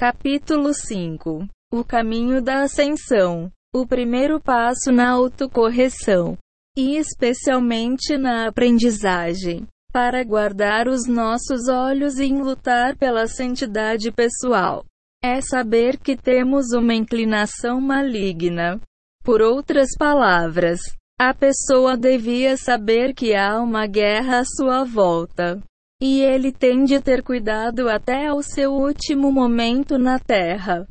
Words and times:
Capítulo 0.00 0.72
5 0.72 1.46
O 1.70 1.84
caminho 1.84 2.40
da 2.40 2.62
ascensão. 2.62 3.52
O 3.70 3.86
primeiro 3.86 4.40
passo 4.40 4.90
na 4.90 5.10
autocorreção. 5.10 6.38
E 6.74 6.96
especialmente 6.96 8.16
na 8.16 8.46
aprendizagem. 8.46 9.66
Para 9.92 10.24
guardar 10.24 10.88
os 10.88 11.06
nossos 11.06 11.68
olhos 11.68 12.18
e 12.18 12.28
lutar 12.28 12.96
pela 12.96 13.26
santidade 13.26 14.10
pessoal. 14.10 14.86
É 15.22 15.42
saber 15.42 15.98
que 15.98 16.16
temos 16.16 16.72
uma 16.72 16.94
inclinação 16.94 17.78
maligna. 17.78 18.80
Por 19.22 19.42
outras 19.42 19.90
palavras, 19.98 20.80
a 21.20 21.34
pessoa 21.34 21.94
devia 21.94 22.56
saber 22.56 23.12
que 23.12 23.34
há 23.34 23.60
uma 23.60 23.86
guerra 23.86 24.38
à 24.38 24.44
sua 24.46 24.82
volta. 24.82 25.60
E 26.00 26.22
ele 26.22 26.50
tem 26.50 26.84
de 26.84 27.00
ter 27.00 27.22
cuidado 27.22 27.88
até 27.88 28.32
o 28.32 28.42
seu 28.42 28.72
último 28.72 29.30
momento 29.30 29.98
na 29.98 30.18
Terra. 30.18 30.86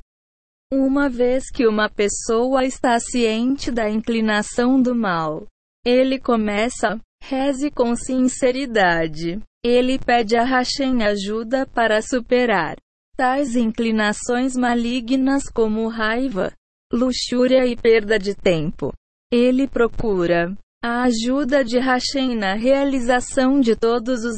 Uma 0.71 1.09
vez 1.09 1.49
que 1.49 1.65
uma 1.65 1.89
pessoa 1.89 2.63
está 2.63 2.99
ciente 2.99 3.71
da 3.71 3.89
inclinação 3.89 4.79
do 4.79 4.93
mal, 4.93 5.47
ele 5.83 6.19
começa, 6.19 6.99
reze 7.23 7.71
com 7.71 7.95
sinceridade. 7.95 9.39
Ele 9.65 9.97
pede 9.97 10.35
a 10.37 10.43
Hashem 10.43 11.03
ajuda 11.03 11.65
para 11.65 12.01
superar 12.01 12.77
tais 13.19 13.53
inclinações 13.57 14.55
malignas 14.55 15.49
como 15.49 15.89
raiva, 15.89 16.53
luxúria 16.93 17.65
e 17.65 17.75
perda 17.75 18.17
de 18.17 18.33
tempo. 18.33 18.93
Ele 19.29 19.67
procura 19.67 20.55
a 20.81 21.03
ajuda 21.03 21.63
de 21.63 21.77
Hashem 21.77 22.35
na 22.35 22.53
realização 22.53 23.59
de 23.59 23.75
todos 23.75 24.23
os 24.23 24.37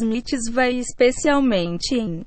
vai 0.52 0.74
especialmente 0.74 1.96
em 1.96 2.26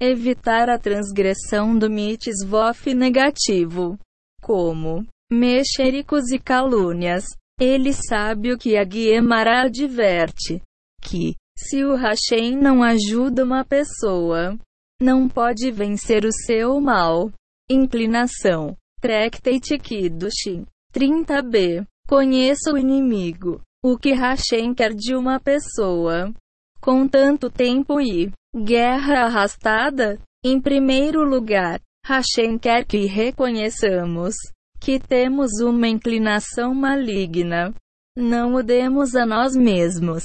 evitar 0.00 0.70
a 0.70 0.78
transgressão 0.78 1.78
do 1.78 1.90
mitzvof 1.90 2.94
negativo, 2.94 3.98
como 4.40 5.06
mexericos 5.30 6.30
e 6.30 6.38
calúnias. 6.38 7.24
Ele 7.60 7.92
sabe 7.92 8.52
o 8.52 8.58
que 8.58 8.76
a 8.76 8.84
Guiemara 8.84 9.62
adverte, 9.62 10.60
que, 11.00 11.36
se 11.56 11.84
o 11.84 11.94
Hashem 11.94 12.56
não 12.56 12.82
ajuda 12.82 13.44
uma 13.44 13.64
pessoa, 13.64 14.58
não 15.00 15.28
pode 15.28 15.70
vencer 15.70 16.24
o 16.24 16.32
seu 16.32 16.80
mal. 16.80 17.30
Inclinação. 17.70 18.76
Tractate 19.00 19.78
Kiddush. 19.78 20.64
30b. 20.92 21.86
Conheça 22.06 22.72
o 22.72 22.78
inimigo. 22.78 23.60
O 23.82 23.96
que 23.98 24.12
Hashem 24.12 24.74
quer 24.74 24.94
de 24.94 25.14
uma 25.14 25.40
pessoa. 25.40 26.32
Com 26.80 27.08
tanto 27.08 27.50
tempo 27.50 28.00
e 28.00 28.30
guerra 28.54 29.24
arrastada, 29.24 30.18
em 30.44 30.60
primeiro 30.60 31.24
lugar, 31.24 31.80
Hashem 32.06 32.58
quer 32.58 32.84
que 32.84 33.06
reconheçamos 33.06 34.34
que 34.78 35.00
temos 35.00 35.60
uma 35.62 35.88
inclinação 35.88 36.74
maligna. 36.74 37.72
Não 38.14 38.54
o 38.54 38.62
demos 38.62 39.16
a 39.16 39.24
nós 39.24 39.56
mesmos. 39.56 40.22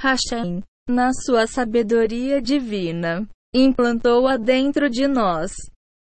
Hashem, 0.00 0.62
na 0.88 1.12
sua 1.12 1.46
sabedoria 1.46 2.40
divina, 2.40 3.28
implantou-a 3.54 4.38
dentro 4.38 4.88
de 4.88 5.06
nós. 5.06 5.52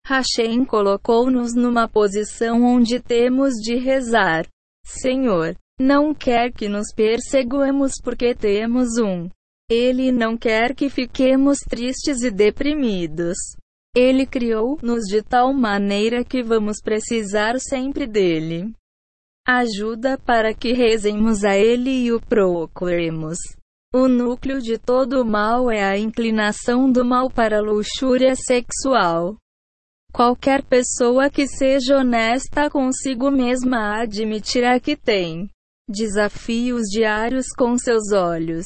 Hashem 0.07 0.63
colocou-nos 0.63 1.53
numa 1.53 1.89
posição 1.89 2.63
onde 2.63 3.01
temos 3.01 3.55
de 3.55 3.75
rezar. 3.75 4.45
Senhor, 4.83 5.55
não 5.79 6.13
quer 6.13 6.51
que 6.51 6.67
nos 6.67 6.93
perseguamos 6.93 7.93
porque 8.03 8.35
temos 8.35 8.97
um. 8.97 9.29
Ele 9.69 10.11
não 10.11 10.35
quer 10.35 10.75
que 10.75 10.89
fiquemos 10.89 11.59
tristes 11.59 12.21
e 12.21 12.31
deprimidos. 12.31 13.37
Ele 13.95 14.25
criou-nos 14.25 15.05
de 15.05 15.21
tal 15.21 15.53
maneira 15.53 16.23
que 16.23 16.43
vamos 16.43 16.81
precisar 16.81 17.59
sempre 17.59 18.07
dele. 18.07 18.73
Ajuda 19.47 20.17
para 20.17 20.53
que 20.53 20.73
rezemos 20.73 21.43
a 21.43 21.55
ele 21.55 22.05
e 22.05 22.11
o 22.11 22.19
procuremos. 22.19 23.37
O 23.93 24.07
núcleo 24.07 24.61
de 24.61 24.77
todo 24.77 25.21
o 25.21 25.25
mal 25.25 25.71
é 25.71 25.83
a 25.83 25.97
inclinação 25.97 26.91
do 26.91 27.03
mal 27.03 27.29
para 27.29 27.57
a 27.57 27.61
luxúria 27.61 28.35
sexual. 28.35 29.35
Qualquer 30.11 30.63
pessoa 30.63 31.29
que 31.29 31.47
seja 31.47 31.97
honesta 31.97 32.69
consigo 32.69 33.29
mesma 33.29 34.01
admitirá 34.01 34.79
que 34.79 34.95
tem 34.95 35.49
desafios 35.87 36.83
diários 36.91 37.47
com 37.57 37.77
seus 37.77 38.11
olhos, 38.11 38.65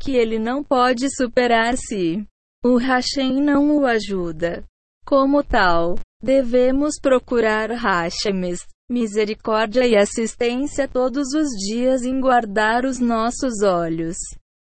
que 0.00 0.12
ele 0.12 0.38
não 0.38 0.62
pode 0.62 1.14
superar 1.14 1.76
se 1.76 2.26
o 2.64 2.76
Hashem 2.76 3.42
não 3.42 3.78
o 3.78 3.86
ajuda. 3.86 4.64
Como 5.06 5.42
tal, 5.42 5.96
devemos 6.22 6.94
procurar 7.00 7.70
Hashemes, 7.70 8.66
misericórdia 8.88 9.86
e 9.86 9.96
assistência 9.96 10.88
todos 10.88 11.34
os 11.34 11.48
dias 11.66 12.02
em 12.02 12.20
guardar 12.20 12.84
os 12.84 12.98
nossos 12.98 13.62
olhos. 13.62 14.16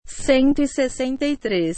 163. 0.05 1.77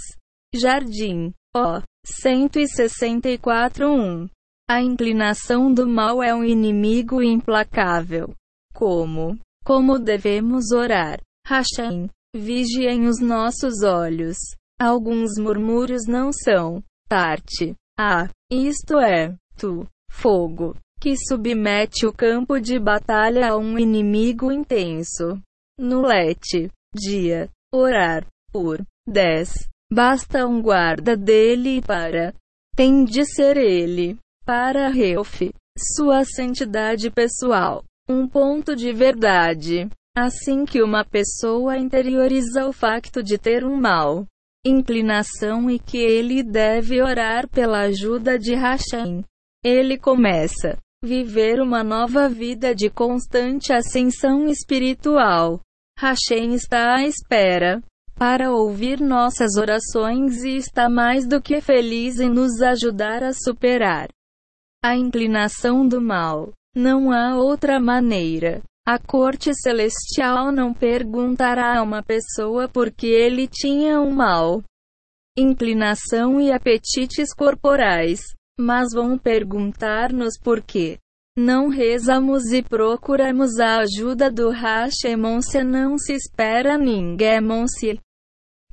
Jardim. 0.54 1.34
Ó. 1.56 1.82
164.1. 2.06 4.30
A 4.70 4.82
inclinação 4.82 5.74
do 5.74 5.88
mal 5.88 6.22
é 6.22 6.34
um 6.34 6.44
inimigo 6.44 7.24
implacável. 7.24 8.36
Como? 8.74 9.40
Como 9.66 9.98
devemos 9.98 10.72
orar? 10.72 11.22
Hashem, 11.46 12.10
vigiem 12.36 13.08
os 13.08 13.20
nossos 13.20 13.82
olhos. 13.84 14.38
Alguns 14.80 15.32
murmúrios 15.40 16.06
não 16.08 16.32
são 16.32 16.84
parte. 17.10 17.76
Ah, 18.00 18.30
isto 18.50 19.00
é, 19.00 19.36
tu, 19.58 19.86
fogo, 20.12 20.78
que 21.02 21.16
submete 21.18 22.06
o 22.06 22.14
campo 22.14 22.60
de 22.60 22.80
batalha 22.80 23.50
a 23.50 23.58
um 23.58 23.78
inimigo 23.78 24.52
intenso. 24.52 25.42
Nulete, 25.78 26.72
dia, 26.94 27.50
orar, 27.74 28.26
por 28.52 28.82
10. 29.08 29.68
Basta 29.92 30.46
um 30.46 30.62
guarda 30.62 31.18
dele 31.18 31.82
para. 31.82 32.34
Tem 32.76 33.04
de 33.04 33.26
ser 33.26 33.58
ele. 33.58 34.18
Para 34.46 34.90
Reuf. 34.90 35.52
Sua 35.78 36.24
santidade 36.24 37.10
pessoal. 37.10 37.84
Um 38.08 38.28
ponto 38.28 38.76
de 38.76 38.92
verdade. 38.94 39.90
Assim 40.16 40.66
que 40.66 40.82
uma 40.82 41.04
pessoa 41.04 41.78
interioriza 41.78 42.68
o 42.68 42.74
facto 42.74 43.24
de 43.24 43.38
ter 43.38 43.64
um 43.64 43.76
mal 43.76 44.26
inclinação 44.66 45.70
e 45.70 45.80
que 45.80 45.98
ele 45.98 46.44
deve 46.44 47.02
orar 47.02 47.48
pela 47.48 47.84
ajuda 47.84 48.38
de 48.38 48.54
Hashem, 48.56 49.24
ele 49.64 49.98
começa 49.98 50.78
viver 51.02 51.62
uma 51.62 51.82
nova 51.82 52.28
vida 52.28 52.76
de 52.76 52.90
constante 52.90 53.72
ascensão 53.72 54.48
espiritual. 54.48 55.62
Hashem 55.98 56.54
está 56.54 56.98
à 56.98 57.04
espera 57.04 57.82
para 58.20 58.52
ouvir 58.52 59.00
nossas 59.00 59.56
orações 59.56 60.44
e 60.44 60.58
está 60.58 60.90
mais 60.90 61.26
do 61.26 61.42
que 61.42 61.62
feliz 61.62 62.20
em 62.20 62.30
nos 62.30 62.62
ajudar 62.62 63.24
a 63.24 63.32
superar 63.32 64.10
a 64.84 64.94
inclinação 64.94 65.88
do 65.88 66.02
mal. 66.02 66.52
Não 66.76 67.14
há 67.14 67.38
outra 67.38 67.80
maneira. 67.80 68.62
A 68.86 69.00
corte 69.00 69.54
celestial 69.54 70.52
não 70.52 70.74
perguntará 70.74 71.80
a 71.80 71.82
uma 71.82 72.04
pessoa 72.04 72.68
por 72.68 72.92
que 72.92 73.08
ele 73.08 73.48
tinha 73.48 74.02
um 74.02 74.12
mal 74.12 74.62
inclinação 75.38 76.42
e 76.42 76.52
apetites 76.52 77.34
corporais, 77.34 78.20
mas 78.60 78.90
vão 78.94 79.18
perguntar-nos 79.18 80.38
por 80.44 80.62
que 80.62 80.98
não 81.38 81.70
rezamos 81.70 82.52
e 82.52 82.62
procuramos 82.62 83.58
a 83.60 83.78
ajuda 83.78 84.30
do 84.30 84.50
Hashemon 84.50 85.42
se 85.42 85.64
não 85.64 85.98
se 85.98 86.12
espera 86.14 86.78
ninguém 86.78 87.40
se 87.68 87.98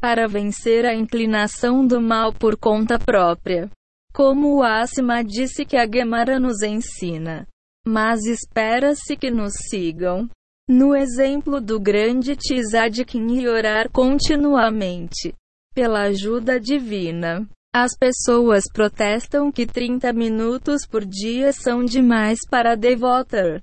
para 0.00 0.28
vencer 0.28 0.84
a 0.84 0.94
inclinação 0.94 1.86
do 1.86 2.00
mal 2.00 2.32
por 2.32 2.56
conta 2.56 2.98
própria. 2.98 3.70
Como 4.12 4.56
o 4.56 4.62
Asima 4.62 5.22
disse 5.22 5.64
que 5.64 5.76
a 5.76 5.86
Gemara 5.86 6.38
nos 6.38 6.62
ensina. 6.62 7.46
Mas 7.86 8.24
espera-se 8.24 9.16
que 9.16 9.30
nos 9.30 9.52
sigam. 9.68 10.28
No 10.68 10.96
exemplo 10.96 11.60
do 11.60 11.78
grande 11.78 12.34
Tzadkin 12.34 13.38
e 13.38 13.48
orar 13.48 13.90
continuamente. 13.90 15.34
Pela 15.74 16.04
ajuda 16.04 16.58
divina. 16.58 17.46
As 17.74 17.92
pessoas 17.94 18.64
protestam 18.72 19.52
que 19.52 19.66
30 19.66 20.12
minutos 20.12 20.86
por 20.86 21.04
dia 21.04 21.52
são 21.52 21.84
demais 21.84 22.38
para 22.50 22.74
devotar. 22.74 23.60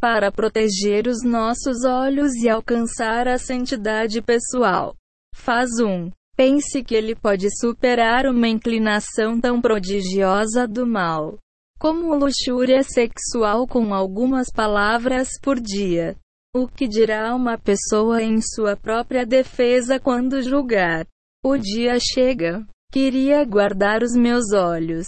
Para 0.00 0.32
proteger 0.32 1.06
os 1.06 1.22
nossos 1.24 1.84
olhos 1.84 2.34
e 2.34 2.48
alcançar 2.48 3.28
a 3.28 3.38
santidade 3.38 4.20
pessoal. 4.20 4.94
Faz 5.34 5.68
um. 5.80 6.10
Pense 6.36 6.82
que 6.84 6.94
ele 6.94 7.14
pode 7.14 7.48
superar 7.58 8.26
uma 8.26 8.48
inclinação 8.48 9.40
tão 9.40 9.60
prodigiosa 9.60 10.66
do 10.66 10.86
mal 10.86 11.38
como 11.78 12.16
luxúria 12.16 12.82
sexual 12.82 13.66
com 13.66 13.94
algumas 13.94 14.50
palavras 14.50 15.28
por 15.40 15.60
dia. 15.60 16.16
O 16.54 16.66
que 16.66 16.88
dirá 16.88 17.34
uma 17.34 17.56
pessoa 17.56 18.20
em 18.20 18.40
sua 18.40 18.76
própria 18.76 19.24
defesa 19.24 20.00
quando 20.00 20.42
julgar? 20.42 21.06
O 21.44 21.56
dia 21.56 21.96
chega. 22.00 22.66
Queria 22.90 23.44
guardar 23.44 24.02
os 24.02 24.14
meus 24.14 24.52
olhos. 24.52 25.06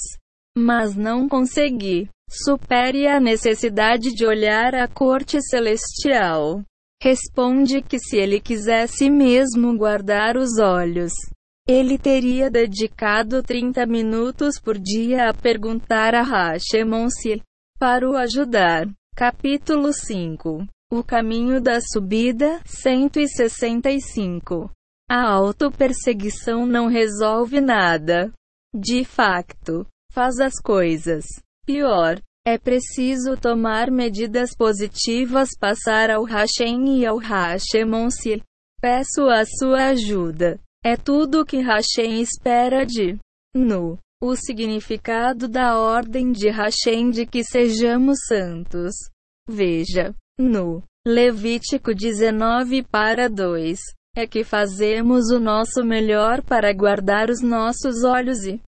mas 0.57 0.95
não 0.95 1.29
consegui. 1.29 2.09
Supere 2.29 3.09
a 3.09 3.19
necessidade 3.19 4.13
de 4.13 4.25
olhar 4.25 4.75
a 4.75 4.87
corte 4.87 5.41
celestial. 5.43 6.63
Responde 7.03 7.81
que 7.81 7.99
se 7.99 8.19
ele 8.19 8.39
quisesse 8.41 9.09
mesmo 9.09 9.75
guardar 9.75 10.37
os 10.37 10.59
olhos, 10.59 11.13
ele 11.67 11.97
teria 11.97 12.51
dedicado 12.51 13.43
30 13.43 13.87
minutos 13.87 14.61
por 14.61 14.79
dia 14.79 15.31
a 15.31 15.35
perguntar 15.35 16.15
a 16.15 16.23
Hashemon-se 16.23 17.41
para 17.79 18.07
o 18.07 18.17
ajudar. 18.17 18.87
Capítulo 19.17 19.95
5 19.95 20.67
O 20.93 21.03
caminho 21.03 21.59
da 21.61 21.81
subida 21.81 22.61
165 22.67 24.71
A 25.09 25.31
autoperseguição 25.31 26.67
não 26.67 26.87
resolve 26.87 27.61
nada. 27.61 28.31
De 28.75 29.05
facto, 29.05 29.87
faz 30.13 30.39
as 30.39 30.61
coisas 30.63 31.25
pior. 31.65 32.21
É 32.51 32.59
preciso 32.59 33.37
tomar 33.37 33.93
medidas 33.93 34.57
positivas, 34.57 35.51
passar 35.57 36.11
ao 36.11 36.25
Hashem 36.25 36.99
e 36.99 37.07
ao 37.07 37.17
Hashemon-se. 37.17 38.43
Peço 38.81 39.29
a 39.31 39.45
sua 39.45 39.91
ajuda. 39.91 40.59
É 40.85 40.97
tudo 40.97 41.43
o 41.43 41.47
que 41.47 41.61
Hashem 41.61 42.21
espera 42.21 42.85
de 42.85 43.17
Nu. 43.55 43.97
O 44.21 44.35
significado 44.35 45.47
da 45.47 45.79
ordem 45.79 46.33
de 46.33 46.51
Hashem 46.51 47.13
de 47.13 47.25
que 47.25 47.45
sejamos 47.45 48.19
santos. 48.27 48.97
Veja. 49.49 50.13
No 50.37 50.83
Levítico 51.07 51.95
19 51.95 52.83
para 52.83 53.29
2. 53.29 53.79
É 54.17 54.27
que 54.27 54.43
fazemos 54.43 55.31
o 55.31 55.39
nosso 55.39 55.85
melhor 55.85 56.43
para 56.43 56.73
guardar 56.73 57.31
os 57.31 57.41
nossos 57.41 58.03
olhos 58.03 58.45
e 58.45 58.61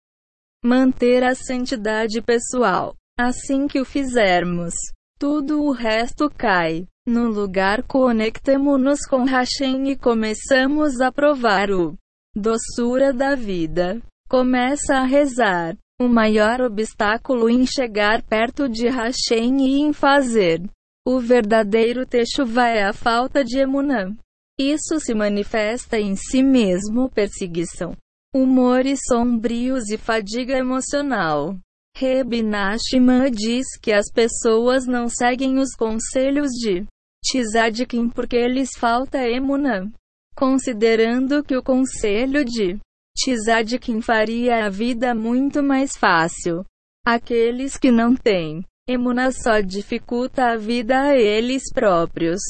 manter 0.62 1.24
a 1.24 1.34
santidade 1.34 2.20
pessoal. 2.20 2.94
Assim 3.22 3.68
que 3.68 3.78
o 3.78 3.84
fizermos, 3.84 4.72
tudo 5.18 5.62
o 5.62 5.72
resto 5.72 6.30
cai. 6.30 6.86
No 7.06 7.28
lugar 7.28 7.82
conectemo-nos 7.82 9.00
com 9.06 9.24
Hashem 9.24 9.90
e 9.90 9.96
começamos 9.96 11.02
a 11.02 11.12
provar 11.12 11.70
o 11.70 11.98
doçura 12.34 13.12
da 13.12 13.34
vida. 13.34 14.00
Começa 14.26 14.94
a 14.94 15.04
rezar. 15.04 15.76
O 16.00 16.08
maior 16.08 16.62
obstáculo 16.62 17.50
em 17.50 17.66
chegar 17.66 18.22
perto 18.22 18.66
de 18.66 18.88
Hashem 18.88 19.66
e 19.66 19.82
em 19.82 19.92
fazer 19.92 20.62
o 21.06 21.20
verdadeiro 21.20 22.06
techuva 22.06 22.68
é 22.68 22.84
a 22.84 22.94
falta 22.94 23.44
de 23.44 23.58
emunã. 23.58 24.16
Isso 24.58 24.98
se 24.98 25.12
manifesta 25.12 25.98
em 25.98 26.16
si 26.16 26.42
mesmo 26.42 27.10
perseguição 27.10 27.94
humores 28.32 29.00
sombrios 29.08 29.90
e 29.90 29.98
fadiga 29.98 30.56
emocional. 30.56 31.58
Reb 32.00 32.42
Nashima 32.42 33.30
diz 33.30 33.66
que 33.78 33.92
as 33.92 34.10
pessoas 34.10 34.86
não 34.86 35.06
seguem 35.06 35.58
os 35.58 35.74
conselhos 35.76 36.48
de 36.52 36.86
Tzadkin 37.22 38.08
porque 38.08 38.48
lhes 38.48 38.70
falta 38.74 39.18
emuna. 39.18 39.92
Considerando 40.34 41.44
que 41.44 41.54
o 41.54 41.62
conselho 41.62 42.42
de 42.42 42.78
Tzadkin 43.14 44.00
faria 44.00 44.64
a 44.64 44.70
vida 44.70 45.14
muito 45.14 45.62
mais 45.62 45.94
fácil. 45.94 46.64
Aqueles 47.04 47.76
que 47.76 47.90
não 47.90 48.16
têm 48.16 48.64
emuna 48.88 49.30
só 49.30 49.60
dificulta 49.60 50.52
a 50.52 50.56
vida 50.56 51.02
a 51.02 51.18
eles 51.18 51.64
próprios. 51.70 52.40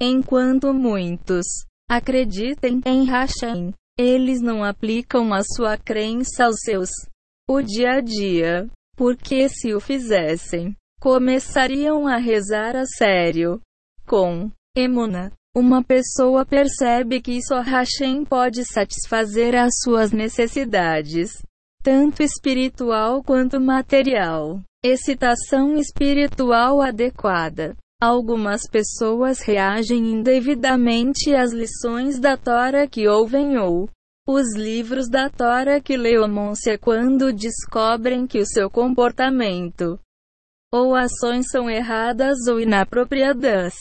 Enquanto 0.00 0.72
muitos 0.72 1.44
acreditem 1.90 2.80
em 2.86 3.04
Hashem, 3.04 3.74
eles 3.98 4.40
não 4.40 4.64
aplicam 4.64 5.34
a 5.34 5.42
sua 5.42 5.76
crença 5.76 6.46
aos 6.46 6.56
seus 6.60 6.88
o 7.46 7.60
dia 7.60 7.96
a 7.96 8.00
dia, 8.00 8.70
porque 8.96 9.48
se 9.48 9.74
o 9.74 9.80
fizessem, 9.80 10.76
começariam 11.00 12.06
a 12.06 12.16
rezar 12.16 12.76
a 12.76 12.84
sério. 12.86 13.60
Com 14.06 14.50
Emuna, 14.76 15.32
uma 15.56 15.84
pessoa 15.84 16.44
percebe 16.44 17.20
que 17.20 17.40
só 17.42 17.60
Hashem 17.60 18.24
pode 18.24 18.64
satisfazer 18.64 19.54
as 19.54 19.72
suas 19.82 20.10
necessidades, 20.10 21.42
tanto 21.82 22.22
espiritual 22.22 23.22
quanto 23.22 23.60
material. 23.60 24.60
Excitação 24.84 25.76
espiritual 25.76 26.82
adequada. 26.82 27.76
Algumas 28.02 28.68
pessoas 28.68 29.40
reagem 29.40 30.10
indevidamente 30.10 31.34
às 31.34 31.52
lições 31.52 32.18
da 32.18 32.36
Tora 32.36 32.86
que 32.86 33.08
ouvem 33.08 33.56
ou 33.56 33.88
os 34.26 34.54
livros 34.56 35.08
da 35.08 35.28
Tora 35.28 35.80
que 35.80 35.96
leomam-se 35.96 36.78
quando 36.78 37.32
descobrem 37.32 38.26
que 38.26 38.38
o 38.38 38.46
seu 38.46 38.70
comportamento 38.70 39.98
ou 40.72 40.94
ações 40.94 41.46
são 41.50 41.70
erradas 41.70 42.48
ou 42.48 42.58
inapropriadas. 42.58 43.74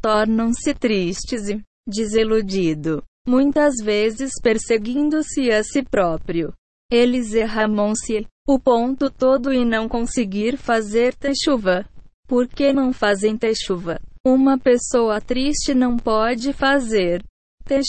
Tornam-se 0.00 0.74
tristes 0.74 1.48
e 1.48 1.60
desiludido, 1.88 3.02
muitas 3.26 3.74
vezes 3.82 4.30
perseguindo-se 4.40 5.50
a 5.50 5.64
si 5.64 5.82
próprio. 5.82 6.52
Eles 6.92 7.32
erramam-se 7.32 8.26
o 8.46 8.60
ponto 8.60 9.10
todo 9.10 9.52
e 9.52 9.64
não 9.64 9.88
conseguir 9.88 10.56
fazer 10.56 11.16
chuva. 11.42 11.84
Por 12.28 12.46
que 12.46 12.72
não 12.72 12.92
fazem 12.92 13.36
chuva? 13.56 13.98
Uma 14.24 14.56
pessoa 14.56 15.20
triste 15.20 15.74
não 15.74 15.96
pode 15.96 16.52
fazer 16.52 17.24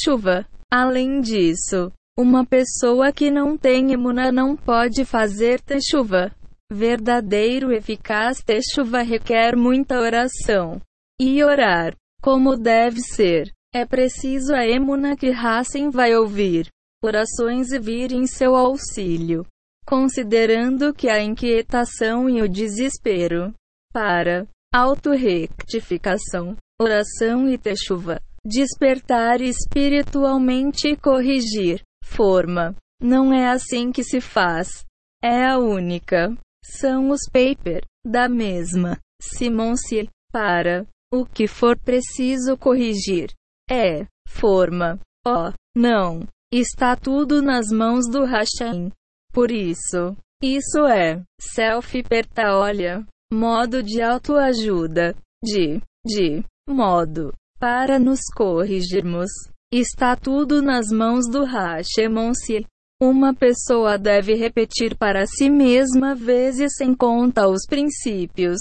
chuva. 0.03 0.47
Além 0.71 1.21
disso, 1.21 1.91
uma 2.19 2.43
pessoa 2.43 3.11
que 3.11 3.29
não 3.29 3.55
tem 3.55 3.93
emuna 3.93 4.31
não 4.31 4.55
pode 4.55 5.05
fazer 5.05 5.61
chuva. 5.87 6.31
Verdadeiro 6.71 7.71
eficaz 7.71 8.43
chuva 8.73 9.03
requer 9.03 9.55
muita 9.55 9.99
oração. 9.99 10.81
E 11.21 11.43
orar, 11.43 11.95
como 12.21 12.57
deve 12.57 12.99
ser, 13.01 13.53
é 13.73 13.85
preciso 13.85 14.53
a 14.55 14.67
emuna 14.67 15.15
que 15.15 15.29
Hassen 15.29 15.91
vai 15.91 16.15
ouvir. 16.15 16.67
Orações 17.03 17.71
e 17.71 17.77
vir 17.79 18.11
em 18.11 18.25
seu 18.25 18.55
auxílio. 18.55 19.45
Considerando 19.85 20.93
que 20.93 21.07
a 21.07 21.21
inquietação 21.21 22.27
e 22.27 22.41
o 22.41 22.49
desespero 22.49 23.53
para 23.93 24.47
autorrectificação, 24.73 26.57
oração 26.81 27.47
e 27.47 27.57
techuva, 27.57 28.19
despertar 28.43 29.39
espiritualmente 29.39 30.89
e 30.89 30.97
corrigir. 30.97 31.81
Forma. 32.07 32.75
Não 33.01 33.33
é 33.33 33.49
assim 33.49 33.91
que 33.91 34.03
se 34.03 34.19
faz. 34.19 34.85
É 35.23 35.45
a 35.45 35.57
única. 35.57 36.35
São 36.63 37.09
os 37.09 37.21
paper 37.31 37.83
da 38.05 38.27
mesma. 38.27 38.97
Simon-se 39.21 40.09
para 40.31 40.85
o 41.11 41.25
que 41.25 41.47
for 41.47 41.77
preciso 41.77 42.57
corrigir. 42.57 43.31
É 43.69 44.05
forma. 44.27 44.99
Oh, 45.25 45.51
não. 45.75 46.27
Está 46.51 46.95
tudo 46.95 47.41
nas 47.41 47.67
mãos 47.67 48.09
do 48.09 48.23
Hashem. 48.23 48.91
Por 49.33 49.51
isso, 49.51 50.15
isso 50.41 50.85
é 50.87 51.21
self-perta 51.39 52.55
olha. 52.55 53.05
Modo 53.31 53.83
de 53.83 54.01
autoajuda. 54.01 55.15
De, 55.43 55.81
de, 56.05 56.43
modo. 56.67 57.33
Para 57.59 57.99
nos 57.99 58.21
corrigirmos. 58.35 59.29
Está 59.71 60.15
tudo 60.15 60.61
nas 60.61 60.87
mãos 60.87 61.29
do 61.29 61.43
Hashemon-se. 61.43 62.65
Uma 63.01 63.33
pessoa 63.33 63.97
deve 63.97 64.33
repetir 64.33 64.97
para 64.97 65.25
si 65.27 65.49
mesma 65.49 66.15
vezes 66.15 66.75
sem 66.77 66.95
conta 66.95 67.47
os 67.47 67.65
princípios. 67.67 68.59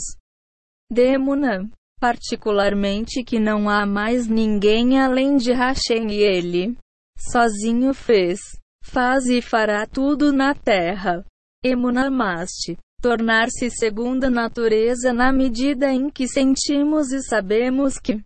Demuna. 0.90 1.70
Particularmente 2.00 3.24
que 3.24 3.38
não 3.38 3.70
há 3.70 3.86
mais 3.86 4.26
ninguém 4.26 5.00
além 5.00 5.36
de 5.36 5.52
Hashem 5.52 6.10
e 6.10 6.16
ele. 6.16 6.76
Sozinho 7.18 7.94
fez, 7.94 8.40
faz 8.84 9.26
e 9.26 9.40
fará 9.40 9.86
tudo 9.86 10.32
na 10.32 10.54
terra. 10.54 11.24
Emunamaste 11.64 12.76
tornar-se 13.00 13.70
segunda 13.70 14.28
natureza 14.28 15.12
na 15.12 15.32
medida 15.32 15.92
em 15.92 16.10
que 16.10 16.26
sentimos 16.26 17.12
e 17.12 17.22
sabemos 17.22 17.98
que 17.98 18.20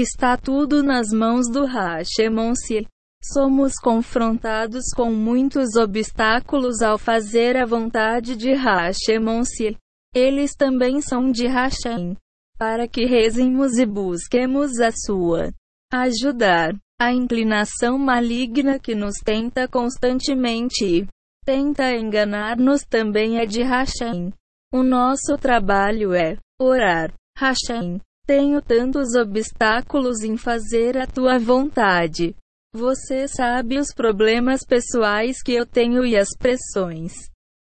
está 0.00 0.36
tudo 0.36 0.82
nas 0.82 1.08
mãos 1.10 1.48
do 1.50 1.64
Hashemon-se. 1.64 2.86
Somos 3.22 3.74
confrontados 3.74 4.84
com 4.94 5.12
muitos 5.12 5.76
obstáculos 5.76 6.82
ao 6.82 6.98
fazer 6.98 7.56
a 7.56 7.64
vontade 7.64 8.36
de 8.36 8.52
Hashemon-se. 8.52 9.76
Eles 10.14 10.54
também 10.54 11.00
são 11.00 11.30
de 11.30 11.46
Hashem. 11.46 12.16
Para 12.58 12.86
que 12.86 13.04
rezemos 13.04 13.78
e 13.78 13.86
busquemos 13.86 14.78
a 14.80 14.90
sua 14.92 15.50
ajudar. 15.92 16.74
A 17.00 17.12
inclinação 17.12 17.98
maligna 17.98 18.78
que 18.78 18.94
nos 18.94 19.16
tenta 19.16 19.66
constantemente 19.66 21.06
tenta 21.44 21.92
enganar-nos 21.92 22.82
também 22.82 23.38
é 23.38 23.46
de 23.46 23.62
Hashem. 23.62 24.32
O 24.72 24.82
nosso 24.82 25.36
trabalho 25.36 26.14
é 26.14 26.36
orar. 26.60 27.12
Hashem, 27.36 28.00
tenho 28.26 28.60
tantos 28.62 29.14
obstáculos 29.14 30.22
em 30.22 30.36
fazer 30.36 30.96
a 30.96 31.06
tua 31.06 31.38
vontade. 31.38 32.34
Você 32.74 33.28
sabe 33.28 33.78
os 33.78 33.92
problemas 33.94 34.62
pessoais 34.66 35.42
que 35.42 35.52
eu 35.52 35.64
tenho 35.64 36.04
e 36.04 36.16
as 36.16 36.30
pressões 36.36 37.12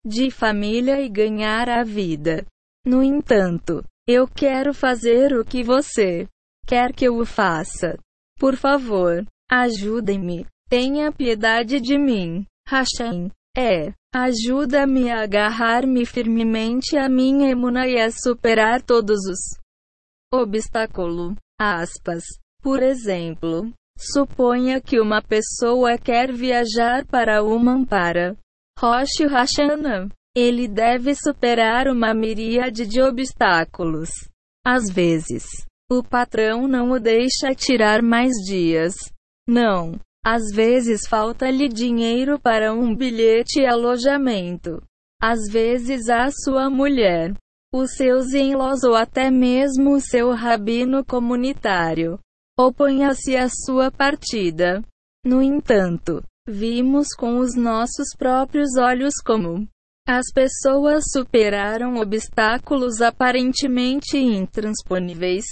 de 0.04 0.30
família 0.30 1.00
e 1.00 1.08
ganhar 1.08 1.68
a 1.68 1.82
vida. 1.82 2.46
No 2.86 3.02
entanto, 3.02 3.84
eu 4.06 4.26
quero 4.26 4.72
fazer 4.72 5.34
o 5.34 5.44
que 5.44 5.62
você 5.62 6.26
quer 6.66 6.92
que 6.92 7.04
eu 7.04 7.24
faça. 7.26 7.98
Por 8.38 8.56
favor, 8.56 9.26
ajudem-me. 9.50 10.46
Tenha 10.68 11.12
piedade 11.12 11.80
de 11.80 11.98
mim. 11.98 12.46
Hashem. 12.66 13.30
É. 13.56 13.92
Ajuda-me 14.14 15.10
a 15.10 15.22
agarrar-me 15.22 16.06
firmemente 16.06 16.96
à 16.96 17.08
minha 17.08 17.50
emuna 17.50 17.86
e 17.86 18.00
a 18.00 18.10
superar 18.10 18.82
todos 18.82 19.18
os 19.26 19.38
obstáculos. 20.32 21.34
Aspas. 21.58 22.24
Por 22.62 22.82
exemplo, 22.82 23.72
suponha 23.98 24.80
que 24.80 25.00
uma 25.00 25.22
pessoa 25.22 25.98
quer 25.98 26.32
viajar 26.32 27.06
para 27.06 27.42
uma 27.42 27.84
para 27.86 28.36
Rosh 28.78 29.20
Hashanah. 29.28 30.08
Ele 30.34 30.68
deve 30.68 31.14
superar 31.14 31.88
uma 31.88 32.14
miríade 32.14 32.86
de 32.86 33.02
obstáculos. 33.02 34.10
Às 34.64 34.88
vezes, 34.90 35.44
o 35.90 36.04
patrão 36.04 36.68
não 36.68 36.92
o 36.92 37.00
deixa 37.00 37.54
tirar 37.54 38.00
mais 38.00 38.32
dias. 38.46 38.94
Não. 39.48 39.98
Às 40.24 40.54
vezes 40.54 41.08
falta-lhe 41.08 41.68
dinheiro 41.68 42.38
para 42.38 42.72
um 42.72 42.94
bilhete 42.94 43.60
e 43.60 43.66
alojamento. 43.66 44.82
Às 45.20 45.50
vezes 45.50 46.08
a 46.08 46.30
sua 46.30 46.70
mulher, 46.70 47.34
os 47.72 47.92
seus 47.92 48.32
in-laws 48.34 48.82
ou 48.82 48.94
até 48.94 49.30
mesmo 49.30 49.94
o 49.94 50.00
seu 50.00 50.32
rabino 50.32 51.04
comunitário 51.04 52.18
opõe-se 52.58 53.36
à 53.36 53.48
sua 53.48 53.90
partida. 53.90 54.82
No 55.24 55.40
entanto, 55.40 56.22
vimos 56.46 57.08
com 57.16 57.38
os 57.38 57.54
nossos 57.54 58.08
próprios 58.18 58.76
olhos 58.76 59.14
como 59.24 59.68
as 60.06 60.26
pessoas 60.34 61.04
superaram 61.12 61.96
obstáculos 61.96 63.00
aparentemente 63.00 64.18
intransponíveis, 64.18 65.44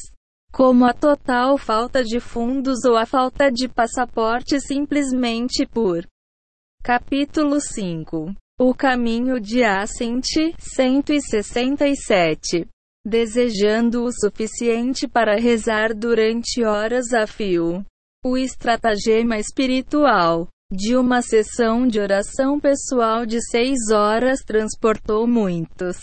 como 0.52 0.84
a 0.84 0.92
total 0.92 1.56
falta 1.56 2.02
de 2.02 2.18
fundos 2.18 2.84
ou 2.84 2.96
a 2.96 3.06
falta 3.06 3.52
de 3.52 3.68
passaporte 3.68 4.60
simplesmente 4.60 5.64
por. 5.66 6.04
Capítulo 6.82 7.60
5 7.60 8.34
O 8.60 8.74
caminho 8.74 9.38
de 9.38 9.62
Ascente 9.62 10.52
167 10.58 12.66
Desejando 13.06 14.02
o 14.02 14.10
suficiente 14.12 15.06
para 15.06 15.38
rezar 15.38 15.94
durante 15.94 16.64
horas 16.64 17.12
a 17.12 17.24
fio. 17.24 17.84
O 18.24 18.36
estratagema 18.36 19.38
espiritual 19.38 20.48
de 20.72 20.96
uma 20.96 21.22
sessão 21.22 21.86
de 21.86 22.00
oração 22.00 22.58
pessoal 22.58 23.24
de 23.24 23.40
seis 23.48 23.92
horas 23.92 24.40
transportou 24.40 25.24
muitos 25.24 25.96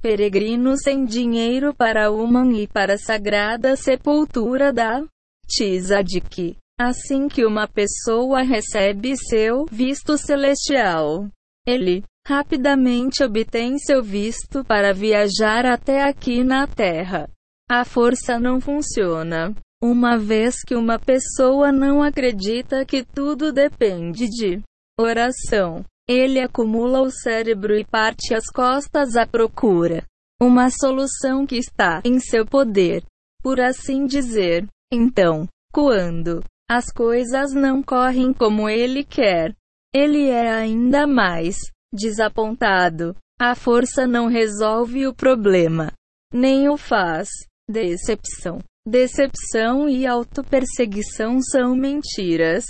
peregrinos 0.00 0.82
sem 0.84 1.04
dinheiro 1.04 1.74
para 1.74 2.12
Uman 2.12 2.56
e 2.56 2.68
para 2.68 2.94
a 2.94 2.98
sagrada 2.98 3.74
sepultura 3.74 4.72
da 4.72 5.04
Tzadik. 5.48 6.56
Assim 6.78 7.26
que 7.26 7.44
uma 7.44 7.66
pessoa 7.66 8.42
recebe 8.42 9.16
seu 9.16 9.64
visto 9.64 10.16
celestial, 10.16 11.28
ele 11.66 12.04
rapidamente 12.26 13.22
obtém 13.22 13.78
seu 13.78 14.02
visto 14.02 14.64
para 14.64 14.92
viajar 14.92 15.66
até 15.66 16.02
aqui 16.02 16.42
na 16.42 16.66
Terra. 16.66 17.28
A 17.68 17.84
força 17.84 18.38
não 18.38 18.60
funciona. 18.60 19.54
Uma 19.82 20.16
vez 20.16 20.62
que 20.66 20.74
uma 20.74 20.98
pessoa 20.98 21.70
não 21.70 22.02
acredita 22.02 22.84
que 22.84 23.04
tudo 23.04 23.52
depende 23.52 24.26
de 24.28 24.62
oração, 24.98 25.84
ele 26.08 26.40
acumula 26.40 27.02
o 27.02 27.10
cérebro 27.10 27.76
e 27.76 27.84
parte 27.84 28.34
as 28.34 28.46
costas 28.46 29.16
à 29.16 29.26
procura. 29.26 30.04
Uma 30.40 30.70
solução 30.70 31.46
que 31.46 31.56
está 31.56 32.00
em 32.04 32.18
seu 32.18 32.46
poder, 32.46 33.04
por 33.42 33.60
assim 33.60 34.06
dizer. 34.06 34.66
Então, 34.92 35.46
quando 35.72 36.42
as 36.68 36.86
coisas 36.90 37.52
não 37.52 37.82
correm 37.82 38.32
como 38.32 38.68
ele 38.68 39.04
quer, 39.04 39.54
ele 39.94 40.28
é 40.28 40.50
ainda 40.50 41.06
mais 41.06 41.56
desapontado. 41.92 43.16
A 43.38 43.54
força 43.54 44.06
não 44.06 44.28
resolve 44.28 45.06
o 45.06 45.14
problema, 45.14 45.92
nem 46.32 46.68
o 46.68 46.76
faz. 46.76 47.28
Decepção. 47.68 48.60
Decepção 48.86 49.88
e 49.88 50.06
autoperseguição 50.06 51.40
são 51.42 51.74
mentiras. 51.74 52.64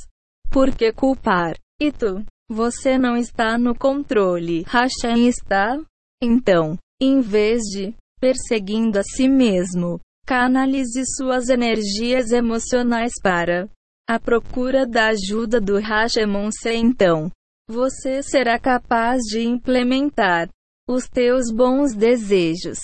Por 0.50 0.74
que 0.74 0.90
culpar? 0.92 1.54
E 1.80 1.92
tu? 1.92 2.24
Você 2.48 2.96
não 2.96 3.16
está 3.16 3.58
no 3.58 3.74
controle. 3.74 4.64
Hashem 4.66 5.28
está? 5.28 5.78
Então, 6.22 6.78
em 7.00 7.20
vez 7.20 7.60
de 7.64 7.94
perseguindo 8.18 8.98
a 8.98 9.02
si 9.02 9.28
mesmo, 9.28 10.00
canalize 10.26 11.02
suas 11.16 11.48
energias 11.48 12.30
emocionais 12.30 13.12
para 13.22 13.68
a 14.08 14.18
procura 14.18 14.86
da 14.86 15.08
ajuda 15.08 15.60
do 15.60 15.78
Hashemonse. 15.78 16.70
Então, 16.70 17.30
você 17.68 18.22
será 18.22 18.58
capaz 18.58 19.22
de 19.22 19.40
implementar 19.40 20.48
os 20.88 21.08
teus 21.08 21.50
bons 21.52 21.94
desejos. 21.94 22.78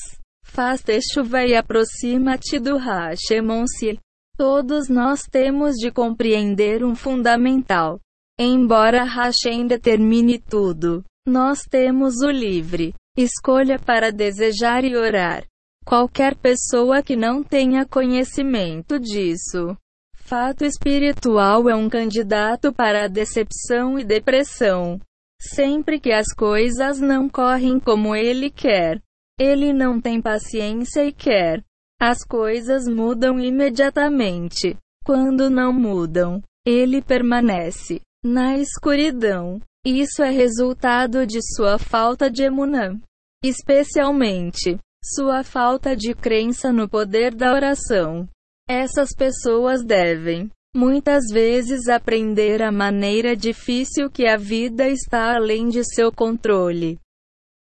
Faz 0.45 0.83
chuva 1.13 1.45
e 1.45 1.55
aproxima-te 1.55 2.59
do 2.59 2.77
Hashemonse. 2.77 3.99
Todos 4.37 4.89
nós 4.89 5.23
temos 5.23 5.77
de 5.77 5.91
compreender 5.91 6.85
um 6.85 6.95
fundamental. 6.95 8.01
Embora 8.39 9.05
Hashem 9.05 9.67
determine 9.67 10.39
tudo, 10.39 11.05
nós 11.27 11.61
temos 11.63 12.17
o 12.23 12.31
livre 12.31 12.95
escolha 13.17 13.79
para 13.79 14.11
desejar 14.11 14.85
e 14.85 14.97
orar. 14.97 15.45
Qualquer 15.85 16.35
pessoa 16.35 17.03
que 17.03 17.15
não 17.15 17.43
tenha 17.43 17.85
conhecimento 17.85 18.99
disso, 18.99 19.77
fato 20.25 20.65
espiritual 20.65 21.69
é 21.69 21.75
um 21.75 21.89
candidato 21.89 22.73
para 22.73 23.05
a 23.05 23.09
decepção 23.09 23.99
e 23.99 24.05
depressão. 24.05 24.99
Sempre 25.41 25.99
que 25.99 26.13
as 26.13 26.29
coisas 26.35 27.01
não 27.01 27.29
correm 27.29 27.81
como 27.81 28.15
ele 28.15 28.51
quer, 28.51 29.01
ele 29.39 29.73
não 29.73 30.01
tem 30.01 30.23
paciência 30.23 31.05
e 31.05 31.13
quer. 31.13 31.63
As 32.01 32.25
coisas 32.25 32.87
mudam 32.87 33.39
imediatamente. 33.39 34.77
Quando 35.05 35.51
não 35.51 35.73
mudam, 35.73 36.43
ele 36.65 37.03
permanece 37.03 38.01
na 38.25 38.57
escuridão. 38.57 39.61
Isso 39.85 40.23
é 40.23 40.31
resultado 40.31 41.27
de 41.27 41.41
sua 41.57 41.77
falta 41.77 42.31
de 42.31 42.45
emunã, 42.45 43.01
especialmente 43.45 44.79
sua 45.05 45.43
falta 45.43 45.97
de 45.97 46.15
crença 46.15 46.73
no 46.73 46.89
poder 46.89 47.35
da 47.35 47.53
oração. 47.53 48.29
Essas 48.69 49.11
pessoas 49.17 49.85
devem, 49.85 50.51
muitas 50.75 51.25
vezes, 51.33 51.89
aprender 51.89 52.63
a 52.63 52.73
maneira 52.73 53.37
difícil 53.37 54.11
que 54.11 54.27
a 54.27 54.37
vida 54.37 54.89
está 54.89 55.37
além 55.37 55.69
de 55.69 55.85
seu 55.85 56.13
controle 56.13 56.99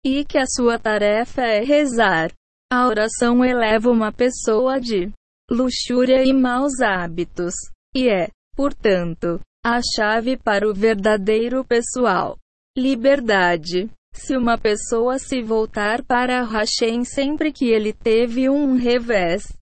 e 0.04 0.24
que 0.24 0.38
a 0.38 0.46
sua 0.46 0.78
tarefa 0.78 1.42
é 1.42 1.64
rezar. 1.64 2.32
A 2.72 2.86
oração 2.86 3.44
eleva 3.44 3.90
uma 3.90 4.12
pessoa 4.12 4.80
de 4.80 5.10
luxúria 5.50 6.24
e 6.24 6.32
maus 6.32 6.80
hábitos, 6.80 7.54
e 7.94 8.08
é, 8.08 8.28
portanto, 8.56 9.40
a 9.64 9.80
chave 9.82 10.36
para 10.36 10.68
o 10.68 10.74
verdadeiro 10.74 11.64
pessoal. 11.64 12.36
Liberdade. 12.76 13.90
Se 14.12 14.36
uma 14.36 14.56
pessoa 14.56 15.18
se 15.18 15.42
voltar 15.42 16.02
para 16.04 16.42
Hashem 16.42 17.04
sempre 17.04 17.52
que 17.52 17.66
ele 17.66 17.92
teve 17.92 18.48
um 18.48 18.76
revés, 18.76 19.52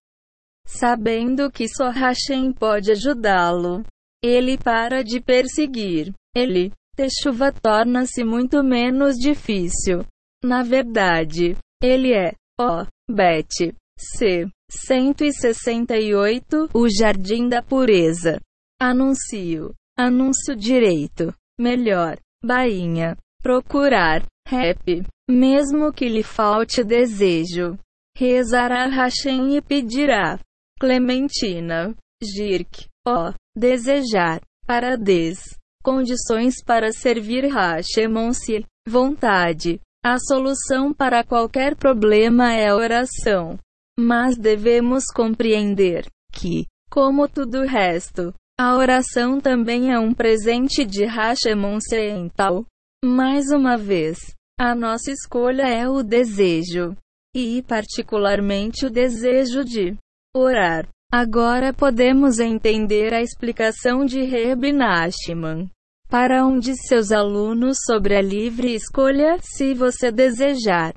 sabendo 0.67 1.51
que 1.51 1.69
só 1.69 1.91
Hashem 1.91 2.53
pode 2.53 2.93
ajudá-lo, 2.93 3.85
ele 4.23 4.57
para 4.57 5.03
de 5.03 5.21
perseguir. 5.21 6.13
Ele, 6.35 6.73
Teshuva 6.97 7.53
torna-se 7.53 8.25
muito 8.25 8.63
menos 8.63 9.17
difícil. 9.17 10.07
Na 10.43 10.63
verdade, 10.63 11.57
ele 11.83 12.13
é, 12.13 12.33
ó, 12.59 12.87
Bet. 13.11 13.75
C. 13.99 14.49
168, 14.71 16.71
O 16.73 16.89
Jardim 16.89 17.49
da 17.49 17.63
Pureza. 17.63 18.41
Anuncio. 18.81 19.75
Anúncio 19.97 20.57
direito. 20.57 21.33
Melhor. 21.59 22.19
Bainha. 22.45 23.17
Procurar. 23.43 24.25
Rap. 24.49 25.05
Mesmo 25.29 25.93
que 25.93 26.09
lhe 26.09 26.23
falte 26.23 26.83
desejo. 26.83 27.79
Rezará 28.17 28.87
Hashem 28.87 29.57
e 29.57 29.61
pedirá. 29.61 30.39
Clementina. 30.85 31.95
Jirk. 32.23 32.89
Ó. 33.07 33.31
Oh, 33.31 33.35
desejar. 33.57 34.43
Para 34.67 34.99
des. 34.99 35.39
Condições 35.83 36.63
para 36.63 36.93
servir 36.93 37.47
Hashemonsi. 37.47 38.67
Vontade. 38.87 39.81
A 40.05 40.19
solução 40.19 40.93
para 40.93 41.25
qualquer 41.25 41.75
problema 41.75 42.53
é 42.53 42.69
a 42.69 42.77
oração. 42.77 43.59
Mas 43.99 44.37
devemos 44.37 45.05
compreender 45.07 46.07
que, 46.31 46.67
como 46.91 47.27
tudo 47.31 47.61
o 47.63 47.67
resto, 47.67 48.35
a 48.61 48.77
oração 48.77 49.41
também 49.41 49.91
é 49.91 49.99
um 49.99 50.13
presente 50.13 50.85
de 50.85 51.07
Hashemon 51.07 51.79
Oriental. 51.91 52.67
Mais 53.03 53.47
uma 53.51 53.79
vez, 53.79 54.19
A 54.61 54.75
nossa 54.75 55.11
escolha 55.11 55.63
é 55.63 55.89
o 55.89 56.03
desejo. 56.03 56.95
E, 57.35 57.63
particularmente, 57.63 58.87
o 58.87 58.91
desejo 58.91 59.65
de 59.65 59.97
orar. 60.35 60.89
Agora 61.13 61.73
podemos 61.73 62.41
entender 62.41 63.15
a 63.15 63.23
explicação 63.23 64.05
de 64.05 64.23
Reb 64.23 64.73
Nachman 64.73 65.71
para 66.09 66.45
um 66.45 66.59
de 66.59 66.75
seus 66.77 67.13
alunos 67.13 67.79
sobre 67.87 68.17
a 68.17 68.21
livre 68.21 68.75
escolha, 68.75 69.39
se 69.41 69.75
você 69.75 70.11
desejar. 70.11 70.95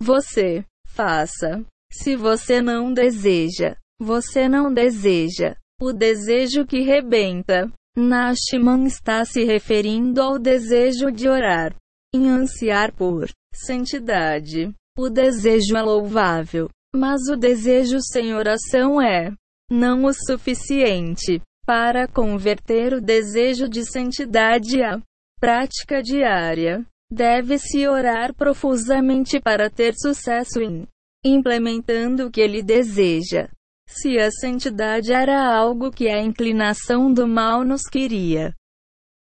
Você 0.00 0.64
faça. 0.86 1.64
Se 1.92 2.16
você 2.16 2.60
não 2.60 2.92
deseja, 2.92 3.76
você 4.00 4.48
não 4.48 4.72
deseja. 4.72 5.56
O 5.80 5.92
desejo 5.92 6.66
que 6.66 6.80
rebenta. 6.80 7.70
Nashman 7.96 8.84
está 8.84 9.24
se 9.24 9.44
referindo 9.44 10.20
ao 10.20 10.38
desejo 10.38 11.10
de 11.10 11.28
orar, 11.28 11.74
em 12.14 12.28
ansiar 12.28 12.92
por 12.92 13.30
santidade. 13.54 14.74
O 14.98 15.08
desejo 15.08 15.76
é 15.76 15.82
louvável, 15.82 16.68
mas 16.94 17.28
o 17.28 17.36
desejo 17.36 17.98
sem 18.00 18.34
oração 18.34 19.00
é 19.00 19.32
não 19.70 20.04
o 20.04 20.12
suficiente 20.12 21.40
para 21.66 22.06
converter 22.06 22.94
o 22.94 23.00
desejo 23.00 23.68
de 23.68 23.84
santidade 23.84 24.82
à 24.82 25.00
prática 25.40 26.02
diária. 26.02 26.86
Deve-se 27.10 27.86
orar 27.86 28.34
profusamente 28.34 29.40
para 29.40 29.70
ter 29.70 29.94
sucesso 29.96 30.60
em 30.60 30.86
implementando 31.24 32.26
o 32.26 32.30
que 32.30 32.40
ele 32.40 32.62
deseja. 32.62 33.48
Se 33.88 34.18
a 34.18 34.30
santidade 34.30 35.12
era 35.12 35.44
algo 35.56 35.90
que 35.90 36.08
a 36.08 36.20
inclinação 36.20 37.12
do 37.12 37.26
mal 37.26 37.64
nos 37.64 37.82
queria 37.82 38.52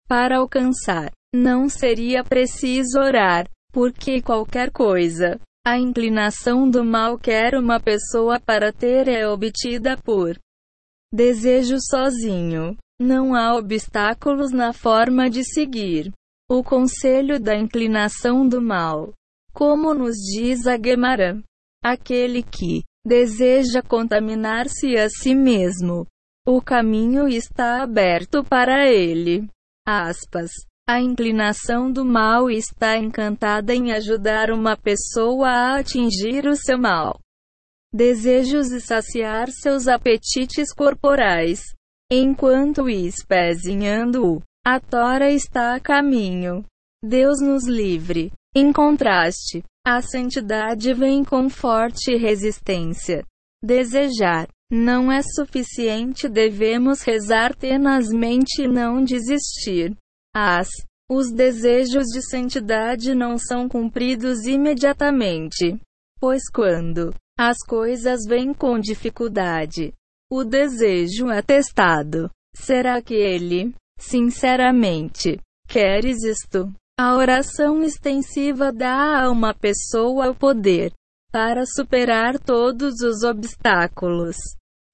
para 0.06 0.38
alcançar, 0.38 1.10
não 1.34 1.68
seria 1.68 2.22
preciso 2.22 2.98
orar, 2.98 3.48
porque 3.72 4.20
qualquer 4.20 4.70
coisa 4.70 5.40
a 5.66 5.78
inclinação 5.78 6.68
do 6.68 6.84
mal 6.84 7.18
quer 7.18 7.54
uma 7.54 7.80
pessoa 7.80 8.38
para 8.38 8.70
ter 8.70 9.08
é 9.08 9.26
obtida 9.26 9.96
por 9.96 10.38
desejo 11.12 11.76
sozinho. 11.80 12.76
Não 13.00 13.34
há 13.34 13.56
obstáculos 13.56 14.52
na 14.52 14.72
forma 14.72 15.28
de 15.28 15.42
seguir 15.42 16.12
o 16.48 16.62
conselho 16.62 17.40
da 17.40 17.56
inclinação 17.56 18.46
do 18.46 18.60
mal. 18.60 19.12
Como 19.52 19.94
nos 19.94 20.16
diz 20.16 20.66
a 20.66 20.76
Gemara, 20.76 21.42
aquele 21.82 22.42
que 22.42 22.84
deseja 23.04 23.82
contaminar-se 23.82 24.96
a 24.96 25.08
si 25.08 25.34
mesmo, 25.34 26.06
o 26.46 26.60
caminho 26.60 27.26
está 27.26 27.82
aberto 27.82 28.44
para 28.44 28.86
ele. 28.86 29.48
Aspas. 29.86 30.50
A 30.86 31.00
inclinação 31.00 31.90
do 31.90 32.04
mal 32.04 32.50
está 32.50 32.98
encantada 32.98 33.74
em 33.74 33.92
ajudar 33.92 34.50
uma 34.50 34.76
pessoa 34.76 35.48
a 35.48 35.78
atingir 35.78 36.46
o 36.46 36.54
seu 36.54 36.78
mal. 36.78 37.18
Desejos 37.90 38.70
e 38.70 38.82
saciar 38.82 39.48
seus 39.50 39.88
apetites 39.88 40.74
corporais. 40.74 41.62
Enquanto 42.12 42.86
espezinhando-o, 42.86 44.42
a 44.62 44.78
tora 44.78 45.32
está 45.32 45.74
a 45.74 45.80
caminho. 45.80 46.62
Deus 47.02 47.40
nos 47.40 47.66
livre. 47.66 48.30
Em 48.54 48.70
contraste, 48.70 49.62
a 49.86 50.02
santidade 50.02 50.92
vem 50.92 51.24
com 51.24 51.48
forte 51.48 52.14
resistência. 52.14 53.24
Desejar 53.62 54.48
não 54.70 55.10
é 55.10 55.22
suficiente, 55.22 56.28
devemos 56.28 57.00
rezar 57.00 57.54
tenazmente 57.54 58.62
e 58.62 58.68
não 58.68 59.02
desistir. 59.02 59.96
As 60.34 60.68
os 61.08 61.30
desejos 61.30 62.06
de 62.06 62.22
santidade 62.22 63.14
não 63.14 63.36
são 63.38 63.68
cumpridos 63.68 64.46
imediatamente. 64.46 65.78
Pois 66.18 66.42
quando 66.50 67.14
as 67.38 67.58
coisas 67.58 68.20
vêm 68.26 68.54
com 68.54 68.78
dificuldade, 68.78 69.92
o 70.30 70.42
desejo 70.42 71.28
é 71.28 71.42
testado. 71.42 72.30
Será 72.54 73.02
que 73.02 73.14
ele, 73.14 73.74
sinceramente, 73.98 75.38
queres 75.68 76.22
isto? 76.24 76.72
A 76.98 77.16
oração 77.16 77.82
extensiva 77.82 78.72
dá 78.72 79.24
a 79.24 79.30
uma 79.30 79.52
pessoa 79.52 80.30
o 80.30 80.34
poder 80.34 80.92
para 81.30 81.66
superar 81.66 82.38
todos 82.38 83.00
os 83.02 83.22
obstáculos. 83.24 84.36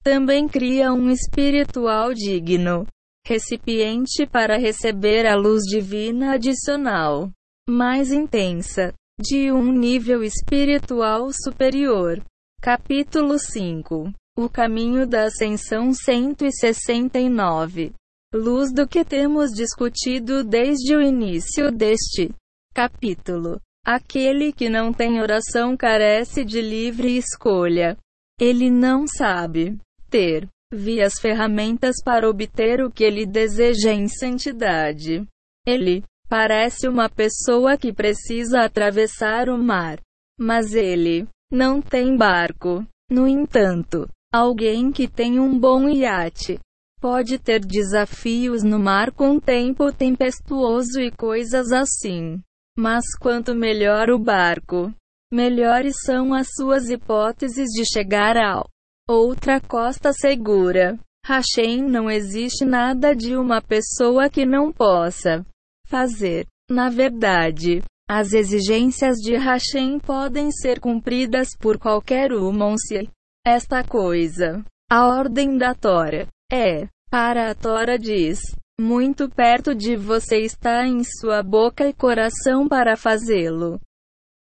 Também 0.03 0.47
cria 0.47 0.91
um 0.91 1.09
espiritual 1.09 2.13
digno 2.13 2.85
recipiente 3.25 4.25
para 4.25 4.57
receber 4.57 5.25
a 5.25 5.35
luz 5.35 5.63
divina 5.63 6.33
adicional, 6.33 7.31
mais 7.69 8.11
intensa, 8.11 8.93
de 9.19 9.51
um 9.51 9.71
nível 9.71 10.23
espiritual 10.23 11.29
superior. 11.31 12.21
Capítulo 12.61 13.39
5 13.39 14.11
O 14.37 14.49
caminho 14.49 15.07
da 15.07 15.23
ascensão 15.25 15.93
169 15.93 17.93
Luz 18.33 18.71
do 18.71 18.87
que 18.87 19.03
temos 19.03 19.51
discutido 19.51 20.41
desde 20.41 20.95
o 20.95 21.01
início 21.01 21.69
deste 21.69 22.33
capítulo. 22.73 23.59
Aquele 23.85 24.53
que 24.53 24.69
não 24.69 24.93
tem 24.93 25.19
oração 25.19 25.75
carece 25.75 26.45
de 26.45 26.61
livre 26.61 27.17
escolha. 27.17 27.97
Ele 28.39 28.69
não 28.69 29.05
sabe 29.05 29.77
ter 30.09 30.47
vi 30.71 31.01
as 31.01 31.19
ferramentas 31.19 31.97
para 32.03 32.29
obter 32.29 32.81
o 32.81 32.89
que 32.89 33.03
ele 33.03 33.25
deseja 33.25 33.91
em 33.91 34.07
santidade. 34.07 35.25
Ele 35.67 36.03
parece 36.29 36.87
uma 36.87 37.09
pessoa 37.09 37.77
que 37.77 37.91
precisa 37.91 38.61
atravessar 38.61 39.49
o 39.49 39.57
mar, 39.57 39.99
mas 40.39 40.73
ele 40.73 41.27
não 41.51 41.81
tem 41.81 42.15
barco. 42.15 42.85
No 43.09 43.27
entanto, 43.27 44.07
alguém 44.33 44.91
que 44.91 45.07
tem 45.07 45.39
um 45.39 45.59
bom 45.59 45.89
iate 45.89 46.57
pode 47.01 47.37
ter 47.37 47.59
desafios 47.59 48.63
no 48.63 48.79
mar 48.79 49.11
com 49.11 49.39
tempo 49.39 49.91
tempestuoso 49.91 51.01
e 51.01 51.11
coisas 51.11 51.71
assim. 51.71 52.39
Mas 52.77 53.03
quanto 53.19 53.53
melhor 53.53 54.09
o 54.09 54.17
barco, 54.17 54.93
melhores 55.33 55.95
são 56.05 56.33
as 56.33 56.47
suas 56.55 56.89
hipóteses 56.89 57.67
de 57.69 57.83
chegar 57.91 58.37
ao 58.37 58.69
Outra 59.13 59.59
costa 59.59 60.13
segura. 60.13 60.97
Hashem 61.25 61.83
não 61.83 62.09
existe 62.09 62.63
nada 62.63 63.13
de 63.13 63.35
uma 63.35 63.61
pessoa 63.61 64.29
que 64.29 64.45
não 64.45 64.71
possa 64.71 65.45
fazer. 65.85 66.47
Na 66.69 66.89
verdade, 66.89 67.81
as 68.09 68.31
exigências 68.31 69.17
de 69.17 69.35
Hashem 69.35 69.99
podem 69.99 70.49
ser 70.49 70.79
cumpridas 70.79 71.49
por 71.59 71.77
qualquer 71.77 72.31
uma 72.31 72.73
se 72.77 73.09
esta 73.45 73.83
coisa. 73.83 74.63
A 74.89 75.05
ordem 75.05 75.57
da 75.57 75.75
Tora 75.75 76.29
é, 76.49 76.87
para 77.09 77.51
a 77.51 77.53
Tora 77.53 77.99
diz, 77.99 78.39
muito 78.79 79.29
perto 79.29 79.75
de 79.75 79.97
você 79.97 80.37
está 80.37 80.87
em 80.87 81.03
sua 81.03 81.43
boca 81.43 81.85
e 81.85 81.91
coração 81.91 82.65
para 82.65 82.95
fazê-lo. 82.95 83.77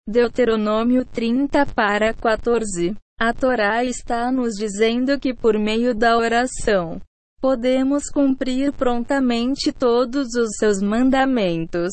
Deuteronômio 0.08 1.04
30 1.04 1.66
para 1.66 2.12
14 2.12 2.96
a 3.18 3.32
Torá 3.32 3.82
está 3.82 4.30
nos 4.30 4.54
dizendo 4.54 5.18
que 5.18 5.32
por 5.32 5.58
meio 5.58 5.94
da 5.94 6.18
oração 6.18 7.00
podemos 7.40 8.10
cumprir 8.10 8.72
prontamente 8.72 9.72
todos 9.72 10.34
os 10.34 10.56
seus 10.58 10.82
mandamentos. 10.82 11.92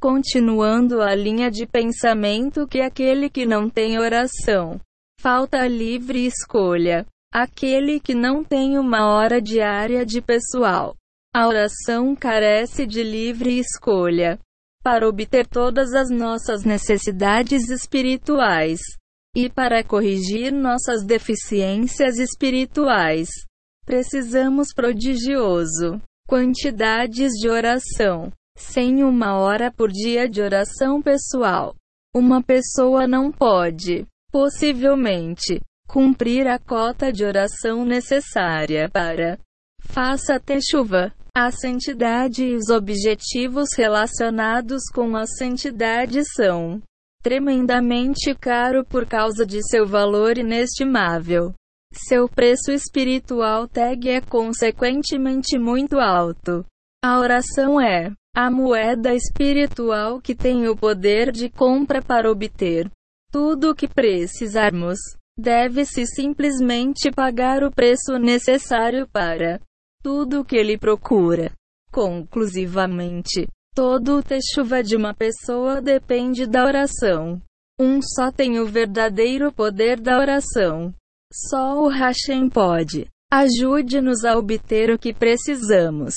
Continuando 0.00 1.00
a 1.00 1.14
linha 1.14 1.50
de 1.50 1.66
pensamento 1.66 2.66
que 2.66 2.80
aquele 2.80 3.30
que 3.30 3.46
não 3.46 3.70
tem 3.70 3.98
oração 3.98 4.80
falta 5.20 5.66
livre 5.68 6.26
escolha. 6.26 7.06
Aquele 7.32 8.00
que 8.00 8.14
não 8.14 8.42
tem 8.42 8.78
uma 8.78 9.08
hora 9.08 9.40
diária 9.40 10.04
de 10.04 10.20
pessoal. 10.20 10.94
A 11.34 11.46
oração 11.46 12.16
carece 12.16 12.86
de 12.86 13.02
livre 13.02 13.58
escolha 13.58 14.38
para 14.82 15.08
obter 15.08 15.46
todas 15.46 15.92
as 15.92 16.08
nossas 16.10 16.64
necessidades 16.64 17.68
espirituais 17.68 18.80
e 19.36 19.50
para 19.50 19.84
corrigir 19.84 20.50
nossas 20.50 21.04
deficiências 21.04 22.18
espirituais. 22.18 23.28
Precisamos 23.84 24.68
prodigioso 24.74 26.00
quantidades 26.26 27.32
de 27.34 27.46
oração. 27.46 28.32
Sem 28.56 29.04
uma 29.04 29.38
hora 29.38 29.70
por 29.70 29.92
dia 29.92 30.26
de 30.26 30.40
oração 30.40 31.02
pessoal, 31.02 31.76
uma 32.14 32.42
pessoa 32.42 33.06
não 33.06 33.30
pode, 33.30 34.06
possivelmente, 34.32 35.60
cumprir 35.86 36.48
a 36.48 36.58
cota 36.58 37.12
de 37.12 37.22
oração 37.22 37.84
necessária 37.84 38.88
para 38.88 39.38
faça 39.82 40.40
ter 40.40 40.60
chuva. 40.62 41.12
A 41.36 41.50
santidade 41.50 42.42
e 42.42 42.56
os 42.56 42.70
objetivos 42.70 43.68
relacionados 43.76 44.84
com 44.94 45.14
a 45.14 45.26
santidade 45.26 46.22
são 46.34 46.80
tremendamente 47.26 48.32
caro 48.36 48.84
por 48.84 49.04
causa 49.04 49.44
de 49.44 49.60
seu 49.60 49.84
valor 49.84 50.38
inestimável. 50.38 51.52
Seu 51.92 52.28
preço 52.28 52.70
espiritual 52.70 53.66
tag 53.66 54.08
é 54.08 54.20
consequentemente 54.20 55.58
muito 55.58 55.98
alto. 55.98 56.64
A 57.04 57.18
oração 57.18 57.80
é 57.80 58.12
a 58.32 58.48
moeda 58.48 59.12
espiritual 59.12 60.20
que 60.20 60.36
tem 60.36 60.68
o 60.68 60.76
poder 60.76 61.32
de 61.32 61.50
compra 61.50 62.00
para 62.00 62.30
obter 62.30 62.88
tudo 63.32 63.70
o 63.70 63.74
que 63.74 63.88
precisarmos. 63.88 64.96
Deve-se 65.36 66.06
simplesmente 66.06 67.10
pagar 67.10 67.64
o 67.64 67.72
preço 67.72 68.20
necessário 68.20 69.04
para 69.08 69.60
tudo 70.00 70.42
o 70.42 70.44
que 70.44 70.56
ele 70.56 70.78
procura. 70.78 71.50
Conclusivamente, 71.90 73.48
todo 73.76 74.16
o 74.16 74.22
techuva 74.22 74.82
de 74.82 74.96
uma 74.96 75.12
pessoa 75.12 75.82
depende 75.82 76.46
da 76.46 76.64
oração. 76.64 77.38
Um 77.78 78.00
só 78.00 78.32
tem 78.32 78.58
o 78.58 78.64
verdadeiro 78.64 79.52
poder 79.52 80.00
da 80.00 80.18
oração. 80.18 80.94
Só 81.30 81.82
o 81.82 81.88
Hashem 81.88 82.48
pode. 82.48 83.06
Ajude-nos 83.30 84.24
a 84.24 84.38
obter 84.38 84.90
o 84.90 84.98
que 84.98 85.12
precisamos. 85.12 86.14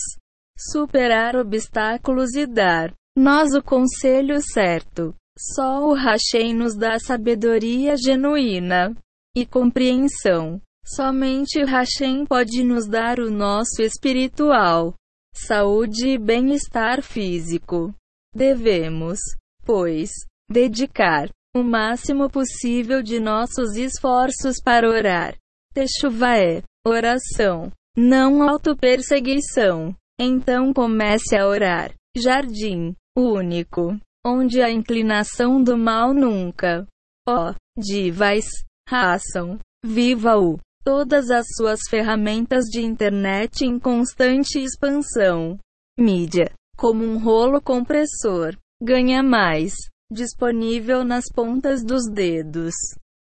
Superar 0.58 1.36
obstáculos 1.36 2.34
e 2.34 2.48
dar 2.48 2.94
nós 3.18 3.54
o 3.54 3.62
conselho 3.62 4.40
certo. 4.42 5.14
Só 5.38 5.86
o 5.90 5.94
Hashem 5.94 6.54
nos 6.54 6.78
dá 6.78 6.98
sabedoria 6.98 7.98
genuína 7.98 8.96
e 9.36 9.46
compreensão. 9.46 10.62
Somente 10.86 11.62
Hashem 11.66 12.26
pode 12.26 12.64
nos 12.64 12.88
dar 12.88 13.20
o 13.20 13.30
nosso 13.30 13.82
espiritual, 13.82 14.96
saúde 15.34 16.10
e 16.10 16.18
bem-estar 16.18 17.02
físico. 17.02 17.94
Devemos, 18.34 19.20
pois, 19.66 20.12
dedicar 20.50 21.30
o 21.56 21.64
máximo 21.64 22.30
possível 22.30 23.02
de 23.02 23.20
nossos 23.20 23.76
esforços 23.76 24.58
para 24.64 24.90
orar. 24.90 25.36
Techuva 25.74 26.38
é 26.38 26.62
oração, 26.86 27.72
não 27.96 28.48
autoperseguição. 28.48 29.96
Então 30.20 30.74
comece 30.74 31.38
a 31.38 31.48
orar. 31.48 31.94
Jardim 32.16 32.96
único, 33.18 33.98
onde 34.26 34.62
a 34.62 34.70
inclinação 34.70 35.64
do 35.64 35.78
mal 35.78 36.14
nunca. 36.14 36.86
Ó, 37.28 37.52
oh, 37.52 37.80
divas, 37.80 38.46
raçam, 38.88 39.60
viva-o. 39.84 40.60
Todas 40.84 41.30
as 41.30 41.46
suas 41.56 41.82
ferramentas 41.90 42.66
de 42.66 42.82
internet 42.82 43.66
em 43.66 43.78
constante 43.78 44.60
expansão. 44.60 45.58
Mídia, 46.00 46.52
como 46.78 47.04
um 47.04 47.18
rolo 47.18 47.62
compressor, 47.62 48.56
ganha 48.82 49.22
mais. 49.22 49.74
Disponível 50.12 51.04
nas 51.04 51.26
pontas 51.34 51.84
dos 51.84 52.10
dedos. 52.10 52.74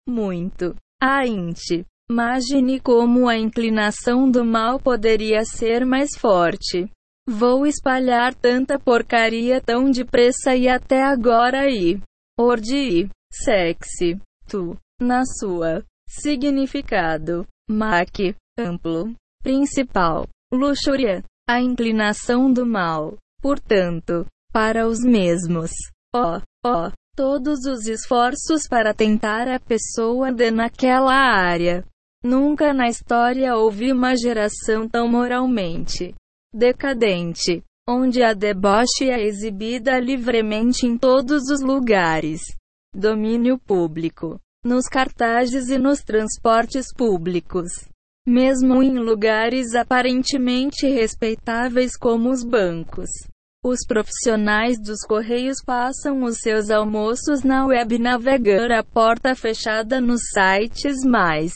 Muito. 0.07 0.75
A 1.01 1.25
int. 1.25 1.85
Imagine 2.09 2.79
como 2.79 3.27
a 3.27 3.37
inclinação 3.37 4.29
do 4.29 4.45
mal 4.45 4.79
poderia 4.79 5.43
ser 5.43 5.85
mais 5.85 6.17
forte. 6.17 6.89
Vou 7.27 7.65
espalhar 7.67 8.33
tanta 8.33 8.79
porcaria 8.79 9.61
tão 9.61 9.91
depressa 9.91 10.55
e 10.55 10.67
até 10.67 11.03
agora 11.03 11.61
aí. 11.61 11.99
Ordi. 12.39 13.09
Sexy. 13.31 14.19
Tu 14.47 14.75
na 14.99 15.23
sua 15.25 15.83
significado, 16.09 17.45
mac, 17.69 18.17
amplo, 18.57 19.13
principal, 19.43 20.27
luxúria, 20.51 21.23
a 21.47 21.61
inclinação 21.61 22.51
do 22.51 22.65
mal. 22.65 23.15
Portanto, 23.39 24.25
para 24.51 24.87
os 24.87 24.99
mesmos, 24.99 25.71
ó, 26.13 26.41
ó, 26.65 26.91
todos 27.15 27.59
os 27.65 27.85
esforços 27.85 28.67
para 28.67 28.93
tentar 28.93 29.47
a 29.47 29.59
pessoa 29.59 30.31
de 30.31 30.49
naquela 30.49 31.13
área. 31.13 31.85
Nunca 32.23 32.73
na 32.73 32.89
história 32.89 33.55
houve 33.55 33.93
uma 33.93 34.15
geração 34.17 34.89
tão 34.89 35.07
moralmente 35.07 36.13
decadente, 36.53 37.63
onde 37.87 38.23
a 38.23 38.33
deboche 38.33 39.09
é 39.09 39.23
exibida 39.23 39.99
livremente 39.99 40.85
em 40.85 40.97
todos 40.97 41.43
os 41.49 41.61
lugares. 41.61 42.41
Domínio 42.93 43.57
público 43.59 44.39
nos 44.63 44.85
cartazes 44.85 45.69
e 45.69 45.77
nos 45.77 45.99
transportes 46.01 46.93
públicos. 46.93 47.69
Mesmo 48.27 48.83
em 48.83 48.99
lugares 48.99 49.73
aparentemente 49.73 50.87
respeitáveis 50.87 51.97
como 51.97 52.29
os 52.29 52.43
bancos. 52.43 53.09
Os 53.63 53.79
profissionais 53.87 54.77
dos 54.79 55.01
correios 55.01 55.57
passam 55.65 56.23
os 56.23 56.37
seus 56.39 56.69
almoços 56.69 57.43
na 57.43 57.65
web 57.65 57.97
navegando 57.99 58.73
a 58.73 58.83
porta 58.83 59.35
fechada 59.35 59.99
nos 59.99 60.21
sites 60.33 61.03
mais 61.05 61.53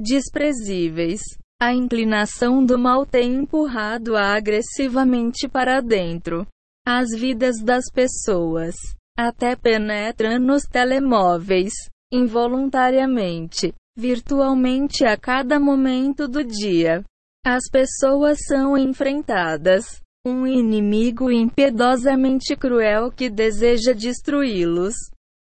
desprezíveis. 0.00 1.20
A 1.60 1.72
inclinação 1.72 2.64
do 2.64 2.76
mal 2.76 3.06
tem 3.06 3.36
empurrado 3.36 4.16
agressivamente 4.16 5.48
para 5.48 5.80
dentro 5.80 6.46
as 6.86 7.10
vidas 7.10 7.62
das 7.62 7.84
pessoas. 7.92 8.74
Até 9.16 9.54
penetra 9.54 10.38
nos 10.38 10.64
telemóveis, 10.64 11.72
involuntariamente, 12.14 13.74
virtualmente 13.98 15.04
a 15.04 15.16
cada 15.16 15.58
momento 15.58 16.28
do 16.28 16.44
dia. 16.44 17.02
As 17.44 17.64
pessoas 17.70 18.38
são 18.46 18.78
enfrentadas 18.78 20.00
um 20.26 20.46
inimigo 20.46 21.30
impiedosamente 21.30 22.56
cruel 22.56 23.10
que 23.10 23.28
deseja 23.28 23.92
destruí-los. 23.92 24.94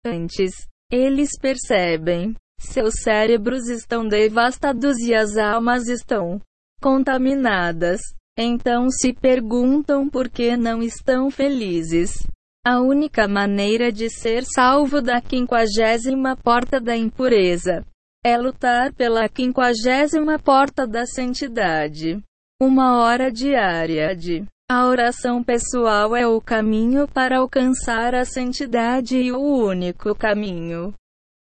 Antes, 0.06 0.52
eles 0.90 1.30
percebem. 1.38 2.34
Seus 2.58 2.94
cérebros 3.02 3.68
estão 3.68 4.08
devastados 4.08 4.98
e 5.00 5.14
as 5.14 5.36
almas 5.36 5.86
estão 5.88 6.40
contaminadas. 6.80 8.00
Então 8.38 8.88
se 8.88 9.12
perguntam 9.12 10.08
por 10.08 10.30
que 10.30 10.56
não 10.56 10.82
estão 10.82 11.30
felizes. 11.30 12.26
A 12.66 12.78
única 12.78 13.26
maneira 13.26 13.90
de 13.90 14.10
ser 14.10 14.44
salvo 14.44 15.00
da 15.00 15.18
quinquagésima 15.18 16.36
porta 16.36 16.78
da 16.78 16.94
impureza 16.94 17.86
é 18.22 18.36
lutar 18.36 18.92
pela 18.92 19.26
quinquagésima 19.30 20.38
porta 20.38 20.86
da 20.86 21.06
santidade. 21.06 22.22
Uma 22.60 23.00
hora 23.00 23.32
diária 23.32 24.14
de 24.14 24.44
a 24.70 24.86
oração 24.86 25.42
pessoal 25.42 26.14
é 26.14 26.26
o 26.26 26.38
caminho 26.38 27.08
para 27.08 27.38
alcançar 27.38 28.14
a 28.14 28.26
santidade 28.26 29.16
e 29.16 29.32
o 29.32 29.40
único 29.40 30.14
caminho 30.14 30.92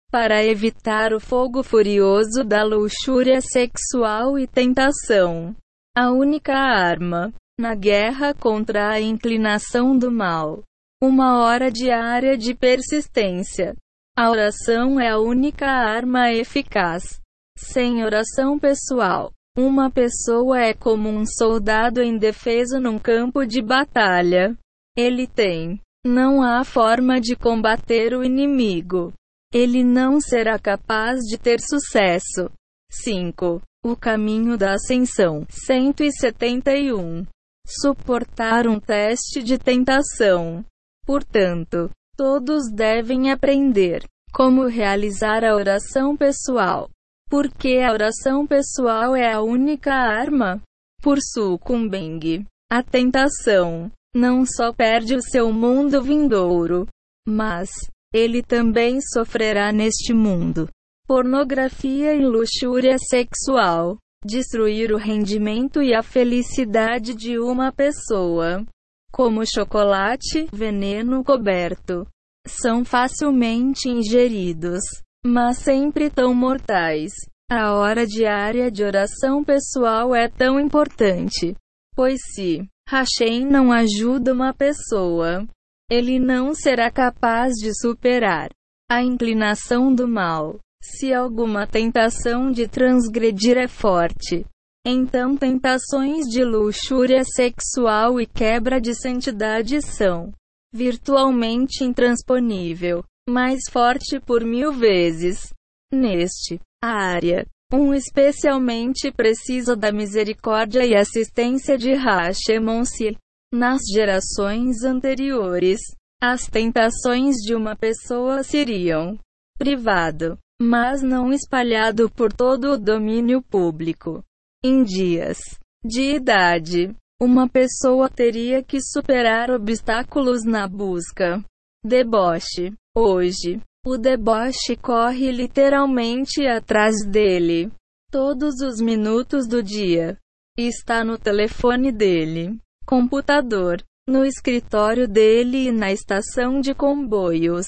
para 0.08 0.44
evitar 0.44 1.12
o 1.12 1.18
fogo 1.18 1.64
furioso 1.64 2.44
da 2.44 2.62
luxúria 2.62 3.40
sexual 3.40 4.38
e 4.38 4.46
tentação. 4.46 5.52
A 5.96 6.12
única 6.12 6.54
arma 6.54 7.34
na 7.58 7.74
guerra 7.74 8.32
contra 8.34 8.90
a 8.90 9.00
inclinação 9.00 9.98
do 9.98 10.08
mal 10.08 10.62
uma 11.02 11.42
hora 11.42 11.68
diária 11.68 12.38
de 12.38 12.54
persistência. 12.54 13.74
A 14.16 14.30
oração 14.30 15.00
é 15.00 15.08
a 15.10 15.18
única 15.18 15.66
arma 15.66 16.30
eficaz. 16.30 17.18
Sem 17.58 18.04
oração 18.04 18.56
pessoal, 18.56 19.32
uma 19.58 19.90
pessoa 19.90 20.60
é 20.60 20.72
como 20.72 21.08
um 21.08 21.26
soldado 21.26 22.00
indefeso 22.00 22.78
num 22.78 23.00
campo 23.00 23.44
de 23.44 23.60
batalha. 23.60 24.56
Ele 24.96 25.26
tem. 25.26 25.80
Não 26.06 26.40
há 26.40 26.62
forma 26.62 27.20
de 27.20 27.34
combater 27.34 28.14
o 28.14 28.22
inimigo. 28.22 29.12
Ele 29.52 29.82
não 29.82 30.20
será 30.20 30.56
capaz 30.56 31.18
de 31.22 31.36
ter 31.36 31.60
sucesso. 31.60 32.48
5. 32.92 33.60
O 33.84 33.96
caminho 33.96 34.56
da 34.56 34.74
ascensão. 34.74 35.44
171. 35.50 37.26
Suportar 37.66 38.68
um 38.68 38.78
teste 38.78 39.42
de 39.42 39.58
tentação. 39.58 40.64
Portanto, 41.04 41.90
todos 42.16 42.70
devem 42.72 43.30
aprender 43.30 44.04
como 44.32 44.66
realizar 44.66 45.44
a 45.44 45.54
oração 45.54 46.16
pessoal. 46.16 46.88
Porque 47.28 47.78
a 47.78 47.92
oração 47.92 48.46
pessoal 48.46 49.16
é 49.16 49.32
a 49.32 49.40
única 49.40 49.92
arma. 49.92 50.60
Por 51.02 51.18
sucumbeng, 51.20 52.44
a 52.70 52.82
tentação 52.82 53.90
não 54.14 54.44
só 54.46 54.72
perde 54.72 55.14
o 55.14 55.22
seu 55.22 55.52
mundo 55.52 56.02
vindouro, 56.02 56.86
mas 57.26 57.70
ele 58.12 58.42
também 58.42 59.00
sofrerá 59.00 59.72
neste 59.72 60.12
mundo. 60.12 60.68
Pornografia 61.06 62.14
e 62.14 62.24
luxúria 62.24 62.96
sexual 62.98 63.98
destruir 64.24 64.92
o 64.92 64.96
rendimento 64.96 65.82
e 65.82 65.94
a 65.94 66.02
felicidade 66.02 67.14
de 67.14 67.38
uma 67.38 67.72
pessoa 67.72 68.64
como 69.12 69.44
chocolate, 69.46 70.48
veneno 70.52 71.22
coberto, 71.22 72.06
são 72.46 72.84
facilmente 72.84 73.88
ingeridos, 73.88 74.80
mas 75.24 75.58
sempre 75.58 76.10
tão 76.10 76.34
mortais. 76.34 77.12
A 77.50 77.74
hora 77.74 78.06
diária 78.06 78.70
de 78.70 78.82
oração 78.82 79.44
pessoal 79.44 80.14
é 80.14 80.28
tão 80.28 80.58
importante, 80.58 81.54
pois 81.94 82.18
se 82.34 82.66
Hashem 82.88 83.44
não 83.44 83.70
ajuda 83.70 84.32
uma 84.32 84.54
pessoa, 84.54 85.46
ele 85.90 86.18
não 86.18 86.54
será 86.54 86.90
capaz 86.90 87.52
de 87.52 87.72
superar 87.78 88.48
a 88.90 89.02
inclinação 89.02 89.94
do 89.94 90.08
mal. 90.08 90.58
Se 90.82 91.12
alguma 91.12 91.66
tentação 91.66 92.50
de 92.50 92.66
transgredir 92.66 93.56
é 93.56 93.68
forte, 93.68 94.44
Então, 94.84 95.36
tentações 95.36 96.26
de 96.26 96.42
luxúria 96.42 97.22
sexual 97.24 98.20
e 98.20 98.26
quebra 98.26 98.80
de 98.80 98.94
santidade 98.94 99.80
são 99.80 100.32
virtualmente 100.74 101.84
intransponível, 101.84 103.04
mais 103.28 103.60
forte 103.70 104.18
por 104.18 104.44
mil 104.44 104.72
vezes. 104.72 105.52
Neste 105.92 106.58
área, 106.82 107.46
um 107.72 107.94
especialmente 107.94 109.12
precisa 109.12 109.76
da 109.76 109.92
misericórdia 109.92 110.84
e 110.84 110.96
assistência 110.96 111.78
de 111.78 111.92
Hashemonsi. 111.92 113.16
Nas 113.54 113.82
gerações 113.92 114.82
anteriores, 114.82 115.78
as 116.20 116.46
tentações 116.46 117.36
de 117.36 117.54
uma 117.54 117.76
pessoa 117.76 118.42
seriam 118.42 119.18
privado, 119.58 120.38
mas 120.60 121.02
não 121.02 121.32
espalhado 121.32 122.10
por 122.10 122.32
todo 122.32 122.72
o 122.72 122.78
domínio 122.78 123.42
público. 123.42 124.24
Em 124.64 124.84
dias 124.84 125.38
de 125.84 126.14
idade, 126.14 126.94
uma 127.20 127.48
pessoa 127.48 128.08
teria 128.08 128.62
que 128.62 128.80
superar 128.80 129.50
obstáculos 129.50 130.44
na 130.44 130.68
busca. 130.68 131.44
Deboche. 131.84 132.72
Hoje, 132.96 133.60
o 133.84 133.98
deboche 133.98 134.76
corre 134.76 135.32
literalmente 135.32 136.46
atrás 136.46 137.04
dele. 137.04 137.72
Todos 138.08 138.60
os 138.60 138.80
minutos 138.80 139.48
do 139.48 139.60
dia. 139.64 140.16
Está 140.56 141.02
no 141.02 141.18
telefone 141.18 141.90
dele, 141.90 142.56
computador, 142.86 143.82
no 144.08 144.24
escritório 144.24 145.08
dele 145.08 145.66
e 145.66 145.72
na 145.72 145.90
estação 145.90 146.60
de 146.60 146.72
comboios. 146.72 147.66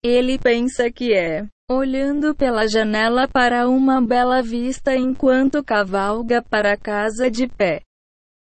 Ele 0.00 0.38
pensa 0.38 0.92
que 0.92 1.12
é 1.12 1.48
olhando 1.68 2.32
pela 2.34 2.68
janela 2.68 3.26
para 3.26 3.68
uma 3.68 4.00
bela 4.00 4.40
vista 4.40 4.94
enquanto 4.94 5.64
cavalga 5.64 6.40
para 6.42 6.76
casa 6.76 7.28
de 7.28 7.48
pé. 7.48 7.82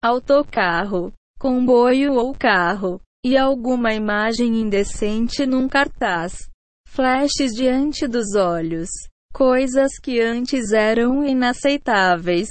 Autocarro, 0.04 1.14
comboio 1.40 2.14
ou 2.16 2.34
carro, 2.34 3.02
e 3.26 3.38
alguma 3.38 3.94
imagem 3.94 4.60
indecente 4.60 5.46
num 5.46 5.68
cartaz. 5.68 6.50
Flashes 6.88 7.54
diante 7.56 8.08
dos 8.08 8.36
olhos. 8.36 8.90
Coisas 9.34 9.98
que 10.02 10.22
antes 10.22 10.72
eram 10.72 11.26
inaceitáveis. 11.26 12.50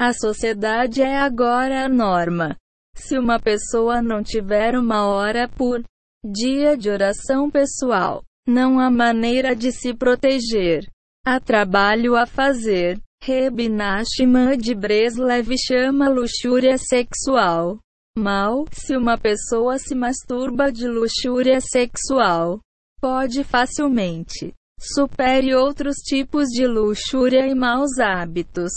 A 0.00 0.12
sociedade 0.12 1.00
é 1.00 1.16
agora 1.16 1.84
a 1.84 1.88
norma. 1.88 2.56
Se 2.96 3.18
uma 3.18 3.38
pessoa 3.38 4.02
não 4.02 4.22
tiver 4.22 4.76
uma 4.76 5.06
hora 5.06 5.48
por 5.48 5.82
dia 6.24 6.76
de 6.76 6.90
oração 6.90 7.50
pessoal, 7.50 8.22
não 8.46 8.78
há 8.78 8.90
maneira 8.90 9.54
de 9.54 9.72
se 9.72 9.92
proteger. 9.92 10.88
Há 11.24 11.40
trabalho 11.40 12.16
a 12.16 12.26
fazer. 12.26 13.00
Reb 13.22 13.68
Nachman 13.68 14.56
de 14.56 14.74
Breslev 14.74 15.52
chama 15.58 16.08
luxúria 16.08 16.78
sexual. 16.78 17.78
Mal, 18.16 18.64
se 18.72 18.96
uma 18.96 19.18
pessoa 19.18 19.78
se 19.78 19.94
masturba 19.94 20.70
de 20.70 20.86
luxúria 20.86 21.60
sexual, 21.60 22.60
pode 23.00 23.42
facilmente 23.42 24.54
supere 24.80 25.54
outros 25.54 25.96
tipos 25.96 26.48
de 26.48 26.66
luxúria 26.66 27.46
e 27.46 27.54
maus 27.54 27.98
hábitos. 27.98 28.72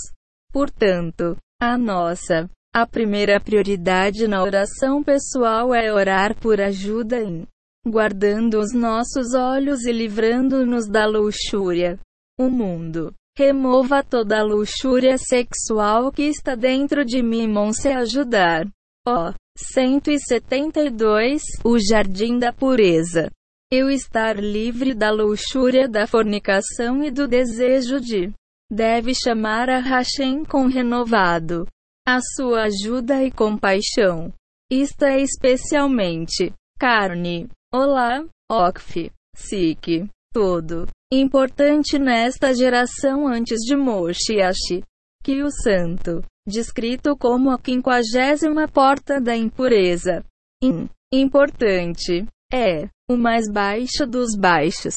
Portanto, 0.52 1.38
a 1.62 1.78
nossa, 1.78 2.50
a 2.74 2.88
primeira 2.88 3.40
prioridade 3.40 4.28
na 4.28 4.42
oração 4.42 5.04
pessoal 5.04 5.74
é 5.74 5.92
orar 5.92 6.36
por 6.36 6.60
ajuda 6.62 7.22
em 7.22 7.46
guardando 7.90 8.60
os 8.60 8.74
nossos 8.74 9.34
olhos 9.34 9.86
e 9.86 9.92
livrando-nos 9.92 10.88
da 10.88 11.06
luxúria. 11.06 12.00
O 12.40 12.50
mundo. 12.50 13.14
Remova 13.38 14.04
toda 14.04 14.40
a 14.40 14.44
luxúria 14.44 15.18
sexual 15.18 16.12
que 16.12 16.24
está 16.24 16.56
dentro 16.56 17.06
de 17.06 17.24
mim, 17.24 17.50
se 17.74 17.90
ajudar. 17.90 18.68
Ó. 19.08 19.30
Oh, 19.30 19.34
172 19.58 21.42
O 21.64 21.78
Jardim 21.80 22.40
da 22.40 22.54
Pureza. 22.54 23.30
Eu 23.72 23.90
estar 23.90 24.38
livre 24.38 24.94
da 24.94 25.12
luxúria, 25.12 25.88
da 25.88 26.08
fornicação 26.08 27.04
e 27.04 27.12
do 27.12 27.28
desejo 27.28 28.00
de. 28.00 28.32
Deve 28.72 29.14
chamar 29.14 29.70
a 29.70 29.80
Hashem 29.80 30.44
com 30.44 30.66
renovado. 30.66 31.68
A 32.08 32.20
sua 32.36 32.64
ajuda 32.64 33.24
e 33.24 33.32
compaixão. 33.32 34.34
Isto 34.72 35.06
é 35.06 35.22
especialmente 35.22 36.54
carne. 36.80 37.50
Olá, 37.72 38.26
Okf, 38.52 39.12
Sik, 39.36 40.10
tudo. 40.34 40.88
Importante 41.14 42.00
nesta 42.00 42.52
geração 42.52 43.28
antes 43.28 43.60
de 43.60 43.76
Moshiach. 43.76 44.84
Que 45.24 45.44
o 45.44 45.52
santo, 45.52 46.24
descrito 46.48 47.16
como 47.16 47.52
a 47.52 47.60
quinquagésima 47.60 48.68
porta 48.68 49.22
da 49.22 49.38
impureza. 49.38 50.26
In, 50.64 50.90
importante. 51.14 52.26
É, 52.52 52.90
o 53.08 53.16
mais 53.16 53.46
baixo 53.48 54.08
dos 54.08 54.36
baixos. 54.36 54.96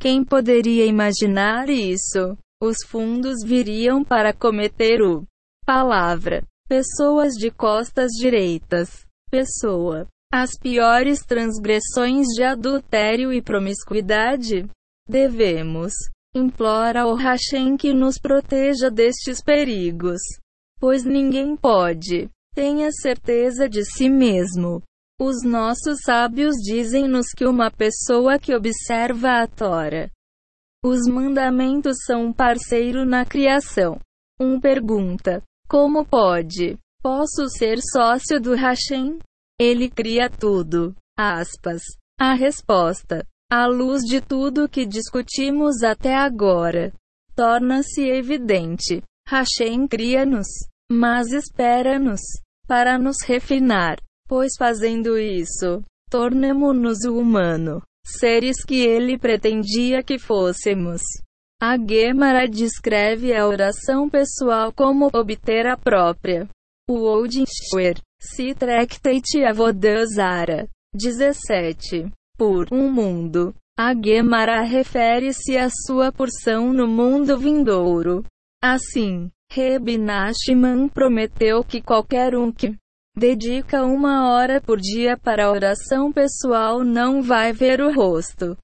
Quem 0.00 0.24
poderia 0.24 0.86
imaginar 0.86 1.70
isso? 1.70 2.36
Os 2.60 2.78
fundos 2.84 3.36
viriam 3.44 4.02
para 4.02 4.34
cometer 4.34 5.00
o 5.00 5.24
palavra. 5.64 6.42
Pessoas 6.68 7.34
de 7.34 7.52
costas 7.52 8.10
direitas. 8.18 9.06
Pessoa 9.30 10.08
as 10.32 10.50
piores 10.58 11.20
transgressões 11.20 12.26
de 12.28 12.42
adultério 12.42 13.32
e 13.32 13.42
promiscuidade. 13.42 14.68
Devemos 15.08 15.92
implora 16.34 17.02
ao 17.02 17.14
Hashem 17.16 17.76
que 17.76 17.92
nos 17.92 18.18
proteja 18.18 18.90
destes 18.90 19.42
perigos, 19.42 20.20
pois 20.78 21.04
ninguém 21.04 21.56
pode. 21.56 22.28
Tenha 22.54 22.90
certeza 22.92 23.68
de 23.68 23.84
si 23.84 24.08
mesmo. 24.08 24.82
Os 25.20 25.42
nossos 25.44 25.98
sábios 26.04 26.54
dizem-nos 26.56 27.26
que 27.36 27.44
uma 27.44 27.70
pessoa 27.70 28.38
que 28.38 28.54
observa 28.54 29.42
a 29.42 29.46
Tora, 29.46 30.10
os 30.82 31.06
mandamentos 31.06 31.98
são 32.06 32.28
um 32.28 32.32
parceiro 32.32 33.04
na 33.04 33.26
criação. 33.26 34.00
Um 34.40 34.58
pergunta: 34.58 35.42
Como 35.68 36.06
pode? 36.06 36.78
Posso 37.02 37.48
ser 37.50 37.78
sócio 37.82 38.40
do 38.40 38.54
Hashem? 38.54 39.18
Ele 39.60 39.90
cria 39.90 40.30
tudo. 40.30 40.94
Aspas. 41.18 41.82
A 42.18 42.32
resposta, 42.32 43.26
à 43.52 43.66
luz 43.66 44.00
de 44.02 44.22
tudo 44.22 44.68
que 44.68 44.86
discutimos 44.86 45.82
até 45.82 46.14
agora, 46.14 46.94
torna-se 47.34 48.00
evidente. 48.00 49.02
Hashem 49.28 49.86
cria-nos, 49.86 50.46
mas 50.90 51.30
espera-nos 51.30 52.22
para 52.66 52.98
nos 52.98 53.16
refinar, 53.22 53.98
pois 54.26 54.52
fazendo 54.58 55.18
isso, 55.18 55.82
tornemo-nos 56.08 57.04
o 57.04 57.18
humano, 57.18 57.82
seres 58.02 58.64
que 58.64 58.80
ele 58.80 59.18
pretendia 59.18 60.02
que 60.02 60.18
fôssemos. 60.18 61.02
A 61.60 61.76
Gemara 61.76 62.48
descreve 62.48 63.34
a 63.34 63.46
oração 63.46 64.08
pessoal 64.08 64.72
como 64.72 65.10
obter 65.12 65.66
a 65.66 65.76
própria. 65.76 66.48
O 66.88 67.02
Odin 67.02 67.44
Schwer 68.20 68.52
se 68.52 68.54
Tractate 68.54 69.44
Avodazara. 69.44 70.68
17. 70.94 72.10
Por 72.36 72.68
um 72.72 72.90
mundo. 72.90 73.54
A 73.78 73.94
Gemara 73.94 74.60
refere-se 74.62 75.56
à 75.56 75.68
sua 75.70 76.12
porção 76.12 76.72
no 76.72 76.86
mundo 76.86 77.38
vindouro. 77.38 78.24
Assim, 78.62 79.30
Reb 79.50 79.96
Nachman 79.96 80.88
prometeu 80.88 81.64
que 81.64 81.80
qualquer 81.80 82.36
um 82.36 82.52
que 82.52 82.76
dedica 83.16 83.84
uma 83.84 84.30
hora 84.30 84.60
por 84.60 84.78
dia 84.78 85.16
para 85.16 85.50
oração 85.50 86.12
pessoal 86.12 86.84
não 86.84 87.22
vai 87.22 87.52
ver 87.52 87.80
o 87.80 87.92
rosto 87.92 88.56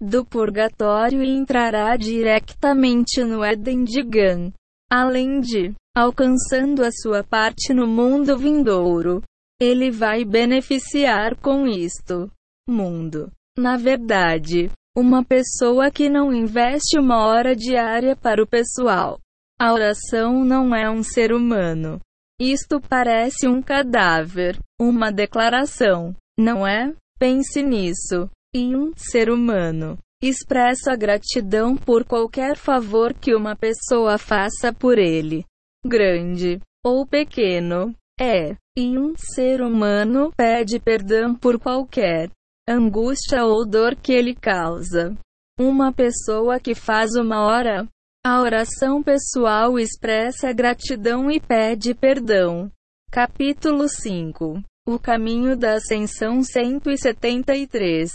do 0.00 0.24
purgatório 0.24 1.22
e 1.22 1.28
entrará 1.28 1.96
diretamente 1.96 3.22
no 3.22 3.44
Éden 3.44 3.84
de 3.84 4.02
Gan. 4.02 4.52
Além 4.90 5.40
de 5.40 5.74
alcançando 5.98 6.84
a 6.84 6.92
sua 6.92 7.24
parte 7.24 7.74
no 7.74 7.84
mundo 7.84 8.38
vindouro. 8.38 9.20
Ele 9.60 9.90
vai 9.90 10.24
beneficiar 10.24 11.34
com 11.34 11.66
isto. 11.66 12.30
Mundo. 12.68 13.32
Na 13.58 13.76
verdade, 13.76 14.70
uma 14.96 15.24
pessoa 15.24 15.90
que 15.90 16.08
não 16.08 16.32
investe 16.32 16.96
uma 17.00 17.26
hora 17.26 17.56
diária 17.56 18.14
para 18.14 18.40
o 18.40 18.46
pessoal. 18.46 19.18
A 19.58 19.72
oração 19.72 20.44
não 20.44 20.72
é 20.72 20.88
um 20.88 21.02
ser 21.02 21.32
humano. 21.32 21.98
Isto 22.40 22.80
parece 22.80 23.48
um 23.48 23.60
cadáver, 23.60 24.56
uma 24.80 25.10
declaração, 25.10 26.14
não 26.38 26.64
é? 26.64 26.94
Pense 27.18 27.60
nisso. 27.60 28.30
E 28.54 28.76
um 28.76 28.92
ser 28.96 29.30
humano 29.30 29.98
expressa 30.22 30.94
gratidão 30.94 31.76
por 31.76 32.04
qualquer 32.04 32.56
favor 32.56 33.12
que 33.12 33.34
uma 33.34 33.56
pessoa 33.56 34.16
faça 34.16 34.72
por 34.72 34.96
ele 34.96 35.44
grande 35.88 36.60
ou 36.84 37.06
pequeno, 37.06 37.94
é, 38.20 38.54
e 38.76 38.98
um 38.98 39.14
ser 39.16 39.60
humano 39.62 40.32
pede 40.36 40.78
perdão 40.78 41.34
por 41.34 41.58
qualquer 41.58 42.30
angústia 42.68 43.44
ou 43.44 43.66
dor 43.66 43.96
que 43.96 44.12
ele 44.12 44.34
causa. 44.34 45.16
Uma 45.58 45.92
pessoa 45.92 46.60
que 46.60 46.74
faz 46.74 47.16
uma 47.16 47.40
hora 47.46 47.88
A 48.24 48.40
oração 48.42 49.02
pessoal 49.02 49.78
expressa 49.78 50.52
gratidão 50.52 51.30
e 51.30 51.40
pede 51.40 51.94
perdão. 51.94 52.70
Capítulo 53.10 53.88
5 53.88 54.62
O 54.86 54.98
caminho 54.98 55.56
da 55.56 55.74
ascensão 55.74 56.42
173. 56.42 58.10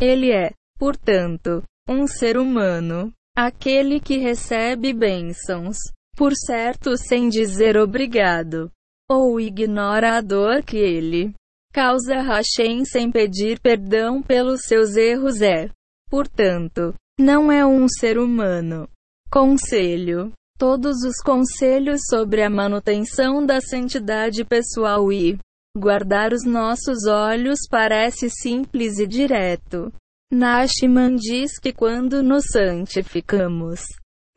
Ele 0.00 0.32
é, 0.32 0.50
portanto, 0.78 1.62
um 1.88 2.06
ser 2.06 2.36
humano, 2.36 3.12
aquele 3.36 4.00
que 4.00 4.18
recebe 4.18 4.92
bênçãos, 4.92 5.76
por 6.16 6.32
certo 6.34 6.96
sem 6.96 7.28
dizer 7.28 7.76
obrigado, 7.76 8.70
ou 9.10 9.40
ignora 9.40 10.16
a 10.16 10.20
dor 10.20 10.62
que 10.62 10.76
ele 10.76 11.34
causa 11.72 12.20
Hashem 12.20 12.84
sem 12.84 13.10
pedir 13.10 13.58
perdão 13.60 14.22
pelos 14.22 14.62
seus 14.66 14.94
erros 14.94 15.40
é, 15.40 15.70
portanto, 16.10 16.94
não 17.18 17.50
é 17.50 17.64
um 17.64 17.86
ser 17.88 18.18
humano. 18.18 18.86
Conselho 19.30 20.32
todos 20.62 21.02
os 21.02 21.16
conselhos 21.24 22.02
sobre 22.08 22.40
a 22.40 22.48
manutenção 22.48 23.44
da 23.44 23.60
santidade 23.60 24.44
pessoal 24.44 25.12
e 25.12 25.36
guardar 25.76 26.32
os 26.32 26.44
nossos 26.44 27.04
olhos 27.08 27.58
parece 27.68 28.30
simples 28.30 28.98
e 29.00 29.06
direto. 29.06 29.92
Nashman 30.30 31.16
diz 31.16 31.58
que 31.58 31.72
quando 31.72 32.22
nos 32.22 32.44
santificamos, 32.52 33.80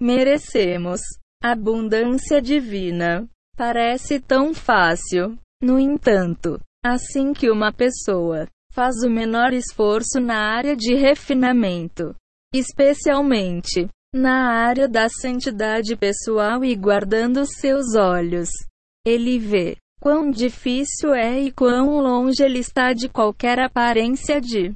merecemos 0.01 0.99
abundância 1.41 2.41
divina. 2.41 3.27
Parece 3.57 4.19
tão 4.19 4.53
fácil. 4.53 5.37
No 5.61 5.79
entanto, 5.79 6.59
assim 6.85 7.33
que 7.33 7.49
uma 7.49 7.71
pessoa 7.71 8.47
faz 8.71 9.03
o 9.03 9.09
menor 9.09 9.53
esforço 9.53 10.19
na 10.19 10.37
área 10.37 10.75
de 10.75 10.93
refinamento, 10.93 12.13
especialmente 12.53 13.87
na 14.13 14.49
área 14.51 14.87
da 14.87 15.07
santidade 15.09 15.95
pessoal 15.95 16.63
e 16.63 16.75
guardando 16.75 17.45
seus 17.45 17.95
olhos. 17.95 18.49
Ele 19.05 19.39
vê 19.39 19.77
quão 19.99 20.29
difícil 20.29 21.13
é 21.13 21.39
e 21.39 21.51
quão 21.51 21.99
longe 21.99 22.43
ele 22.43 22.59
está 22.59 22.93
de 22.93 23.09
qualquer 23.09 23.59
aparência 23.59 24.39
de 24.39 24.73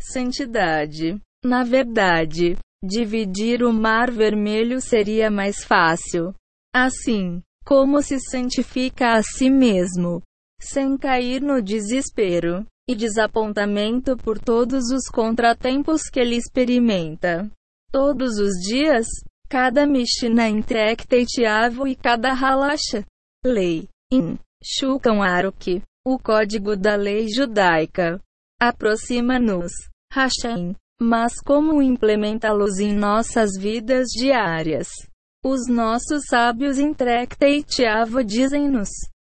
santidade. 0.00 1.20
Na 1.44 1.64
verdade, 1.64 2.56
dividir 2.82 3.62
o 3.62 3.72
Mar 3.72 4.10
Vermelho 4.10 4.80
seria 4.80 5.30
mais 5.30 5.64
fácil. 5.64 6.34
Assim, 6.74 7.42
como 7.64 8.02
se 8.02 8.18
santifica 8.20 9.14
a 9.14 9.22
si 9.22 9.50
mesmo, 9.50 10.22
sem 10.60 10.96
cair 10.96 11.40
no 11.40 11.62
desespero 11.62 12.66
e 12.88 12.94
desapontamento 12.94 14.16
por 14.16 14.38
todos 14.38 14.90
os 14.90 15.08
contratempos 15.08 16.02
que 16.10 16.18
ele 16.18 16.36
experimenta. 16.36 17.50
Todos 17.92 18.38
os 18.38 18.54
dias, 18.66 19.06
cada 19.48 19.86
Mishnah 19.86 20.48
Intrecteitiavo 20.48 21.86
e 21.86 21.94
cada 21.94 22.32
Halacha. 22.32 23.04
Lei. 23.44 23.88
In. 24.10 24.38
Shulchan 24.62 25.22
Aruch. 25.22 25.82
O 26.06 26.18
código 26.18 26.76
da 26.76 26.96
lei 26.96 27.28
judaica. 27.28 28.20
Aproxima-nos. 28.60 29.72
Hashem. 30.12 30.74
Mas 31.00 31.40
como 31.40 31.80
implementá-los 31.80 32.78
em 32.80 32.92
nossas 32.92 33.50
vidas 33.56 34.08
diárias? 34.08 34.88
Os 35.44 35.68
nossos 35.68 36.24
sábios 36.28 36.78
Intrecteitiavo 36.78 38.24
dizem-nos. 38.24 38.88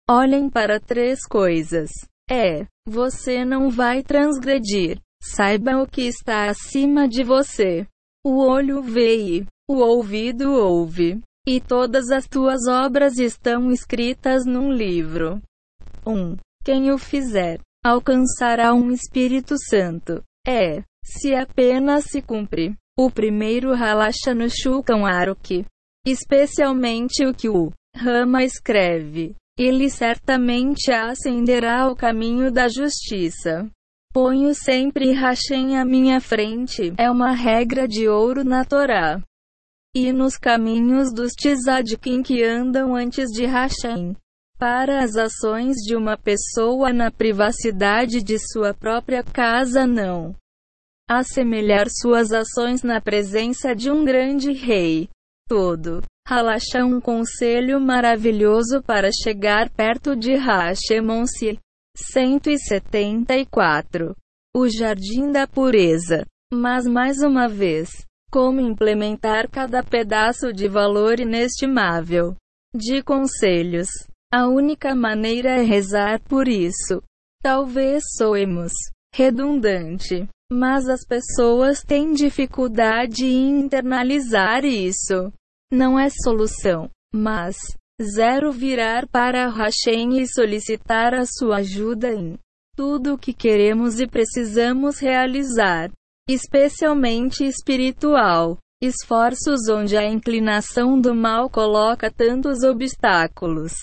Olhem 0.10 0.50
para 0.50 0.80
três 0.80 1.26
coisas. 1.28 1.92
É, 2.30 2.66
você 2.88 3.44
não 3.44 3.70
vai 3.70 4.02
transgredir. 4.02 5.00
Saiba 5.22 5.82
o 5.84 5.86
que 5.86 6.04
está 6.04 6.50
acima 6.50 7.08
de 7.08 7.24
você. 7.24 7.86
O 8.26 8.38
olho 8.38 8.82
vê 8.82 9.18
e 9.18 9.46
o 9.70 9.80
ouvido 9.80 10.54
ouve. 10.54 11.20
E 11.46 11.60
todas 11.60 12.10
as 12.10 12.26
tuas 12.28 12.68
obras 12.68 13.18
estão 13.18 13.70
escritas 13.72 14.46
num 14.46 14.72
livro. 14.72 15.42
1. 16.06 16.12
Um, 16.12 16.38
quem 16.64 16.92
o 16.92 16.98
fizer, 16.98 17.60
alcançará 17.84 18.74
um 18.74 18.92
Espírito 18.92 19.56
Santo. 19.70 20.24
É, 20.48 20.84
se 21.10 21.34
apenas 21.34 22.06
se 22.06 22.22
cumpre. 22.22 22.76
O 22.98 23.10
primeiro 23.10 23.74
relaxa 23.74 24.34
no 24.34 24.50
Shulchan 24.50 25.06
Aruch. 25.06 25.66
Especialmente 26.06 27.26
o 27.26 27.34
que 27.34 27.50
o 27.50 27.72
Rama 27.96 28.44
escreve. 28.44 29.36
Ele 29.58 29.90
certamente 29.90 30.92
ascenderá 30.92 31.82
ao 31.82 31.96
caminho 31.96 32.52
da 32.52 32.68
justiça. 32.68 33.70
Ponho 34.14 34.56
sempre 34.56 35.12
Hashem 35.12 35.78
à 35.78 35.86
minha 35.86 36.20
frente, 36.20 36.94
é 36.98 37.12
uma 37.12 37.32
regra 37.32 37.88
de 37.88 38.08
ouro 38.08 38.44
na 38.44 38.66
Torá. 38.66 39.22
E 39.94 40.12
nos 40.12 40.36
caminhos 40.38 41.14
dos 41.14 41.34
tzadikim 41.34 42.24
que 42.24 42.44
andam 42.44 42.96
antes 42.96 43.28
de 43.32 43.46
Hashem. 43.46 44.16
Para 44.58 45.04
as 45.04 45.16
ações 45.16 45.76
de 45.78 45.96
uma 45.96 46.18
pessoa 46.18 46.92
na 46.92 47.12
privacidade 47.12 48.22
de 48.24 48.38
sua 48.40 48.74
própria 48.74 49.24
casa 49.24 49.86
não. 49.86 50.36
Assemelhar 51.10 51.88
suas 51.90 52.32
ações 52.32 52.84
na 52.84 53.02
presença 53.02 53.74
de 53.74 53.90
um 53.90 54.06
grande 54.06 54.54
rei. 54.54 55.10
Todo. 55.48 56.04
Halacha 56.28 56.86
um 56.86 57.02
conselho 57.02 57.82
maravilhoso 57.82 58.84
para 58.84 59.10
chegar 59.12 59.72
perto 59.72 60.16
de 60.16 60.36
Hashemon-se. 60.36 61.58
174. 61.98 64.16
O 64.56 64.70
Jardim 64.70 65.32
da 65.32 65.48
Pureza. 65.48 66.28
Mas 66.54 66.86
mais 66.86 67.24
uma 67.24 67.48
vez, 67.48 67.90
como 68.32 68.62
implementar 68.62 69.50
cada 69.50 69.82
pedaço 69.82 70.54
de 70.54 70.68
valor 70.68 71.20
inestimável 71.20 72.36
de 72.72 73.02
conselhos? 73.02 73.90
A 74.32 74.48
única 74.48 74.94
maneira 74.94 75.60
é 75.60 75.64
rezar 75.64 76.22
por 76.22 76.48
isso. 76.48 77.02
Talvez 77.42 78.04
soemos 78.16 78.74
redundante, 79.12 80.30
mas 80.52 80.88
as 80.90 81.06
pessoas 81.06 81.82
têm 81.84 82.14
dificuldade 82.14 83.26
em 83.26 83.60
internalizar 83.60 84.66
isso. 84.66 85.32
Não 85.72 86.00
é 86.00 86.10
solução, 86.10 86.90
mas 87.14 87.56
Zero 88.02 88.50
virar 88.54 89.06
para 89.08 89.50
Hashem 89.50 90.22
e 90.22 90.26
solicitar 90.26 91.14
a 91.14 91.26
sua 91.26 91.58
ajuda 91.58 92.14
em 92.14 92.40
tudo 92.74 93.16
o 93.16 93.18
que 93.18 93.34
queremos 93.34 94.00
e 94.00 94.08
precisamos 94.08 95.00
realizar, 95.00 95.92
especialmente 96.30 97.44
espiritual. 97.44 98.58
Esforços 98.82 99.68
onde 99.70 99.98
a 99.98 100.10
inclinação 100.10 100.98
do 100.98 101.14
mal 101.14 101.50
coloca 101.50 102.10
tantos 102.10 102.64
obstáculos 102.64 103.74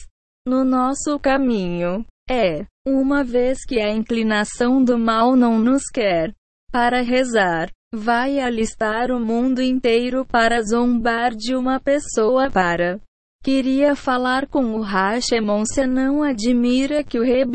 no 0.46 0.64
nosso 0.64 1.18
caminho. 1.18 2.02
É, 2.30 2.64
uma 2.88 3.22
vez 3.22 3.58
que 3.66 3.78
a 3.78 3.94
inclinação 3.94 4.82
do 4.82 4.98
mal 4.98 5.36
não 5.36 5.58
nos 5.58 5.82
quer 5.92 6.32
para 6.76 7.00
rezar, 7.00 7.70
vai 7.90 8.38
alistar 8.38 9.10
o 9.10 9.18
mundo 9.18 9.62
inteiro 9.62 10.26
para 10.26 10.60
zombar 10.60 11.34
de 11.34 11.56
uma 11.56 11.80
pessoa 11.80 12.50
para 12.50 13.00
Queria 13.42 13.96
falar 13.96 14.46
com 14.46 14.74
o 14.74 14.82
Hashemon 14.82 15.64
se 15.64 15.86
não 15.86 16.22
admira 16.22 17.02
que 17.02 17.18
o 17.18 17.22
Reb 17.22 17.54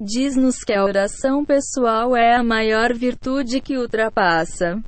diz-nos 0.00 0.58
que 0.58 0.72
a 0.72 0.84
oração 0.84 1.44
pessoal 1.44 2.14
é 2.14 2.36
a 2.36 2.44
maior 2.44 2.94
virtude 2.94 3.60
que 3.60 3.76
ultrapassa 3.76 4.80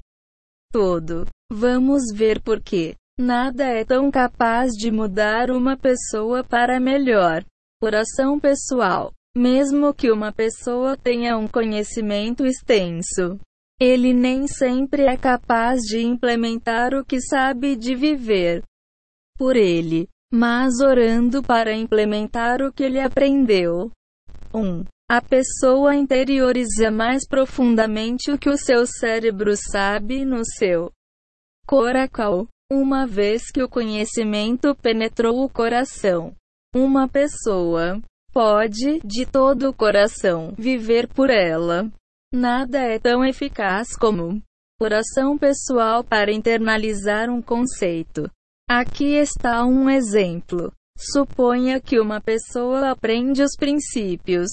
todo. 0.71 1.27
Vamos 1.51 2.03
ver 2.15 2.41
por 2.41 2.63
quê. 2.63 2.95
Nada 3.19 3.65
é 3.65 3.85
tão 3.85 4.09
capaz 4.09 4.71
de 4.71 4.93
mudar 4.93 5.51
uma 5.51 5.77
pessoa 5.77 6.45
para 6.45 6.79
melhor. 6.79 7.45
Oração 7.83 8.39
pessoal. 8.39 9.13
Mesmo 9.37 9.93
que 9.93 10.13
uma 10.13 10.33
pessoa 10.33 10.97
tenha 10.97 11.37
um 11.37 11.49
conhecimento 11.49 12.47
extenso, 12.47 13.39
ele 13.81 14.13
nem 14.13 14.47
sempre 14.47 15.03
é 15.03 15.17
capaz 15.17 15.81
de 15.81 16.01
implementar 16.01 16.95
o 16.95 17.05
que 17.05 17.21
sabe 17.21 17.75
de 17.75 17.97
viver 17.97 18.63
por 19.37 19.57
ele, 19.57 20.09
mas 20.33 20.81
orando 20.81 21.43
para 21.43 21.75
implementar 21.75 22.63
o 22.63 22.73
que 22.73 22.85
ele 22.85 23.01
aprendeu. 23.01 23.91
1. 24.55 24.61
Um, 24.61 24.85
a 25.11 25.21
pessoa 25.21 25.97
interioriza 25.97 26.91
mais 26.91 27.27
profundamente 27.27 28.31
o 28.31 28.39
que 28.39 28.49
o 28.49 28.57
seu 28.57 28.87
cérebro 28.87 29.57
sabe 29.57 30.25
no 30.25 30.45
seu 30.45 30.93
coracal, 31.67 32.47
uma 32.71 33.07
vez 33.07 33.51
que 33.51 33.63
o 33.63 33.69
conhecimento 33.69 34.75
penetrou 34.77 35.45
o 35.45 35.51
coração. 35.51 36.35
Uma 36.75 37.09
pessoa 37.09 38.01
pode, 38.35 39.01
de 39.05 39.25
todo 39.25 39.69
o 39.71 39.73
coração, 39.73 40.53
viver 40.59 41.07
por 41.07 41.31
ela. 41.31 41.89
Nada 42.35 42.81
é 42.81 42.99
tão 42.99 43.25
eficaz 43.25 43.97
como 43.97 44.43
oração 44.83 45.39
pessoal 45.39 46.03
para 46.03 46.33
internalizar 46.33 47.31
um 47.31 47.41
conceito. 47.41 48.29
Aqui 48.69 49.15
está 49.15 49.65
um 49.65 49.89
exemplo. 49.89 50.73
Suponha 50.99 51.81
que 51.81 52.01
uma 52.01 52.21
pessoa 52.21 52.91
aprende 52.91 53.41
os 53.41 53.55
princípios 53.57 54.51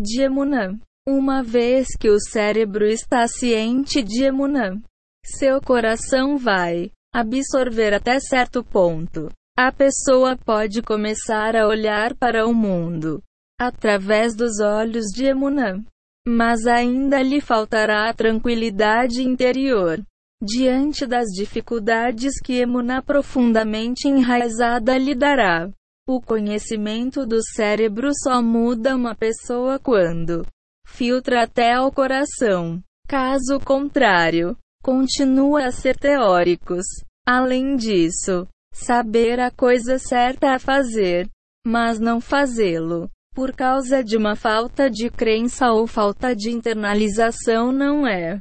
de 0.00 0.22
Emunã. 0.22 0.78
Uma 1.06 1.42
vez 1.42 1.88
que 1.98 2.08
o 2.08 2.18
cérebro 2.18 2.86
está 2.86 3.26
ciente 3.26 4.02
de 4.02 4.24
Emunã, 4.24 4.80
seu 5.24 5.60
coração 5.60 6.38
vai 6.38 6.90
absorver 7.12 7.94
até 7.94 8.20
certo 8.20 8.62
ponto. 8.64 9.28
A 9.60 9.72
pessoa 9.72 10.36
pode 10.36 10.80
começar 10.82 11.56
a 11.56 11.66
olhar 11.66 12.14
para 12.14 12.46
o 12.46 12.54
mundo 12.54 13.20
através 13.60 14.36
dos 14.36 14.60
olhos 14.60 15.06
de 15.06 15.24
Emunã, 15.24 15.84
mas 16.24 16.64
ainda 16.64 17.20
lhe 17.20 17.40
faltará 17.40 18.08
a 18.08 18.14
tranquilidade 18.14 19.20
interior. 19.20 20.00
Diante 20.40 21.04
das 21.04 21.26
dificuldades 21.34 22.34
que 22.40 22.60
Emuná 22.60 23.02
profundamente 23.02 24.06
enraizada 24.06 24.96
lhe 24.96 25.12
dará. 25.12 25.68
O 26.08 26.20
conhecimento 26.20 27.26
do 27.26 27.42
cérebro 27.42 28.10
só 28.14 28.40
muda 28.40 28.94
uma 28.94 29.16
pessoa 29.16 29.76
quando 29.80 30.46
filtra 30.86 31.42
até 31.42 31.72
ao 31.72 31.90
coração. 31.90 32.80
Caso 33.08 33.58
contrário, 33.58 34.56
continua 34.84 35.66
a 35.66 35.72
ser 35.72 35.96
teóricos. 35.98 36.84
Além 37.26 37.74
disso, 37.74 38.46
saber 38.72 39.40
a 39.40 39.50
coisa 39.50 39.98
certa 39.98 40.54
a 40.54 40.58
fazer, 40.58 41.28
mas 41.66 41.98
não 41.98 42.20
fazê-lo, 42.20 43.10
por 43.34 43.52
causa 43.52 44.02
de 44.02 44.16
uma 44.16 44.34
falta 44.34 44.90
de 44.90 45.10
crença 45.10 45.70
ou 45.70 45.86
falta 45.86 46.34
de 46.34 46.50
internalização 46.50 47.70
não 47.70 48.06
é 48.06 48.40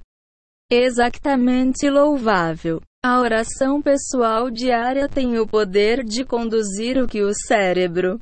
exatamente 0.71 1.89
louvável. 1.89 2.82
A 3.03 3.19
oração 3.19 3.82
pessoal 3.82 4.49
diária 4.49 5.07
tem 5.07 5.38
o 5.38 5.47
poder 5.47 6.03
de 6.03 6.25
conduzir 6.25 6.97
o 6.97 7.07
que 7.07 7.21
o 7.21 7.34
cérebro 7.34 8.19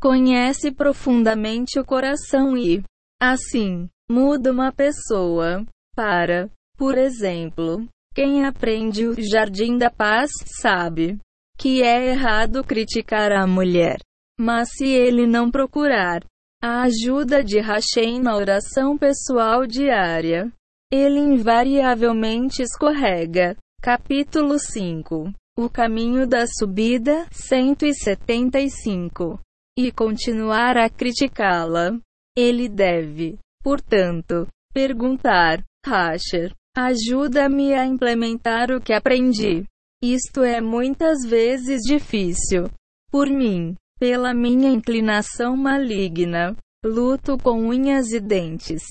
conhece 0.00 0.72
profundamente 0.72 1.78
o 1.78 1.84
coração 1.84 2.56
e, 2.56 2.82
assim, 3.20 3.88
muda 4.10 4.50
uma 4.50 4.72
pessoa 4.72 5.64
para, 5.94 6.50
por 6.76 6.98
exemplo, 6.98 7.86
quem 8.14 8.44
aprende 8.44 9.06
o 9.06 9.14
Jardim 9.18 9.78
da 9.78 9.90
Paz 9.90 10.30
sabe 10.60 11.18
que 11.58 11.82
é 11.82 12.10
errado 12.10 12.62
criticar 12.64 13.32
a 13.32 13.46
mulher. 13.46 13.96
Mas 14.38 14.68
se 14.76 14.86
ele 14.86 15.26
não 15.26 15.50
procurar 15.50 16.22
a 16.62 16.82
ajuda 16.82 17.42
de 17.42 17.58
Hashem 17.60 18.20
na 18.20 18.36
oração 18.36 18.98
pessoal 18.98 19.66
diária, 19.66 20.52
ele 20.90 21.18
invariavelmente 21.18 22.62
escorrega. 22.62 23.56
Capítulo 23.80 24.58
5 24.58 25.32
O 25.56 25.70
caminho 25.70 26.26
da 26.26 26.46
subida 26.46 27.26
175 27.30 29.40
e 29.78 29.90
continuar 29.90 30.76
a 30.76 30.90
criticá-la. 30.90 31.98
Ele 32.36 32.68
deve, 32.68 33.38
portanto, 33.62 34.46
perguntar: 34.72 35.62
Rasher, 35.84 36.54
ajuda-me 36.76 37.74
a 37.74 37.86
implementar 37.86 38.70
o 38.70 38.80
que 38.80 38.92
aprendi. 38.92 39.64
Isto 40.02 40.42
é 40.42 40.60
muitas 40.60 41.22
vezes 41.24 41.80
difícil. 41.82 42.70
Por 43.10 43.28
mim, 43.28 43.74
pela 43.98 44.34
minha 44.34 44.70
inclinação 44.70 45.56
maligna, 45.56 46.56
luto 46.84 47.38
com 47.38 47.68
unhas 47.68 48.10
e 48.10 48.20
dentes. 48.20 48.82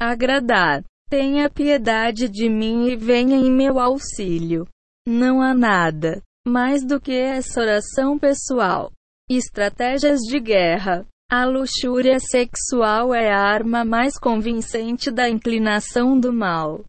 Agradar 0.00 0.82
Tenha 1.10 1.50
piedade 1.50 2.28
de 2.28 2.48
mim 2.48 2.88
e 2.88 2.96
venha 2.96 3.36
em 3.36 3.50
meu 3.50 3.78
auxílio. 3.78 4.66
Não 5.06 5.40
há 5.42 5.54
nada 5.54 6.22
mais 6.46 6.84
do 6.84 7.00
que 7.00 7.12
essa 7.12 7.60
oração 7.60 8.18
pessoal. 8.18 8.90
Estratégias 9.30 10.20
de 10.20 10.40
guerra. 10.40 11.06
A 11.30 11.44
luxúria 11.44 12.18
sexual 12.18 13.14
é 13.14 13.32
a 13.32 13.38
arma 13.38 13.84
mais 13.84 14.18
convincente 14.18 15.10
da 15.10 15.28
inclinação 15.28 16.18
do 16.18 16.32
mal. 16.32 16.84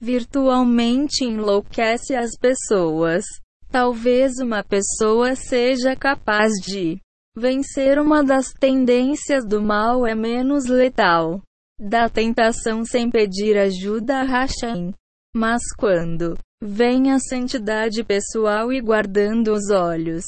Virtualmente 0.00 1.24
enlouquece 1.24 2.14
as 2.14 2.30
pessoas. 2.38 3.24
Talvez 3.70 4.38
uma 4.38 4.62
pessoa 4.62 5.34
seja 5.34 5.96
capaz 5.96 6.52
de 6.64 7.00
vencer 7.36 7.98
uma 7.98 8.22
das 8.22 8.52
tendências 8.52 9.44
do 9.44 9.60
mal 9.60 10.06
é 10.06 10.14
menos 10.14 10.66
letal 10.66 11.42
da 11.78 12.08
tentação 12.08 12.84
sem 12.84 13.08
pedir 13.08 13.56
ajuda 13.56 14.20
a 14.20 14.24
Hashem. 14.24 14.92
Mas 15.34 15.62
quando 15.76 16.36
vem 16.60 17.12
a 17.12 17.18
santidade 17.18 18.02
pessoal 18.02 18.72
e 18.72 18.80
guardando 18.80 19.52
os 19.52 19.70
olhos. 19.70 20.24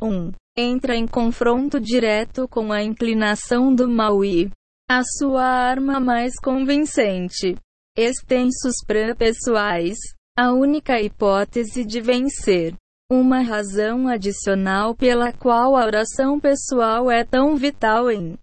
1. 0.00 0.06
Um, 0.08 0.32
entra 0.56 0.96
em 0.96 1.06
confronto 1.06 1.78
direto 1.78 2.48
com 2.48 2.72
a 2.72 2.82
inclinação 2.82 3.74
do 3.74 3.88
mal 3.88 4.24
e 4.24 4.50
a 4.88 5.02
sua 5.04 5.44
arma 5.44 6.00
mais 6.00 6.32
convincente. 6.42 7.56
Extensos 7.96 8.76
pré-pessoais. 8.86 9.98
A 10.34 10.50
única 10.52 10.98
hipótese 10.98 11.84
de 11.84 12.00
vencer. 12.00 12.74
Uma 13.10 13.42
razão 13.42 14.08
adicional 14.08 14.94
pela 14.94 15.30
qual 15.30 15.76
a 15.76 15.84
oração 15.84 16.40
pessoal 16.40 17.10
é 17.10 17.22
tão 17.22 17.54
vital 17.54 18.10
em 18.10 18.38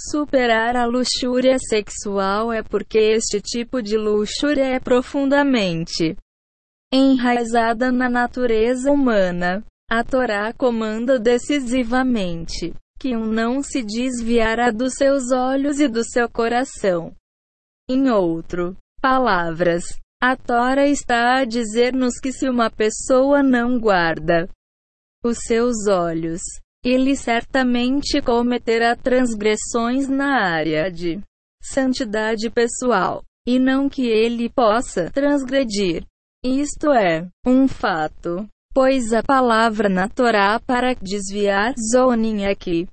Superar 0.00 0.76
a 0.76 0.86
luxúria 0.86 1.58
sexual 1.58 2.52
é 2.52 2.62
porque 2.62 2.98
este 2.98 3.40
tipo 3.40 3.82
de 3.82 3.96
luxúria 3.96 4.64
é 4.64 4.78
profundamente 4.78 6.16
enraizada 6.92 7.90
na 7.90 8.08
natureza 8.08 8.92
humana. 8.92 9.64
A 9.90 10.04
Torá 10.04 10.52
comanda 10.52 11.18
decisivamente 11.18 12.72
que 13.00 13.16
um 13.16 13.26
não 13.26 13.60
se 13.60 13.82
desviará 13.82 14.70
dos 14.70 14.94
seus 14.94 15.32
olhos 15.32 15.80
e 15.80 15.88
do 15.88 16.04
seu 16.04 16.28
coração. 16.28 17.12
Em 17.88 18.10
outro, 18.10 18.76
palavras, 19.00 19.84
a 20.22 20.36
Torá 20.36 20.86
está 20.86 21.38
a 21.38 21.44
dizer-nos 21.44 22.18
que 22.20 22.32
se 22.32 22.48
uma 22.48 22.70
pessoa 22.70 23.42
não 23.42 23.78
guarda 23.78 24.48
os 25.24 25.38
seus 25.46 25.86
olhos 25.88 26.40
ele 26.84 27.16
certamente 27.16 28.22
cometerá 28.22 28.94
transgressões 28.94 30.08
na 30.08 30.40
área 30.40 30.90
de 30.90 31.20
santidade 31.60 32.48
pessoal, 32.50 33.22
e 33.46 33.58
não 33.58 33.88
que 33.88 34.06
ele 34.06 34.48
possa 34.48 35.10
transgredir. 35.10 36.04
Isto 36.44 36.92
é 36.92 37.28
um 37.44 37.66
fato, 37.66 38.48
pois 38.72 39.12
a 39.12 39.22
palavra 39.22 39.88
na 39.88 40.08
Torá 40.08 40.60
para 40.60 40.94
desviar 40.94 41.74
zonin 41.92 42.46
aqui 42.46 42.86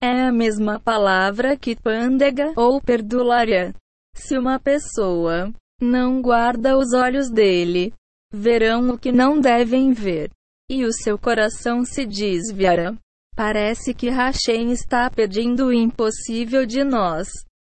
é 0.00 0.22
a 0.22 0.32
mesma 0.32 0.78
palavra 0.78 1.56
que 1.56 1.74
pândega 1.74 2.52
ou 2.56 2.80
perdulária. 2.80 3.74
Se 4.14 4.36
uma 4.36 4.58
pessoa 4.58 5.52
não 5.80 6.20
guarda 6.20 6.76
os 6.76 6.92
olhos 6.92 7.30
dele, 7.30 7.92
verão 8.32 8.90
o 8.90 8.98
que 8.98 9.12
não 9.12 9.40
devem 9.40 9.92
ver, 9.92 10.30
e 10.70 10.84
o 10.84 10.92
seu 10.92 11.18
coração 11.18 11.84
se 11.84 12.04
desviará. 12.04 12.94
Parece 13.34 13.94
que 13.94 14.10
Hashem 14.10 14.72
está 14.72 15.08
pedindo 15.08 15.66
o 15.66 15.72
impossível 15.72 16.66
de 16.66 16.82
nós. 16.82 17.28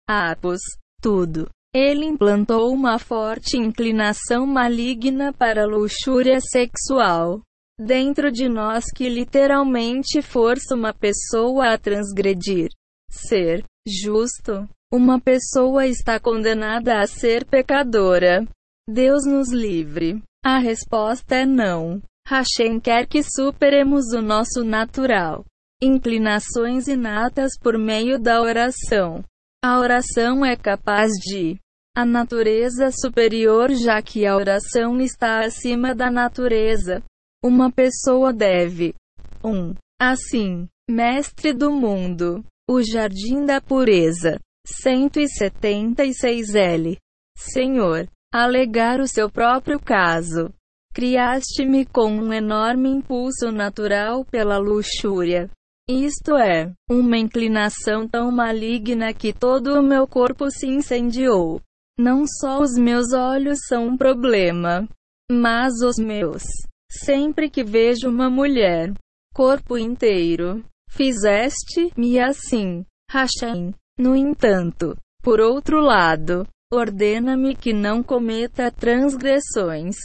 Apos, 0.07 0.61
tudo. 1.01 1.49
Ele 1.75 2.05
implantou 2.05 2.73
uma 2.73 2.99
forte 2.99 3.57
inclinação 3.57 4.47
maligna 4.47 5.33
para 5.33 5.65
a 5.65 5.67
luxúria 5.67 6.39
sexual 6.41 7.41
dentro 7.81 8.31
de 8.31 8.49
nós 8.49 8.85
que 8.95 9.09
literalmente 9.09 10.23
força 10.23 10.75
uma 10.75 10.95
pessoa 10.95 11.73
a 11.73 11.79
transgredir. 11.79 12.69
Ser 13.11 13.65
justo. 13.87 14.69
Uma 14.95 15.21
pessoa 15.21 15.89
está 15.89 16.21
condenada 16.21 17.01
a 17.01 17.07
ser 17.09 17.45
pecadora. 17.45 18.47
Deus 18.89 19.27
nos 19.27 19.53
livre. 19.53 20.23
A 20.41 20.59
resposta 20.59 21.35
é 21.35 21.45
não. 21.45 22.01
Hashem 22.29 22.79
quer 22.79 23.05
que 23.05 23.21
superemos 23.21 24.13
o 24.13 24.23
nosso 24.23 24.63
natural 24.63 25.45
inclinações 25.83 26.87
inatas 26.87 27.59
por 27.61 27.77
meio 27.77 28.21
da 28.21 28.41
oração. 28.41 29.25
A 29.65 29.81
oração 29.81 30.47
é 30.47 30.55
capaz 30.55 31.11
de 31.11 31.59
a 31.97 32.07
natureza 32.07 32.93
superior, 32.93 33.75
já 33.75 34.01
que 34.01 34.25
a 34.25 34.37
oração 34.37 35.01
está 35.01 35.45
acima 35.45 35.93
da 35.93 36.09
natureza. 36.09 37.03
Uma 37.45 37.69
pessoa 37.69 38.33
deve 38.33 38.95
1. 39.43 39.51
Um, 39.51 39.75
assim, 40.01 40.69
mestre 40.89 41.53
do 41.53 41.73
mundo, 41.73 42.45
o 42.71 42.81
jardim 42.81 43.45
da 43.45 43.61
pureza. 43.61 44.39
176L. 44.67 46.97
Senhor, 47.37 48.09
alegar 48.33 49.01
o 49.01 49.07
seu 49.07 49.31
próprio 49.31 49.79
caso. 49.79 50.53
Criaste-me 50.95 51.85
com 51.85 52.11
um 52.11 52.33
enorme 52.33 52.89
impulso 52.89 53.51
natural 53.51 54.25
pela 54.25 54.59
luxúria. 54.59 55.51
Isto 55.89 56.37
é, 56.37 56.73
uma 56.91 57.19
inclinação 57.19 58.09
tão 58.09 58.31
maligna 58.31 59.13
que 59.13 59.33
todo 59.33 59.79
o 59.79 59.83
meu 59.83 60.07
corpo 60.07 60.51
se 60.51 60.67
incendiou. 60.67 61.61
Não 61.99 62.25
só 62.27 62.61
os 62.61 62.79
meus 62.79 63.13
olhos 63.13 63.59
são 63.69 63.89
um 63.89 63.97
problema, 63.97 64.89
mas 65.31 65.75
os 65.83 65.97
meus. 65.97 66.43
Sempre 66.91 67.51
que 67.51 67.63
vejo 67.63 68.09
uma 68.09 68.31
mulher, 68.31 68.95
corpo 69.35 69.77
inteiro, 69.77 70.65
fizeste-me 70.89 72.19
assim, 72.19 72.87
Hashem. 73.11 73.75
No 73.99 74.17
entanto, 74.17 74.97
por 75.23 75.41
outro 75.41 75.81
lado, 75.81 76.47
ordena-me 76.73 77.55
que 77.55 77.73
não 77.73 78.03
cometa 78.03 78.71
transgressões. 78.71 79.97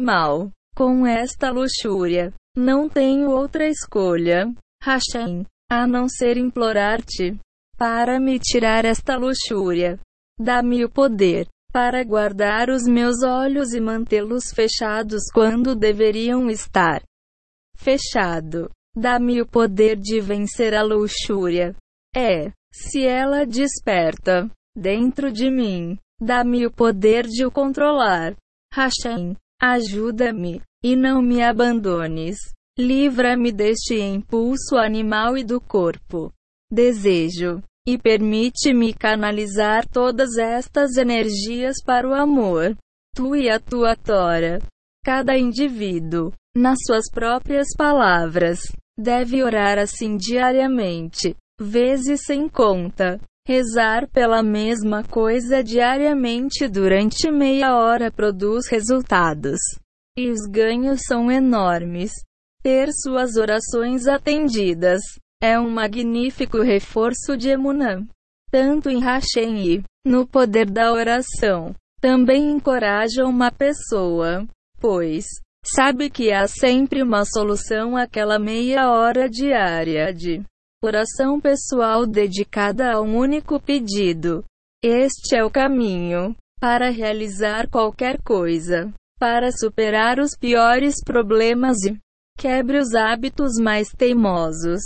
Mal. 0.00 0.50
com 0.74 1.06
esta 1.06 1.50
luxúria. 1.50 2.32
Não 2.56 2.88
tenho 2.88 3.30
outra 3.30 3.68
escolha, 3.68 4.50
Hashem, 4.82 5.44
a 5.70 5.86
não 5.86 6.08
ser 6.08 6.36
implorar-te 6.36 7.38
para 7.76 8.18
me 8.18 8.38
tirar 8.38 8.84
esta 8.84 9.16
luxúria. 9.16 10.00
Dá-me 10.38 10.84
o 10.84 10.90
poder 10.90 11.46
para 11.72 12.02
guardar 12.02 12.70
os 12.70 12.84
meus 12.84 13.22
olhos 13.22 13.72
e 13.72 13.80
mantê-los 13.80 14.52
fechados 14.52 15.22
quando 15.32 15.76
deveriam 15.76 16.50
estar 16.50 17.02
fechado. 17.76 18.70
Dá-me 18.96 19.40
o 19.40 19.46
poder 19.46 19.96
de 19.96 20.20
vencer 20.20 20.74
a 20.74 20.82
luxúria. 20.82 21.76
É, 22.16 22.52
se 22.72 23.06
ela 23.06 23.44
desperta 23.44 24.50
dentro 24.76 25.32
de 25.32 25.50
mim, 25.50 25.98
dá-me 26.20 26.66
o 26.66 26.70
poder 26.70 27.26
de 27.26 27.44
o 27.44 27.50
controlar. 27.50 28.34
Hashem, 28.72 29.36
ajuda-me 29.60 30.62
e 30.82 30.94
não 30.96 31.20
me 31.20 31.42
abandones. 31.42 32.36
Livra-me 32.78 33.52
deste 33.52 34.00
impulso 34.00 34.76
animal 34.76 35.36
e 35.36 35.44
do 35.44 35.60
corpo. 35.60 36.32
Desejo 36.70 37.62
e 37.86 37.98
permite-me 37.98 38.94
canalizar 38.94 39.86
todas 39.88 40.36
estas 40.38 40.96
energias 40.96 41.76
para 41.84 42.08
o 42.08 42.14
amor. 42.14 42.76
Tu 43.14 43.36
e 43.36 43.50
a 43.50 43.58
tua 43.58 43.96
Tora. 43.96 44.60
Cada 45.04 45.36
indivíduo, 45.36 46.32
nas 46.54 46.78
suas 46.86 47.10
próprias 47.10 47.68
palavras, 47.76 48.60
deve 48.96 49.42
orar 49.42 49.78
assim 49.78 50.16
diariamente, 50.16 51.34
vezes 51.60 52.22
sem 52.24 52.48
conta. 52.48 53.20
Rezar 53.46 54.08
pela 54.08 54.42
mesma 54.42 55.02
coisa 55.02 55.62
diariamente 55.62 56.68
durante 56.68 57.30
meia 57.30 57.76
hora 57.76 58.10
produz 58.10 58.68
resultados. 58.68 59.58
E 60.16 60.30
os 60.30 60.40
ganhos 60.48 61.02
são 61.06 61.30
enormes. 61.30 62.12
Ter 62.62 62.88
suas 62.92 63.36
orações 63.36 64.06
atendidas 64.06 65.00
é 65.42 65.58
um 65.58 65.70
magnífico 65.70 66.60
reforço 66.62 67.36
de 67.36 67.48
Emunã. 67.48 68.06
Tanto 68.50 68.90
em 68.90 69.00
Hashem 69.00 69.66
e 69.66 69.82
no 70.04 70.26
poder 70.26 70.70
da 70.70 70.92
oração. 70.92 71.74
Também 72.00 72.50
encoraja 72.50 73.24
uma 73.24 73.50
pessoa, 73.50 74.46
pois 74.80 75.24
sabe 75.64 76.08
que 76.08 76.32
há 76.32 76.46
sempre 76.46 77.02
uma 77.02 77.24
solução 77.24 77.96
àquela 77.96 78.38
meia 78.38 78.90
hora 78.90 79.28
diária 79.28 80.12
de 80.12 80.42
oração 80.82 81.38
pessoal 81.38 82.06
dedicada 82.06 82.92
a 82.92 83.02
um 83.02 83.14
único 83.14 83.60
pedido. 83.60 84.42
Este 84.82 85.36
é 85.36 85.44
o 85.44 85.50
caminho 85.50 86.34
para 86.58 86.90
realizar 86.90 87.68
qualquer 87.68 88.20
coisa, 88.22 88.90
para 89.18 89.52
superar 89.52 90.18
os 90.18 90.30
piores 90.34 90.94
problemas 91.04 91.76
e 91.84 91.98
quebre 92.38 92.78
os 92.78 92.94
hábitos 92.94 93.58
mais 93.60 93.90
teimosos. 93.90 94.80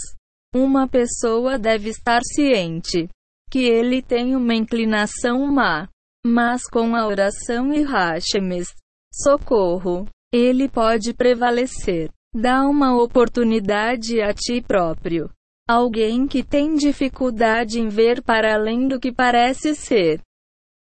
Uma 0.53 0.89
pessoa 0.89 1.59
deve 1.59 1.91
estar 1.91 2.23
ciente 2.25 3.09
que 3.49 3.61
ele 3.61 4.03
tem 4.03 4.35
uma 4.35 4.55
inclinação 4.55 5.47
má, 5.47 5.89
mas 6.27 6.65
com 6.65 6.97
a 6.97 7.07
oração 7.07 7.73
e 7.73 7.85
Hashemes, 7.85 8.67
socorro, 9.13 10.09
ele 10.33 10.69
pode 10.69 11.15
prevalecer. 11.15 12.11
Dá 12.35 12.67
uma 12.67 13.01
oportunidade 13.01 14.21
a 14.21 14.35
ti 14.35 14.61
próprio. 14.61 15.31
Alguém 15.67 16.27
que 16.27 16.43
tem 16.45 16.75
dificuldade 16.77 17.81
em 17.81 17.89
ver 17.89 18.23
para 18.23 18.55
além 18.55 18.87
do 18.87 19.01
que 19.01 19.11
parece 19.11 19.75
ser. 19.75 20.21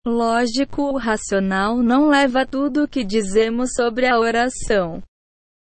Lógico 0.07 0.83
ou 0.83 0.99
racional 0.99 1.79
não 1.79 2.09
leva 2.09 2.47
tudo 2.47 2.85
o 2.85 2.89
que 2.89 3.03
dizemos 3.03 3.71
sobre 3.75 4.07
a 4.07 4.19
oração. 4.19 5.03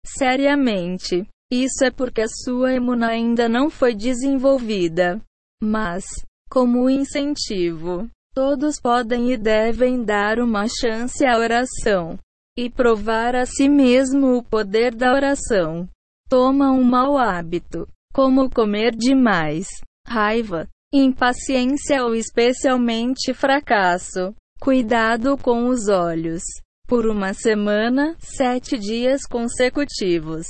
Seriamente. 0.06 1.26
Isso 1.52 1.84
é 1.84 1.90
porque 1.90 2.22
a 2.22 2.28
sua 2.28 2.72
emuna 2.72 3.08
ainda 3.08 3.48
não 3.48 3.68
foi 3.68 3.94
desenvolvida. 3.94 5.20
Mas, 5.62 6.04
como 6.50 6.90
incentivo, 6.90 8.08
todos 8.34 8.80
podem 8.80 9.32
e 9.32 9.36
devem 9.36 10.02
dar 10.02 10.40
uma 10.40 10.66
chance 10.66 11.24
à 11.24 11.38
oração 11.38 12.18
e 12.56 12.70
provar 12.70 13.36
a 13.36 13.46
si 13.46 13.68
mesmo 13.68 14.36
o 14.36 14.42
poder 14.42 14.94
da 14.94 15.12
oração. 15.12 15.88
Toma 16.28 16.72
um 16.72 16.82
mau 16.82 17.16
hábito, 17.18 17.86
como 18.14 18.48
comer 18.48 18.94
demais, 18.94 19.66
raiva, 20.06 20.68
impaciência 20.92 22.04
ou 22.04 22.14
especialmente 22.14 23.34
fracasso. 23.34 24.32
Cuidado 24.60 25.36
com 25.36 25.66
os 25.66 25.88
olhos. 25.88 26.44
Por 26.86 27.06
uma 27.06 27.34
semana, 27.34 28.14
sete 28.20 28.78
dias 28.78 29.22
consecutivos. 29.26 30.46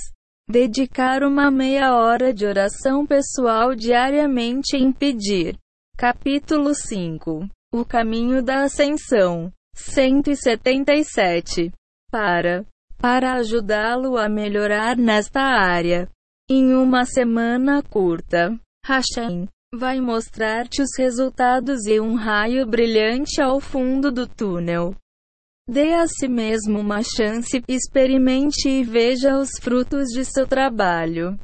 Dedicar 0.49 1.23
uma 1.23 1.51
meia 1.51 1.97
hora 1.97 2.35
de 2.35 2.45
oração 2.45 3.07
pessoal 3.07 3.75
diariamente 3.75 4.77
em 4.77 4.93
pedir. 4.93 5.57
Capítulo 5.97 6.75
5 6.75 7.49
O 7.73 7.83
caminho 7.85 8.43
da 8.43 8.65
ascensão. 8.65 9.51
177. 9.75 11.73
Para. 12.11 12.67
Para 12.99 13.33
ajudá-lo 13.35 14.19
a 14.19 14.29
melhorar 14.29 14.99
nesta 14.99 15.41
área. 15.41 16.09
Em 16.51 16.75
uma 16.75 17.07
semana 17.07 17.83
curta, 17.83 18.61
Hashem 18.85 19.49
vai 19.75 19.99
mostrar-te 19.99 20.83
os 20.83 20.91
resultados 20.99 21.87
e 21.87 21.99
um 21.99 22.15
raio 22.15 22.67
brilhante 22.67 23.41
ao 23.41 23.61
fundo 23.61 24.13
do 24.13 24.27
túnel. 24.27 24.95
Dê 25.67 25.95
a 25.95 26.07
si 26.07 26.29
mesmo 26.29 26.79
uma 26.79 27.01
chance, 27.03 27.63
experimente 27.67 28.69
e 28.69 28.85
veja 28.85 29.39
os 29.39 29.49
frutos 29.59 30.09
de 30.11 30.23
seu 30.23 30.47
trabalho. 30.47 31.39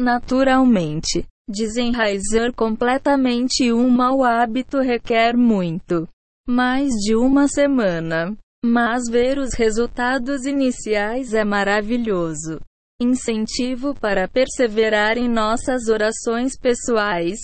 Naturalmente, 0.00 1.26
desenraizar 1.46 2.54
completamente 2.54 3.70
um 3.70 3.90
mau 3.90 4.24
hábito 4.24 4.80
requer 4.80 5.36
muito 5.36 6.08
mais 6.48 6.88
de 7.04 7.14
uma 7.14 7.46
semana. 7.48 8.34
Mas 8.64 9.02
ver 9.10 9.38
os 9.38 9.52
resultados 9.52 10.46
iniciais 10.46 11.34
é 11.34 11.44
maravilhoso. 11.44 12.58
Incentivo 13.02 13.94
para 13.94 14.28
perseverar 14.28 15.18
em 15.18 15.28
nossas 15.28 15.88
orações 15.88 16.58
pessoais. 16.58 17.38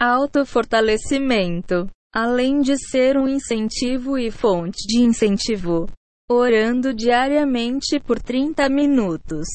Autofortalecimento 0.00 1.88
além 2.14 2.60
de 2.60 2.76
ser 2.76 3.16
um 3.16 3.28
incentivo 3.28 4.18
e 4.18 4.30
fonte 4.30 4.86
de 4.86 5.00
incentivo. 5.00 5.86
Orando 6.30 6.92
diariamente 6.92 7.98
por 8.00 8.20
30 8.20 8.68
minutos, 8.68 9.46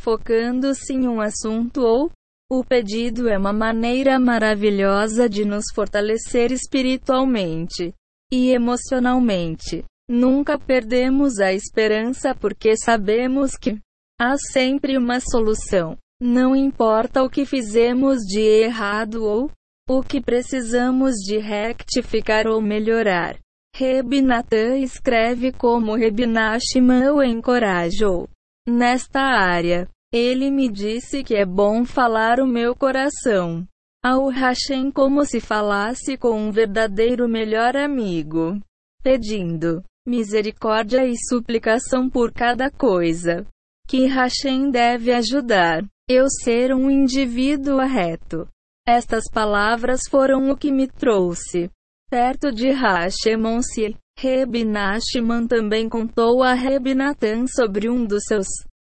focando-se 0.00 0.92
em 0.92 1.06
um 1.06 1.20
assunto 1.20 1.82
ou 1.82 2.10
o 2.50 2.64
pedido 2.64 3.28
é 3.28 3.36
uma 3.36 3.52
maneira 3.52 4.18
maravilhosa 4.18 5.28
de 5.28 5.44
nos 5.44 5.64
fortalecer 5.74 6.50
espiritualmente 6.50 7.92
e 8.32 8.50
emocionalmente. 8.50 9.84
Nunca 10.10 10.58
perdemos 10.58 11.38
a 11.38 11.52
esperança 11.52 12.34
porque 12.34 12.74
sabemos 12.76 13.52
que 13.54 13.78
há 14.20 14.36
sempre 14.36 14.98
uma 14.98 15.20
solução. 15.20 15.96
Não 16.20 16.56
importa 16.56 17.22
o 17.22 17.30
que 17.30 17.46
fizemos 17.46 18.18
de 18.22 18.40
errado 18.40 19.24
ou 19.24 19.50
o 19.88 20.02
que 20.02 20.20
precisamos 20.20 21.14
de 21.14 21.38
rectificar 21.38 22.48
ou 22.48 22.60
melhorar. 22.60 23.38
Rebinatan 23.74 24.78
escreve 24.78 25.52
como 25.52 25.94
Rebinashima 25.94 27.12
o 27.12 27.22
encorajou. 27.22 28.28
Nesta 28.68 29.20
área, 29.20 29.88
ele 30.12 30.50
me 30.50 30.68
disse 30.68 31.22
que 31.22 31.36
é 31.36 31.46
bom 31.46 31.84
falar 31.84 32.40
o 32.40 32.46
meu 32.46 32.74
coração 32.74 33.64
ao 34.04 34.28
Hashem 34.28 34.90
como 34.90 35.24
se 35.24 35.40
falasse 35.40 36.16
com 36.16 36.32
um 36.32 36.50
verdadeiro 36.50 37.28
melhor 37.28 37.76
amigo, 37.76 38.58
pedindo 39.02 39.82
misericórdia 40.06 41.04
e 41.06 41.14
suplicação 41.28 42.08
por 42.08 42.32
cada 42.32 42.70
coisa 42.70 43.46
que 43.88 44.06
Hashem 44.06 44.70
deve 44.70 45.10
ajudar 45.10 45.82
eu 46.06 46.26
ser 46.28 46.74
um 46.74 46.90
indivíduo 46.90 47.78
reto. 47.78 48.46
Estas 48.86 49.24
palavras 49.32 50.02
foram 50.10 50.50
o 50.50 50.56
que 50.56 50.70
me 50.70 50.86
trouxe 50.86 51.70
perto 52.10 52.52
de 52.52 52.70
Hashemon-se. 52.70 53.96
Reb 54.18 54.64
Nachman 54.64 55.46
também 55.46 55.88
contou 55.88 56.42
a 56.42 56.52
Reb 56.52 56.94
Natan 56.94 57.46
sobre 57.46 57.88
um 57.88 58.04
dos 58.04 58.24
seus 58.24 58.48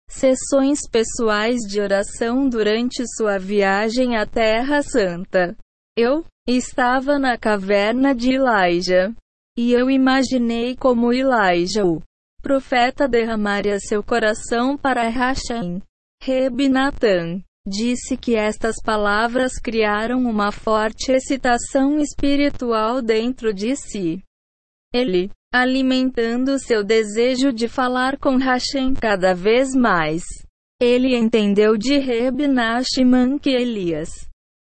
sessões 0.08 0.80
pessoais 0.90 1.60
de 1.60 1.80
oração 1.80 2.48
durante 2.48 3.04
sua 3.16 3.38
viagem 3.38 4.16
à 4.16 4.26
Terra 4.26 4.82
Santa. 4.82 5.56
Eu 5.96 6.24
estava 6.46 7.18
na 7.18 7.38
caverna 7.38 8.14
de 8.14 8.32
Elijah. 8.34 9.14
E 9.56 9.72
eu 9.72 9.90
imaginei 9.90 10.74
como 10.74 11.12
Elijah, 11.12 11.84
o 11.84 12.02
profeta, 12.42 13.08
derramaria 13.08 13.78
seu 13.78 14.02
coração 14.02 14.76
para 14.76 15.08
Hashem. 15.08 15.80
Reb 16.20 16.68
Natan 16.68 17.40
disse 17.66 18.16
que 18.16 18.34
estas 18.34 18.76
palavras 18.82 19.52
criaram 19.58 20.20
uma 20.24 20.50
forte 20.50 21.12
excitação 21.12 21.98
espiritual 22.00 23.00
dentro 23.00 23.54
de 23.54 23.76
si. 23.76 24.20
Ele 24.92 25.30
alimentando 25.54 26.58
seu 26.58 26.82
desejo 26.82 27.52
de 27.52 27.68
falar 27.68 28.18
com 28.18 28.36
Hashem 28.36 28.94
cada 28.94 29.34
vez 29.34 29.74
mais. 29.74 30.22
Ele 30.80 31.14
entendeu 31.14 31.76
de 31.76 31.98
Reb 31.98 32.48
Nachman 32.48 33.38
que 33.38 33.50
Elias, 33.50 34.10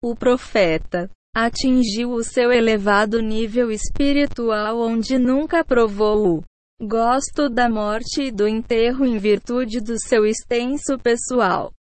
o 0.03 0.15
profeta, 0.15 1.09
atingiu 1.35 2.11
o 2.11 2.25
seu 2.25 2.51
elevado 2.51 3.23
nível 3.23 3.71
espiritual 3.71 4.81
onde 4.81 5.17
nunca 5.17 5.65
provou 5.65 6.39
o 6.39 6.43
gosto 6.81 7.49
da 7.49 7.69
morte 7.69 8.23
e 8.23 8.31
do 8.31 8.49
enterro 8.49 9.05
em 9.05 9.19
virtude 9.19 9.81
do 9.81 10.01
seu 10.01 10.25
extenso 10.25 10.99
pessoal. 10.99 11.73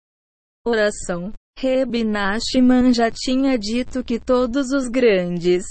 Oração. 0.66 1.32
Reb 1.58 2.04
Nachman 2.04 2.92
já 2.92 3.10
tinha 3.10 3.58
dito 3.58 4.04
que 4.04 4.18
todos 4.18 4.70
os 4.70 4.88
grandes 4.88 5.64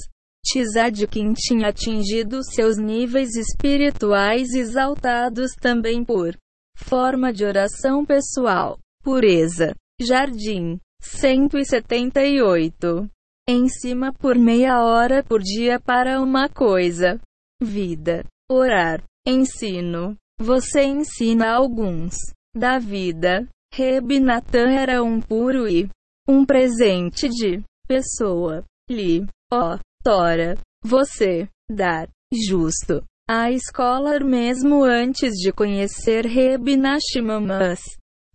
Tzadkin 0.46 1.34
tinha 1.34 1.70
atingido 1.70 2.44
seus 2.44 2.78
níveis 2.78 3.36
espirituais 3.36 4.54
exaltados 4.54 5.52
também 5.60 6.04
por 6.04 6.36
forma 6.76 7.32
de 7.32 7.46
oração 7.46 8.06
pessoal. 8.06 8.80
Pureza. 9.04 9.76
Jardim. 10.02 10.80
178. 11.02 13.10
Em 13.48 13.68
cima 13.68 14.14
por 14.14 14.36
meia 14.36 14.84
hora 14.84 15.24
por 15.24 15.42
dia 15.42 15.80
para 15.80 16.22
uma 16.22 16.50
coisa. 16.50 17.20
Vida. 17.62 18.26
Orar. 18.50 19.04
Ensino. 19.30 20.18
Você 20.40 20.82
ensina 20.82 21.52
alguns 21.52 22.16
da 22.56 22.80
vida. 22.80 23.48
Reb 23.72 24.20
Natan 24.20 24.72
era 24.72 25.04
um 25.04 25.22
puro 25.22 25.68
e 25.68 25.88
um 26.28 26.44
presente 26.44 27.30
de 27.30 27.62
pessoa. 27.88 28.64
Li. 28.90 29.28
Ó. 29.54 29.78
Tora, 30.04 30.58
você, 30.84 31.48
dar, 31.70 32.10
justo. 32.34 33.04
A 33.30 33.52
escola 33.52 34.18
mesmo 34.20 34.84
antes 34.84 35.34
de 35.34 35.52
conhecer 35.52 36.26
Reb 36.26 36.76
Nachman, 36.78 37.46
mas, 37.46 37.82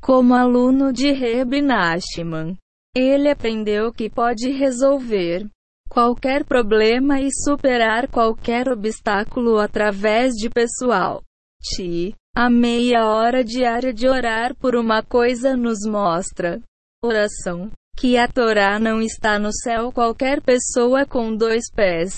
como 0.01 0.34
aluno 0.34 0.92
de 0.92 1.11
Reb 1.11 1.61
Nachman, 1.62 2.57
ele 2.95 3.28
aprendeu 3.28 3.90
que 3.90 4.09
pode 4.09 4.51
resolver 4.51 5.49
qualquer 5.89 6.45
problema 6.45 7.20
e 7.20 7.28
superar 7.32 8.09
qualquer 8.09 8.68
obstáculo 8.68 9.59
através 9.59 10.32
de 10.35 10.51
pessoal. 10.51 11.22
Ti, 11.62 12.14
a 12.37 12.51
meia 12.51 13.07
hora 13.07 13.45
diária 13.45 13.93
de 13.93 14.09
orar 14.09 14.55
por 14.57 14.74
uma 14.74 15.03
coisa 15.03 15.57
nos 15.57 15.87
mostra. 15.87 16.61
Oração 17.03 17.70
que 17.97 18.16
a 18.16 18.26
Torá 18.26 18.78
não 18.78 19.01
está 19.01 19.39
no 19.39 19.53
céu. 19.53 19.93
Qualquer 19.93 20.43
pessoa 20.43 21.07
com 21.07 21.35
dois 21.35 21.70
pés 21.72 22.16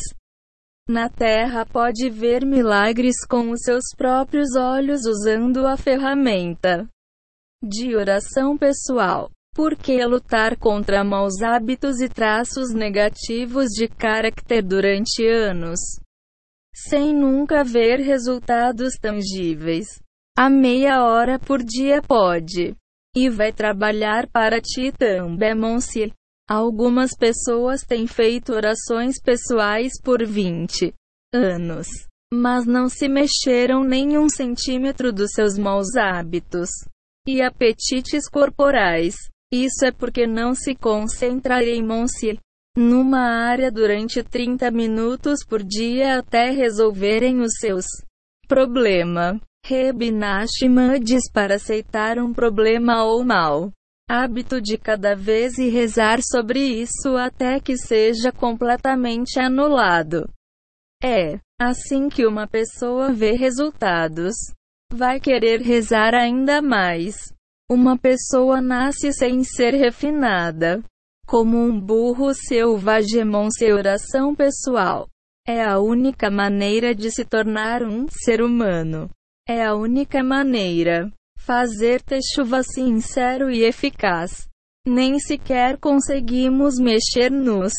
na 0.89 1.09
terra 1.09 1.67
pode 1.67 2.09
ver 2.09 2.47
milagres 2.47 3.17
com 3.29 3.51
os 3.51 3.61
seus 3.63 3.85
próprios 3.97 4.55
olhos 4.55 5.05
usando 5.05 5.67
a 5.67 5.77
ferramenta 5.77 6.89
de 7.63 7.97
oração 7.97 8.57
pessoal. 8.57 9.31
Por 9.57 9.75
que 9.75 10.05
lutar 10.05 10.59
contra 10.59 11.03
maus 11.03 11.41
hábitos 11.41 11.99
e 12.03 12.11
traços 12.11 12.75
negativos 12.75 13.71
de 13.71 13.89
caráter 13.89 14.63
durante 14.63 15.27
anos? 15.27 15.81
Sem 16.75 17.15
nunca 17.15 17.65
ver 17.65 18.01
resultados 18.01 18.97
tangíveis. 19.01 19.87
A 20.37 20.51
meia 20.51 21.03
hora 21.03 21.39
por 21.39 21.63
dia 21.63 22.03
pode 22.03 22.77
e 23.17 23.31
vai 23.31 23.51
trabalhar 23.51 24.29
para 24.29 24.61
ti 24.61 24.93
também, 24.93 25.55
Monsi. 25.55 26.13
Algumas 26.47 27.13
pessoas 27.19 27.81
têm 27.81 28.07
feito 28.07 28.53
orações 28.53 29.19
pessoais 29.19 29.93
por 30.05 30.23
20 30.23 30.93
anos, 31.35 31.87
mas 32.31 32.67
não 32.67 32.91
se 32.91 33.09
mexeram 33.09 33.83
nem 33.83 34.19
um 34.19 34.29
centímetro 34.29 35.11
dos 35.15 35.31
seus 35.33 35.57
maus 35.57 35.97
hábitos 35.97 36.69
e 37.27 37.41
apetites 37.41 38.29
corporais. 38.29 39.15
Isso 39.65 39.87
é 39.87 39.91
porque 39.91 40.27
não 40.27 40.55
se 40.55 40.75
concentrarem-se 40.75 42.39
numa 42.77 43.21
área 43.21 43.71
durante 43.73 44.23
30 44.23 44.71
minutos 44.71 45.39
por 45.49 45.63
dia 45.63 46.19
até 46.19 46.51
resolverem 46.51 47.41
os 47.41 47.53
seus 47.59 47.87
problemas. 48.47 49.39
Reb 49.65 50.11
Nachman 50.13 51.01
diz 51.01 51.31
para 51.33 51.55
aceitar 51.55 52.19
um 52.19 52.33
problema 52.35 53.03
ou 53.05 53.25
mal 53.25 53.73
hábito 54.09 54.61
de 54.61 54.79
cada 54.79 55.17
vez 55.17 55.59
e 55.59 55.69
rezar 55.69 56.21
sobre 56.23 56.61
isso 56.61 57.17
até 57.17 57.59
que 57.59 57.77
seja 57.77 58.31
completamente 58.31 59.41
anulado. 59.41 60.29
É 61.03 61.41
assim 61.61 62.09
que 62.09 62.25
uma 62.27 62.47
pessoa 62.47 63.13
vê 63.13 63.33
resultados. 63.33 64.35
Vai 64.93 65.19
querer 65.19 65.61
rezar 65.61 66.15
ainda 66.15 66.63
mais. 66.63 67.17
Uma 67.69 67.99
pessoa 67.99 68.61
nasce 68.61 69.13
sem 69.13 69.43
ser 69.43 69.75
refinada. 69.75 70.85
Como 71.27 71.59
um 71.59 71.81
burro 71.81 72.33
selvagem, 72.33 73.25
sem 73.59 73.73
oração 73.73 74.37
pessoal. 74.37 75.09
É 75.45 75.65
a 75.65 75.81
única 75.81 76.31
maneira 76.31 76.95
de 76.95 77.11
se 77.11 77.25
tornar 77.25 77.83
um 77.83 78.07
ser 78.09 78.41
humano. 78.41 79.11
É 79.49 79.65
a 79.65 79.75
única 79.75 80.23
maneira. 80.23 81.13
Fazer 81.41 82.03
chuva 82.35 82.63
sincero 82.63 83.51
e 83.51 83.65
eficaz. 83.65 84.49
Nem 84.87 85.19
sequer 85.19 85.77
conseguimos 85.79 86.79
mexer-nos. 86.79 87.73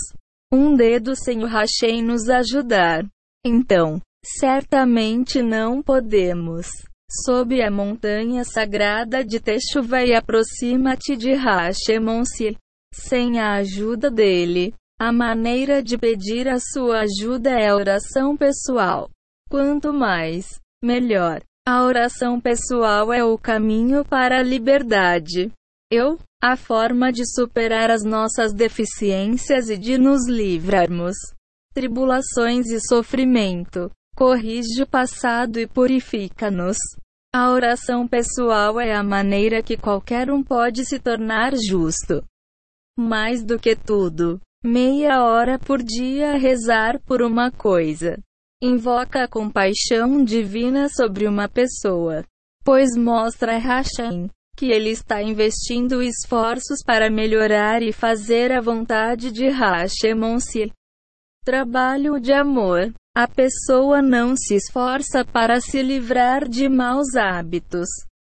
Um 0.51 0.75
dedo 0.75 1.15
sem 1.15 1.43
o 1.43 1.47
Hashem 1.47 2.01
nos 2.01 2.29
ajudar. 2.29 3.05
Então, 3.45 4.01
certamente 4.25 5.41
não 5.41 5.81
podemos. 5.81 6.67
Sob 7.09 7.61
a 7.61 7.71
montanha 7.71 8.43
sagrada 8.43 9.23
de 9.23 9.39
Techuva 9.39 10.03
e 10.03 10.13
aproxima-te 10.13 11.15
de 11.15 11.31
Hashemonsi. 11.33 12.57
Sem 12.93 13.39
a 13.39 13.53
ajuda 13.55 14.11
dele, 14.11 14.73
a 14.99 15.11
maneira 15.11 15.81
de 15.81 15.97
pedir 15.97 16.49
a 16.49 16.59
sua 16.59 17.01
ajuda 17.01 17.51
é 17.51 17.69
a 17.69 17.75
oração 17.75 18.35
pessoal. 18.35 19.09
Quanto 19.49 19.93
mais, 19.93 20.59
melhor. 20.83 21.41
A 21.65 21.83
oração 21.83 22.41
pessoal 22.41 23.13
é 23.13 23.23
o 23.23 23.37
caminho 23.37 24.03
para 24.03 24.39
a 24.39 24.43
liberdade. 24.43 25.51
Eu, 25.91 26.19
a 26.41 26.57
forma 26.57 27.11
de 27.11 27.23
superar 27.25 27.89
as 27.89 28.03
nossas 28.03 28.53
deficiências 28.53 29.69
e 29.69 29.77
de 29.77 29.97
nos 29.97 30.27
livrarmos 30.27 31.15
tribulações 31.73 32.67
e 32.67 32.79
sofrimento. 32.79 33.91
Corrige 34.17 34.81
o 34.81 34.87
passado 34.87 35.59
e 35.59 35.67
purifica-nos. 35.67 36.77
A 37.31 37.51
oração 37.51 38.07
pessoal 38.07 38.79
é 38.79 38.95
a 38.95 39.03
maneira 39.03 39.61
que 39.61 39.77
qualquer 39.77 40.31
um 40.31 40.41
pode 40.41 40.85
se 40.85 40.97
tornar 40.97 41.53
justo. 41.55 42.25
Mais 42.97 43.43
do 43.43 43.59
que 43.59 43.75
tudo, 43.75 44.41
meia 44.63 45.23
hora 45.23 45.59
por 45.59 45.83
dia 45.83 46.31
a 46.31 46.35
rezar 46.35 46.99
por 47.05 47.21
uma 47.21 47.51
coisa 47.51 48.17
invoca 48.59 49.23
a 49.23 49.27
compaixão 49.27 50.23
divina 50.23 50.89
sobre 50.89 51.27
uma 51.27 51.47
pessoa, 51.47 52.25
pois 52.63 52.97
mostra 52.97 53.55
a 53.55 53.59
Hashem 53.59 54.31
que 54.55 54.71
ele 54.71 54.89
está 54.89 55.21
investindo 55.21 56.01
esforços 56.01 56.79
para 56.83 57.11
melhorar 57.11 57.83
e 57.83 57.93
fazer 57.93 58.51
a 58.51 58.59
vontade 58.59 59.31
de 59.31 59.47
Hashem 59.47 60.17
Trabalho 61.45 62.19
de 62.19 62.33
amor. 62.33 62.91
A 63.17 63.27
pessoa 63.27 63.99
não 63.99 64.35
se 64.37 64.53
esforça 64.53 65.25
para 65.25 65.59
se 65.59 65.81
livrar 65.81 66.47
de 66.47 66.69
maus 66.69 67.15
hábitos. 67.15 67.87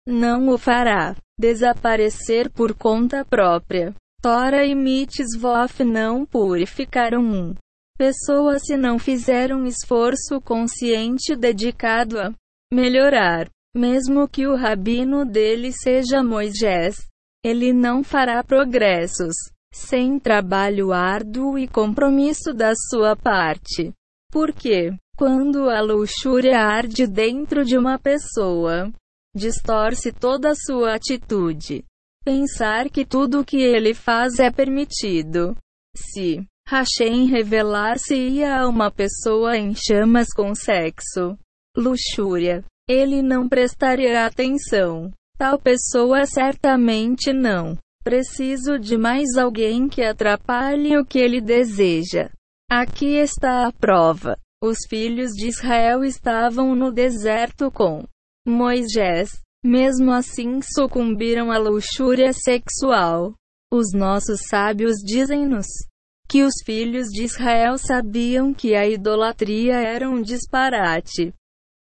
Não 0.08 0.48
o 0.48 0.56
fará 0.56 1.14
desaparecer 1.38 2.48
por 2.48 2.72
conta 2.72 3.22
própria. 3.22 3.94
Tora 4.22 4.64
e 4.64 4.74
mitzvof 4.74 5.84
não 5.84 6.24
purificaram 6.24 7.20
um 7.20 7.54
pessoa 7.98 8.58
se 8.58 8.74
não 8.74 8.98
fizer 8.98 9.54
um 9.54 9.66
esforço 9.66 10.40
consciente 10.40 11.36
dedicado 11.36 12.18
a 12.18 12.32
melhorar. 12.72 13.50
Mesmo 13.76 14.26
que 14.26 14.46
o 14.46 14.56
rabino 14.56 15.26
dele 15.26 15.72
seja 15.72 16.22
Moisés, 16.22 16.96
ele 17.44 17.74
não 17.74 18.02
fará 18.02 18.42
progressos 18.42 19.34
sem 19.74 20.18
trabalho 20.18 20.90
árduo 20.90 21.58
e 21.58 21.68
compromisso 21.68 22.54
da 22.54 22.72
sua 22.74 23.14
parte. 23.14 23.92
Porque, 24.30 24.92
quando 25.16 25.68
a 25.68 25.80
luxúria 25.80 26.58
arde 26.58 27.06
dentro 27.06 27.64
de 27.64 27.76
uma 27.76 27.98
pessoa, 27.98 28.92
distorce 29.34 30.12
toda 30.12 30.50
a 30.50 30.54
sua 30.54 30.94
atitude. 30.94 31.84
Pensar 32.24 32.88
que 32.90 33.04
tudo 33.04 33.40
o 33.40 33.44
que 33.44 33.60
ele 33.60 33.94
faz 33.94 34.38
é 34.38 34.50
permitido. 34.50 35.56
Se 35.96 36.46
Hashem 36.68 37.26
revelar-se-ia 37.26 38.60
a 38.60 38.68
uma 38.68 38.90
pessoa 38.90 39.56
em 39.56 39.74
chamas 39.74 40.28
com 40.34 40.54
sexo, 40.54 41.36
luxúria. 41.76 42.64
Ele 42.88 43.22
não 43.22 43.48
prestaria 43.48 44.24
atenção. 44.24 45.10
Tal 45.36 45.58
pessoa 45.58 46.26
certamente 46.26 47.32
não. 47.32 47.76
Preciso 48.04 48.78
de 48.78 48.96
mais 48.96 49.36
alguém 49.36 49.88
que 49.88 50.02
atrapalhe 50.02 50.96
o 50.96 51.04
que 51.04 51.18
ele 51.18 51.40
deseja. 51.40 52.30
Aqui 52.72 53.16
está 53.16 53.66
a 53.66 53.72
prova. 53.72 54.38
Os 54.62 54.78
filhos 54.88 55.32
de 55.32 55.48
Israel 55.48 56.04
estavam 56.04 56.72
no 56.76 56.92
deserto 56.92 57.68
com 57.68 58.04
Moisés. 58.46 59.30
Mesmo 59.64 60.12
assim, 60.12 60.60
sucumbiram 60.62 61.50
à 61.50 61.58
luxúria 61.58 62.32
sexual. 62.32 63.34
Os 63.72 63.92
nossos 63.92 64.42
sábios 64.48 64.98
dizem-nos 65.04 65.66
que 66.28 66.44
os 66.44 66.54
filhos 66.64 67.08
de 67.08 67.24
Israel 67.24 67.76
sabiam 67.76 68.54
que 68.54 68.76
a 68.76 68.86
idolatria 68.86 69.74
era 69.74 70.08
um 70.08 70.22
disparate. 70.22 71.34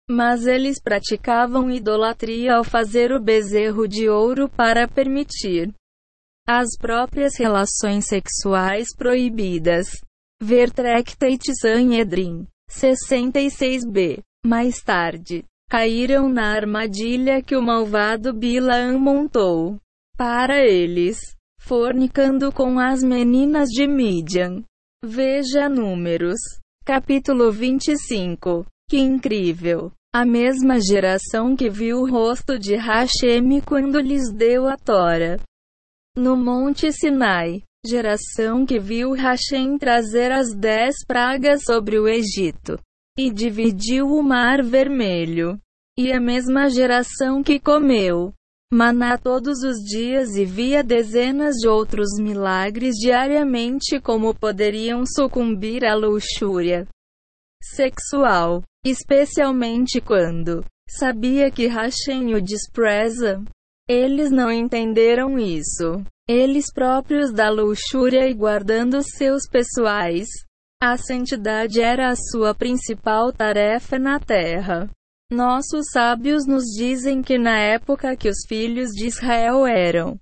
Mas 0.08 0.46
eles 0.46 0.80
praticavam 0.80 1.70
idolatria 1.70 2.54
ao 2.54 2.64
fazer 2.64 3.12
o 3.12 3.20
bezerro 3.20 3.86
de 3.86 4.08
ouro 4.08 4.48
para 4.48 4.88
permitir 4.88 5.70
as 6.48 6.78
próprias 6.78 7.34
relações 7.38 8.06
sexuais 8.06 8.88
proibidas. 8.96 9.90
Ver 10.45 10.72
Tractate 10.72 11.55
Sanhedrin 11.55 12.49
66b. 12.68 14.24
Mais 14.45 14.82
tarde, 14.82 15.45
caíram 15.70 16.28
na 16.28 16.57
armadilha 16.57 17.40
que 17.40 17.55
o 17.55 17.62
malvado 17.62 18.34
Bilaam 18.34 18.99
montou 18.99 19.78
para 20.18 20.59
eles, 20.66 21.36
fornicando 21.61 22.51
com 22.51 22.80
as 22.80 23.05
meninas 23.05 23.68
de 23.68 23.86
Midian. 23.86 24.64
Veja 25.05 25.68
Números, 25.68 26.40
capítulo 26.84 27.53
25. 27.53 28.66
Que 28.90 28.99
incrível! 28.99 29.93
A 30.12 30.26
mesma 30.26 30.80
geração 30.80 31.55
que 31.55 31.70
viu 31.70 31.99
o 31.99 32.11
rosto 32.11 32.59
de 32.59 32.74
Hashem 32.74 33.61
quando 33.61 34.01
lhes 34.01 34.32
deu 34.32 34.66
a 34.66 34.76
Tora. 34.76 35.38
No 36.16 36.36
Monte 36.36 36.93
Sinai, 36.93 37.62
geração 37.85 38.64
que 38.64 38.78
viu 38.78 39.12
Hashem 39.12 39.76
trazer 39.76 40.30
as 40.30 40.55
dez 40.55 40.95
pragas 41.05 41.64
sobre 41.64 41.99
o 41.99 42.07
Egito 42.07 42.78
e 43.18 43.28
dividiu 43.28 44.07
o 44.07 44.22
Mar 44.22 44.62
Vermelho. 44.62 45.59
E 45.99 46.12
a 46.12 46.20
mesma 46.20 46.70
geração 46.70 47.43
que 47.43 47.59
comeu 47.59 48.33
maná 48.72 49.18
todos 49.18 49.62
os 49.62 49.78
dias 49.85 50.37
e 50.37 50.45
via 50.45 50.83
dezenas 50.83 51.57
de 51.57 51.68
outros 51.68 52.18
milagres 52.18 52.95
diariamente 52.95 54.01
como 54.01 54.35
poderiam 54.35 55.05
sucumbir 55.05 55.85
à 55.85 55.95
luxúria 55.95 56.87
sexual. 57.62 58.62
Especialmente 58.85 60.01
quando 60.01 60.64
sabia 60.89 61.51
que 61.51 61.66
Hashem 61.66 62.35
o 62.35 62.41
despreza. 62.41 63.43
Eles 63.89 64.30
não 64.30 64.51
entenderam 64.51 65.39
isso. 65.39 66.03
Eles 66.28 66.72
próprios 66.72 67.33
da 67.33 67.51
luxúria 67.51 68.28
e 68.28 68.35
guardando 68.35 69.03
seus 69.03 69.43
pessoais. 69.49 70.28
A 70.80 70.97
santidade 70.97 71.80
era 71.80 72.11
a 72.11 72.16
sua 72.16 72.55
principal 72.55 73.33
tarefa 73.33 73.99
na 73.99 74.18
terra. 74.18 74.89
Nossos 75.30 75.87
sábios 75.93 76.47
nos 76.47 76.64
dizem 76.76 77.22
que 77.22 77.39
na 77.39 77.59
época 77.59 78.16
que 78.16 78.28
os 78.28 78.39
filhos 78.47 78.91
de 78.91 79.07
Israel 79.07 79.66
eram 79.66 80.18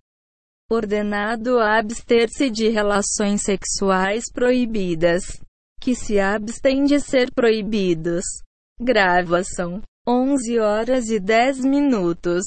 ordenado 0.70 1.58
a 1.58 1.78
abster-se 1.78 2.48
de 2.48 2.68
relações 2.68 3.42
sexuais 3.42 4.24
proibidas, 4.32 5.24
que 5.80 5.96
se 5.96 6.20
abstêm 6.20 6.84
de 6.84 7.00
ser 7.00 7.32
proibidos, 7.32 8.24
Gravação: 8.82 9.82
11 10.08 10.58
horas 10.58 11.10
e 11.10 11.20
10 11.20 11.60
minutos. 11.66 12.44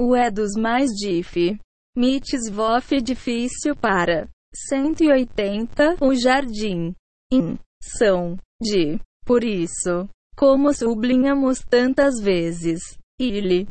O 0.00 0.14
é 0.14 0.30
dos 0.30 0.52
mais 0.54 0.90
dif. 0.90 1.58
Mitzvof 1.96 3.00
difícil 3.00 3.74
para 3.74 4.28
180. 4.54 5.96
O 6.00 6.14
jardim. 6.14 6.94
In. 7.32 7.58
São. 7.82 8.36
De. 8.62 9.00
Por 9.26 9.42
isso, 9.42 10.08
como 10.36 10.72
sublinhamos 10.72 11.58
tantas 11.68 12.20
vezes, 12.20 12.80
ele. 13.18 13.66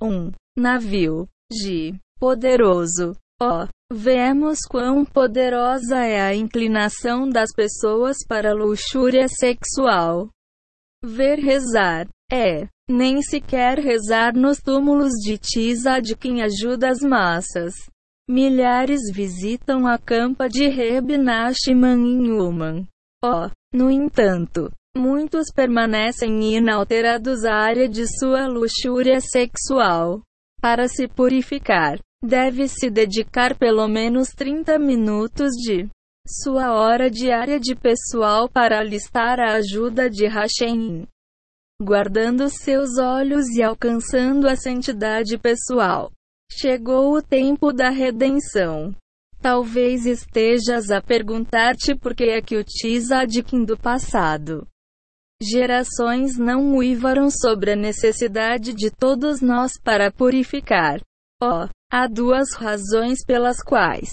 Um. 0.00 0.30
Navio. 0.56 1.28
De. 1.50 1.98
Poderoso. 2.18 3.16
Ó. 3.40 3.66
Vemos 3.92 4.60
quão 4.60 5.04
poderosa 5.04 5.98
é 5.98 6.20
a 6.20 6.34
inclinação 6.34 7.28
das 7.28 7.52
pessoas 7.52 8.18
para 8.26 8.52
a 8.52 8.54
luxúria 8.54 9.26
sexual. 9.28 10.30
Ver 11.04 11.40
rezar. 11.40 12.08
É. 12.32 12.68
Nem 12.90 13.22
sequer 13.22 13.78
rezar 13.78 14.34
nos 14.34 14.58
túmulos 14.58 15.12
de 15.22 15.38
Tisa 15.38 16.00
de 16.00 16.16
quem 16.16 16.42
ajuda 16.42 16.90
as 16.90 17.00
massas. 17.00 17.74
Milhares 18.28 19.00
visitam 19.12 19.86
a 19.86 19.98
campa 19.98 20.48
de 20.48 20.68
Reb 20.68 21.10
em 21.12 22.32
Uman. 22.32 22.86
Oh, 23.24 23.48
no 23.72 23.90
entanto, 23.90 24.70
muitos 24.96 25.46
permanecem 25.54 26.56
inalterados 26.56 27.44
à 27.44 27.54
área 27.54 27.88
de 27.88 28.04
sua 28.18 28.46
luxúria 28.48 29.20
sexual. 29.20 30.20
Para 30.60 30.88
se 30.88 31.06
purificar, 31.06 31.98
deve-se 32.22 32.90
dedicar 32.90 33.56
pelo 33.56 33.86
menos 33.88 34.30
30 34.30 34.78
minutos 34.78 35.50
de 35.52 35.88
sua 36.26 36.72
hora 36.72 37.10
diária 37.10 37.58
de 37.58 37.74
pessoal 37.74 38.48
para 38.48 38.78
alistar 38.78 39.40
a 39.40 39.54
ajuda 39.54 40.08
de 40.08 40.26
Hashem. 40.26 41.06
Guardando 41.84 42.48
seus 42.48 42.96
olhos 42.96 43.48
e 43.56 43.60
alcançando 43.60 44.48
a 44.48 44.54
santidade 44.54 45.36
pessoal. 45.36 46.12
Chegou 46.48 47.16
o 47.16 47.20
tempo 47.20 47.72
da 47.72 47.90
redenção. 47.90 48.94
Talvez 49.40 50.06
estejas 50.06 50.92
a 50.92 51.02
perguntar-te 51.02 51.96
por 51.96 52.14
que 52.14 52.22
é 52.22 52.40
que 52.40 52.56
o 52.56 52.64
Tzadkin 52.64 53.64
do 53.64 53.76
passado. 53.76 54.64
Gerações 55.42 56.38
não 56.38 56.76
uivaram 56.76 57.28
sobre 57.28 57.72
a 57.72 57.76
necessidade 57.76 58.72
de 58.72 58.88
todos 58.88 59.40
nós 59.40 59.72
para 59.82 60.12
purificar. 60.12 61.00
Oh, 61.42 61.66
há 61.92 62.06
duas 62.06 62.54
razões 62.54 63.24
pelas 63.26 63.60
quais. 63.60 64.12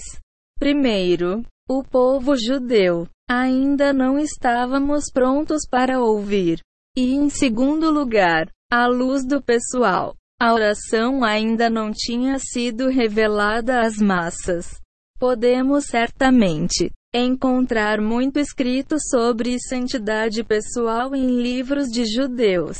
Primeiro, 0.58 1.44
o 1.68 1.84
povo 1.84 2.34
judeu. 2.36 3.06
Ainda 3.30 3.92
não 3.92 4.18
estávamos 4.18 5.04
prontos 5.12 5.62
para 5.70 6.00
ouvir. 6.00 6.60
E 7.02 7.14
em 7.14 7.30
segundo 7.30 7.90
lugar, 7.90 8.52
a 8.70 8.86
luz 8.86 9.26
do 9.26 9.40
pessoal. 9.40 10.14
A 10.38 10.52
oração 10.52 11.24
ainda 11.24 11.70
não 11.70 11.90
tinha 11.90 12.38
sido 12.38 12.90
revelada 12.90 13.80
às 13.80 13.96
massas. 13.96 14.78
Podemos 15.18 15.86
certamente 15.86 16.90
encontrar 17.14 18.02
muito 18.02 18.38
escrito 18.38 18.98
sobre 19.00 19.58
santidade 19.58 20.44
pessoal 20.44 21.14
em 21.14 21.40
livros 21.40 21.86
de 21.88 22.04
judeus, 22.04 22.76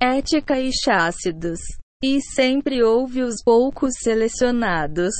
ética 0.00 0.58
e 0.58 0.70
chácidos. 0.72 1.60
E 2.02 2.18
sempre 2.22 2.82
houve 2.82 3.20
os 3.20 3.42
poucos 3.44 3.92
selecionados 4.02 5.12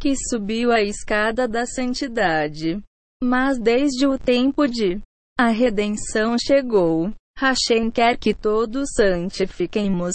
que 0.00 0.14
subiu 0.30 0.72
a 0.72 0.80
escada 0.80 1.46
da 1.46 1.66
santidade. 1.66 2.82
Mas 3.22 3.60
desde 3.60 4.06
o 4.06 4.18
tempo 4.18 4.66
de 4.66 5.02
a 5.38 5.48
redenção 5.48 6.36
chegou. 6.42 7.12
Hashem 7.38 7.90
quer 7.90 8.16
que 8.16 8.32
todos 8.32 8.90
santifiquemos. 8.96 10.14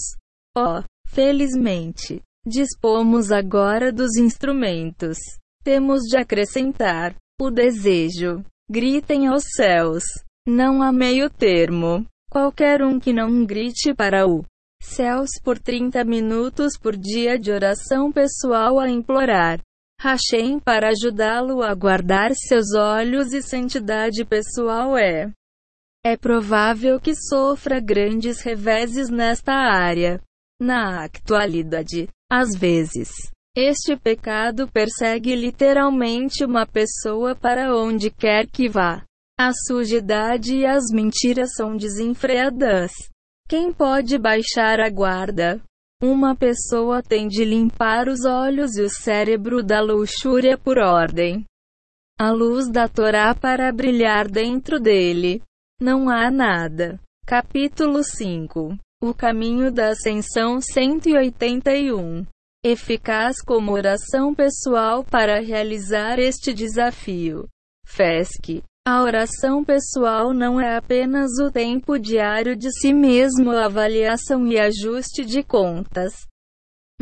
Oh, 0.57 0.83
felizmente, 1.07 2.21
dispomos 2.45 3.31
agora 3.31 3.91
dos 3.91 4.15
instrumentos. 4.17 5.17
Temos 5.63 6.03
de 6.03 6.17
acrescentar 6.17 7.15
o 7.39 7.49
desejo. 7.49 8.43
Gritem 8.69 9.27
aos 9.27 9.43
céus. 9.55 10.03
Não 10.47 10.81
há 10.81 10.91
meio 10.91 11.29
termo. 11.29 12.05
Qualquer 12.29 12.81
um 12.83 12.99
que 12.99 13.11
não 13.11 13.45
grite 13.45 13.93
para 13.93 14.27
o 14.27 14.45
céus 14.81 15.29
por 15.43 15.59
30 15.59 16.03
minutos 16.05 16.77
por 16.77 16.95
dia 16.95 17.37
de 17.37 17.51
oração 17.51 18.11
pessoal 18.11 18.79
a 18.79 18.89
implorar 18.89 19.59
Hashem 19.99 20.59
para 20.59 20.89
ajudá-lo 20.89 21.61
a 21.61 21.73
guardar 21.73 22.31
seus 22.33 22.73
olhos 22.73 23.33
e 23.33 23.41
santidade 23.41 24.23
pessoal 24.23 24.97
é. 24.97 25.29
É 26.03 26.15
provável 26.15 26.99
que 26.99 27.13
sofra 27.13 27.79
grandes 27.81 28.41
reveses 28.41 29.09
nesta 29.09 29.53
área. 29.53 30.21
Na 30.61 31.03
atualidade, 31.03 32.07
às 32.31 32.55
vezes, 32.57 33.09
este 33.55 33.97
pecado 33.97 34.67
persegue 34.71 35.35
literalmente 35.35 36.45
uma 36.45 36.65
pessoa 36.65 37.35
para 37.35 37.75
onde 37.75 38.09
quer 38.09 38.47
que 38.47 38.69
vá. 38.69 39.03
A 39.37 39.51
sujidade 39.67 40.55
e 40.55 40.65
as 40.65 40.85
mentiras 40.93 41.49
são 41.55 41.75
desenfreadas. 41.75 42.91
Quem 43.47 43.73
pode 43.73 44.17
baixar 44.17 44.79
a 44.79 44.89
guarda? 44.89 45.61
Uma 46.01 46.33
pessoa 46.33 47.03
tem 47.03 47.27
de 47.27 47.43
limpar 47.43 48.07
os 48.07 48.23
olhos 48.23 48.77
e 48.77 48.83
o 48.83 48.89
cérebro 48.89 49.61
da 49.61 49.81
luxúria 49.81 50.57
por 50.57 50.77
ordem. 50.77 51.45
A 52.17 52.31
luz 52.31 52.69
da 52.69 52.87
Torá 52.87 53.35
para 53.35 53.71
brilhar 53.73 54.29
dentro 54.29 54.79
dele. 54.79 55.41
Não 55.81 56.09
há 56.09 56.29
nada. 56.29 56.99
Capítulo 57.25 58.03
5 58.03 58.77
O 59.01 59.13
caminho 59.13 59.71
da 59.71 59.91
ascensão 59.91 60.59
181 60.59 62.25
Eficaz 62.65 63.41
como 63.41 63.71
oração 63.71 64.35
pessoal 64.35 65.05
para 65.05 65.39
realizar 65.39 66.19
este 66.19 66.53
desafio. 66.53 67.47
FESC 67.85 68.61
A 68.85 69.03
oração 69.03 69.63
pessoal 69.63 70.33
não 70.33 70.59
é 70.59 70.75
apenas 70.75 71.39
o 71.39 71.49
tempo 71.49 71.97
diário 71.97 72.57
de 72.57 72.69
si 72.77 72.93
mesmo, 72.93 73.51
avaliação 73.51 74.45
e 74.47 74.59
ajuste 74.59 75.23
de 75.23 75.41
contas, 75.43 76.11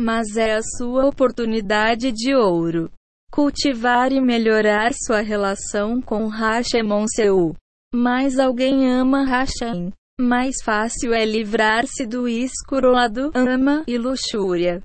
mas 0.00 0.36
é 0.36 0.54
a 0.54 0.62
sua 0.62 1.04
oportunidade 1.04 2.12
de 2.12 2.32
ouro. 2.32 2.88
Cultivar 3.32 4.12
e 4.12 4.20
melhorar 4.20 4.92
sua 4.94 5.20
relação 5.20 6.00
com 6.00 6.28
Hashemon 6.28 7.06
seu. 7.08 7.56
Mais 7.94 8.38
alguém 8.38 8.86
ama 8.86 9.24
Hashem. 9.24 9.90
Mais 10.20 10.56
fácil 10.62 11.14
é 11.14 11.24
livrar-se 11.24 12.04
do 12.04 12.28
escuro 12.28 12.92
lado 12.92 13.30
ama 13.34 13.82
e 13.86 13.96
luxúria. 13.96 14.82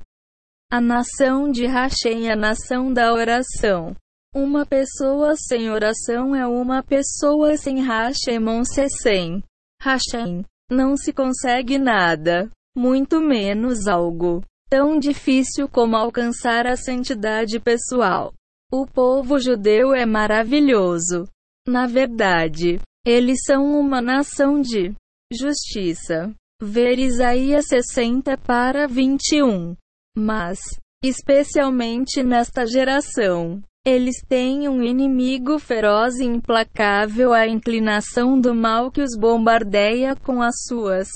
A 0.71 0.79
nação 0.79 1.51
de 1.51 1.65
Hashem 1.65 2.29
é 2.29 2.33
a 2.33 2.35
nação 2.35 2.93
da 2.93 3.13
oração. 3.13 3.93
Uma 4.33 4.65
pessoa 4.65 5.35
sem 5.35 5.69
oração 5.69 6.33
é 6.33 6.47
uma 6.47 6.81
pessoa 6.81 7.57
sem 7.57 7.81
Hashemon 7.81 8.63
sem 8.63 9.43
Hashem. 9.81 10.45
Não 10.71 10.95
se 10.95 11.11
consegue 11.11 11.77
nada, 11.77 12.49
muito 12.75 13.19
menos 13.19 13.85
algo 13.85 14.41
tão 14.69 14.97
difícil 14.97 15.67
como 15.67 15.95
alcançar 15.95 16.65
a 16.65 16.75
santidade 16.75 17.59
pessoal. 17.59 18.33
O 18.71 18.87
povo 18.87 19.37
judeu 19.39 19.93
é 19.93 20.05
maravilhoso. 20.05 21.27
Na 21.67 21.85
verdade, 21.85 22.79
eles 23.05 23.39
são 23.45 23.79
uma 23.79 24.01
nação 24.01 24.61
de 24.61 24.93
justiça. 25.31 26.33
Ver 26.61 26.97
Isaías 26.97 27.65
60 27.67 28.37
para 28.37 28.87
21. 28.87 29.75
Mas, 30.17 30.59
especialmente 31.03 32.23
nesta 32.23 32.65
geração, 32.65 33.61
eles 33.85 34.21
têm 34.25 34.69
um 34.69 34.81
inimigo 34.81 35.59
feroz 35.59 36.15
e 36.19 36.23
implacável, 36.23 37.33
a 37.33 37.45
inclinação 37.45 38.39
do 38.39 38.55
mal 38.55 38.89
que 38.89 39.01
os 39.01 39.17
bombardeia 39.17 40.15
com 40.15 40.41
as 40.41 40.63
suas 40.65 41.09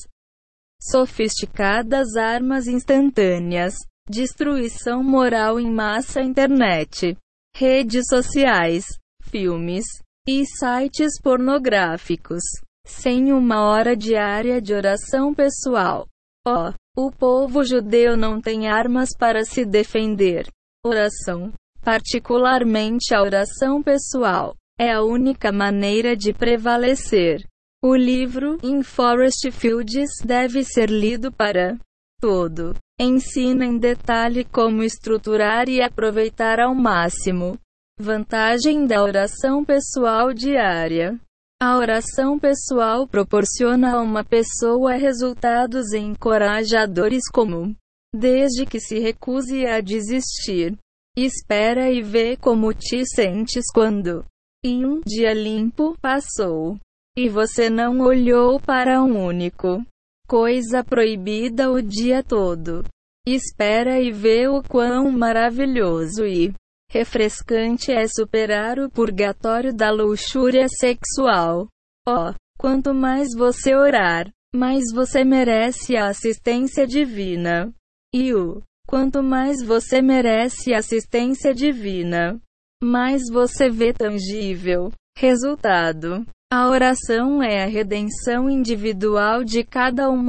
sofisticadas 0.81 2.15
armas 2.17 2.67
instantâneas, 2.67 3.75
destruição 4.09 5.01
moral 5.01 5.59
em 5.59 5.71
massa, 5.71 6.21
internet, 6.21 7.15
redes 7.55 8.05
sociais, 8.09 8.85
filmes 9.21 9.85
e 10.27 10.45
sites 10.45 11.19
pornográficos 11.21 12.43
sem 12.85 13.31
uma 13.33 13.63
hora 13.63 13.95
diária 13.95 14.61
de 14.61 14.73
oração 14.73 15.33
pessoal. 15.33 16.07
Ó, 16.47 16.69
oh, 16.69 17.07
o 17.07 17.11
povo 17.11 17.63
judeu 17.63 18.15
não 18.15 18.41
tem 18.41 18.67
armas 18.67 19.09
para 19.17 19.43
se 19.43 19.65
defender. 19.65 20.47
Oração, 20.85 21.51
particularmente 21.81 23.13
a 23.13 23.21
oração 23.21 23.83
pessoal, 23.83 24.55
é 24.79 24.91
a 24.91 25.03
única 25.03 25.51
maneira 25.51 26.15
de 26.15 26.33
prevalecer. 26.33 27.45
O 27.83 27.95
livro 27.95 28.57
In 28.63 28.83
Forest 28.83 29.51
Fields 29.51 30.09
deve 30.23 30.63
ser 30.63 30.89
lido 30.89 31.31
para 31.31 31.77
todo. 32.19 32.73
Ensina 32.99 33.65
em 33.65 33.77
detalhe 33.77 34.43
como 34.45 34.81
estruturar 34.81 35.69
e 35.69 35.81
aproveitar 35.81 36.59
ao 36.59 36.73
máximo. 36.73 37.57
Vantagem 37.99 38.85
da 38.85 39.01
oração 39.01 39.65
pessoal 39.65 40.31
diária. 40.31 41.19
A 41.59 41.79
oração 41.79 42.37
pessoal 42.37 43.07
proporciona 43.07 43.95
a 43.95 44.01
uma 44.01 44.23
pessoa 44.23 44.93
resultados 44.93 45.93
encorajadores 45.93 47.23
como 47.33 47.75
desde 48.15 48.67
que 48.67 48.79
se 48.79 48.99
recuse 48.99 49.65
a 49.65 49.81
desistir. 49.81 50.77
Espera 51.17 51.89
e 51.89 52.03
vê 52.03 52.37
como 52.37 52.71
te 52.71 53.03
sentes 53.03 53.65
quando 53.73 54.23
e 54.63 54.85
um 54.85 55.01
dia 55.01 55.33
limpo 55.33 55.97
passou 55.99 56.77
e 57.17 57.27
você 57.27 57.67
não 57.67 58.01
olhou 58.01 58.59
para 58.59 59.01
um 59.03 59.25
único 59.25 59.83
coisa 60.27 60.83
proibida 60.83 61.71
o 61.71 61.81
dia 61.81 62.21
todo. 62.21 62.83
Espera 63.25 63.99
e 63.99 64.11
vê 64.11 64.47
o 64.47 64.61
quão 64.61 65.11
maravilhoso 65.11 66.23
e 66.27 66.53
refrescante 66.89 67.91
é 67.91 68.07
superar 68.07 68.79
o 68.79 68.89
purgatório 68.89 69.73
da 69.73 69.91
luxúria 69.91 70.67
sexual. 70.69 71.67
Oh, 72.07 72.33
quanto 72.57 72.93
mais 72.93 73.29
você 73.35 73.75
orar, 73.75 74.29
mais 74.55 74.85
você 74.93 75.23
merece 75.23 75.95
a 75.97 76.07
assistência 76.07 76.87
divina. 76.87 77.73
E 78.13 78.33
o 78.33 78.61
quanto 78.87 79.21
mais 79.21 79.61
você 79.61 80.01
merece 80.01 80.73
assistência 80.73 81.53
divina, 81.53 82.39
mais 82.81 83.23
você 83.29 83.69
vê 83.69 83.93
tangível 83.93 84.91
resultado. 85.17 86.25
A 86.51 86.69
oração 86.69 87.43
é 87.43 87.63
a 87.63 87.67
redenção 87.67 88.49
individual 88.49 89.43
de 89.43 89.63
cada 89.65 90.09
um. 90.09 90.23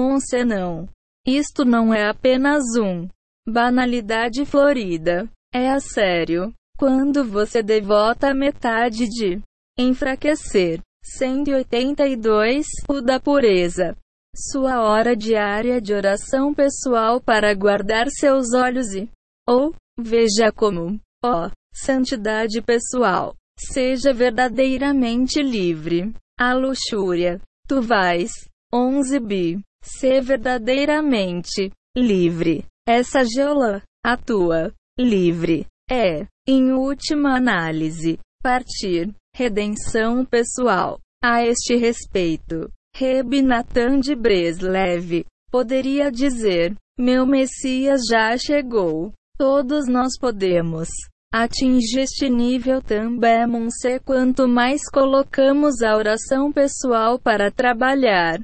Isto 1.25 1.65
não 1.65 1.95
é 1.95 2.09
apenas 2.09 2.65
um 2.77 3.07
banalidade 3.49 4.45
florida. 4.45 5.29
É 5.53 5.71
a 5.71 5.81
sério. 5.81 6.53
Quando 6.79 7.25
você 7.25 7.63
devota 7.63 8.35
metade 8.35 9.09
de 9.09 9.41
enfraquecer 9.79 10.81
182 11.03 12.67
o 12.89 13.01
da 13.01 13.19
pureza. 13.19 13.97
Sua 14.37 14.83
hora 14.83 15.17
diária 15.17 15.81
de 15.81 15.93
oração 15.95 16.55
pessoal 16.55 17.21
para 17.21 17.55
guardar 17.55 18.09
seus 18.09 18.53
olhos 18.53 18.93
e 18.95 19.09
ou 19.49 19.75
veja 19.99 20.53
como, 20.53 21.01
ó, 21.25 21.51
santidade 21.75 22.61
pessoal. 22.61 23.35
Seja 23.59 24.13
verdadeiramente 24.13 25.43
livre. 25.43 26.13
A 26.39 26.55
luxúria. 26.55 27.41
Tu 27.67 27.83
vais. 27.83 28.31
11 28.73 29.19
bi. 29.19 29.61
Ser 29.83 30.21
verdadeiramente 30.21 31.73
livre. 31.97 32.65
Essa 32.87 33.25
geola, 33.25 33.83
a 34.05 34.17
tua 34.17 34.73
livre, 34.99 35.67
é, 35.91 36.27
em 36.47 36.73
última 36.73 37.37
análise, 37.37 38.19
partir, 38.43 39.15
redenção 39.35 40.25
pessoal. 40.25 40.99
A 41.23 41.45
este 41.45 41.77
respeito, 41.77 42.71
Reb 42.95 43.43
Natan 43.43 44.01
de 44.01 44.15
Breslev 44.15 45.25
poderia 45.51 46.11
dizer: 46.11 46.75
Meu 46.99 47.27
Messias 47.27 48.03
já 48.09 48.37
chegou. 48.37 49.13
Todos 49.37 49.87
nós 49.89 50.19
podemos 50.19 50.89
atingir 51.33 52.01
este 52.01 52.29
nível 52.29 52.83
também, 52.83 53.47
Monse, 53.47 54.01
quanto 54.05 54.49
mais 54.49 54.83
colocamos 54.91 55.83
a 55.83 55.97
oração 55.97 56.53
pessoal 56.53 57.19
para 57.19 57.51
trabalhar 57.51 58.41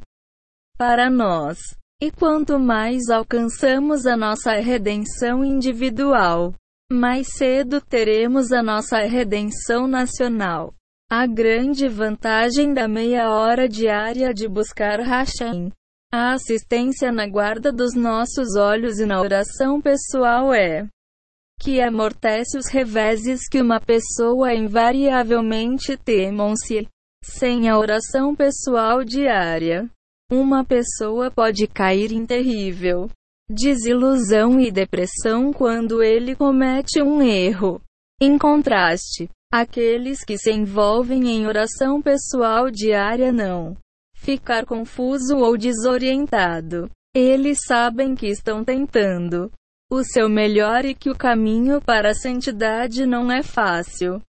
para 0.77 1.09
nós. 1.09 1.59
E 2.05 2.11
quanto 2.11 2.59
mais 2.59 3.09
alcançamos 3.09 4.05
a 4.05 4.15
nossa 4.15 4.53
redenção 4.57 5.43
individual, 5.43 6.53
mais 6.93 7.27
cedo 7.35 7.81
teremos 7.81 8.53
a 8.53 8.63
nossa 8.63 8.99
redenção 8.99 9.87
nacional. 9.87 10.75
A 11.11 11.27
grande 11.27 11.89
vantagem 11.89 12.75
da 12.75 12.87
meia 12.87 13.31
hora 13.31 13.67
diária 13.67 14.35
de 14.35 14.47
buscar 14.47 15.01
Hashem, 15.01 15.73
a 16.13 16.35
assistência 16.35 17.11
na 17.11 17.27
guarda 17.27 17.73
dos 17.73 17.95
nossos 17.95 18.55
olhos 18.55 19.01
e 19.01 19.07
na 19.07 19.19
oração 19.23 19.81
pessoal 19.81 20.53
é 20.53 20.87
que 21.59 21.81
amortece 21.81 22.59
os 22.59 22.67
reveses 22.69 23.49
que 23.49 23.63
uma 23.63 23.81
pessoa 23.81 24.53
invariavelmente 24.53 25.97
temam-se 25.97 26.87
sem 27.23 27.71
a 27.71 27.79
oração 27.79 28.37
pessoal 28.37 29.03
diária. 29.03 29.89
Uma 30.31 30.65
pessoa 30.65 31.31
pode 31.31 31.67
cair 31.67 32.13
em 32.13 32.25
terrível 32.25 33.11
desilusão 33.49 34.59
e 34.59 34.71
depressão 34.71 35.53
quando 35.53 36.03
ele 36.03 36.35
comete 36.35 37.03
um 37.03 37.21
erro. 37.21 37.81
Em 38.21 38.39
contraste, 38.39 39.29
aqueles 39.53 40.25
que 40.25 40.39
se 40.39 40.51
envolvem 40.51 41.29
em 41.29 41.47
oração 41.47 42.01
pessoal 42.01 42.71
diária 42.71 43.31
não 43.31 43.77
ficar 44.25 44.65
confuso 44.65 45.37
ou 45.37 45.57
desorientado. 45.57 46.91
Eles 47.15 47.59
sabem 47.67 48.15
que 48.15 48.27
estão 48.27 48.65
tentando 48.65 49.53
o 49.93 50.03
seu 50.03 50.29
melhor 50.29 50.85
e 50.87 50.95
que 50.95 51.11
o 51.11 51.17
caminho 51.17 51.81
para 51.81 52.11
a 52.11 52.15
santidade 52.15 53.05
não 53.05 53.31
é 53.31 53.43
fácil. 53.43 54.23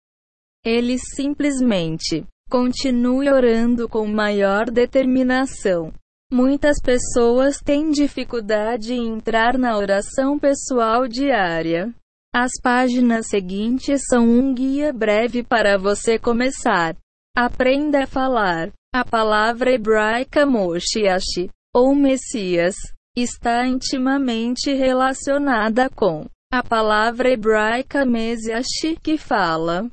Eles 0.65 1.01
simplesmente 1.15 2.27
Continue 2.51 3.31
orando 3.31 3.89
com 3.89 4.07
maior 4.07 4.71
determinação. 4.71 5.93
Muitas 6.33 6.81
pessoas 6.81 7.59
têm 7.59 7.91
dificuldade 7.91 8.93
em 8.93 9.09
entrar 9.09 9.59
na 9.59 9.77
oração 9.77 10.39
pessoal 10.39 11.07
diária. 11.07 11.93
As 12.35 12.51
páginas 12.61 13.29
seguintes 13.29 14.03
são 14.09 14.25
um 14.25 14.53
guia 14.53 14.93
breve 14.93 15.43
para 15.43 15.79
você 15.79 16.19
começar. 16.19 16.97
Aprenda 17.37 18.03
a 18.03 18.07
falar. 18.07 18.73
A 18.93 19.05
palavra 19.05 19.73
hebraica 19.73 20.47
Moshiach, 20.47 21.51
ou 21.75 21.95
Messias, 21.95 22.77
está 23.17 23.67
intimamente 23.67 24.73
relacionada 24.73 25.91
com 25.91 26.27
a 26.53 26.63
palavra 26.63 27.31
hebraica 27.31 28.05
Mesiach, 28.05 28.97
que 29.03 29.19
fala 29.19 29.91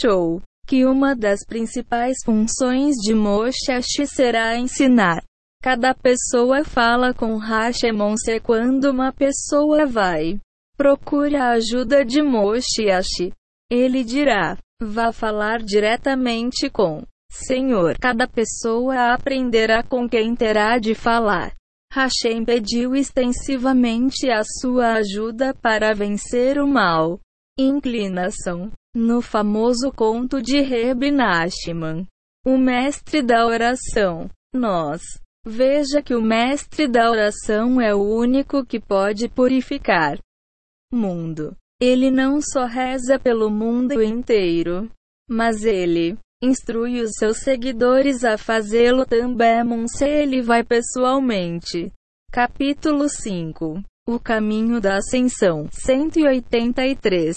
show. 0.00 0.40
Que 0.66 0.84
uma 0.84 1.14
das 1.14 1.44
principais 1.46 2.16
funções 2.24 2.96
de 2.96 3.14
Moshe 3.14 4.06
será 4.06 4.56
ensinar. 4.58 5.22
Cada 5.62 5.94
pessoa 5.94 6.64
fala 6.64 7.14
com 7.14 7.36
Hashemonse 7.36 8.40
quando 8.40 8.90
uma 8.90 9.12
pessoa 9.12 9.86
vai. 9.86 10.38
Procure 10.76 11.36
a 11.36 11.50
ajuda 11.50 12.04
de 12.04 12.22
Moshe 12.22 12.86
Ele 13.70 14.04
dirá: 14.04 14.58
vá 14.80 15.12
falar 15.12 15.62
diretamente 15.62 16.68
com 16.68 17.02
Senhor. 17.30 17.96
Cada 17.98 18.26
pessoa 18.26 19.12
aprenderá 19.12 19.82
com 19.82 20.08
quem 20.08 20.34
terá 20.34 20.78
de 20.78 20.94
falar. 20.94 21.52
Hashem 21.92 22.44
pediu 22.44 22.94
extensivamente 22.94 24.30
a 24.30 24.42
sua 24.44 24.94
ajuda 24.94 25.54
para 25.54 25.94
vencer 25.94 26.58
o 26.58 26.66
mal. 26.66 27.20
Inclinação. 27.58 28.70
No 28.98 29.20
famoso 29.20 29.92
conto 29.92 30.40
de 30.40 30.62
Reb 30.62 31.10
Nachman, 31.10 32.06
o 32.46 32.56
mestre 32.56 33.20
da 33.20 33.46
oração, 33.46 34.30
nós 34.54 35.02
veja 35.46 36.00
que 36.02 36.14
o 36.14 36.22
mestre 36.22 36.88
da 36.88 37.10
oração 37.10 37.78
é 37.78 37.94
o 37.94 38.00
único 38.00 38.64
que 38.64 38.80
pode 38.80 39.28
purificar 39.28 40.18
mundo. 40.90 41.54
Ele 41.78 42.10
não 42.10 42.40
só 42.40 42.64
reza 42.64 43.18
pelo 43.18 43.50
mundo 43.50 44.02
inteiro, 44.02 44.90
mas 45.28 45.62
ele 45.62 46.16
instrui 46.42 47.02
os 47.02 47.10
seus 47.18 47.40
seguidores 47.40 48.24
a 48.24 48.38
fazê-lo 48.38 49.04
também 49.04 49.86
se 49.88 50.06
ele 50.06 50.40
vai 50.40 50.64
pessoalmente. 50.64 51.92
Capítulo 52.32 53.10
5 53.10 53.82
O 54.08 54.18
caminho 54.18 54.80
da 54.80 54.96
ascensão 54.96 55.68
183 55.70 57.36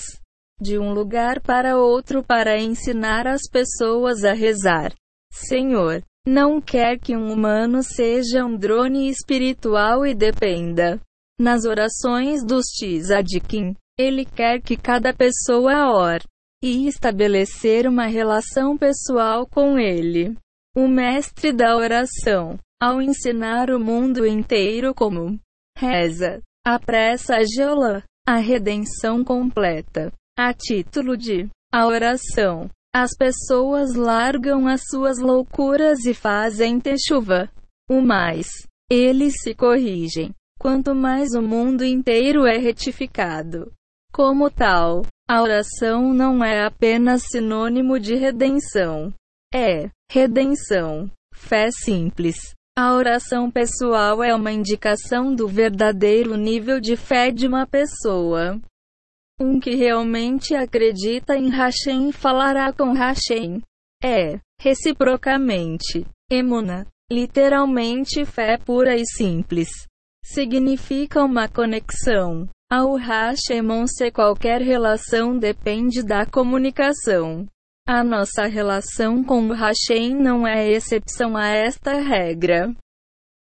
De 0.61 0.77
um 0.77 0.91
lugar 0.93 1.39
para 1.41 1.77
outro 1.77 2.23
para 2.23 2.59
ensinar 2.59 3.25
as 3.27 3.43
pessoas 3.49 4.23
a 4.23 4.33
rezar. 4.33 4.93
Senhor, 5.31 6.03
não 6.27 6.59
quer 6.59 6.99
que 6.99 7.15
um 7.15 7.31
humano 7.31 7.81
seja 7.81 8.45
um 8.45 8.57
drone 8.57 9.09
espiritual 9.09 10.05
e 10.05 10.13
dependa. 10.13 10.99
Nas 11.39 11.63
orações 11.63 12.43
dos 12.45 12.65
Tzadikim, 12.65 13.73
ele 13.97 14.25
quer 14.25 14.61
que 14.61 14.75
cada 14.75 15.13
pessoa 15.13 15.91
ore 15.93 16.25
e 16.61 16.87
estabelecer 16.87 17.87
uma 17.87 18.05
relação 18.05 18.77
pessoal 18.77 19.47
com 19.47 19.79
ele. 19.79 20.35
O 20.75 20.87
mestre 20.87 21.51
da 21.51 21.75
oração, 21.77 22.59
ao 22.81 23.01
ensinar 23.01 23.69
o 23.69 23.79
mundo 23.79 24.25
inteiro 24.25 24.93
como 24.93 25.39
reza, 25.77 26.41
apressa 26.65 27.37
a 27.37 27.43
Jeolá, 27.43 28.03
a 28.27 28.35
redenção 28.35 29.23
completa, 29.23 30.11
a 30.39 30.53
título 30.53 31.17
de 31.17 31.49
a 31.69 31.85
oração. 31.85 32.69
As 32.95 33.11
pessoas 33.13 33.93
largam 33.93 34.69
as 34.69 34.83
suas 34.89 35.19
loucuras 35.19 36.05
e 36.05 36.13
fazem 36.13 36.79
techuva. 36.79 37.51
O 37.89 37.99
mais, 37.99 38.47
eles 38.89 39.33
se 39.41 39.53
corrigem. 39.53 40.33
Quanto 40.57 40.95
mais 40.95 41.33
o 41.35 41.41
mundo 41.41 41.83
inteiro 41.83 42.47
é 42.47 42.57
retificado. 42.57 43.69
Como 44.13 44.49
tal, 44.49 45.01
a 45.27 45.41
oração 45.41 46.13
não 46.13 46.41
é 46.41 46.65
apenas 46.65 47.23
sinônimo 47.29 47.99
de 47.99 48.15
redenção. 48.15 49.13
É 49.53 49.89
redenção. 50.09 51.11
Fé 51.33 51.69
simples. 51.69 52.37
A 52.77 52.93
oração 52.93 53.51
pessoal 53.51 54.23
é 54.23 54.33
uma 54.33 54.53
indicação 54.53 55.35
do 55.35 55.49
verdadeiro 55.49 56.37
nível 56.37 56.79
de 56.79 56.95
fé 56.95 57.29
de 57.29 57.45
uma 57.45 57.67
pessoa. 57.67 58.57
Um 59.41 59.57
que 59.57 59.73
realmente 59.73 60.53
acredita 60.53 61.37
em 61.37 61.49
Hashem 61.49 62.11
falará 62.11 62.73
com 62.73 62.91
Hashem. 62.91 63.61
É, 64.03 64.37
reciprocamente, 64.59 66.05
emuna, 66.29 66.85
literalmente 67.09 68.25
fé 68.25 68.57
pura 68.57 68.97
e 68.97 69.05
simples. 69.05 69.69
Significa 70.25 71.23
uma 71.23 71.47
conexão, 71.47 72.49
ao 72.69 72.95
Hashemon 72.95 73.87
se 73.87 74.11
qualquer 74.11 74.61
relação 74.61 75.39
depende 75.39 76.03
da 76.03 76.25
comunicação. 76.25 77.47
A 77.87 78.03
nossa 78.03 78.45
relação 78.45 79.23
com 79.23 79.47
o 79.47 79.53
Hashem 79.53 80.15
não 80.15 80.45
é 80.45 80.69
exceção 80.69 81.37
a 81.37 81.47
esta 81.47 81.93
regra. 81.93 82.75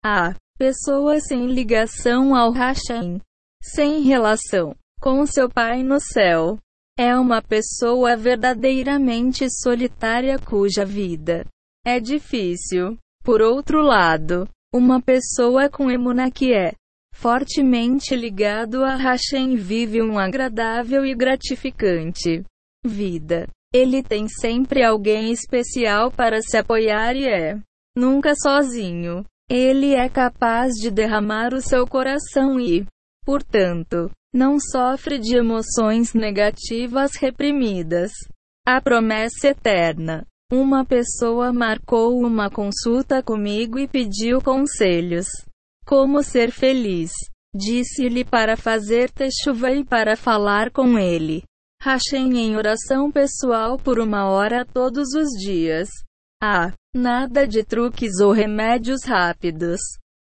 A 0.02 0.34
pessoa 0.58 1.20
sem 1.20 1.46
ligação 1.46 2.34
ao 2.34 2.50
Hashem, 2.50 3.20
sem 3.62 4.00
relação 4.00 4.74
com 5.02 5.26
seu 5.26 5.50
Pai 5.50 5.82
no 5.82 5.98
céu, 5.98 6.58
é 6.96 7.16
uma 7.18 7.42
pessoa 7.42 8.16
verdadeiramente 8.16 9.46
solitária 9.50 10.38
cuja 10.38 10.84
vida 10.84 11.44
é 11.84 11.98
difícil. 11.98 12.96
Por 13.24 13.40
outro 13.40 13.82
lado, 13.82 14.48
uma 14.72 15.00
pessoa 15.02 15.68
com 15.68 15.90
emuna 15.90 16.30
que 16.30 16.52
é 16.54 16.72
fortemente 17.14 18.14
ligado 18.14 18.84
a 18.84 18.94
Hashem 18.94 19.56
vive 19.56 20.00
um 20.00 20.18
agradável 20.18 21.04
e 21.04 21.14
gratificante 21.14 22.44
vida. 22.84 23.48
Ele 23.74 24.02
tem 24.02 24.28
sempre 24.28 24.84
alguém 24.84 25.32
especial 25.32 26.10
para 26.10 26.40
se 26.40 26.56
apoiar 26.56 27.16
e 27.16 27.26
é 27.26 27.58
nunca 27.96 28.34
sozinho. 28.34 29.24
Ele 29.50 29.94
é 29.94 30.08
capaz 30.08 30.74
de 30.74 30.90
derramar 30.90 31.52
o 31.52 31.60
seu 31.60 31.86
coração 31.86 32.60
e, 32.60 32.86
portanto, 33.24 34.10
não 34.32 34.58
sofre 34.58 35.18
de 35.18 35.36
emoções 35.36 36.14
negativas 36.14 37.16
reprimidas. 37.16 38.12
A 38.66 38.80
promessa 38.80 39.48
eterna. 39.48 40.24
Uma 40.50 40.84
pessoa 40.84 41.52
marcou 41.52 42.18
uma 42.18 42.48
consulta 42.48 43.22
comigo 43.22 43.78
e 43.78 43.86
pediu 43.86 44.40
conselhos. 44.40 45.26
Como 45.84 46.22
ser 46.22 46.50
feliz? 46.50 47.10
Disse-lhe 47.54 48.24
para 48.24 48.56
fazer 48.56 49.10
techuva 49.10 49.70
e 49.72 49.84
para 49.84 50.16
falar 50.16 50.70
com 50.70 50.98
ele. 50.98 51.42
Hashem 51.82 52.38
em 52.38 52.56
oração 52.56 53.10
pessoal 53.10 53.76
por 53.76 53.98
uma 53.98 54.30
hora 54.30 54.64
todos 54.64 55.08
os 55.14 55.28
dias. 55.42 55.88
Ah, 56.42 56.72
nada 56.94 57.46
de 57.46 57.64
truques 57.64 58.20
ou 58.20 58.32
remédios 58.32 59.04
rápidos. 59.04 59.80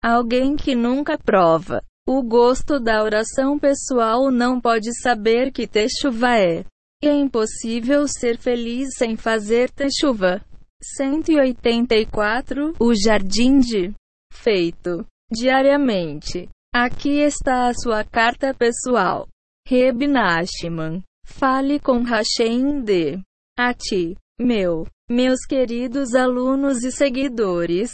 Alguém 0.03 0.57
que 0.57 0.74
nunca 0.74 1.18
prova 1.18 1.82
o 2.12 2.24
gosto 2.24 2.80
da 2.80 3.04
oração 3.04 3.56
pessoal 3.56 4.32
não 4.32 4.61
pode 4.61 4.92
saber 5.00 5.52
que 5.52 5.64
techuva 5.64 6.36
é. 6.36 6.64
É 7.00 7.14
impossível 7.14 8.08
ser 8.08 8.36
feliz 8.36 8.96
sem 8.98 9.16
fazer 9.16 9.70
techuva. 9.70 10.44
184 10.82 12.74
O 12.80 12.92
Jardim 12.96 13.61
de 13.61 13.94
Feito 14.32 15.06
diariamente. 15.30 16.48
Aqui 16.74 17.20
está 17.20 17.68
a 17.68 17.74
sua 17.74 18.02
carta 18.02 18.52
pessoal. 18.52 19.28
Reb 19.68 20.08
Nachman. 20.08 21.04
Fale 21.24 21.78
com 21.78 22.02
Hashem 22.02 22.82
de 22.82 23.20
a 23.56 23.72
ti, 23.72 24.16
meu, 24.40 24.84
meus 25.08 25.46
queridos 25.46 26.16
alunos 26.16 26.82
e 26.82 26.90
seguidores. 26.90 27.92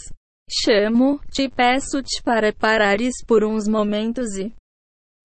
Chamo, 0.48 1.20
te 1.30 1.48
peço-te 1.48 2.22
para 2.22 2.52
parares 2.52 3.14
por 3.26 3.44
uns 3.44 3.66
momentos 3.66 4.36
e 4.36 4.52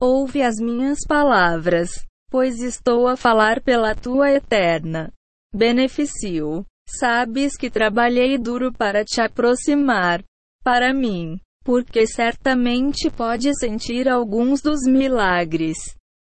ouve 0.02 0.42
as 0.42 0.56
minhas 0.58 1.00
palavras, 1.08 1.92
pois 2.30 2.60
estou 2.62 3.08
a 3.08 3.16
falar 3.16 3.62
pela 3.62 3.96
tua 3.96 4.32
eterna 4.32 5.14
benefício. 5.54 6.66
Sabes 6.88 7.56
que 7.56 7.70
trabalhei 7.70 8.38
duro 8.38 8.72
para 8.74 9.06
te 9.06 9.22
aproximar 9.22 10.24
para 10.64 10.94
mim 10.94 11.40
porque 11.64 12.08
certamente 12.08 13.10
pode 13.10 13.54
sentir 13.60 14.10
alguns 14.10 14.62
dos 14.62 14.82
milagres. 14.88 15.78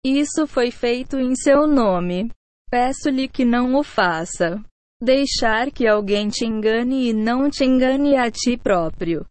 Isso 0.04 0.46
foi 0.46 0.70
feito 0.70 1.18
em 1.18 1.34
seu 1.36 1.66
nome. 1.66 2.30
Peço-lhe 2.68 3.28
que 3.28 3.44
não 3.44 3.74
o 3.76 3.84
faça. 3.84 4.60
Deixar 5.02 5.70
que 5.70 5.86
alguém 5.86 6.28
te 6.28 6.44
engane 6.44 7.08
e 7.08 7.12
não 7.12 7.48
te 7.48 7.64
engane 7.64 8.16
a 8.16 8.30
ti 8.30 8.56
próprio. 8.56 9.24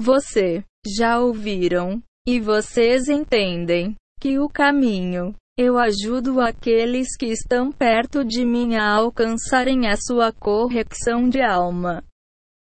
Você, 0.00 0.64
já 0.86 1.20
ouviram, 1.20 2.02
e 2.26 2.40
vocês 2.40 3.08
entendem, 3.08 3.94
que 4.20 4.38
o 4.38 4.48
caminho, 4.48 5.34
eu 5.56 5.78
ajudo 5.78 6.40
aqueles 6.40 7.16
que 7.16 7.26
estão 7.26 7.70
perto 7.70 8.24
de 8.24 8.44
mim 8.44 8.76
a 8.76 8.94
alcançarem 8.94 9.86
a 9.86 9.96
sua 9.96 10.32
correção 10.32 11.28
de 11.28 11.40
alma 11.40 12.02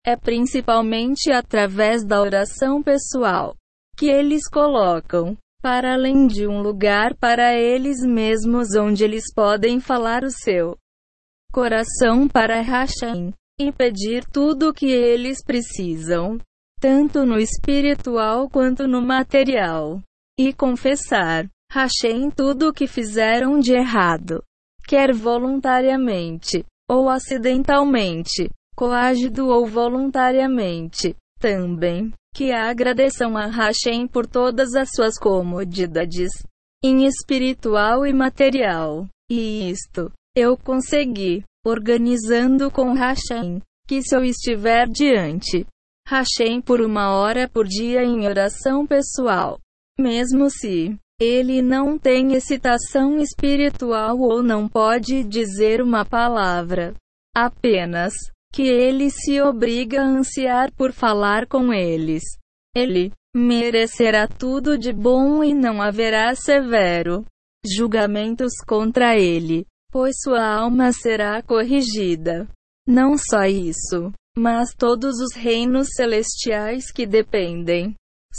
é 0.07 0.15
principalmente 0.15 1.33
através 1.33 2.05
da 2.05 2.21
oração 2.21 2.81
pessoal 2.81 3.57
que 3.99 4.07
eles 4.07 4.49
colocam, 4.49 5.37
para 5.61 5.95
além 5.95 6.29
de 6.29 6.47
um 6.47 6.61
lugar 6.61 7.17
para 7.17 7.55
eles 7.55 7.97
mesmos 8.07 8.77
onde 8.77 9.03
eles 9.03 9.25
podem 9.35 9.81
falar 9.81 10.23
o 10.23 10.31
seu 10.31 10.77
coração 11.57 12.29
para 12.29 12.61
Hashem 12.61 13.33
e 13.59 13.73
pedir 13.73 14.27
tudo 14.27 14.69
o 14.69 14.75
que 14.75 14.93
eles 14.93 15.43
precisam, 15.43 16.37
tanto 16.79 17.25
no 17.25 17.39
espiritual 17.39 18.51
quanto 18.51 18.87
no 18.87 19.01
material, 19.01 20.03
e 20.39 20.53
confessar 20.53 21.49
Hashem 21.73 22.31
tudo 22.31 22.69
o 22.69 22.73
que 22.75 22.87
fizeram 22.87 23.59
de 23.59 23.73
errado, 23.73 24.43
quer 24.87 25.15
voluntariamente, 25.15 26.63
ou 26.91 27.09
acidentalmente, 27.09 28.51
coagido 28.77 29.49
ou 29.49 29.67
voluntariamente. 29.67 31.17
Também, 31.41 32.13
que 32.35 32.53
agradeçam 32.53 33.35
a 33.35 33.47
Hashem 33.47 34.07
por 34.07 34.27
todas 34.27 34.75
as 34.75 34.91
suas 34.95 35.19
comodidades, 35.19 36.33
em 36.85 37.07
espiritual 37.07 38.07
e 38.07 38.13
material. 38.13 39.07
E 39.31 39.71
isto, 39.71 40.13
eu 40.37 40.55
consegui, 40.55 41.43
organizando 41.65 42.71
com 42.71 42.93
Hashem, 42.93 43.63
que 43.89 44.03
se 44.03 44.15
eu 44.15 44.23
estiver 44.23 44.87
diante, 44.87 45.67
Hashem 46.07 46.61
por 46.61 46.83
uma 46.83 47.17
hora 47.17 47.49
por 47.49 47.67
dia 47.67 48.05
em 48.05 48.27
oração 48.27 48.87
pessoal, 48.87 49.59
mesmo 49.99 50.51
se 50.51 50.95
ele 51.19 51.63
não 51.63 51.99
tem 51.99 52.35
excitação 52.35 53.19
espiritual 53.19 54.19
ou 54.19 54.43
não 54.43 54.69
pode 54.69 55.25
dizer 55.25 55.81
uma 55.81 56.05
palavra, 56.05 56.95
apenas 57.35 58.13
que 58.53 58.63
ele 58.63 59.09
se 59.11 59.41
obriga 59.41 60.03
a 60.03 60.07
ansiar 60.07 60.71
por 60.73 60.93
falar 60.93 61.47
com 61.47 61.73
eles. 61.73 62.23
Ele 62.77 63.11
merecerá 63.35 64.29
tudo 64.29 64.77
de 64.77 64.93
bom 64.93 65.43
e 65.43 65.55
não 65.55 65.81
haverá 65.81 66.35
severo 66.35 67.25
julgamentos 67.65 68.53
contra 68.67 69.19
ele, 69.19 69.67
pois 69.97 70.15
sua 70.23 70.45
alma 70.45 70.93
será 70.93 71.41
corrigida. 71.41 72.47
Não 72.87 73.17
só 73.17 73.45
isso, 73.47 74.13
mas 74.37 74.75
todos 74.77 75.21
os 75.21 75.35
reinos 75.35 75.89
celestiais 75.97 76.93
que 76.93 77.07
dependem 77.07 77.95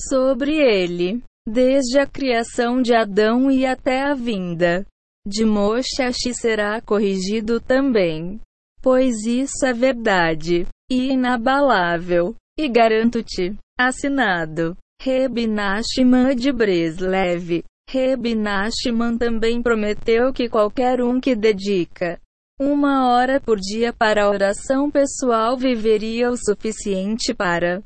sobre 0.08 0.52
ele, 0.56 1.20
desde 1.48 1.98
a 1.98 2.06
criação 2.06 2.80
de 2.80 2.94
Adão 2.94 3.50
e 3.50 3.66
até 3.66 4.04
a 4.04 4.14
vinda 4.14 4.86
de 5.28 5.44
Moshe 5.44 6.14
será 6.32 6.80
corrigido 6.80 7.60
também 7.60 8.40
pois 8.80 9.26
isso 9.26 9.66
é 9.66 9.74
verdade 9.74 10.68
e 10.92 11.12
inabalável. 11.12 12.36
E 12.58 12.70
garanto-te, 12.70 13.56
assinado, 13.78 14.78
Reb 15.02 15.48
Nachman 15.48 16.36
de 16.36 16.52
Breslev. 16.52 17.64
Reb 17.90 18.36
Nachman 18.36 19.18
também 19.18 19.62
prometeu 19.62 20.34
que 20.34 20.50
qualquer 20.50 21.02
um 21.02 21.22
que 21.22 21.36
dedica 21.36 22.20
uma 22.60 23.08
hora 23.08 23.40
por 23.40 23.60
dia 23.60 23.94
para 23.94 24.26
a 24.26 24.30
oração 24.30 24.90
pessoal 24.92 25.56
viveria 25.56 26.30
o 26.30 26.36
suficiente 26.36 27.34
para 27.34 27.84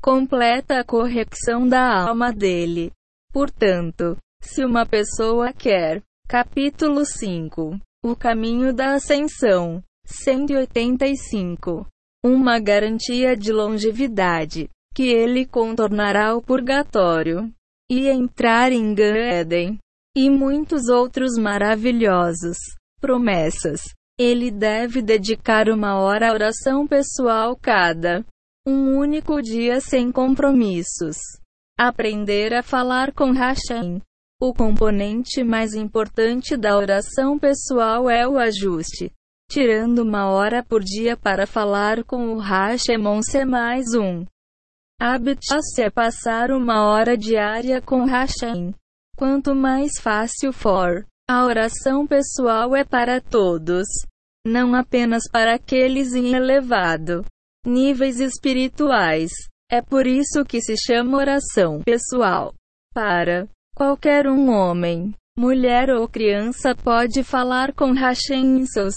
completa 0.00 0.78
a 0.78 0.84
correção 0.84 1.68
da 1.68 2.08
alma 2.08 2.32
dele. 2.32 2.92
Portanto, 3.32 4.16
se 4.40 4.64
uma 4.64 4.86
pessoa 4.86 5.52
quer, 5.52 6.00
capítulo 6.28 7.04
5, 7.04 7.78
o 8.04 8.16
caminho 8.16 8.72
da 8.72 8.94
ascensão, 8.94 9.82
185. 10.06 11.86
Uma 12.24 12.58
garantia 12.58 13.36
de 13.36 13.52
longevidade, 13.52 14.70
que 14.94 15.08
ele 15.08 15.44
contornará 15.44 16.34
o 16.36 16.40
purgatório 16.40 17.52
e 17.90 18.08
entrar 18.08 18.72
em 18.72 18.94
Gan 18.94 19.78
e 20.16 20.30
muitos 20.30 20.88
outros 20.88 21.36
maravilhosos 21.38 22.56
promessas. 23.00 23.80
Ele 24.18 24.50
deve 24.50 25.00
dedicar 25.00 25.68
uma 25.68 25.98
hora 26.00 26.30
à 26.30 26.32
oração 26.32 26.86
pessoal 26.86 27.56
cada 27.56 28.24
um 28.66 28.98
único 28.98 29.40
dia 29.40 29.80
sem 29.80 30.10
compromissos. 30.10 31.16
Aprender 31.78 32.52
a 32.52 32.62
falar 32.62 33.12
com 33.12 33.30
Hashem. 33.30 34.02
O 34.40 34.52
componente 34.52 35.42
mais 35.42 35.74
importante 35.74 36.56
da 36.56 36.76
oração 36.76 37.38
pessoal 37.38 38.10
é 38.10 38.26
o 38.26 38.36
ajuste 38.38 39.12
tirando 39.50 40.00
uma 40.00 40.26
hora 40.30 40.62
por 40.62 40.84
dia 40.84 41.16
para 41.16 41.46
falar 41.46 42.04
com 42.04 42.34
o 42.34 42.38
Hashemon 42.38 43.22
C 43.22 43.46
mais 43.46 43.94
um. 43.94 44.26
Hábito 45.00 45.40
é 45.78 45.88
passar 45.88 46.50
uma 46.50 46.88
hora 46.88 47.16
diária 47.16 47.80
com 47.80 48.04
Hashem. 48.04 48.74
Quanto 49.16 49.54
mais 49.54 49.92
fácil 50.00 50.52
for, 50.52 51.06
a 51.30 51.44
oração 51.44 52.04
pessoal 52.04 52.74
é 52.74 52.82
para 52.82 53.20
todos, 53.20 53.86
não 54.44 54.74
apenas 54.74 55.22
para 55.30 55.54
aqueles 55.54 56.14
em 56.14 56.34
elevado 56.34 57.24
níveis 57.64 58.18
espirituais. 58.18 59.30
É 59.70 59.80
por 59.80 60.04
isso 60.04 60.44
que 60.44 60.60
se 60.60 60.74
chama 60.76 61.18
oração 61.18 61.80
pessoal. 61.84 62.52
Para 62.92 63.46
qualquer 63.76 64.26
um 64.26 64.50
homem, 64.50 65.14
mulher 65.38 65.90
ou 65.90 66.08
criança 66.08 66.74
pode 66.74 67.22
falar 67.22 67.72
com 67.72 67.92
Hashem 67.92 68.60
em 68.60 68.66
seus 68.66 68.94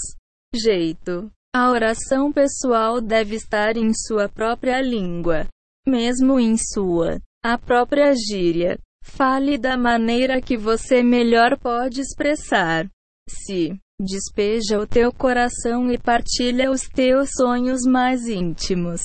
jeito. 0.56 1.30
A 1.54 1.70
oração 1.70 2.32
pessoal 2.32 3.00
deve 3.00 3.36
estar 3.36 3.78
em 3.78 3.92
sua 3.94 4.30
própria 4.30 4.82
língua, 4.82 5.46
mesmo 5.88 6.40
em 6.40 6.56
sua 6.58 7.20
a 7.44 7.58
própria 7.58 8.14
gíria. 8.14 8.78
Fale 9.04 9.58
da 9.58 9.76
maneira 9.76 10.40
que 10.40 10.56
você 10.56 11.02
melhor 11.02 11.58
pode 11.58 12.02
expressar. 12.02 12.88
Se 13.28 13.76
despeja 14.00 14.80
o 14.80 14.86
teu 14.86 15.12
coração 15.12 15.92
e 15.92 15.98
partilha 15.98 16.70
os 16.70 16.84
teus 16.84 17.30
sonhos 17.36 17.82
mais 17.82 18.28
íntimos 18.28 19.02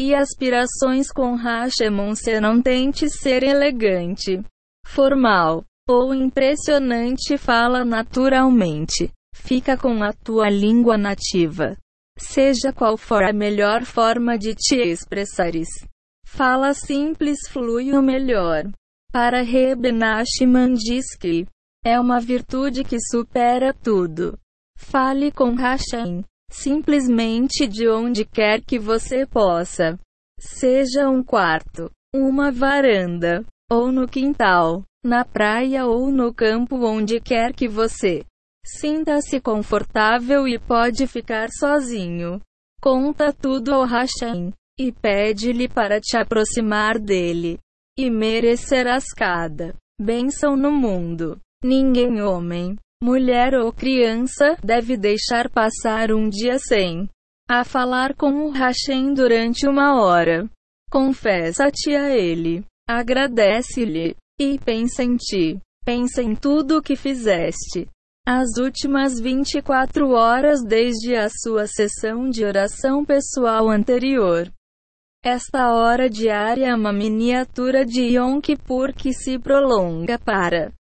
e 0.00 0.14
aspirações 0.14 1.12
com 1.12 1.34
Hashemon, 1.34 2.14
se 2.14 2.40
não 2.40 2.62
tente 2.62 3.10
ser 3.10 3.42
elegante, 3.42 4.42
formal 4.86 5.62
ou 5.86 6.14
impressionante, 6.14 7.36
fala 7.36 7.84
naturalmente. 7.84 9.10
Fica 9.34 9.76
com 9.76 10.02
a 10.02 10.12
tua 10.12 10.48
língua 10.48 10.96
nativa. 10.96 11.76
Seja 12.18 12.72
qual 12.72 12.96
for 12.96 13.22
a 13.22 13.32
melhor 13.32 13.84
forma 13.84 14.38
de 14.38 14.54
te 14.54 14.76
expressares. 14.76 15.68
Fala 16.32 16.72
simples 16.72 17.40
flui 17.48 17.92
o 17.92 18.00
melhor. 18.00 18.64
Para 19.12 19.42
Reb 19.42 19.90
Nachman 19.90 20.74
diz 20.74 21.16
que 21.18 21.44
é 21.84 21.98
uma 21.98 22.20
virtude 22.20 22.84
que 22.84 22.98
supera 23.00 23.74
tudo. 23.74 24.38
Fale 24.78 25.32
com 25.32 25.54
Hashem, 25.54 26.24
simplesmente 26.50 27.66
de 27.66 27.88
onde 27.88 28.24
quer 28.24 28.62
que 28.62 28.78
você 28.78 29.26
possa. 29.26 29.98
Seja 30.38 31.10
um 31.10 31.22
quarto, 31.22 31.90
uma 32.14 32.52
varanda, 32.52 33.44
ou 33.70 33.90
no 33.90 34.06
quintal, 34.06 34.84
na 35.04 35.24
praia 35.24 35.84
ou 35.84 36.10
no 36.12 36.32
campo 36.32 36.76
onde 36.76 37.20
quer 37.20 37.52
que 37.52 37.68
você 37.68 38.24
Sinta-se 38.64 39.40
confortável 39.40 40.46
e 40.46 40.58
pode 40.58 41.06
ficar 41.06 41.48
sozinho. 41.50 42.40
Conta 42.80 43.32
tudo 43.32 43.74
ao 43.74 43.84
Hashem 43.84 44.52
e 44.80 44.90
pede-lhe 44.90 45.68
para 45.68 46.00
te 46.00 46.16
aproximar 46.16 46.98
dele. 46.98 47.58
E 47.98 48.08
merecerás 48.08 49.04
cada 49.14 49.74
bênção 50.00 50.56
no 50.56 50.72
mundo. 50.72 51.38
Ninguém, 51.62 52.22
homem, 52.22 52.76
mulher 53.02 53.52
ou 53.54 53.70
criança, 53.70 54.56
deve 54.64 54.96
deixar 54.96 55.50
passar 55.50 56.10
um 56.10 56.30
dia 56.30 56.58
sem 56.58 57.10
a 57.46 57.62
falar 57.62 58.14
com 58.14 58.46
o 58.46 58.50
Hashem 58.50 59.12
durante 59.12 59.68
uma 59.68 60.00
hora. 60.00 60.48
Confessa-te 60.90 61.94
a 61.94 62.08
ele, 62.16 62.64
agradece-lhe 62.88 64.16
e 64.40 64.58
pensa 64.58 65.04
em 65.04 65.16
ti. 65.16 65.60
Pensa 65.84 66.22
em 66.22 66.34
tudo 66.34 66.78
o 66.78 66.82
que 66.82 66.96
fizeste 66.96 67.86
as 68.26 68.58
últimas 68.58 69.18
24 69.18 70.10
horas 70.10 70.62
desde 70.62 71.16
a 71.16 71.28
sua 71.28 71.66
sessão 71.66 72.30
de 72.30 72.44
oração 72.44 73.04
pessoal 73.04 73.68
anterior. 73.68 74.50
Esta 75.22 75.74
hora 75.74 76.08
diária 76.08 76.68
é 76.68 76.74
uma 76.74 76.94
miniatura 76.94 77.84
de 77.84 78.16
Yom 78.16 78.40
Kippur 78.40 78.94
que 78.94 79.12
se 79.12 79.38
prolonga 79.38 80.18
para 80.18 80.72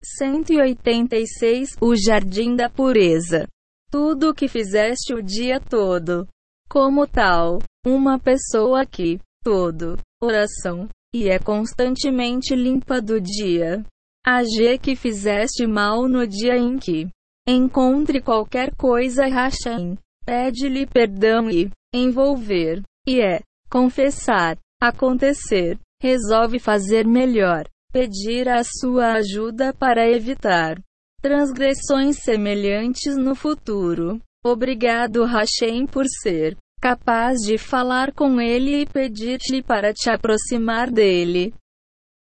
186 0.00 1.70
O 1.80 1.96
Jardim 1.96 2.54
da 2.54 2.70
Pureza. 2.70 3.48
Tudo 3.90 4.30
o 4.30 4.34
que 4.34 4.46
fizeste 4.46 5.12
o 5.12 5.20
dia 5.20 5.58
todo. 5.58 6.24
Como 6.68 7.04
tal, 7.04 7.58
uma 7.84 8.16
pessoa 8.16 8.86
que, 8.86 9.18
todo, 9.42 9.98
oração, 10.22 10.88
e 11.12 11.28
é 11.28 11.40
constantemente 11.40 12.54
limpa 12.54 13.02
do 13.02 13.20
dia. 13.20 13.84
Ag 14.24 14.78
que 14.78 14.94
fizeste 14.94 15.66
mal 15.66 16.08
no 16.08 16.24
dia 16.28 16.56
em 16.56 16.78
que 16.78 17.08
encontre 17.48 18.22
qualquer 18.22 18.72
coisa 18.76 19.26
Hashem. 19.26 19.98
Pede-lhe 20.24 20.86
perdão 20.86 21.50
e 21.50 21.68
envolver. 21.92 22.80
E 23.06 23.20
é 23.20 23.40
confessar, 23.68 24.58
acontecer, 24.80 25.78
resolve 26.00 26.58
fazer 26.58 27.06
melhor, 27.06 27.68
pedir 27.92 28.48
a 28.48 28.62
sua 28.62 29.14
ajuda 29.14 29.72
para 29.72 30.08
evitar 30.08 30.80
transgressões 31.20 32.18
semelhantes 32.18 33.16
no 33.16 33.34
futuro. 33.34 34.20
Obrigado 34.44 35.24
Hashem 35.24 35.86
por 35.86 36.04
ser 36.06 36.56
capaz 36.80 37.40
de 37.40 37.56
falar 37.56 38.12
com 38.12 38.38
ele 38.38 38.82
e 38.82 38.86
pedir-lhe 38.86 39.62
para 39.62 39.92
te 39.94 40.10
aproximar 40.10 40.90
dele. 40.90 41.54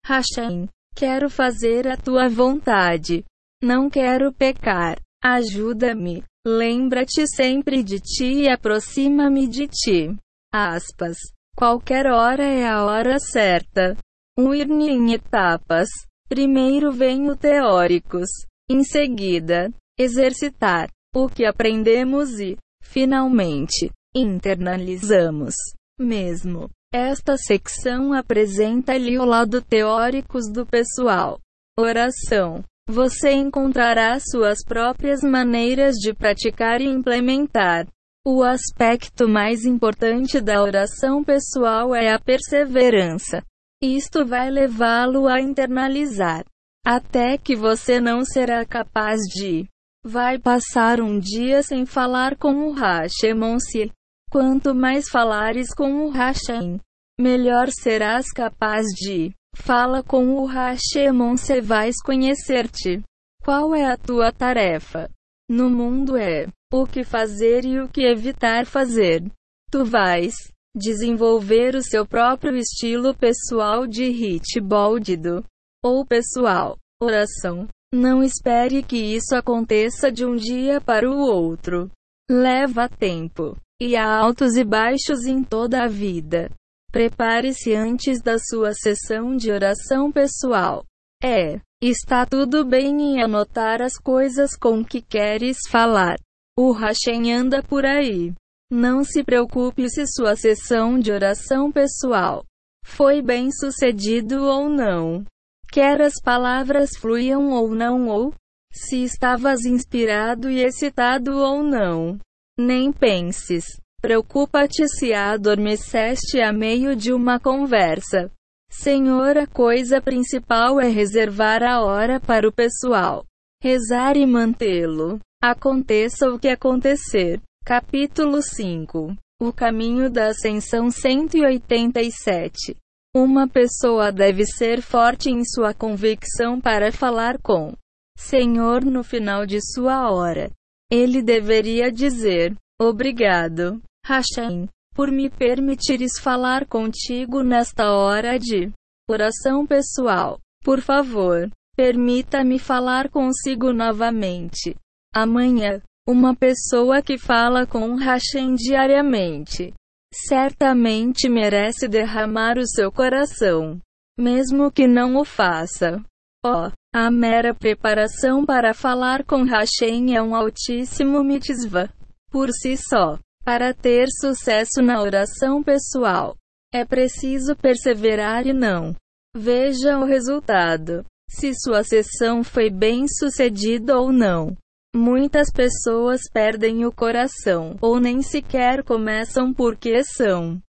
Hashem 0.04 0.68
Quero 0.94 1.30
fazer 1.30 1.88
a 1.88 1.96
tua 1.96 2.28
vontade. 2.28 3.24
Não 3.62 3.88
quero 3.88 4.32
pecar. 4.32 5.00
Ajuda-me 5.22 6.22
Lembra-te 6.46 7.26
sempre 7.26 7.82
de 7.82 8.00
ti 8.00 8.44
e 8.44 8.48
aproxima-me 8.48 9.46
de 9.46 9.68
ti. 9.68 10.16
Aspas. 10.52 11.16
Qualquer 11.56 12.06
hora 12.06 12.44
é 12.44 12.66
a 12.66 12.84
hora 12.84 13.18
certa. 13.18 13.96
Um 14.38 14.54
irne 14.54 14.88
em 14.88 15.12
etapas. 15.12 15.88
Primeiro 16.28 16.92
vem 16.92 17.30
o 17.30 17.36
teóricos. 17.36 18.28
Em 18.70 18.82
seguida, 18.84 19.70
exercitar 19.98 20.88
o 21.14 21.28
que 21.28 21.44
aprendemos 21.44 22.38
e, 22.38 22.56
finalmente, 22.82 23.90
internalizamos. 24.14 25.54
Mesmo. 25.98 26.70
Esta 26.92 27.36
secção 27.36 28.12
apresenta-lhe 28.12 29.18
o 29.18 29.24
lado 29.24 29.62
teóricos 29.62 30.50
do 30.50 30.66
pessoal. 30.66 31.38
Oração. 31.78 32.64
Você 32.88 33.30
encontrará 33.30 34.18
suas 34.18 34.64
próprias 34.64 35.20
maneiras 35.22 35.94
de 35.96 36.12
praticar 36.12 36.80
e 36.80 36.86
implementar. 36.86 37.86
O 38.26 38.42
aspecto 38.42 39.26
mais 39.26 39.64
importante 39.64 40.42
da 40.42 40.62
oração 40.62 41.24
pessoal 41.24 41.94
é 41.94 42.12
a 42.12 42.18
perseverança. 42.18 43.42
Isto 43.82 44.26
vai 44.26 44.50
levá-lo 44.50 45.26
a 45.26 45.40
internalizar. 45.40 46.44
Até 46.84 47.38
que 47.38 47.56
você 47.56 47.98
não 47.98 48.22
será 48.22 48.66
capaz 48.66 49.20
de. 49.20 49.66
Vai 50.04 50.38
passar 50.38 51.00
um 51.00 51.18
dia 51.18 51.62
sem 51.62 51.86
falar 51.86 52.36
com 52.36 52.68
o 52.68 52.74
Hashemonsi. 52.74 53.90
Quanto 54.30 54.74
mais 54.74 55.08
falares 55.08 55.74
com 55.74 56.04
o 56.04 56.10
Hashem, 56.10 56.78
melhor 57.18 57.68
serás 57.70 58.30
capaz 58.30 58.84
de. 58.96 59.34
Fala 59.56 60.02
com 60.02 60.34
o 60.34 60.46
Hashemon 60.46 61.36
se 61.36 61.60
vais 61.60 61.96
conhecer-te. 62.02 63.02
Qual 63.42 63.74
é 63.74 63.90
a 63.90 63.96
tua 63.96 64.30
tarefa? 64.30 65.10
No 65.48 65.68
mundo 65.68 66.16
é 66.16 66.46
o 66.72 66.86
que 66.86 67.02
fazer 67.02 67.64
e 67.64 67.80
o 67.80 67.88
que 67.88 68.02
evitar 68.02 68.64
fazer. 68.64 69.24
Tu 69.70 69.84
vais 69.84 70.34
desenvolver 70.74 71.74
o 71.74 71.82
seu 71.82 72.06
próprio 72.06 72.56
estilo 72.56 73.14
pessoal 73.14 73.86
de 73.86 74.08
hit 74.08 74.60
boldido 74.60 75.44
ou 75.84 76.06
pessoal. 76.06 76.76
Oração. 77.02 77.66
Não 77.92 78.22
espere 78.22 78.82
que 78.84 78.96
isso 78.96 79.34
aconteça 79.34 80.12
de 80.12 80.24
um 80.24 80.36
dia 80.36 80.80
para 80.80 81.10
o 81.10 81.18
outro. 81.18 81.90
Leva 82.30 82.88
tempo. 82.88 83.56
E 83.82 83.96
há 83.96 84.06
altos 84.06 84.56
e 84.56 84.62
baixos 84.62 85.24
em 85.24 85.42
toda 85.42 85.82
a 85.82 85.88
vida. 85.88 86.50
Prepare-se 86.92 87.74
antes 87.74 88.20
da 88.22 88.38
sua 88.38 88.72
sessão 88.74 89.36
de 89.36 89.50
oração 89.50 90.12
pessoal. 90.12 90.84
É, 91.22 91.60
está 91.82 92.26
tudo 92.26 92.64
bem 92.64 93.00
em 93.00 93.22
anotar 93.22 93.80
as 93.80 93.96
coisas 93.96 94.56
com 94.56 94.84
que 94.84 95.00
queres 95.00 95.56
falar. 95.68 96.16
O 96.62 96.72
Hashem 96.72 97.32
anda 97.32 97.62
por 97.62 97.86
aí. 97.86 98.34
Não 98.70 99.02
se 99.02 99.24
preocupe 99.24 99.88
se 99.88 100.06
sua 100.06 100.36
sessão 100.36 100.98
de 100.98 101.10
oração 101.10 101.72
pessoal 101.72 102.44
foi 102.84 103.22
bem 103.22 103.50
sucedido 103.50 104.44
ou 104.44 104.68
não. 104.68 105.24
Quer 105.72 106.02
as 106.02 106.20
palavras 106.22 106.90
fluam 106.98 107.50
ou 107.52 107.74
não, 107.74 108.08
ou 108.08 108.34
se 108.70 109.02
estavas 109.02 109.64
inspirado 109.64 110.50
e 110.50 110.62
excitado 110.62 111.38
ou 111.38 111.62
não. 111.62 112.18
Nem 112.58 112.92
penses. 112.92 113.64
Preocupa-te 114.02 114.86
se 114.86 115.14
adormeceste 115.14 116.42
a 116.42 116.52
meio 116.52 116.94
de 116.94 117.10
uma 117.10 117.40
conversa. 117.40 118.30
Senhor, 118.70 119.38
a 119.38 119.46
coisa 119.46 119.98
principal 119.98 120.78
é 120.78 120.90
reservar 120.90 121.62
a 121.62 121.80
hora 121.80 122.20
para 122.20 122.46
o 122.46 122.52
pessoal. 122.52 123.24
Rezar 123.62 124.14
e 124.14 124.26
mantê-lo. 124.26 125.18
Aconteça 125.42 126.28
o 126.28 126.38
que 126.38 126.48
acontecer. 126.48 127.40
Capítulo 127.64 128.42
5 128.42 129.16
O 129.40 129.50
caminho 129.50 130.10
da 130.10 130.26
ascensão 130.26 130.90
187 130.90 132.76
Uma 133.16 133.48
pessoa 133.48 134.12
deve 134.12 134.44
ser 134.44 134.82
forte 134.82 135.30
em 135.30 135.42
sua 135.42 135.72
convicção 135.72 136.60
para 136.60 136.92
falar 136.92 137.38
com 137.38 137.72
Senhor 138.18 138.84
no 138.84 139.02
final 139.02 139.46
de 139.46 139.60
sua 139.62 140.10
hora. 140.10 140.50
Ele 140.92 141.22
deveria 141.22 141.90
dizer: 141.90 142.54
Obrigado. 142.78 143.80
Hashem, 144.04 144.68
por 144.94 145.10
me 145.10 145.30
permitires 145.30 146.20
falar 146.20 146.66
contigo 146.66 147.42
nesta 147.42 147.90
hora 147.94 148.38
de 148.38 148.70
oração 149.08 149.66
pessoal. 149.66 150.38
Por 150.62 150.82
favor, 150.82 151.50
permita-me 151.74 152.58
falar 152.58 153.08
consigo 153.08 153.72
novamente. 153.72 154.76
Amanhã, 155.14 155.82
uma 156.08 156.34
pessoa 156.34 157.02
que 157.02 157.18
fala 157.18 157.66
com 157.66 157.94
Hashem 157.96 158.54
diariamente 158.54 159.72
certamente 160.12 161.28
merece 161.28 161.86
derramar 161.88 162.58
o 162.58 162.66
seu 162.66 162.90
coração, 162.90 163.80
mesmo 164.18 164.70
que 164.70 164.86
não 164.86 165.16
o 165.16 165.24
faça. 165.24 166.02
Oh, 166.44 166.70
a 166.92 167.10
mera 167.10 167.54
preparação 167.54 168.44
para 168.44 168.74
falar 168.74 169.24
com 169.24 169.44
Hashem 169.44 170.16
é 170.16 170.22
um 170.22 170.34
altíssimo 170.34 171.22
mitzvah 171.22 171.88
por 172.30 172.50
si 172.50 172.76
só. 172.76 173.18
Para 173.44 173.72
ter 173.72 174.06
sucesso 174.20 174.82
na 174.82 175.00
oração 175.00 175.62
pessoal, 175.62 176.36
é 176.72 176.84
preciso 176.84 177.56
perseverar 177.56 178.46
e 178.46 178.52
não. 178.52 178.94
Veja 179.34 179.98
o 179.98 180.04
resultado. 180.04 181.04
Se 181.28 181.52
sua 181.54 181.82
sessão 181.82 182.44
foi 182.44 182.70
bem 182.70 183.06
sucedida 183.08 183.98
ou 183.98 184.12
não. 184.12 184.56
Muitas 184.94 185.52
pessoas 185.52 186.22
perdem 186.32 186.84
o 186.84 186.92
coração, 186.92 187.76
ou 187.80 188.00
nem 188.00 188.22
sequer 188.22 188.82
começam 188.82 189.54
porque 189.54 190.02
são 190.02 190.60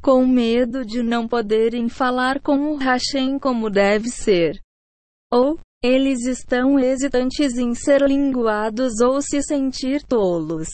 com 0.00 0.26
medo 0.26 0.84
de 0.84 1.02
não 1.02 1.28
poderem 1.28 1.88
falar 1.88 2.40
com 2.40 2.72
o 2.72 2.76
Hashem 2.76 3.38
como 3.38 3.70
deve 3.70 4.08
ser. 4.08 4.60
Ou, 5.30 5.60
eles 5.82 6.26
estão 6.26 6.78
hesitantes 6.78 7.56
em 7.56 7.74
ser 7.74 8.02
linguados 8.02 9.00
ou 9.00 9.22
se 9.22 9.42
sentir 9.42 10.02
tolos. 10.02 10.68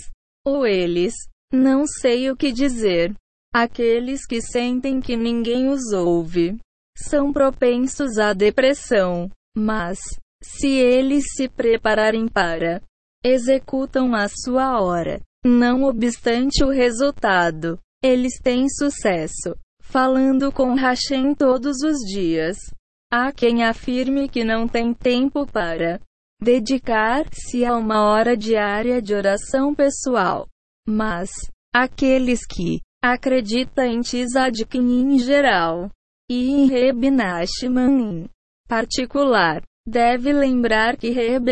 Ou 0.46 0.66
eles, 0.66 1.14
não 1.52 1.86
sei 1.86 2.30
o 2.30 2.36
que 2.36 2.52
dizer. 2.52 3.14
Aqueles 3.52 4.26
que 4.26 4.40
sentem 4.40 5.00
que 5.00 5.16
ninguém 5.16 5.68
os 5.68 5.92
ouve 5.92 6.58
são 6.96 7.32
propensos 7.32 8.18
à 8.18 8.32
depressão. 8.32 9.30
Mas, 9.56 9.98
se 10.42 10.68
eles 10.68 11.24
se 11.34 11.48
prepararem 11.48 12.28
para, 12.28 12.82
executam 13.24 14.14
a 14.14 14.26
sua 14.28 14.80
hora. 14.80 15.20
Não 15.44 15.84
obstante 15.84 16.64
o 16.64 16.70
resultado, 16.70 17.78
eles 18.02 18.38
têm 18.42 18.68
sucesso. 18.68 19.54
Falando 19.82 20.52
com 20.52 20.74
Hashem 20.74 21.34
todos 21.34 21.78
os 21.82 21.98
dias. 22.10 22.56
Há 23.10 23.32
quem 23.32 23.64
afirme 23.64 24.28
que 24.28 24.44
não 24.44 24.68
tem 24.68 24.92
tempo 24.92 25.46
para 25.46 25.98
dedicar-se 26.42 27.64
a 27.64 27.74
uma 27.74 28.04
hora 28.04 28.36
diária 28.36 29.00
de 29.00 29.14
oração 29.14 29.74
pessoal. 29.74 30.46
Mas, 30.86 31.30
aqueles 31.74 32.40
que 32.46 32.80
acreditam 33.02 33.84
em 33.84 34.00
Tzadkin 34.00 35.14
em 35.14 35.18
geral, 35.18 35.90
e 36.30 36.50
em 36.50 36.66
Reb 36.66 37.10
Nachman 37.10 38.00
em 38.00 38.30
particular, 38.68 39.62
deve 39.88 40.32
lembrar 40.32 40.96
que 40.96 41.10
Reb 41.10 41.48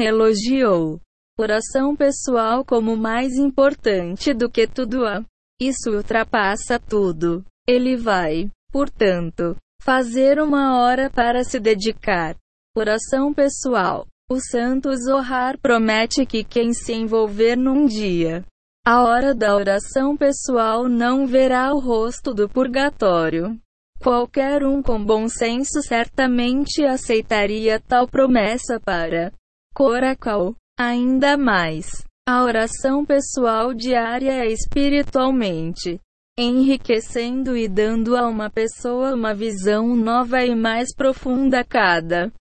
elogiou 0.00 1.00
oração 1.40 1.96
pessoal 1.96 2.64
como 2.64 2.96
mais 2.96 3.34
importante 3.34 4.34
do 4.34 4.50
que 4.50 4.66
tudo 4.66 5.06
a. 5.06 5.24
Isso 5.60 5.90
ultrapassa 5.90 6.78
tudo. 6.78 7.44
Ele 7.66 7.96
vai, 7.96 8.50
portanto, 8.70 9.56
fazer 9.82 10.40
uma 10.40 10.78
hora 10.80 11.10
para 11.10 11.42
se 11.42 11.58
dedicar 11.58 12.36
Oração 12.78 13.34
pessoal. 13.34 14.06
O 14.30 14.38
santo 14.38 14.94
Zohar 14.94 15.58
promete 15.58 16.24
que 16.24 16.44
quem 16.44 16.72
se 16.72 16.92
envolver 16.92 17.56
num 17.56 17.86
dia, 17.86 18.44
a 18.86 19.02
hora 19.02 19.34
da 19.34 19.56
oração 19.56 20.16
pessoal 20.16 20.88
não 20.88 21.26
verá 21.26 21.74
o 21.74 21.80
rosto 21.80 22.32
do 22.32 22.48
purgatório. 22.48 23.58
Qualquer 24.00 24.64
um 24.64 24.80
com 24.80 25.04
bom 25.04 25.28
senso 25.28 25.82
certamente 25.82 26.84
aceitaria 26.84 27.80
tal 27.80 28.06
promessa 28.06 28.80
para 28.80 29.32
Coracal. 29.74 30.54
Ainda 30.78 31.36
mais, 31.36 32.04
a 32.28 32.44
oração 32.44 33.04
pessoal 33.04 33.74
diária 33.74 34.32
é 34.32 34.46
espiritualmente 34.46 36.00
enriquecendo 36.38 37.56
e 37.56 37.66
dando 37.66 38.16
a 38.16 38.28
uma 38.28 38.48
pessoa 38.48 39.12
uma 39.12 39.34
visão 39.34 39.96
nova 39.96 40.44
e 40.44 40.54
mais 40.54 40.94
profunda 40.94 41.64
cada 41.64 42.32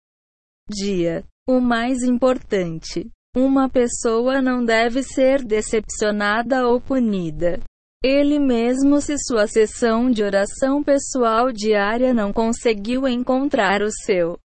dia. 0.69 1.23
O 1.49 1.59
mais 1.59 2.03
importante: 2.03 3.09
uma 3.35 3.67
pessoa 3.67 4.39
não 4.39 4.63
deve 4.63 5.01
ser 5.01 5.43
decepcionada 5.43 6.67
ou 6.67 6.79
punida. 6.79 7.59
Ele 8.09 8.39
mesmo, 8.39 9.01
se 9.01 9.17
sua 9.17 9.47
sessão 9.47 10.09
de 10.09 10.23
oração 10.23 10.81
pessoal 10.81 11.51
diária 11.51 12.13
não 12.13 12.31
conseguiu 12.31 13.05
encontrar 13.05 13.81
o 13.81 13.91
seu 13.91 14.39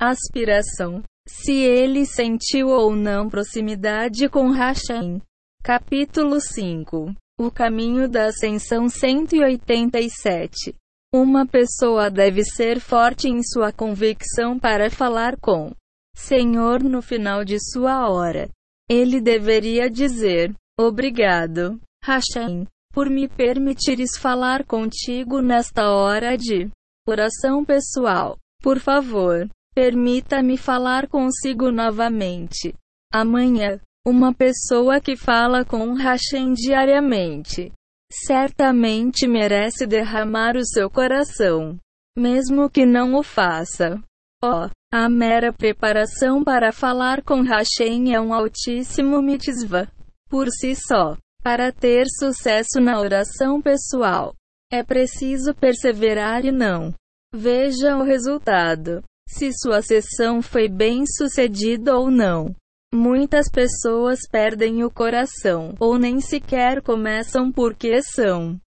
aspiração, 0.00 1.02
se 1.28 1.52
ele 1.52 2.06
sentiu 2.06 2.68
ou 2.68 2.96
não 2.96 3.28
proximidade 3.28 4.30
com 4.30 4.50
Hashem. 4.50 5.20
Capítulo 5.62 6.40
5 6.40 7.14
O 7.38 7.50
caminho 7.50 8.08
da 8.08 8.28
ascensão 8.28 8.88
187 8.88 10.74
Uma 11.14 11.46
pessoa 11.46 12.10
deve 12.10 12.44
ser 12.44 12.80
forte 12.80 13.28
em 13.28 13.42
sua 13.42 13.72
convicção 13.72 14.58
para 14.58 14.90
falar 14.90 15.36
com 15.38 15.70
Senhor 16.16 16.82
no 16.82 17.02
final 17.02 17.44
de 17.44 17.58
sua 17.60 18.08
hora. 18.08 18.48
Ele 18.88 19.20
deveria 19.20 19.90
dizer: 19.90 20.54
Obrigado, 20.80 21.78
Hashem, 22.02 22.66
por 22.96 23.10
me 23.10 23.28
permitires 23.28 24.16
falar 24.18 24.64
contigo 24.64 25.42
nesta 25.42 25.90
hora 25.90 26.34
de 26.34 26.70
oração 27.06 27.62
pessoal. 27.62 28.38
Por 28.62 28.80
favor, 28.80 29.46
permita-me 29.74 30.56
falar 30.56 31.06
consigo 31.06 31.70
novamente. 31.70 32.74
Amanhã, 33.12 33.78
uma 34.06 34.32
pessoa 34.32 34.98
que 34.98 35.14
fala 35.14 35.62
com 35.62 35.92
Hashem 35.92 36.54
diariamente 36.54 37.70
certamente 38.10 39.28
merece 39.28 39.86
derramar 39.86 40.56
o 40.56 40.64
seu 40.64 40.88
coração, 40.88 41.78
mesmo 42.16 42.70
que 42.70 42.86
não 42.86 43.14
o 43.14 43.22
faça. 43.22 44.02
Oh, 44.42 44.70
a 44.90 45.06
mera 45.10 45.52
preparação 45.52 46.42
para 46.42 46.72
falar 46.72 47.22
com 47.22 47.42
Hashem 47.42 48.14
é 48.14 48.18
um 48.18 48.32
altíssimo 48.32 49.20
mitzvah 49.20 49.86
por 50.30 50.48
si 50.48 50.74
só. 50.74 51.18
Para 51.46 51.70
ter 51.70 52.06
sucesso 52.08 52.80
na 52.80 52.98
oração 52.98 53.62
pessoal, 53.62 54.34
é 54.68 54.82
preciso 54.82 55.54
perseverar 55.54 56.44
e 56.44 56.50
não. 56.50 56.92
Veja 57.32 57.96
o 57.96 58.02
resultado. 58.02 59.00
Se 59.28 59.52
sua 59.52 59.80
sessão 59.80 60.42
foi 60.42 60.68
bem 60.68 61.04
sucedida 61.06 61.96
ou 61.96 62.10
não. 62.10 62.52
Muitas 62.92 63.48
pessoas 63.48 64.18
perdem 64.28 64.82
o 64.82 64.90
coração, 64.90 65.76
ou 65.78 65.96
nem 65.96 66.20
sequer 66.20 66.82
começam 66.82 67.52
porque 67.52 68.02
são 68.02 68.60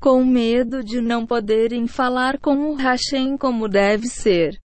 com 0.00 0.24
medo 0.24 0.82
de 0.82 1.02
não 1.02 1.26
poderem 1.26 1.86
falar 1.86 2.40
com 2.40 2.70
o 2.70 2.74
Hashem 2.74 3.36
como 3.36 3.68
deve 3.68 4.06
ser. 4.06 4.58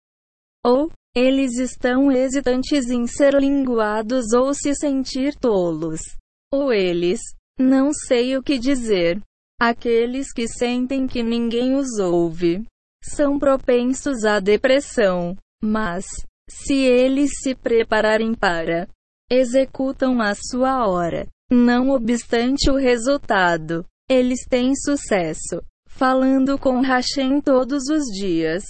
Ou, 0.65 0.93
eles 1.13 1.59
estão 1.59 2.13
hesitantes 2.13 2.89
em 2.89 3.05
ser 3.09 3.35
linguados 3.35 4.33
ou 4.33 4.55
se 4.55 4.77
sentir 4.77 5.35
tolos. 5.35 6.22
Ou 6.53 6.73
eles, 6.73 7.21
não 7.59 7.93
sei 7.93 8.37
o 8.37 8.43
que 8.43 8.59
dizer. 8.59 9.21
Aqueles 9.59 10.33
que 10.33 10.47
sentem 10.47 11.07
que 11.07 11.23
ninguém 11.23 11.75
os 11.75 11.99
ouve 11.99 12.63
são 13.03 13.39
propensos 13.39 14.25
à 14.25 14.39
depressão. 14.39 15.37
Mas, 15.63 16.05
se 16.51 16.75
eles 16.75 17.31
se 17.43 17.55
prepararem 17.55 18.35
para, 18.35 18.89
executam 19.31 20.21
a 20.21 20.35
sua 20.35 20.87
hora. 20.87 21.27
Não 21.51 21.91
obstante 21.91 22.71
o 22.71 22.77
resultado, 22.77 23.85
eles 24.09 24.47
têm 24.49 24.75
sucesso. 24.75 25.63
Falando 25.89 26.59
com 26.59 26.81
Hashem 26.81 27.41
todos 27.41 27.89
os 27.89 28.05
dias. 28.19 28.65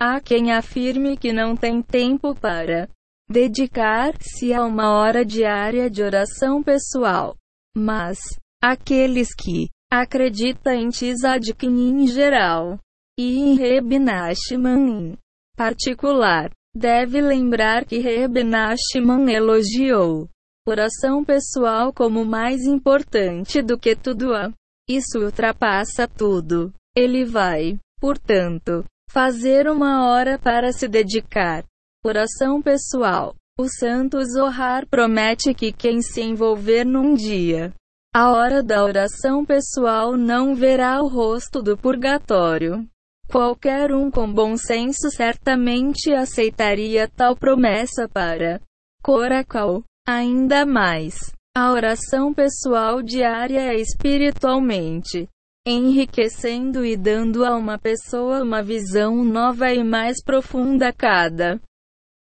Há 0.00 0.20
quem 0.20 0.52
afirme 0.52 1.16
que 1.16 1.32
não 1.32 1.56
tem 1.56 1.80
tempo 1.80 2.34
para 2.34 2.88
dedicar-se 3.34 4.54
a 4.54 4.64
uma 4.64 4.92
hora 4.92 5.24
diária 5.24 5.90
de 5.90 6.04
oração 6.04 6.62
pessoal. 6.62 7.36
Mas, 7.76 8.16
aqueles 8.62 9.34
que 9.34 9.68
acreditam 9.92 10.72
em 10.72 10.88
Tzadkin 10.90 11.66
em 11.66 12.06
geral, 12.06 12.78
e 13.18 13.40
em 13.40 13.56
Reb 13.56 13.98
Nachman 13.98 14.88
em 14.88 15.18
particular, 15.56 16.48
deve 16.76 17.20
lembrar 17.20 17.84
que 17.84 17.98
Reb 17.98 18.44
Nachman 18.44 19.28
elogiou 19.28 20.28
oração 20.64 21.24
pessoal 21.24 21.92
como 21.92 22.24
mais 22.24 22.62
importante 22.62 23.60
do 23.60 23.76
que 23.76 23.96
tudo 23.96 24.32
a. 24.32 24.52
Isso 24.88 25.18
ultrapassa 25.18 26.06
tudo. 26.06 26.72
Ele 26.96 27.24
vai, 27.24 27.80
portanto, 28.00 28.84
fazer 29.10 29.68
uma 29.68 30.08
hora 30.08 30.38
para 30.38 30.70
se 30.72 30.86
dedicar. 30.86 31.64
Oração 32.06 32.60
pessoal. 32.60 33.34
O 33.58 33.66
santo 33.66 34.22
Zohar 34.26 34.86
promete 34.86 35.54
que 35.54 35.72
quem 35.72 36.02
se 36.02 36.20
envolver 36.20 36.84
num 36.84 37.14
dia, 37.14 37.72
a 38.14 38.30
hora 38.30 38.62
da 38.62 38.84
oração 38.84 39.42
pessoal 39.42 40.14
não 40.14 40.54
verá 40.54 41.00
o 41.00 41.08
rosto 41.08 41.62
do 41.62 41.78
purgatório. 41.78 42.86
Qualquer 43.32 43.90
um 43.90 44.10
com 44.10 44.30
bom 44.30 44.54
senso 44.54 45.10
certamente 45.10 46.12
aceitaria 46.12 47.08
tal 47.08 47.34
promessa 47.34 48.06
para 48.06 48.60
Coracal. 49.02 49.82
Ainda 50.06 50.66
mais, 50.66 51.32
a 51.56 51.72
oração 51.72 52.34
pessoal 52.34 53.00
diária 53.00 53.72
é 53.72 53.76
espiritualmente 53.76 55.26
enriquecendo 55.66 56.84
e 56.84 56.98
dando 56.98 57.46
a 57.46 57.56
uma 57.56 57.78
pessoa 57.78 58.42
uma 58.42 58.62
visão 58.62 59.24
nova 59.24 59.72
e 59.72 59.82
mais 59.82 60.22
profunda 60.22 60.92
cada 60.92 61.58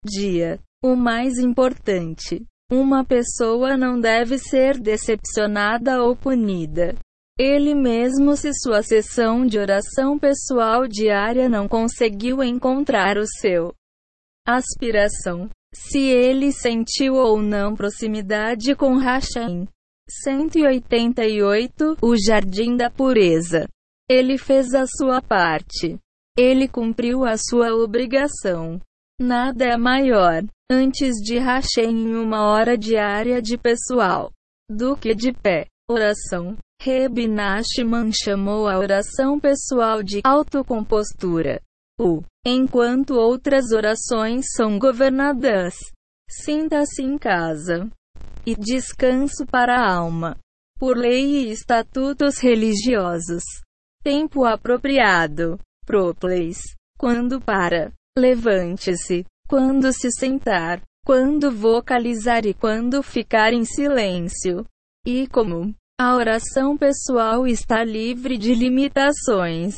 dia. 0.05 0.59
O 0.83 0.97
mais 0.97 1.39
importante: 1.39 2.45
uma 2.71 3.05
pessoa 3.05 3.77
não 3.77 3.99
deve 3.99 4.39
ser 4.39 4.79
decepcionada 4.79 6.03
ou 6.03 6.17
punida. 6.17 6.95
Ele 7.39 7.75
mesmo, 7.75 8.37
se 8.37 8.53
sua 8.53 8.83
sessão 8.83 9.47
de 9.47 9.59
oração 9.59 10.19
pessoal 10.19 10.87
diária 10.87 11.49
não 11.49 11.67
conseguiu 11.67 12.43
encontrar 12.43 13.17
o 13.17 13.27
seu 13.27 13.75
aspiração, 14.47 15.49
se 15.75 16.01
ele 16.01 16.53
sentiu 16.53 17.15
ou 17.15 17.41
não 17.41 17.75
proximidade 17.75 18.75
com 18.75 18.97
Hashem. 18.97 19.67
188 20.23 21.97
O 22.03 22.17
Jardim 22.17 22.77
da 22.77 22.91
Pureza. 22.91 23.69
Ele 24.09 24.37
fez 24.37 24.75
a 24.75 24.85
sua 24.87 25.23
parte. 25.23 25.97
Ele 26.37 26.67
cumpriu 26.67 27.25
a 27.25 27.37
sua 27.37 27.73
obrigação. 27.73 28.81
Nada 29.21 29.67
é 29.67 29.77
maior, 29.77 30.43
antes 30.73 31.17
de 31.17 31.37
Hashem 31.37 31.91
em 31.91 32.15
uma 32.15 32.47
hora 32.47 32.79
diária 32.79 33.43
de 33.43 33.59
pessoal, 33.59 34.33
do 34.67 34.97
que 34.97 35.15
de 35.15 35.31
pé. 35.31 35.67
Oração. 35.91 36.57
Reb 36.81 37.29
Nachman 37.29 38.11
chamou 38.11 38.67
a 38.67 38.79
oração 38.79 39.39
pessoal 39.39 40.03
de 40.03 40.23
autocompostura. 40.25 41.61
O 42.01 42.23
enquanto 42.47 43.11
outras 43.11 43.73
orações 43.73 44.47
são 44.57 44.79
governadas. 44.79 45.75
Sinta-se 46.31 47.03
em 47.03 47.19
casa. 47.19 47.91
E 48.47 48.55
descanso 48.57 49.45
para 49.45 49.77
a 49.77 49.95
alma. 49.97 50.39
Por 50.79 50.97
lei 50.97 51.27
e 51.27 51.51
estatutos 51.51 52.39
religiosos. 52.39 53.43
Tempo 54.03 54.47
apropriado. 54.47 55.59
Propleis. 55.85 56.57
Quando 56.97 57.39
para. 57.39 57.93
Levante-se. 58.19 59.24
Quando 59.49 59.93
se 59.93 60.11
sentar. 60.11 60.82
Quando 61.05 61.51
vocalizar 61.51 62.47
e 62.47 62.55
quando 62.55 63.03
ficar 63.03 63.53
em 63.53 63.65
silêncio. 63.65 64.65
E 65.07 65.27
como 65.28 65.74
a 65.99 66.15
oração 66.16 66.78
pessoal 66.78 67.47
está 67.47 67.85
livre 67.85 68.39
de 68.39 68.55
limitações. 68.55 69.77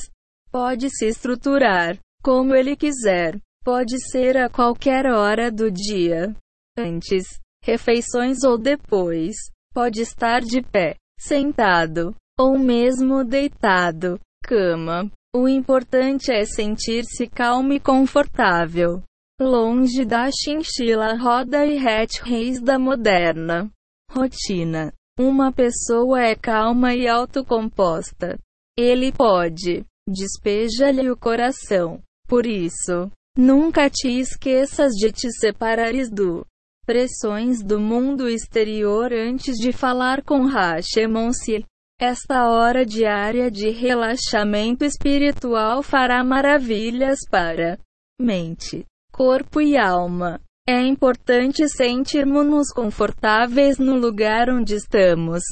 Pode 0.51 0.89
se 0.91 1.07
estruturar 1.07 1.99
como 2.23 2.55
ele 2.55 2.77
quiser. 2.77 3.39
Pode 3.65 3.99
ser 4.11 4.37
a 4.37 4.49
qualquer 4.49 5.07
hora 5.07 5.51
do 5.51 5.71
dia. 5.71 6.35
Antes, 6.79 7.25
refeições 7.63 8.45
ou 8.45 8.59
depois. 8.59 9.35
Pode 9.75 10.01
estar 10.01 10.41
de 10.43 10.63
pé, 10.63 10.97
sentado, 11.19 12.15
ou 12.39 12.59
mesmo 12.59 13.25
deitado. 13.25 14.21
Cama. 14.45 15.11
O 15.35 15.49
importante 15.49 16.31
é 16.31 16.45
sentir-se 16.45 17.27
calmo 17.27 17.73
e 17.73 17.81
confortável. 17.81 19.03
Longe 19.41 20.05
da 20.05 20.31
chinchila 20.31 21.17
roda 21.17 21.65
e 21.65 21.79
hat 21.79 22.21
reis 22.23 22.61
da 22.61 22.79
moderna 22.79 23.71
rotina. 24.11 24.93
Uma 25.19 25.51
pessoa 25.51 26.21
é 26.21 26.35
calma 26.35 26.95
e 26.95 27.09
autocomposta. 27.09 28.39
Ele 28.77 29.11
pode. 29.11 29.87
Despeja-lhe 30.07 31.11
o 31.11 31.17
coração. 31.17 32.03
Por 32.29 32.45
isso, 32.45 33.11
nunca 33.37 33.89
te 33.89 34.09
esqueças 34.09 34.93
de 34.93 35.11
te 35.11 35.31
separares 35.33 36.11
do 36.11 36.47
pressões 36.85 37.63
do 37.63 37.81
mundo 37.81 38.29
exterior 38.29 39.13
antes 39.13 39.57
de 39.57 39.73
falar 39.73 40.23
com 40.23 40.47
Hashemonsi. 40.47 41.65
Esta 42.05 42.51
hora 42.51 42.85
diária 42.85 43.49
de 43.49 43.71
relaxamento 43.71 44.85
espiritual 44.85 45.85
fará 45.85 46.25
maravilhas 46.25 47.21
para 47.31 47.79
mente, 48.21 48.85
corpo 49.13 49.61
e 49.61 49.77
alma. 49.77 50.41
É 50.69 50.81
importante 50.81 51.69
sentirmos-nos 51.69 52.73
confortáveis 52.73 53.79
no 53.79 53.95
lugar 53.95 54.51
onde 54.51 54.75
estamos. 54.75 55.45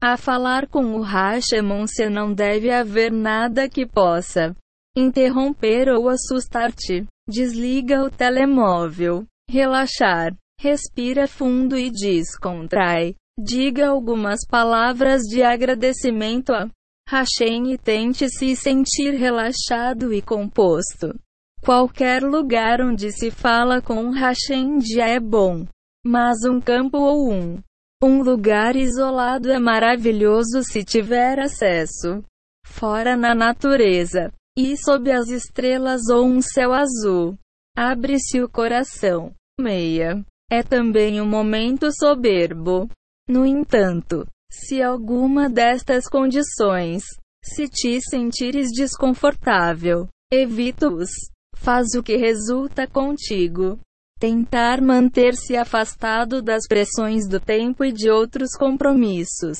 A 0.00 0.16
falar 0.16 0.68
com 0.68 0.94
o 0.94 1.02
Hashemon 1.02 1.88
se 1.88 2.08
não 2.08 2.32
deve 2.32 2.70
haver 2.70 3.10
nada 3.10 3.68
que 3.68 3.84
possa 3.84 4.54
interromper 4.96 5.88
ou 5.88 6.08
assustar-te. 6.08 7.04
Desliga 7.28 8.04
o 8.04 8.10
telemóvel. 8.10 9.26
relaxar. 9.50 10.36
Respira 10.60 11.26
fundo 11.26 11.76
e 11.76 11.90
descontrai. 11.90 13.16
Diga 13.38 13.88
algumas 13.88 14.46
palavras 14.48 15.22
de 15.22 15.42
agradecimento 15.42 16.54
a 16.54 16.70
Hashem 17.06 17.72
e 17.72 17.76
tente 17.76 18.30
se 18.30 18.56
sentir 18.56 19.10
relaxado 19.10 20.12
e 20.12 20.22
composto. 20.22 21.14
Qualquer 21.62 22.22
lugar 22.22 22.80
onde 22.80 23.12
se 23.12 23.30
fala 23.30 23.82
com 23.82 24.10
Hashem 24.10 24.80
já 24.80 25.06
é 25.06 25.20
bom. 25.20 25.66
Mas 26.04 26.44
um 26.44 26.60
campo 26.60 26.96
ou 26.96 27.30
um, 27.30 27.62
um 28.02 28.22
lugar 28.22 28.74
isolado 28.74 29.50
é 29.50 29.58
maravilhoso 29.58 30.62
se 30.62 30.82
tiver 30.82 31.38
acesso. 31.38 32.24
Fora 32.64 33.16
na 33.16 33.34
natureza. 33.34 34.32
E 34.56 34.76
sob 34.78 35.12
as 35.12 35.28
estrelas 35.28 36.08
ou 36.08 36.24
um 36.24 36.40
céu 36.40 36.72
azul. 36.72 37.36
Abre-se 37.76 38.40
o 38.40 38.48
coração. 38.48 39.34
Meia. 39.60 40.24
É 40.50 40.62
também 40.62 41.20
um 41.20 41.26
momento 41.26 41.92
soberbo. 41.92 42.88
No 43.28 43.44
entanto, 43.44 44.26
se 44.50 44.80
alguma 44.80 45.48
destas 45.48 46.08
condições 46.08 47.02
se 47.42 47.68
te 47.68 48.00
sentires 48.00 48.70
desconfortável, 48.72 50.08
evita-os. 50.32 51.10
Faz 51.54 51.94
o 51.96 52.02
que 52.02 52.16
resulta 52.16 52.86
contigo. 52.86 53.78
Tentar 54.18 54.80
manter-se 54.80 55.56
afastado 55.56 56.42
das 56.42 56.66
pressões 56.68 57.28
do 57.28 57.38
tempo 57.38 57.84
e 57.84 57.92
de 57.92 58.10
outros 58.10 58.50
compromissos. 58.56 59.58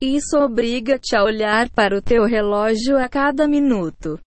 Isso 0.00 0.38
obriga-te 0.38 1.16
a 1.16 1.24
olhar 1.24 1.70
para 1.70 1.96
o 1.96 2.02
teu 2.02 2.24
relógio 2.24 2.98
a 2.98 3.08
cada 3.08 3.48
minuto. 3.48 4.18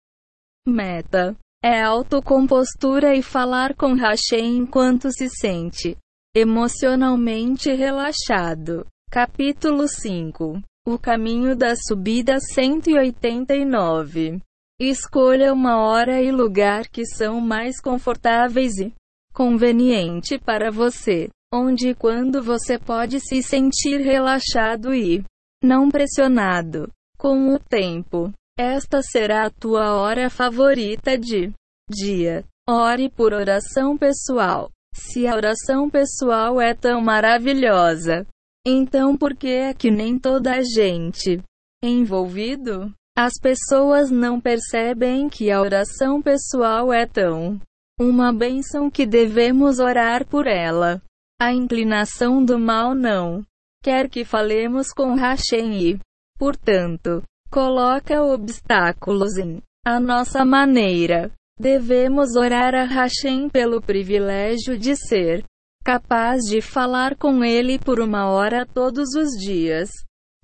Meta 0.68 1.36
é 1.64 1.82
autocompostura 1.82 3.16
e 3.16 3.22
falar 3.22 3.76
com 3.76 3.94
Hashem 3.94 4.58
enquanto 4.58 5.12
se 5.12 5.30
sente 5.30 5.98
emocionalmente 6.40 7.72
relaxado. 7.74 8.86
Capítulo 9.12 9.88
5 9.88 10.62
O 10.88 10.98
caminho 10.98 11.56
da 11.56 11.76
subida 11.76 12.40
189 12.40 14.40
Escolha 14.82 15.52
uma 15.52 15.78
hora 15.78 16.22
e 16.22 16.32
lugar 16.32 16.88
que 16.88 17.06
são 17.06 17.42
mais 17.42 17.82
confortáveis 17.82 18.78
e 18.78 18.94
conveniente 19.34 20.40
para 20.40 20.72
você, 20.72 21.28
onde 21.54 21.90
e 21.90 21.96
quando 21.96 22.42
você 22.42 22.80
pode 22.80 23.20
se 23.20 23.44
sentir 23.44 23.98
relaxado 23.98 24.94
e 24.94 25.22
não 25.62 25.90
pressionado. 25.90 26.90
Com 27.18 27.54
o 27.54 27.60
tempo, 27.60 28.32
esta 28.58 29.02
será 29.02 29.48
a 29.48 29.50
tua 29.50 29.96
hora 29.96 30.30
favorita 30.30 31.18
de 31.18 31.52
dia. 31.90 32.46
Ore 32.70 33.10
por 33.10 33.34
oração 33.34 33.98
pessoal. 33.98 34.72
Se 34.94 35.28
a 35.28 35.36
oração 35.36 35.90
pessoal 35.90 36.60
é 36.60 36.74
tão 36.74 37.02
maravilhosa, 37.02 38.26
então 38.66 39.18
por 39.18 39.36
que 39.36 39.48
é 39.48 39.74
que 39.74 39.90
nem 39.90 40.20
toda 40.20 40.56
a 40.56 40.62
gente 40.62 41.42
envolvido? 41.84 42.94
As 43.18 43.34
pessoas 43.42 44.10
não 44.10 44.40
percebem 44.40 45.28
que 45.28 45.52
a 45.52 45.60
oração 45.60 46.22
pessoal 46.22 46.94
é 46.94 47.06
tão 47.06 47.60
uma 48.00 48.32
bênção 48.32 48.90
que 48.90 49.06
devemos 49.06 49.80
orar 49.80 50.26
por 50.26 50.48
ela. 50.48 51.02
A 51.42 51.54
inclinação 51.54 52.44
do 52.44 52.58
mal 52.58 52.96
não 52.96 53.46
quer 53.84 54.10
que 54.10 54.24
falemos 54.24 54.92
com 54.92 55.16
Hashem 55.16 55.74
e, 55.82 56.00
portanto, 56.38 57.24
coloca 57.50 58.22
obstáculos 58.22 59.38
em 59.38 59.62
a 59.86 60.00
nossa 60.00 60.46
maneira. 60.46 61.32
Devemos 61.60 62.38
orar 62.38 62.74
a 62.74 62.86
Hashem 62.86 63.50
pelo 63.50 63.82
privilégio 63.82 64.78
de 64.78 64.96
ser 64.96 65.44
capaz 65.84 66.44
de 66.44 66.62
falar 66.62 67.18
com 67.18 67.44
ele 67.44 67.78
por 67.78 68.00
uma 68.00 68.30
hora 68.30 68.66
todos 68.66 69.14
os 69.16 69.32
dias. 69.32 69.90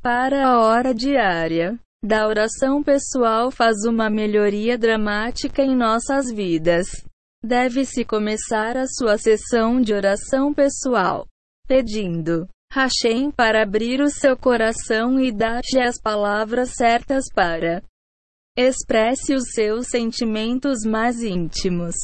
Para 0.01 0.45
a 0.45 0.59
hora 0.59 0.93
diária 0.93 1.79
da 2.03 2.27
oração 2.27 2.83
pessoal 2.83 3.49
faz 3.49 3.85
uma 3.85 4.09
melhoria 4.09 4.77
dramática 4.77 5.61
em 5.61 5.75
nossas 5.75 6.29
vidas. 6.29 6.87
Deve-se 7.43 8.03
começar 8.03 8.75
a 8.75 8.85
sua 8.85 9.17
sessão 9.17 9.79
de 9.79 9.93
oração 9.93 10.53
pessoal 10.53 11.25
pedindo 11.67 12.47
Hashem 12.71 13.31
para 13.31 13.63
abrir 13.63 14.01
o 14.01 14.09
seu 14.09 14.37
coração 14.37 15.19
e 15.19 15.31
dar-lhe 15.31 15.81
as 15.81 15.99
palavras 15.99 16.71
certas 16.75 17.25
para 17.33 17.81
expresse 18.57 19.33
os 19.33 19.51
seus 19.53 19.87
sentimentos 19.87 20.85
mais 20.85 21.21
íntimos. 21.21 21.95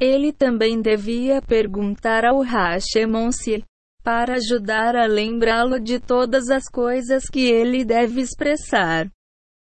Ele 0.00 0.32
também 0.32 0.80
devia 0.80 1.40
perguntar 1.40 2.24
ao 2.24 2.40
Hashemon 2.40 3.30
se, 3.30 3.62
para 4.02 4.34
ajudar 4.34 4.96
a 4.96 5.06
lembrá-lo 5.06 5.78
de 5.78 6.00
todas 6.00 6.50
as 6.50 6.64
coisas 6.64 7.24
que 7.26 7.48
ele 7.48 7.84
deve 7.84 8.20
expressar 8.20 9.08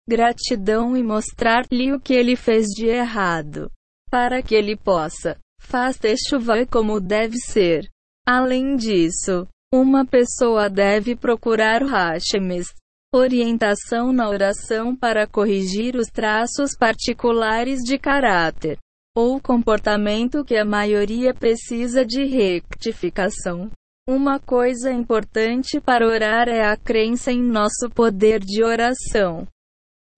gratidão 0.09 0.97
e 0.97 1.03
mostrar-lhe 1.03 1.93
o 1.93 2.01
que 2.01 2.15
ele 2.15 2.37
fez 2.37 2.67
de 2.69 2.87
errado, 2.87 3.71
para 4.09 4.41
que 4.41 4.55
ele 4.55 4.77
possa 4.77 5.37
fazer 5.61 6.15
chuva 6.29 6.65
como 6.67 7.01
deve 7.01 7.37
ser. 7.39 7.89
Além 8.25 8.77
disso, 8.77 9.49
uma 9.73 10.07
pessoa 10.07 10.71
deve 10.71 11.17
procurar 11.17 11.83
Hashemes, 11.83 12.69
orientação 13.17 14.13
na 14.13 14.29
oração 14.29 14.95
para 14.95 15.27
corrigir 15.27 15.97
os 15.97 16.09
traços 16.09 16.77
particulares 16.79 17.81
de 17.81 17.99
caráter 17.99 18.79
ou 19.17 19.41
comportamento 19.41 20.45
que 20.45 20.57
a 20.57 20.65
maioria 20.65 21.33
precisa 21.33 22.05
de 22.05 22.25
rectificação. 22.25 23.71
Uma 24.07 24.39
coisa 24.39 24.93
importante 24.93 25.81
para 25.81 26.07
orar 26.07 26.49
é 26.49 26.67
a 26.67 26.77
crença 26.77 27.33
em 27.33 27.43
nosso 27.43 27.89
poder 27.95 28.41
de 28.41 28.63
oração. 28.63 29.49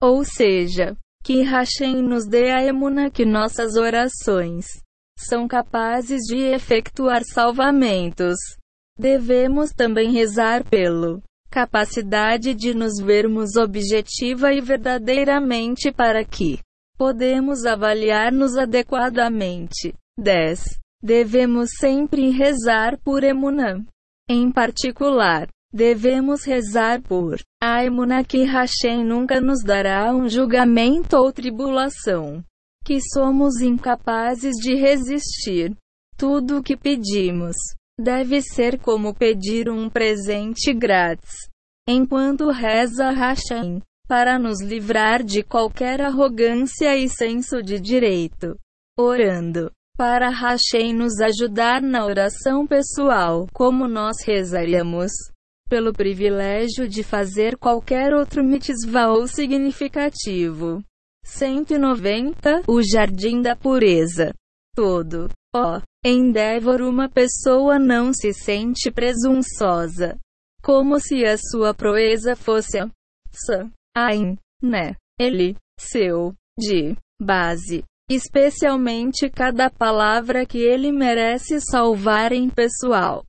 Ou 0.03 0.25
seja, 0.25 0.97
que 1.23 1.43
Hashem 1.43 2.03
nos 2.03 2.27
dê 2.27 2.51
a 2.51 2.65
emuna 2.65 3.09
que 3.09 3.25
nossas 3.25 3.77
orações 3.77 4.67
são 5.17 5.47
capazes 5.47 6.23
de 6.23 6.37
efetuar 6.39 7.23
salvamentos. 7.25 8.37
Devemos 8.99 9.71
também 9.71 10.11
rezar 10.11 10.65
pelo 10.65 11.23
capacidade 11.51 12.55
de 12.55 12.75
nos 12.75 12.99
vermos 12.99 13.57
objetiva 13.57 14.53
e 14.53 14.61
verdadeiramente 14.61 15.91
para 15.91 16.25
que 16.25 16.59
podemos 16.97 17.65
avaliar-nos 17.65 18.57
adequadamente. 18.57 19.95
10. 20.19 20.79
Devemos 21.03 21.71
sempre 21.79 22.31
rezar 22.31 22.99
por 22.99 23.23
Emunã. 23.23 23.85
Em 24.29 24.51
particular, 24.51 25.49
devemos 25.73 26.45
rezar 26.45 27.01
por 27.01 27.41
a 27.63 27.85
Emunã 27.85 28.25
que 28.25 28.45
Hashem 28.45 29.05
nunca 29.05 29.41
nos 29.41 29.63
dará 29.63 30.13
um 30.15 30.29
julgamento 30.29 31.17
ou 31.17 31.33
tribulação 31.33 32.45
que 32.85 33.01
somos 33.13 33.61
incapazes 33.61 34.55
de 34.57 34.75
resistir. 34.75 35.77
Tudo 36.17 36.59
o 36.59 36.63
que 36.63 36.77
pedimos 36.77 37.55
deve 37.99 38.41
ser 38.41 38.79
como 38.79 39.15
pedir 39.15 39.69
um 39.69 39.89
presente 39.91 40.73
grátis. 40.73 41.49
Enquanto 41.89 42.51
reza 42.51 43.11
Hashem, 43.11 43.81
para 44.07 44.39
nos 44.39 44.63
livrar 44.63 45.23
de 45.23 45.43
qualquer 45.43 46.01
arrogância 46.01 46.97
e 46.97 47.09
senso 47.09 47.63
de 47.63 47.81
direito. 47.81 48.57
Orando 48.99 49.71
para 49.99 50.31
Hashem 50.31 50.95
nos 50.95 51.21
ajudar 51.21 51.83
na 51.83 52.07
oração 52.07 52.65
pessoal, 52.65 53.49
como 53.53 53.89
nós 53.89 54.19
rezaríamos, 54.25 55.11
pelo 55.69 55.93
privilégio 55.93 56.89
de 56.89 57.03
fazer 57.03 57.59
qualquer 57.59 58.15
outro 58.15 58.45
mitzvah 58.45 59.09
ou 59.09 59.27
significativo. 59.27 60.85
190 61.25 62.63
O 62.69 62.81
Jardim 62.81 63.43
da 63.43 63.57
Pureza. 63.57 64.33
Todo. 64.77 65.29
Ó. 65.53 65.81
Endeavor 66.05 66.81
uma 66.81 67.09
pessoa 67.09 67.77
não 67.77 68.13
se 68.13 68.33
sente 68.33 68.89
presunçosa. 68.89 70.17
Como 70.63 71.01
se 71.01 71.25
a 71.25 71.37
sua 71.37 71.75
proeza 71.75 72.37
fosse 72.37 72.79
a 72.79 72.89
sa, 73.33 73.69
ain, 73.97 74.37
né, 74.63 74.95
ele, 75.19 75.57
seu, 75.79 76.35
de, 76.57 76.97
base. 77.21 77.85
Especialmente 78.09 79.29
cada 79.29 79.69
palavra 79.69 80.47
que 80.47 80.59
ele 80.59 80.93
merece 80.93 81.61
salvar 81.61 82.33
em 82.33 82.49
pessoal. 82.49 83.25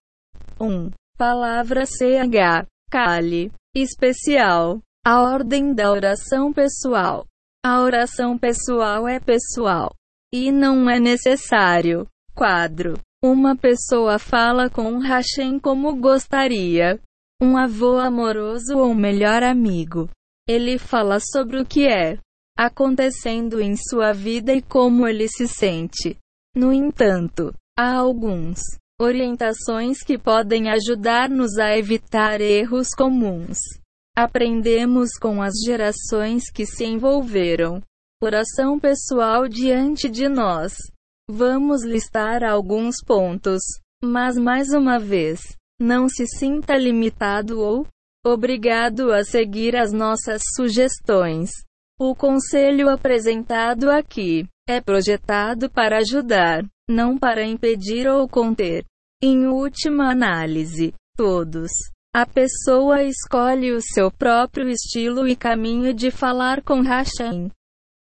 1. 0.60 0.66
Um, 0.66 0.91
palavra 1.18 1.86
CH, 1.86 2.68
Kali, 2.90 3.52
especial. 3.76 4.80
A 5.04 5.22
ordem 5.22 5.74
da 5.74 5.91
oração 5.91 6.54
pessoal. 6.54 7.26
A 7.66 7.82
oração 7.82 8.38
pessoal 8.38 9.08
é 9.08 9.20
pessoal. 9.20 9.91
E 10.32 10.52
não 10.52 10.90
é 10.90 11.00
necessário 11.00 12.08
quadro. 12.40 12.98
Uma 13.22 13.53
pessoa 13.56 14.18
fala 14.18 14.70
com 14.70 14.99
Hashem 14.99 15.60
como 15.60 15.94
gostaria. 15.98 16.98
Um 17.41 17.57
avô 17.57 17.98
amoroso 17.98 18.78
ou 18.78 18.95
melhor 18.95 19.44
amigo. 19.44 20.10
Ele 20.48 20.78
fala 20.78 21.20
sobre 21.20 21.60
o 21.60 21.66
que 21.66 21.86
é 21.86 22.18
acontecendo 22.57 23.61
em 23.61 23.76
sua 23.76 24.14
vida 24.14 24.53
e 24.53 24.61
como 24.61 25.07
ele 25.07 25.28
se 25.28 25.48
sente. 25.48 26.18
No 26.56 26.74
entanto, 26.74 27.53
Há 27.82 27.94
alguns 27.94 28.60
orientações 28.99 30.03
que 30.03 30.18
podem 30.18 30.70
ajudar-nos 30.70 31.57
a 31.57 31.78
evitar 31.78 32.41
erros 32.41 32.90
comuns. 32.90 33.57
Aprendemos 34.18 35.11
com 35.18 35.41
as 35.41 35.53
gerações 35.66 36.52
que 36.52 36.66
se 36.66 36.84
envolveram. 36.84 37.82
Oração 38.22 38.78
pessoal 38.78 39.48
diante 39.48 40.10
de 40.10 40.28
nós. 40.28 40.74
Vamos 41.32 41.84
listar 41.84 42.44
alguns 42.44 42.96
pontos, 43.06 43.62
mas 44.04 44.36
mais 44.36 44.70
uma 44.74 44.98
vez, 44.98 45.40
não 45.80 46.10
se 46.10 46.26
sinta 46.26 46.76
limitado 46.76 47.62
ou 47.62 47.86
obrigado 48.26 49.14
a 49.14 49.24
seguir 49.24 49.76
as 49.76 49.94
nossas 49.94 50.42
sugestões. 50.56 51.52
O 52.00 52.16
conselho 52.16 52.90
apresentado 52.90 53.92
aqui 53.92 54.48
é 54.68 54.82
projetado 54.82 55.70
para 55.70 56.00
ajudar, 56.00 56.66
não 56.90 57.16
para 57.16 57.46
impedir 57.46 58.08
ou 58.08 58.28
conter. 58.28 58.84
Em 59.22 59.46
última 59.46 60.10
análise, 60.10 60.96
todos. 61.16 61.70
A 62.12 62.26
pessoa 62.26 63.04
escolhe 63.04 63.72
o 63.72 63.82
seu 63.82 64.10
próprio 64.10 64.68
estilo 64.68 65.28
e 65.28 65.36
caminho 65.36 65.94
de 65.94 66.10
falar 66.10 66.64
com 66.64 66.82
Hashem. 66.82 67.52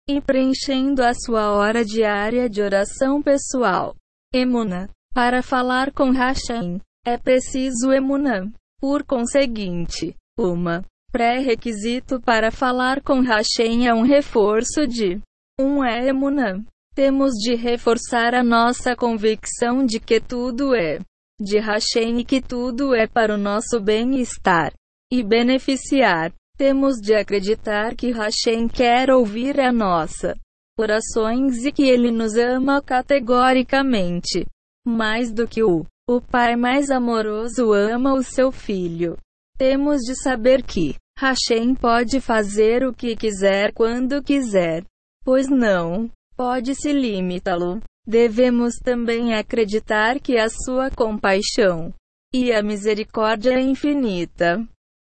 E 0.10 0.19
preenchendo 0.19 1.03
a 1.03 1.14
sua 1.14 1.52
hora 1.52 1.86
diária 1.86 2.49
de 2.49 2.61
oração 2.61 3.22
pessoal. 3.22 3.95
Emuna. 4.34 4.90
Para 5.14 5.44
falar 5.44 5.91
com 5.91 6.11
Hashem, 6.11 6.80
é 7.06 7.18
preciso 7.18 7.91
Emuna. 7.91 8.52
Por 8.80 9.03
conseguinte, 9.03 10.15
uma 10.38 10.84
pré-requisito 11.11 12.19
para 12.22 12.49
falar 12.49 13.02
com 13.02 13.19
Hashem 13.19 13.88
é 13.88 13.94
um 13.94 14.02
reforço 14.02 14.88
de 14.88 15.22
um 15.60 15.84
é 15.84 16.07
Emuna. 16.07 16.64
Temos 16.95 17.34
de 17.34 17.56
reforçar 17.56 18.34
a 18.34 18.44
nossa 18.44 18.95
convicção 18.95 19.86
de 19.86 19.99
que 19.99 20.19
tudo 20.19 20.73
é 20.73 20.99
de 21.40 21.60
Hashem 21.60 22.19
e 22.19 22.26
que 22.26 22.41
tudo 22.41 22.94
é 22.94 23.07
para 23.07 23.34
o 23.34 23.38
nosso 23.38 23.80
bem-estar 23.80 24.72
e 25.11 25.23
beneficiar. 25.23 26.32
Temos 26.62 27.02
de 27.02 27.16
acreditar 27.16 27.96
que 27.96 28.12
Hashem 28.12 28.68
quer 28.68 29.10
ouvir 29.10 29.60
a 29.60 29.74
nossa 29.74 30.38
orações 30.78 31.66
e 31.66 31.72
que 31.72 31.90
ele 31.90 32.12
nos 32.12 32.36
ama 32.36 32.80
categoricamente. 32.84 34.46
Mais 34.86 35.34
do 35.34 35.48
que 35.48 35.64
o, 35.64 35.84
o 36.08 36.22
pai 36.22 36.56
mais 36.56 36.92
amoroso 36.92 37.74
ama 37.74 38.14
o 38.14 38.22
seu 38.22 38.52
filho. 38.52 39.18
Temos 39.58 40.02
de 40.02 40.14
saber 40.22 40.62
que 40.62 40.94
Hashem 41.18 41.74
pode 41.74 42.22
fazer 42.22 42.84
o 42.84 42.94
que 42.94 43.16
quiser 43.16 43.74
quando 43.74 44.22
quiser. 44.22 44.84
Pois 45.26 45.50
não 45.50 46.12
pode-se 46.38 46.94
limitá-lo. 46.94 47.82
Devemos 48.06 48.76
também 48.76 49.34
acreditar 49.34 50.20
que 50.20 50.38
a 50.38 50.48
sua 50.48 50.92
compaixão 50.92 51.92
e 52.32 52.54
a 52.54 52.62
misericórdia 52.62 53.54
é 53.54 53.62
infinita. 53.62 54.64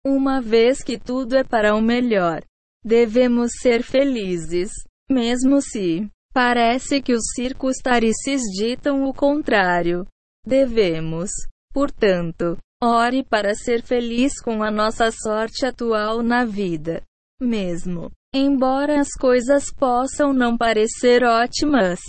Uma 0.10 0.40
vez 0.40 0.82
que 0.82 0.98
tudo 0.98 1.36
é 1.36 1.44
para 1.44 1.76
o 1.76 1.82
melhor, 1.82 2.42
devemos 2.82 3.52
ser 3.62 3.84
felizes, 3.84 4.72
mesmo 5.12 5.62
se 5.62 6.10
parece 6.34 7.02
que 7.02 7.12
os 7.12 7.24
circunstâncias 7.36 8.42
ditam 8.58 9.04
o 9.04 9.14
contrário. 9.14 10.08
Devemos, 10.46 11.30
portanto, 11.74 12.58
ore 12.82 13.22
para 13.22 13.54
ser 13.54 13.84
feliz 13.84 14.40
com 14.42 14.64
a 14.64 14.72
nossa 14.72 15.12
sorte 15.12 15.66
atual 15.66 16.24
na 16.24 16.46
vida, 16.46 17.04
mesmo 17.42 18.10
embora 18.34 19.02
as 19.02 19.12
coisas 19.12 19.66
possam 19.78 20.32
não 20.32 20.58
parecer 20.58 21.22
ótimas. 21.26 22.00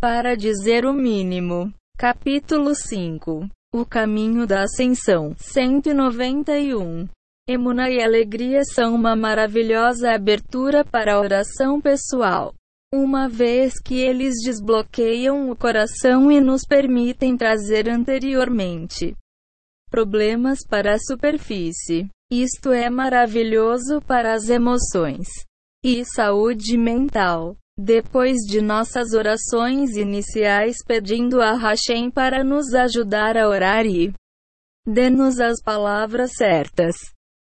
Para 0.00 0.34
dizer 0.34 0.86
o 0.86 0.94
mínimo. 0.94 1.70
Capítulo 1.98 2.74
5 2.74 3.46
O 3.74 3.84
caminho 3.84 4.46
da 4.46 4.62
ascensão. 4.62 5.34
191. 5.36 7.06
Emuna 7.48 7.90
e 7.90 8.00
alegria 8.00 8.62
são 8.64 8.94
uma 8.94 9.16
maravilhosa 9.16 10.12
abertura 10.12 10.84
para 10.84 11.14
a 11.14 11.20
oração 11.20 11.80
pessoal. 11.80 12.54
Uma 12.94 13.28
vez 13.28 13.80
que 13.80 13.96
eles 13.98 14.34
desbloqueiam 14.44 15.50
o 15.50 15.56
coração 15.56 16.30
e 16.30 16.40
nos 16.40 16.62
permitem 16.64 17.36
trazer 17.36 17.88
anteriormente 17.88 19.16
problemas 19.90 20.60
para 20.64 20.94
a 20.94 20.98
superfície. 20.98 22.08
Isto 22.30 22.70
é 22.70 22.88
maravilhoso 22.88 24.00
para 24.06 24.34
as 24.34 24.48
emoções 24.48 25.26
e 25.84 26.04
saúde 26.04 26.78
mental. 26.78 27.56
Depois 27.76 28.36
de 28.46 28.60
nossas 28.60 29.14
orações 29.14 29.96
iniciais 29.96 30.76
pedindo 30.86 31.42
a 31.42 31.56
Hashem 31.56 32.08
para 32.08 32.44
nos 32.44 32.72
ajudar 32.72 33.36
a 33.36 33.48
orar 33.48 33.84
e 33.84 34.12
dê-nos 34.86 35.40
as 35.40 35.60
palavras 35.60 36.30
certas. 36.36 36.94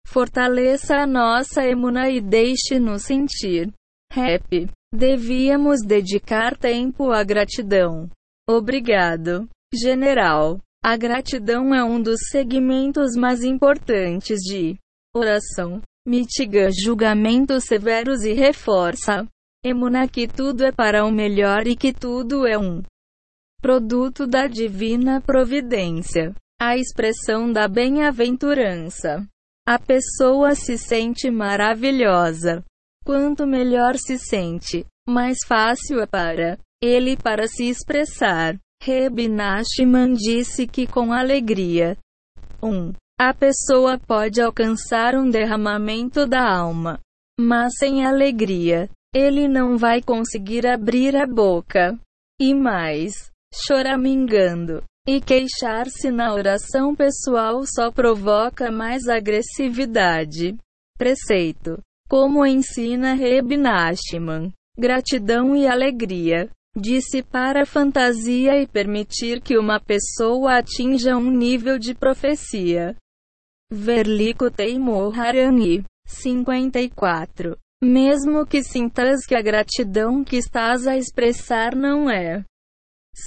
Fortaleça 0.06 0.98
a 0.98 1.07
nossa 1.07 1.65
emuna 1.65 2.10
e 2.10 2.22
deixe-nos 2.22 3.03
sentir. 3.03 3.72
Rap. 4.11 4.69
Devíamos 4.94 5.82
dedicar 5.82 6.56
tempo 6.57 7.11
à 7.11 7.23
gratidão. 7.23 8.10
Obrigado, 8.48 9.49
General. 9.73 10.60
A 10.84 10.95
gratidão 10.95 11.73
é 11.73 11.84
um 11.84 12.02
dos 12.02 12.19
segmentos 12.30 13.15
mais 13.15 13.44
importantes 13.44 14.40
de 14.40 14.77
oração. 15.14 15.82
Mitiga 16.07 16.69
julgamentos 16.72 17.65
severos 17.65 18.23
e 18.23 18.34
reforça 18.34 19.27
Emuna 19.68 20.07
que 20.07 20.27
tudo 20.27 20.64
é 20.64 20.72
para 20.72 21.03
o 21.03 21.11
melhor 21.11 21.65
e 21.65 21.76
que 21.76 21.91
tudo 21.91 22.45
é 22.45 22.56
um 22.56 22.84
produto 23.60 24.27
da 24.27 24.45
divina 24.45 25.19
providência. 25.19 26.36
A 26.61 26.77
expressão 26.77 27.52
da 27.52 27.68
bem-aventurança. 27.68 29.27
A 29.67 29.79
pessoa 29.79 30.53
se 30.53 30.77
sente 30.77 31.31
maravilhosa. 31.31 32.63
Quanto 33.03 33.47
melhor 33.47 33.95
se 33.97 34.17
sente, 34.19 34.85
mais 35.07 35.37
fácil 35.47 36.01
é 36.01 36.05
para 36.05 36.59
ele 36.81 37.17
para 37.17 37.47
se 37.47 37.67
expressar. 37.67 38.55
Reb 38.83 39.27
disse 40.15 40.67
que 40.67 40.85
com 40.85 41.11
alegria, 41.11 41.97
1. 42.61 42.69
Um, 42.69 42.93
a 43.19 43.33
pessoa 43.33 43.97
pode 43.97 44.39
alcançar 44.39 45.15
um 45.15 45.29
derramamento 45.29 46.27
da 46.27 46.47
alma, 46.47 46.99
mas 47.39 47.73
sem 47.79 48.05
alegria, 48.05 48.87
ele 49.15 49.47
não 49.47 49.77
vai 49.77 50.01
conseguir 50.01 50.67
abrir 50.67 51.15
a 51.15 51.25
boca. 51.25 51.97
E 52.39 52.53
mais, 52.53 53.31
choramingando 53.51 54.83
e 55.07 55.22
queixar-se 55.22 56.10
na 56.10 56.34
oração 56.34 56.95
pessoal 56.95 57.64
só 57.65 57.91
provoca 57.91 58.72
mais 58.72 59.07
agressividade. 59.07 60.57
Preceito. 60.98 61.80
Como 62.10 62.45
ensina 62.45 63.14
Reb 63.14 63.56
Nachman, 63.56 64.52
gratidão 64.77 65.56
e 65.56 65.68
alegria. 65.68 66.49
Dissipar 66.77 67.56
a 67.56 67.65
fantasia 67.65 68.61
e 68.61 68.68
permitir 68.68 69.41
que 69.41 69.57
uma 69.57 69.80
pessoa 69.80 70.57
atinja 70.57 71.15
um 71.15 71.32
nível 71.32 71.80
de 71.80 71.94
profecia. 71.94 72.95
Verlico 73.72 74.52
Teimor 74.52 75.18
Harani. 75.18 75.86
54. 76.06 77.57
Mesmo 77.82 78.45
que 78.45 78.61
sintas 78.61 79.26
que 79.26 79.36
a 79.36 79.41
gratidão 79.41 80.23
que 80.23 80.36
estás 80.36 80.86
a 80.86 80.98
expressar 80.98 81.76
não 81.76 82.10
é 82.10 82.44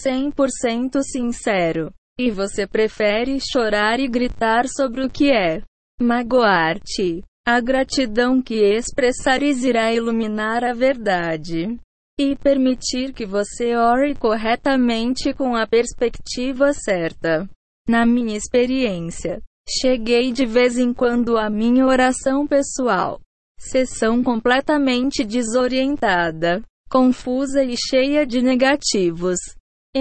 100% 0.05 1.01
sincero, 1.03 1.93
e 2.19 2.31
você 2.31 2.67
prefere 2.67 3.39
chorar 3.41 3.99
e 3.99 4.07
gritar 4.07 4.67
sobre 4.69 5.05
o 5.05 5.11
que 5.11 5.31
é? 5.31 5.63
Magoar-te, 6.01 7.23
a 7.47 7.61
gratidão 7.61 8.43
que 8.43 8.57
expressares 8.57 9.65
irá 9.65 9.93
iluminar 9.93 10.63
a 10.63 10.75
verdade. 10.75 11.79
E 12.21 12.37
permitir 12.37 13.13
que 13.13 13.25
você 13.25 13.75
ore 13.77 14.15
corretamente 14.15 15.33
com 15.33 15.57
a 15.57 15.67
perspectiva 15.67 16.73
certa. 16.73 17.49
Na 17.89 18.05
minha 18.05 18.37
experiência, 18.37 19.41
cheguei 19.67 20.33
de 20.33 20.45
vez 20.45 20.77
em 20.77 20.93
quando 20.93 21.39
à 21.39 21.49
minha 21.49 21.87
oração 21.87 22.47
pessoal. 22.47 23.21
Sessão 23.59 24.23
completamente 24.23 25.25
desorientada, 25.25 26.63
confusa 26.91 27.65
e 27.65 27.77
cheia 27.77 28.27
de 28.27 28.43
negativos. 28.43 29.39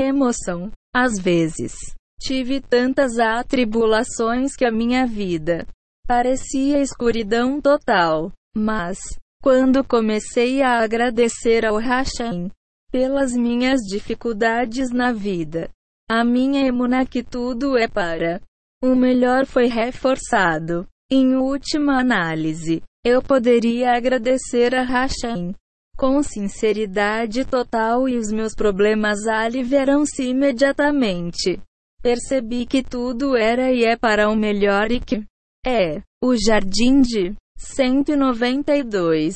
Emoção. 0.06 0.72
Às 0.94 1.20
vezes, 1.20 1.74
tive 2.20 2.60
tantas 2.62 3.20
atribulações 3.20 4.56
que 4.56 4.66
a 4.66 4.72
minha 4.72 5.06
vida 5.06 5.68
parecia 6.08 6.82
escuridão 6.82 7.62
total. 7.62 8.32
Mas, 8.56 8.98
quando 9.42 9.84
comecei 9.84 10.62
a 10.62 10.80
agradecer 10.80 11.66
ao 11.66 11.78
Hashem 11.78 12.50
pelas 12.92 13.34
minhas 13.34 13.82
dificuldades 13.82 14.90
na 14.92 15.12
vida, 15.12 15.70
a 16.10 16.24
minha 16.24 16.66
emuna 16.66 17.06
que 17.06 17.22
tudo 17.22 17.78
é 17.78 17.88
para 17.88 18.42
o 18.82 18.96
melhor 18.96 19.46
foi 19.46 19.68
reforçado. 19.68 20.88
Em 21.10 21.36
última 21.36 22.00
análise, 22.00 22.82
eu 23.04 23.22
poderia 23.22 23.94
agradecer 23.96 24.76
a 24.76 24.84
Hashem 24.84 25.54
com 25.98 26.22
sinceridade 26.22 27.44
total 27.44 28.08
e 28.08 28.18
os 28.18 28.32
meus 28.32 28.54
problemas 28.54 29.26
aliviaram-se 29.26 30.30
imediatamente. 30.30 31.60
Percebi 32.02 32.66
que 32.68 32.84
tudo 32.84 33.36
era 33.36 33.72
e 33.72 33.84
é 33.84 33.98
para 33.98 34.30
o 34.30 34.36
melhor 34.36 34.92
e 34.92 35.00
que 35.00 35.26
é 35.66 36.02
o 36.24 36.36
jardim 36.36 37.02
de 37.02 37.36
192. 37.58 39.36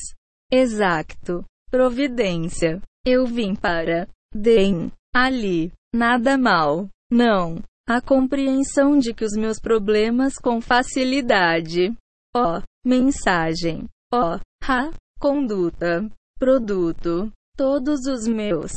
Exato. 0.51 1.43
Providência. 1.71 2.81
Eu 3.05 3.25
vim 3.25 3.55
para 3.55 4.07
Dem. 4.33 4.91
Ali. 5.13 5.71
Nada 5.93 6.37
mal. 6.37 6.87
Não. 7.11 7.61
A 7.89 7.99
compreensão 7.99 8.97
de 8.99 9.13
que 9.13 9.25
os 9.25 9.33
meus 9.33 9.59
problemas 9.59 10.35
com 10.35 10.61
facilidade. 10.61 11.93
Ó. 12.35 12.59
Oh, 12.59 12.61
mensagem. 12.85 13.87
Ó. 14.13 14.35
Oh, 14.35 14.39
ha. 14.63 14.91
Conduta. 15.19 16.09
Produto. 16.41 17.31
Todos 17.55 18.07
os 18.07 18.27
meus. 18.27 18.71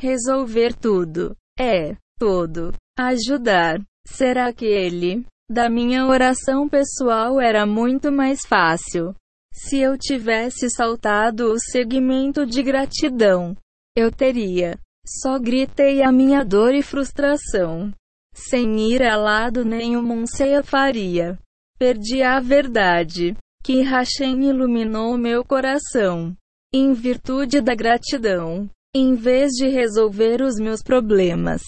Resolver 0.00 0.72
tudo. 0.74 1.36
É. 1.58 1.94
Todo. 2.18 2.72
Ajudar. 2.98 3.78
Será 4.06 4.54
que 4.54 4.64
ele, 4.64 5.26
da 5.46 5.68
minha 5.68 6.06
oração 6.06 6.66
pessoal, 6.66 7.38
era 7.38 7.66
muito 7.66 8.10
mais 8.10 8.40
fácil? 8.46 9.14
Se 9.52 9.76
eu 9.76 9.98
tivesse 9.98 10.70
saltado 10.70 11.52
o 11.52 11.58
segmento 11.58 12.46
de 12.46 12.62
gratidão, 12.62 13.54
eu 13.94 14.10
teria. 14.10 14.78
Só 15.06 15.38
gritei 15.38 16.02
a 16.02 16.10
minha 16.10 16.42
dor 16.42 16.72
e 16.72 16.82
frustração. 16.82 17.92
Sem 18.32 18.90
ir 18.90 19.02
a 19.02 19.18
lado 19.18 19.62
nenhum 19.62 20.00
Monseia 20.00 20.62
faria. 20.62 21.38
Perdi 21.78 22.22
a 22.22 22.40
verdade. 22.40 23.36
Que 23.62 23.82
Hashem 23.82 24.48
iluminou 24.48 25.18
meu 25.18 25.44
coração. 25.44 26.34
Em 26.72 26.92
virtude 26.92 27.60
da 27.60 27.74
gratidão. 27.74 28.68
Em 28.94 29.14
vez 29.14 29.52
de 29.52 29.68
resolver 29.68 30.42
os 30.42 30.56
meus 30.56 30.82
problemas 30.82 31.62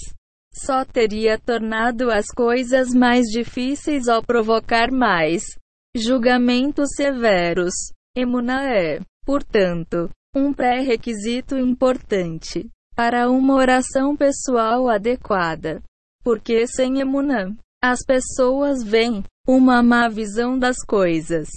só 0.55 0.85
teria 0.85 1.39
tornado 1.39 2.11
as 2.11 2.27
coisas 2.27 2.93
mais 2.93 3.27
difíceis 3.27 4.07
ao 4.07 4.23
provocar 4.23 4.91
mais 4.93 5.43
julgamentos 5.97 6.91
severos. 6.95 7.73
Emuna 8.15 8.69
é, 8.71 9.01
portanto, 9.25 10.11
um 10.37 10.53
pré-requisito 10.53 11.57
importante 11.57 12.69
para 12.95 13.31
uma 13.31 13.55
oração 13.55 14.15
pessoal 14.15 14.89
adequada. 14.89 15.83
Porque 16.23 16.67
sem 16.67 17.01
emuna, 17.01 17.57
as 17.83 18.01
pessoas 18.05 18.83
veem 18.85 19.25
uma 19.49 19.83
má 19.83 20.09
visão 20.09 20.59
das 20.59 20.77
coisas. 20.87 21.49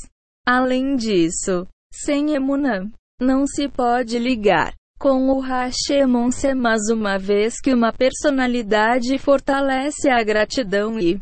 Além 0.47 0.95
disso, 0.95 1.67
sem 1.91 2.33
emuna, 2.33 2.89
não 3.19 3.47
se 3.47 3.69
pode 3.69 4.19
ligar 4.19 4.73
com 4.99 5.29
o 5.29 5.41
Hashemonse, 5.41 6.53
mas 6.53 6.89
uma 6.89 7.17
vez 7.17 7.59
que 7.61 7.73
uma 7.73 7.91
personalidade 7.93 9.17
fortalece 9.17 10.09
a 10.09 10.23
gratidão 10.23 10.99
e 10.99 11.19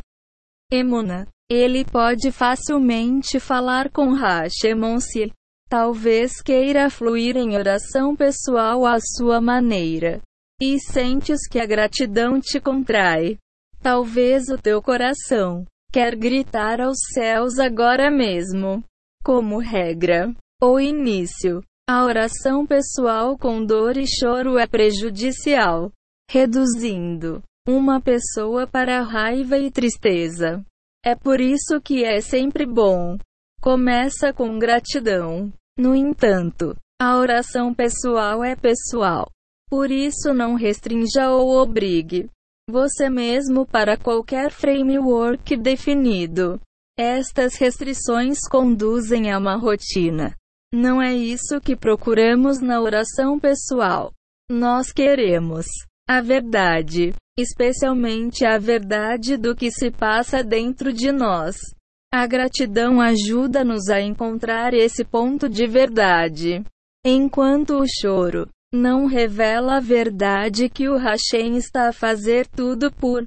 emuna, 0.72 1.28
ele 1.50 1.84
pode 1.84 2.32
facilmente 2.32 3.40
falar 3.40 3.90
com 3.92 4.14
Hashemonse. 4.14 5.32
Talvez 5.70 6.42
queira 6.42 6.90
fluir 6.90 7.36
em 7.36 7.58
oração 7.58 8.16
pessoal 8.16 8.86
à 8.86 8.98
sua 9.00 9.42
maneira. 9.42 10.22
E 10.62 10.80
sentes 10.80 11.48
que 11.50 11.60
a 11.60 11.66
gratidão 11.66 12.40
te 12.40 12.60
contrai. 12.60 13.38
Talvez 13.82 14.50
o 14.50 14.58
teu 14.58 14.82
coração 14.82 15.66
quer 15.92 16.16
gritar 16.16 16.80
aos 16.80 16.98
céus 17.14 17.60
agora 17.60 18.10
mesmo. 18.12 18.84
Como 19.24 19.58
regra, 19.58 20.34
ou 20.62 20.80
início, 20.80 21.62
a 21.86 22.06
oração 22.06 22.66
pessoal 22.66 23.38
com 23.38 23.66
dor 23.66 23.98
e 23.98 24.06
choro 24.08 24.58
é 24.58 24.66
prejudicial, 24.66 25.92
reduzindo 26.32 27.44
uma 27.68 28.00
pessoa 28.00 28.66
para 28.66 29.02
raiva 29.02 29.58
e 29.58 29.70
tristeza. 29.70 30.64
É 31.04 31.14
por 31.14 31.42
isso 31.42 31.82
que 31.82 32.06
é 32.06 32.22
sempre 32.22 32.66
bom. 32.66 33.18
Começa 33.62 34.32
com 34.32 34.58
gratidão. 34.58 35.52
No 35.78 35.94
entanto, 35.94 36.74
a 37.02 37.18
oração 37.18 37.74
pessoal 37.74 38.42
é 38.44 38.56
pessoal. 38.56 39.30
Por 39.70 39.92
isso 39.92 40.34
não 40.34 40.56
restrinja 40.56 41.32
ou 41.32 41.62
obrigue 41.62 42.30
você 42.70 43.10
mesmo 43.10 43.66
para 43.66 43.98
qualquer 43.98 44.52
framework 44.52 45.58
definido. 45.58 46.62
Estas 46.98 47.56
restrições 47.56 48.40
conduzem 48.50 49.30
a 49.30 49.38
uma 49.38 49.58
rotina 49.58 50.34
não 50.74 51.00
é 51.00 51.14
isso 51.14 51.62
que 51.62 51.76
procuramos 51.76 52.60
na 52.60 52.82
oração 52.82 53.40
pessoal. 53.40 54.12
Nós 54.50 54.92
queremos 54.92 55.68
a 56.10 56.20
verdade, 56.20 57.14
especialmente 57.38 58.44
a 58.44 58.58
verdade 58.58 59.38
do 59.38 59.56
que 59.56 59.70
se 59.70 59.92
passa 59.92 60.44
dentro 60.44 60.92
de 60.92 61.12
nós. 61.12 61.56
A 62.12 62.26
gratidão 62.26 63.00
ajuda-nos 63.00 63.88
a 63.90 64.02
encontrar 64.02 64.74
esse 64.74 65.06
ponto 65.06 65.48
de 65.48 65.68
verdade. 65.68 66.64
Enquanto 67.06 67.80
o 67.80 67.86
choro 67.88 68.50
não 68.74 69.06
revela 69.06 69.78
a 69.78 69.80
verdade 69.80 70.70
que 70.70 70.90
o 70.90 70.98
Hashem 70.98 71.56
está 71.56 71.90
a 71.90 71.94
fazer 71.94 72.48
tudo 72.48 72.92
por 72.92 73.24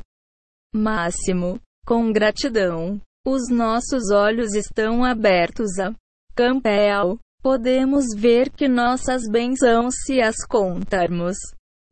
máximo, 0.74 1.60
com 1.86 2.12
gratidão, 2.12 3.00
os 3.24 3.48
nossos 3.48 4.10
olhos 4.10 4.52
estão 4.54 5.04
abertos 5.04 5.78
a 5.78 5.94
Campbell 6.34 7.18
podemos 7.46 8.06
ver 8.16 8.50
que 8.50 8.66
nossas 8.66 9.22
bênçãos, 9.30 9.94
se 10.04 10.20
as 10.20 10.34
contarmos, 10.48 11.36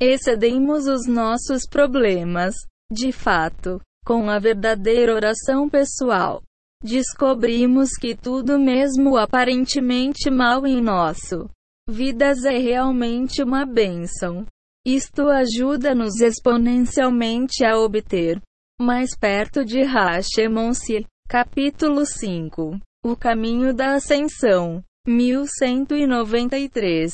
excedemos 0.01 0.89
os 0.89 1.07
nossos 1.07 1.63
problemas. 1.71 2.57
De 2.91 3.13
fato, 3.13 3.81
com 4.05 4.29
a 4.29 4.41
verdadeira 4.41 5.15
oração 5.15 5.69
pessoal, 5.71 6.43
descobrimos 6.83 7.91
que 7.91 8.17
tudo 8.17 8.59
mesmo 8.59 9.17
aparentemente 9.17 10.29
mal 10.29 10.67
em 10.67 10.83
nosso 10.83 11.49
vidas 11.89 12.45
é 12.45 12.59
realmente 12.59 13.41
uma 13.41 13.65
bênção. 13.65 14.45
Isto 14.85 15.29
ajuda-nos 15.29 16.21
exponencialmente 16.21 17.65
a 17.65 17.79
obter 17.79 18.43
mais 18.81 19.17
perto 19.17 19.65
de 19.65 19.83
Hashemonsi. 19.83 21.07
Capítulo 21.29 22.05
5 22.05 22.77
O 23.05 23.15
caminho 23.15 23.73
da 23.73 23.95
ascensão 23.95 24.83
1193. 25.07 27.13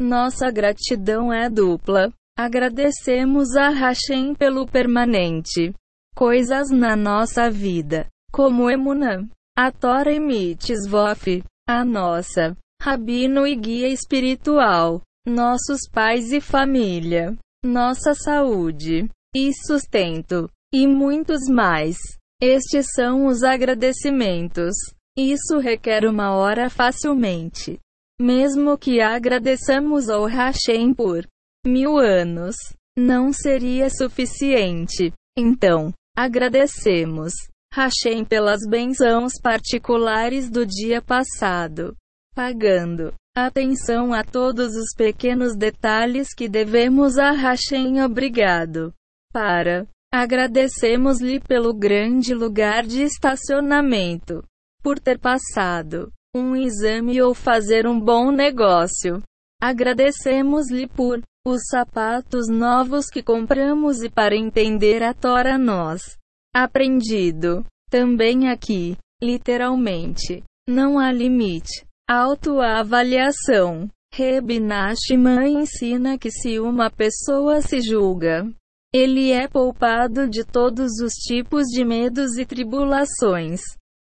Nossa 0.00 0.50
gratidão 0.50 1.32
é 1.32 1.48
dupla. 1.48 2.12
Agradecemos 2.38 3.56
a 3.56 3.70
Hashem 3.70 4.34
pelo 4.34 4.66
permanente 4.66 5.72
coisas 6.16 6.70
na 6.70 6.96
nossa 6.96 7.50
vida, 7.50 8.08
como 8.32 8.70
Emunã, 8.70 9.28
a 9.54 9.70
Torah 9.70 10.12
e 10.12 10.18
Mitzvof, 10.18 11.44
a 11.68 11.84
nossa 11.84 12.56
rabino 12.80 13.46
e 13.46 13.54
guia 13.54 13.88
espiritual, 13.88 15.02
nossos 15.26 15.82
pais 15.92 16.32
e 16.32 16.40
família, 16.40 17.36
nossa 17.62 18.14
saúde 18.14 19.10
e 19.34 19.52
sustento, 19.66 20.48
e 20.72 20.86
muitos 20.86 21.46
mais. 21.50 21.98
Estes 22.40 22.86
são 22.94 23.26
os 23.26 23.42
agradecimentos. 23.42 24.74
Isso 25.16 25.58
requer 25.58 26.04
uma 26.04 26.36
hora 26.36 26.68
facilmente. 26.68 27.80
Mesmo 28.20 28.76
que 28.76 29.00
agradeçamos 29.00 30.10
ao 30.10 30.26
Hashem 30.26 30.92
por 30.92 31.26
mil 31.66 31.96
anos, 31.96 32.54
não 32.98 33.32
seria 33.32 33.88
suficiente. 33.88 35.12
Então, 35.36 35.90
agradecemos 36.14 37.32
Hashem 37.72 38.26
pelas 38.26 38.60
bênçãos 38.68 39.32
particulares 39.42 40.50
do 40.50 40.66
dia 40.66 41.00
passado, 41.00 41.96
pagando 42.34 43.14
atenção 43.34 44.12
a 44.12 44.22
todos 44.22 44.74
os 44.74 44.94
pequenos 44.94 45.56
detalhes 45.56 46.34
que 46.34 46.46
devemos 46.46 47.18
a 47.18 47.32
Hashem 47.32 48.02
obrigado. 48.02 48.92
Para 49.32 49.86
agradecemos-lhe 50.12 51.40
pelo 51.40 51.74
grande 51.74 52.34
lugar 52.34 52.86
de 52.86 53.02
estacionamento 53.02 54.42
por 54.86 55.00
ter 55.00 55.18
passado 55.18 56.12
um 56.32 56.54
exame 56.54 57.20
ou 57.20 57.34
fazer 57.34 57.88
um 57.88 57.98
bom 57.98 58.30
negócio. 58.30 59.20
Agradecemos-lhe 59.60 60.86
por 60.86 61.20
os 61.44 61.62
sapatos 61.68 62.46
novos 62.48 63.06
que 63.06 63.20
compramos 63.20 64.00
e 64.04 64.08
para 64.08 64.36
entender 64.36 65.02
a 65.02 65.12
Tora 65.12 65.58
nós. 65.58 66.16
Aprendido. 66.54 67.66
Também 67.90 68.48
aqui, 68.48 68.96
literalmente, 69.20 70.44
não 70.68 71.00
há 71.00 71.10
limite. 71.10 71.84
Autoavaliação. 72.08 73.88
Reb 74.14 74.60
Nachman 74.60 75.62
ensina 75.62 76.16
que 76.16 76.30
se 76.30 76.60
uma 76.60 76.92
pessoa 76.92 77.60
se 77.60 77.80
julga, 77.80 78.48
ele 78.94 79.32
é 79.32 79.48
poupado 79.48 80.28
de 80.28 80.44
todos 80.44 81.00
os 81.02 81.12
tipos 81.14 81.64
de 81.64 81.84
medos 81.84 82.38
e 82.38 82.46
tribulações. 82.46 83.62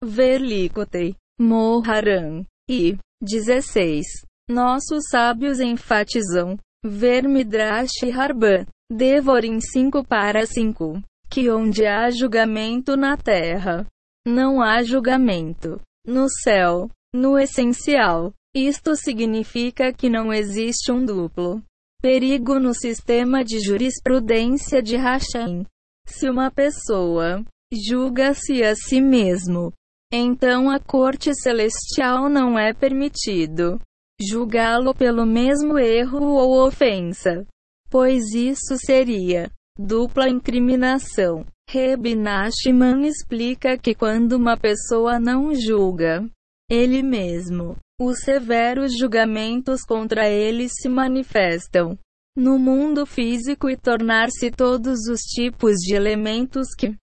Verlicotei, 0.03 1.15
Moharan. 1.41 2.45
E 2.69 2.97
16. 3.21 4.05
Nossos 4.49 5.05
sábios 5.11 5.61
enfatizam. 5.61 6.59
Ver 6.85 7.29
Midrash 7.29 8.03
Harban. 8.13 8.67
Devorim 8.91 9.61
5 9.61 10.05
para 10.05 10.45
5. 10.47 11.01
Que 11.31 11.51
onde 11.51 11.87
há 11.87 12.11
julgamento 12.11 12.97
na 12.97 13.17
terra, 13.17 13.87
não 14.27 14.61
há 14.61 14.83
julgamento. 14.83 15.81
No 16.07 16.27
céu, 16.29 16.91
no 17.15 17.39
essencial. 17.39 18.33
Isto 18.55 18.95
significa 18.97 19.93
que 19.93 20.11
não 20.11 20.33
existe 20.33 20.93
um 20.93 21.05
duplo 21.05 21.63
perigo 22.03 22.59
no 22.59 22.75
sistema 22.75 23.45
de 23.45 23.61
jurisprudência 23.61 24.83
de 24.83 24.97
Hashem. 24.97 25.65
Se 26.05 26.29
uma 26.29 26.51
pessoa 26.51 27.45
julga-se 27.73 28.61
a 28.65 28.75
si 28.75 29.01
mesmo, 29.01 29.73
então 30.13 30.69
a 30.69 30.79
corte 30.79 31.35
celestial 31.35 32.29
não 32.29 32.59
é 32.59 32.75
permitido 32.75 33.81
julgá-lo 34.21 34.95
pelo 34.95 35.25
mesmo 35.25 35.79
erro 35.79 36.23
ou 36.35 36.67
ofensa, 36.67 37.47
pois 37.91 38.35
isso 38.35 38.77
seria 38.77 39.51
dupla 39.79 40.29
incriminação. 40.29 41.47
Reb 41.69 42.15
Nachman 42.15 43.07
explica 43.07 43.79
que 43.79 43.95
quando 43.95 44.35
uma 44.35 44.57
pessoa 44.59 45.19
não 45.19 45.55
julga 45.55 46.23
ele 46.71 47.03
mesmo, 47.03 47.77
os 48.01 48.21
severos 48.21 48.97
julgamentos 48.97 49.83
contra 49.83 50.29
ele 50.29 50.69
se 50.69 50.89
manifestam 50.89 51.99
no 52.37 52.59
mundo 52.59 53.07
físico 53.07 53.69
e 53.69 53.77
tornar-se 53.77 54.51
todos 54.51 55.07
os 55.09 55.21
tipos 55.21 55.77
de 55.77 55.95
elementos 55.95 56.69
que 56.77 56.95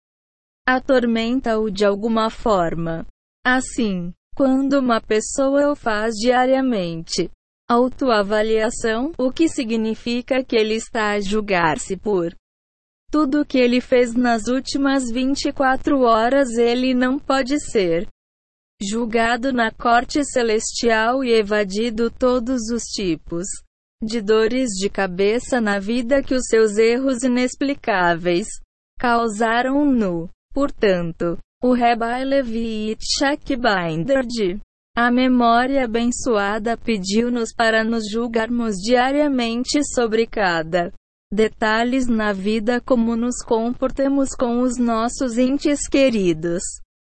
atormenta-o 0.69 1.71
de 1.71 1.83
alguma 1.83 2.29
forma. 2.29 3.03
Assim, 3.43 4.13
quando 4.35 4.73
uma 4.73 5.01
pessoa 5.01 5.71
o 5.71 5.75
faz 5.75 6.13
diariamente, 6.13 7.27
autoavaliação, 7.67 9.11
o 9.17 9.31
que 9.31 9.49
significa 9.49 10.43
que 10.43 10.55
ele 10.55 10.75
está 10.75 11.13
a 11.13 11.19
julgar-se 11.19 11.97
por 11.97 12.35
tudo 13.11 13.43
que 13.43 13.57
ele 13.57 13.81
fez 13.81 14.13
nas 14.13 14.47
últimas 14.47 15.09
24 15.09 16.01
horas, 16.01 16.49
ele 16.49 16.93
não 16.93 17.17
pode 17.17 17.59
ser 17.59 18.07
julgado 18.79 19.51
na 19.51 19.71
corte 19.71 20.23
celestial 20.23 21.23
e 21.23 21.31
evadido 21.31 22.11
todos 22.11 22.69
os 22.69 22.83
tipos 22.83 23.47
de 24.03 24.21
dores 24.21 24.69
de 24.79 24.87
cabeça 24.87 25.59
na 25.59 25.79
vida 25.79 26.21
que 26.21 26.35
os 26.35 26.45
seus 26.45 26.77
erros 26.77 27.23
inexplicáveis 27.23 28.47
causaram 28.99 29.83
no 29.83 30.29
Portanto, 30.53 31.37
o 31.61 31.73
Rabbi 31.73 32.23
Levi 32.25 32.89
Yitzhak 32.89 33.55
de 34.27 34.59
a 34.95 35.11
memória 35.11 35.85
abençoada 35.85 36.75
pediu-nos 36.75 37.53
para 37.53 37.83
nos 37.83 38.09
julgarmos 38.11 38.75
diariamente 38.75 39.81
sobre 39.93 40.27
cada 40.27 40.91
detalhes 41.31 42.07
na 42.07 42.33
vida 42.33 42.81
como 42.81 43.15
nos 43.15 43.43
comportamos 43.45 44.29
com 44.37 44.61
os 44.61 44.77
nossos 44.77 45.37
entes 45.37 45.87
queridos, 45.87 46.63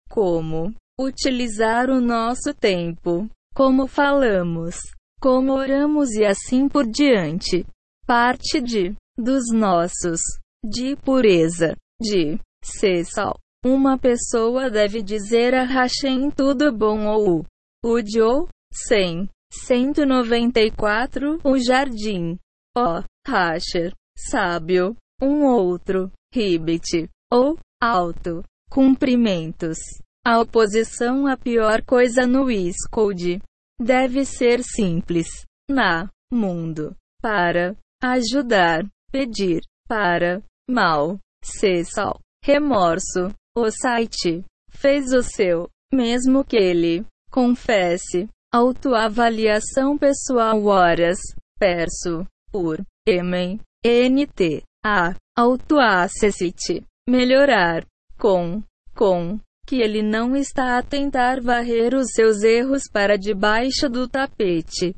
como 0.09 0.73
utilizar 0.99 1.89
o 1.89 2.01
nosso 2.01 2.53
tempo, 2.53 3.29
como 3.55 3.87
falamos, 3.87 4.75
como 5.19 5.53
oramos 5.53 6.11
e 6.11 6.25
assim 6.25 6.67
por 6.67 6.85
diante. 6.85 7.65
Parte 8.05 8.59
de 8.59 8.95
dos 9.17 9.51
nossos 9.53 10.19
de 10.63 10.95
pureza, 10.95 11.75
de 12.01 12.39
Cessal. 12.63 13.37
Uma 13.65 13.97
pessoa 13.97 14.69
deve 14.69 15.01
dizer 15.01 15.53
a 15.53 15.63
Hashem 15.63 16.31
tudo 16.31 16.71
bom 16.71 17.07
ou 17.07 17.45
o 17.83 17.99
Joe 18.05 18.47
100. 18.73 19.29
194 19.51 21.39
O 21.43 21.57
jardim. 21.57 22.37
Ó, 22.77 23.03
Rasher. 23.27 23.93
Sábio. 24.17 24.95
Um 25.21 25.43
outro. 25.43 26.11
Ribbit. 26.33 27.09
Ou 27.33 27.57
alto. 27.81 28.43
Cumprimentos. 28.69 29.77
A 30.25 30.39
oposição 30.39 31.27
à 31.27 31.35
pior 31.35 31.83
coisa 31.83 32.25
no 32.25 32.49
Iscode 32.49 33.41
deve 33.77 34.23
ser 34.23 34.63
simples. 34.63 35.27
Na 35.69 36.09
mundo. 36.31 36.95
Para 37.21 37.75
ajudar. 38.01 38.87
Pedir. 39.11 39.61
Para 39.87 40.41
mal. 40.69 41.19
Cessal 41.43 42.19
remorso. 42.43 43.33
O 43.55 43.69
site 43.71 44.43
fez 44.69 45.11
o 45.13 45.21
seu, 45.21 45.69
mesmo 45.93 46.43
que 46.43 46.57
ele 46.57 47.05
confesse. 47.31 48.27
Autoavaliação 48.51 49.97
pessoal 49.97 50.63
horas, 50.65 51.19
perso, 51.59 52.25
por, 52.51 52.81
emen, 53.07 53.59
nt, 53.85 54.63
a, 54.83 55.13
autoassessite, 55.37 56.83
melhorar, 57.07 57.85
com, 58.17 58.63
com, 58.95 59.39
que 59.67 59.81
ele 59.81 60.01
não 60.01 60.35
está 60.35 60.79
a 60.79 60.83
tentar 60.83 61.41
varrer 61.41 61.93
os 61.93 62.07
seus 62.15 62.41
erros 62.41 62.83
para 62.91 63.17
debaixo 63.17 63.87
do 63.87 64.07
tapete. 64.07 64.95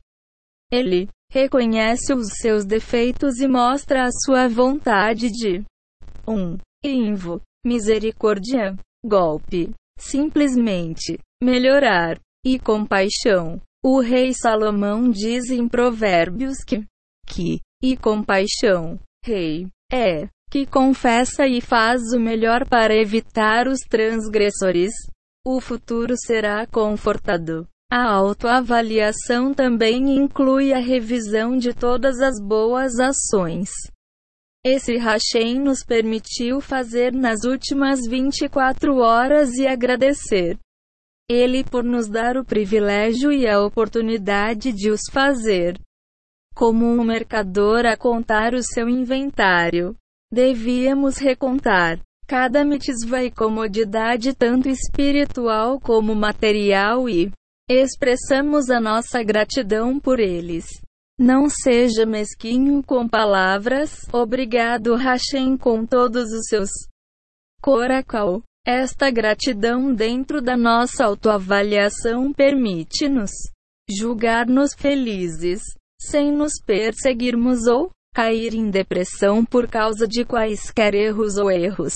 Ele 0.71 1.09
reconhece 1.29 2.13
os 2.13 2.27
seus 2.39 2.65
defeitos 2.65 3.39
e 3.39 3.47
mostra 3.47 4.05
a 4.05 4.11
sua 4.25 4.47
vontade 4.47 5.29
de 5.29 5.63
1. 6.27 6.33
Um, 6.33 6.57
Invo. 6.83 7.41
Misericórdia. 7.63 8.75
Golpe. 9.05 9.71
Simplesmente. 9.99 11.19
Melhorar. 11.43 12.19
E 12.43 12.57
compaixão. 12.57 13.61
O 13.83 13.99
rei 13.99 14.33
Salomão 14.33 15.09
diz 15.09 15.49
em 15.49 15.67
Provérbios 15.67 16.63
que, 16.63 16.85
que, 17.27 17.59
e 17.81 17.97
compaixão, 17.97 18.99
rei, 19.25 19.67
é, 19.91 20.27
que 20.51 20.67
confessa 20.67 21.47
e 21.47 21.59
faz 21.61 22.13
o 22.13 22.19
melhor 22.19 22.67
para 22.67 22.95
evitar 22.95 23.67
os 23.67 23.79
transgressores. 23.79 24.91
O 25.45 25.59
futuro 25.59 26.13
será 26.15 26.67
confortado. 26.67 27.67
A 27.91 28.11
autoavaliação 28.11 29.51
também 29.51 30.15
inclui 30.15 30.73
a 30.73 30.79
revisão 30.79 31.57
de 31.57 31.73
todas 31.73 32.19
as 32.21 32.39
boas 32.39 32.99
ações 32.99 33.69
esse 34.63 34.95
Hashem 34.97 35.59
nos 35.59 35.83
permitiu 35.83 36.61
fazer 36.61 37.11
nas 37.11 37.43
últimas 37.43 38.01
24 38.07 38.97
horas 38.97 39.53
e 39.55 39.65
agradecer. 39.65 40.57
Ele 41.27 41.63
por 41.63 41.83
nos 41.83 42.07
dar 42.07 42.37
o 42.37 42.45
privilégio 42.45 43.31
e 43.31 43.47
a 43.47 43.59
oportunidade 43.59 44.71
de 44.71 44.91
os 44.91 45.01
fazer. 45.11 45.79
Como 46.53 46.85
um 46.85 47.03
mercador 47.03 47.85
a 47.85 47.97
contar 47.97 48.53
o 48.53 48.61
seu 48.61 48.87
inventário, 48.87 49.95
devíamos 50.31 51.17
recontar 51.17 51.99
cada 52.27 52.63
mitzvah 52.63 53.23
e 53.23 53.31
comodidade 53.31 54.33
tanto 54.33 54.69
espiritual 54.69 55.79
como 55.79 56.13
material 56.15 57.09
e 57.09 57.31
expressamos 57.69 58.69
a 58.69 58.79
nossa 58.79 59.23
gratidão 59.23 59.99
por 59.99 60.19
eles. 60.19 60.65
Não 61.21 61.47
seja 61.47 62.03
mesquinho 62.03 62.81
com 62.81 63.07
palavras. 63.07 64.07
Obrigado, 64.11 64.95
Hashem, 64.95 65.55
com 65.55 65.85
todos 65.85 66.31
os 66.31 66.47
seus. 66.47 66.71
Coracal. 67.61 68.41
Esta 68.65 69.11
gratidão 69.11 69.93
dentro 69.93 70.41
da 70.41 70.57
nossa 70.57 71.05
autoavaliação 71.05 72.33
permite-nos 72.33 73.29
julgar-nos 73.87 74.73
felizes, 74.73 75.61
sem 76.01 76.31
nos 76.31 76.53
perseguirmos 76.65 77.67
ou 77.67 77.91
cair 78.15 78.55
em 78.55 78.71
depressão 78.71 79.45
por 79.45 79.67
causa 79.67 80.07
de 80.07 80.25
quaisquer 80.25 80.95
erros 80.95 81.37
ou 81.37 81.51
erros. 81.51 81.93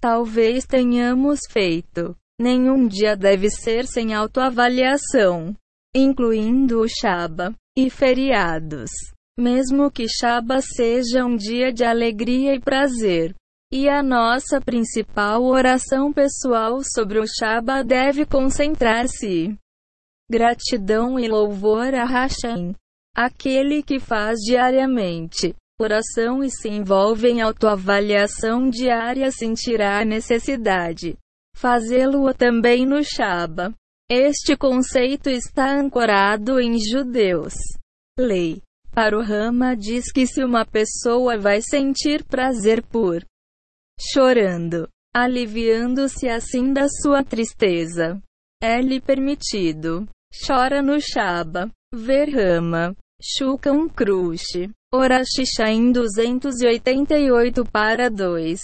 Talvez 0.00 0.64
tenhamos 0.64 1.40
feito. 1.50 2.16
Nenhum 2.40 2.86
dia 2.86 3.16
deve 3.16 3.50
ser 3.50 3.84
sem 3.88 4.14
autoavaliação, 4.14 5.56
incluindo 5.92 6.82
o 6.82 6.88
Shaba 6.88 7.52
e 7.76 7.88
feriados. 7.90 8.90
Mesmo 9.38 9.90
que 9.90 10.06
Shaba 10.08 10.60
seja 10.60 11.24
um 11.24 11.36
dia 11.36 11.72
de 11.72 11.84
alegria 11.84 12.54
e 12.54 12.60
prazer. 12.60 13.34
E 13.72 13.88
a 13.88 14.02
nossa 14.02 14.60
principal 14.60 15.44
oração 15.44 16.12
pessoal 16.12 16.80
sobre 16.82 17.20
o 17.20 17.24
Shaba 17.26 17.84
deve 17.84 18.26
concentrar-se. 18.26 19.56
Gratidão 20.30 21.18
e 21.18 21.28
louvor 21.28 21.94
a 21.94 22.04
Hashem, 22.04 22.74
aquele 23.14 23.82
que 23.82 23.98
faz 23.98 24.38
diariamente 24.40 25.54
oração 25.80 26.44
e 26.44 26.50
se 26.50 26.68
envolve 26.68 27.28
em 27.28 27.40
autoavaliação 27.40 28.68
diária 28.68 29.30
sentirá 29.30 30.00
a 30.00 30.04
necessidade 30.04 31.16
fazê-lo 31.60 32.32
também 32.32 32.86
no 32.86 33.04
Shaba. 33.04 33.74
Este 34.12 34.56
conceito 34.56 35.30
está 35.30 35.70
ancorado 35.70 36.60
em 36.60 36.76
judeus. 36.80 37.54
Lei. 38.18 38.60
Para 38.90 39.16
o 39.16 39.22
Rama 39.22 39.76
diz 39.76 40.10
que 40.10 40.26
se 40.26 40.42
uma 40.42 40.66
pessoa 40.66 41.38
vai 41.38 41.62
sentir 41.62 42.24
prazer 42.24 42.82
por 42.82 43.24
chorando, 44.12 44.88
aliviando-se 45.14 46.28
assim 46.28 46.72
da 46.72 46.88
sua 46.88 47.22
tristeza, 47.22 48.20
é-lhe 48.60 49.00
permitido. 49.00 50.08
Chora 50.44 50.82
no 50.82 51.00
Shaba. 51.00 51.70
Verrama. 51.94 52.96
Shukam 53.22 53.88
Krush. 53.88 54.68
Orashishain 54.92 55.92
288 55.92 57.64
para 57.64 58.10
2. 58.10 58.60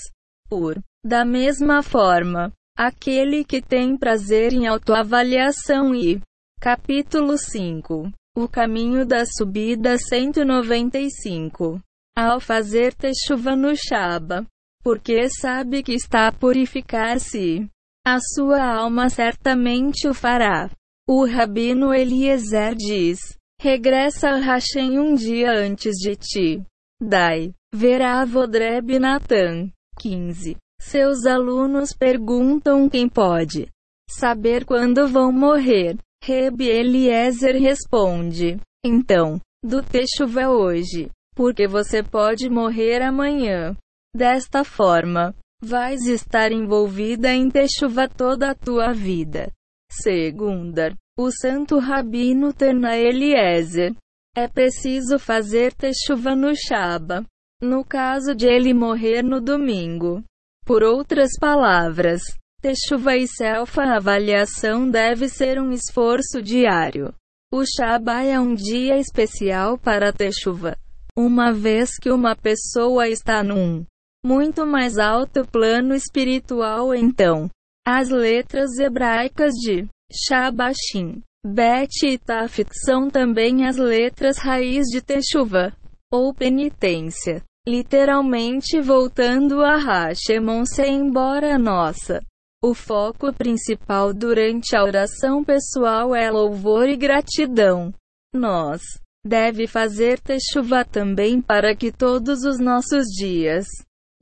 Por. 0.49 0.83
Da 1.05 1.25
mesma 1.25 1.85
forma, 1.85 2.53
aquele 2.77 3.45
que 3.45 3.63
tem 3.63 3.97
prazer 3.97 4.53
em 4.53 4.67
autoavaliação 4.67 5.95
e. 5.95 6.21
Capítulo 6.61 7.39
5. 7.39 8.13
O 8.37 8.49
caminho 8.49 9.07
da 9.07 9.25
subida 9.25 9.97
195. 9.97 11.81
Ao 12.17 12.39
fazer 12.39 12.95
techuva 12.95 13.57
no 13.57 13.75
Shaba. 13.75 14.47
Porque 14.83 15.29
sabe 15.31 15.83
que 15.83 15.95
está 15.95 16.29
a 16.29 16.33
purificar-se. 16.33 17.69
A 18.07 18.19
sua 18.21 18.63
alma 18.63 19.09
certamente 19.09 20.07
o 20.07 20.15
fará. 20.15 20.71
O 21.09 21.25
rabino 21.25 21.93
Eliezer 21.93 22.75
diz: 22.75 23.19
Regressa 23.61 24.31
a 24.31 24.37
Hashem 24.37 24.99
um 24.99 25.15
dia 25.15 25.51
antes 25.51 25.95
de 25.97 26.15
ti. 26.15 26.65
Dai. 27.01 27.53
Verá 27.75 28.25
Vodreb 28.25 28.99
Natan. 28.99 29.71
15. 29.99 30.57
Seus 30.81 31.27
alunos 31.27 31.93
perguntam 31.93 32.89
quem 32.89 33.09
pode 33.09 33.69
saber 34.09 34.65
quando 34.65 35.09
vão 35.09 35.33
morrer. 35.33 35.97
Reb 36.23 36.63
Eliezer 36.63 37.57
responde: 37.57 38.59
Então, 38.85 39.41
do 39.65 39.83
Techuva 39.83 40.49
hoje, 40.49 41.11
porque 41.35 41.67
você 41.67 42.03
pode 42.03 42.49
morrer 42.49 43.03
amanhã. 43.03 43.77
Desta 44.15 44.65
forma, 44.65 45.35
vais 45.63 46.07
estar 46.07 46.53
envolvida 46.53 47.33
em 47.33 47.51
Techuva 47.51 48.09
toda 48.09 48.51
a 48.51 48.55
tua 48.55 48.93
vida. 48.93 49.53
Segunda, 49.91 50.95
o 51.19 51.31
santo 51.31 51.79
rabino 51.79 52.53
Terna 52.53 52.97
Eliezer. 52.97 53.95
É 54.37 54.47
preciso 54.47 55.19
fazer 55.19 55.73
techuva 55.73 56.37
no 56.37 56.55
Shaba. 56.55 57.25
No 57.63 57.83
caso 57.83 58.35
de 58.35 58.47
ele 58.47 58.75
morrer 58.75 59.23
no 59.23 59.41
domingo. 59.41 60.23
Por 60.67 60.83
outras 60.83 61.31
palavras, 61.39 62.23
techuva 62.61 63.17
e 63.17 63.29
self-avaliação 63.29 64.91
deve 64.91 65.29
ser 65.29 65.61
um 65.61 65.71
esforço 65.71 66.43
diário. 66.43 67.15
O 67.55 67.63
Shaba 67.65 68.25
é 68.25 68.41
um 68.41 68.53
dia 68.53 68.99
especial 68.99 69.79
para 69.79 70.13
techuva. 70.13 70.77
Uma 71.17 71.53
vez 71.53 71.91
que 72.03 72.11
uma 72.11 72.35
pessoa 72.35 73.09
está 73.09 73.45
num 73.45 73.87
muito 74.25 74.67
mais 74.67 74.99
alto 74.99 75.47
plano 75.47 75.95
espiritual, 75.95 76.93
então, 76.93 77.49
as 77.87 78.09
letras 78.09 78.77
hebraicas 78.77 79.53
de 79.55 79.87
Shabashim, 80.13 81.23
Bet 81.47 82.05
e 82.05 82.19
Tafit 82.19 82.71
são 82.85 83.09
também 83.09 83.65
as 83.67 83.77
letras 83.77 84.39
raiz 84.39 84.87
de 84.87 85.01
Teshuva, 85.01 85.73
ou 86.11 86.35
penitência. 86.35 87.45
Literalmente 87.69 88.81
voltando 88.81 89.61
a 89.61 89.77
Hashemon-se 89.77 90.83
embora 90.83 91.59
nossa. 91.59 92.21
O 92.63 92.75
foco 92.75 93.33
principal 93.33 94.15
durante 94.15 94.77
a 94.77 94.85
oração 94.85 95.43
pessoal 95.43 96.15
é 96.15 96.31
louvor 96.31 96.89
e 96.89 96.97
gratidão. 96.97 97.93
Nós 98.33 98.83
deve 99.27 99.67
fazer 99.67 100.21
Teshuva 100.21 100.85
também 100.85 101.41
para 101.41 101.75
que 101.75 101.91
todos 101.91 102.45
os 102.45 102.61
nossos 102.61 103.05
dias 103.07 103.67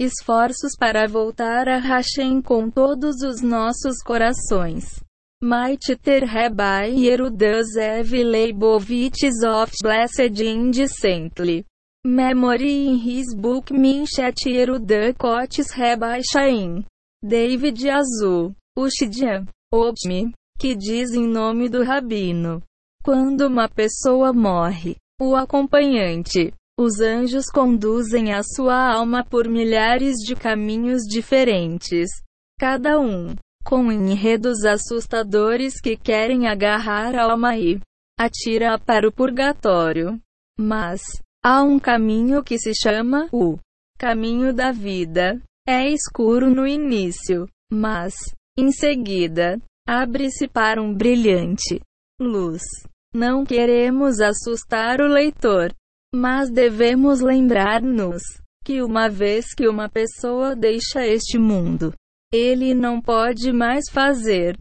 esforços 0.00 0.72
para 0.78 1.06
voltar 1.06 1.68
a 1.68 1.78
Hashem 1.78 2.40
com 2.40 2.70
todos 2.70 3.16
os 3.22 3.42
nossos 3.42 4.02
corações. 4.02 5.00
Might 5.42 5.96
ter 5.96 6.24
Rabbi 6.24 7.04
Yerudas 7.04 7.76
Ev 7.76 8.10
Leibovitz 8.10 9.42
of 9.44 9.70
Blessed 9.82 10.42
Indecently. 10.42 11.64
Memory 12.06 12.86
in 12.86 12.98
his 12.98 13.34
book 13.34 13.70
Minchet 13.70 14.36
Kotis 15.18 15.72
Rabbi 15.72 16.20
Shaim. 16.20 16.84
David 17.26 17.88
Azul. 17.88 18.54
Ushidia. 18.76 19.46
Obmi. 19.72 20.30
Que 20.58 20.76
diz 20.76 21.14
em 21.14 21.26
nome 21.26 21.70
do 21.70 21.82
Rabino. 21.82 22.62
Quando 23.02 23.46
uma 23.46 23.70
pessoa 23.70 24.34
morre, 24.34 24.96
o 25.18 25.34
acompanhante 25.34 26.52
os 26.78 27.00
anjos 27.00 27.46
conduzem 27.46 28.34
a 28.34 28.42
sua 28.42 28.94
alma 28.94 29.24
por 29.24 29.48
milhares 29.48 30.16
de 30.16 30.34
caminhos 30.34 31.02
diferentes, 31.02 32.10
cada 32.58 32.98
um 32.98 33.34
com 33.64 33.90
enredos 33.90 34.64
assustadores 34.64 35.80
que 35.80 35.96
querem 35.96 36.48
agarrar 36.48 37.14
a 37.14 37.30
alma 37.30 37.56
e 37.56 37.80
atira-a 38.18 38.78
para 38.78 39.08
o 39.08 39.12
purgatório. 39.12 40.20
Mas 40.58 41.00
há 41.44 41.62
um 41.62 41.78
caminho 41.78 42.42
que 42.42 42.58
se 42.58 42.72
chama 42.74 43.28
o 43.30 43.58
caminho 43.98 44.54
da 44.54 44.72
vida. 44.72 45.40
É 45.66 45.88
escuro 45.88 46.50
no 46.50 46.66
início, 46.66 47.46
mas 47.72 48.14
em 48.58 48.70
seguida 48.70 49.60
abre-se 49.86 50.48
para 50.48 50.82
um 50.82 50.94
brilhante 50.94 51.80
luz. 52.20 52.62
Não 53.14 53.44
queremos 53.44 54.20
assustar 54.20 55.00
o 55.00 55.06
leitor, 55.06 55.72
mas 56.14 56.50
devemos 56.50 57.20
lembrar-nos 57.20 58.22
que 58.64 58.82
uma 58.82 59.08
vez 59.08 59.54
que 59.54 59.68
uma 59.68 59.88
pessoa 59.88 60.56
deixa 60.56 61.06
este 61.06 61.38
mundo, 61.38 61.92
ele 62.32 62.74
não 62.74 63.00
pode 63.00 63.52
mais 63.52 63.84
fazer 63.90 64.58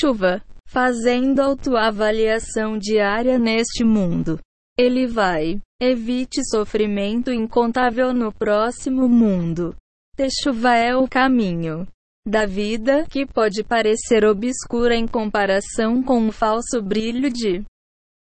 chuva, 0.00 0.42
fazendo 0.66 1.40
autoavaliação 1.40 2.78
diária 2.78 3.38
neste 3.38 3.84
mundo. 3.84 4.38
Ele 4.78 5.06
vai, 5.06 5.60
evite 5.80 6.40
sofrimento 6.50 7.30
incontável 7.30 8.12
no 8.12 8.32
próximo 8.32 9.08
mundo. 9.08 9.74
Techuva 10.16 10.74
é 10.74 10.96
o 10.96 11.06
caminho 11.06 11.86
da 12.26 12.46
vida 12.46 13.06
que 13.08 13.26
pode 13.26 13.62
parecer 13.62 14.24
obscura 14.24 14.96
em 14.96 15.06
comparação 15.06 16.02
com 16.02 16.18
um 16.18 16.32
falso 16.32 16.82
brilho 16.82 17.30
de 17.30 17.62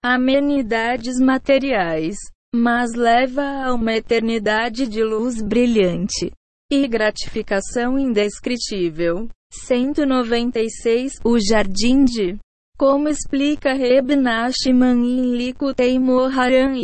amenidades 0.03 1.19
materiais 1.21 2.17
mas 2.57 2.95
leva 2.95 3.43
a 3.43 3.75
uma 3.75 3.95
eternidade 3.95 4.87
de 4.87 5.03
luz 5.03 5.43
brilhante 5.43 6.31
e 6.71 6.87
gratificação 6.87 7.99
indescritível. 7.99 9.29
196 9.51 11.15
O 11.25 11.37
Jardim 11.41 12.05
de 12.05 12.39
Como 12.79 13.09
explica 13.09 13.75
Reb 13.75 14.15
Nachman 14.15 15.05
em 15.05 15.37
Likutei 15.37 15.99
Moharan 15.99 16.77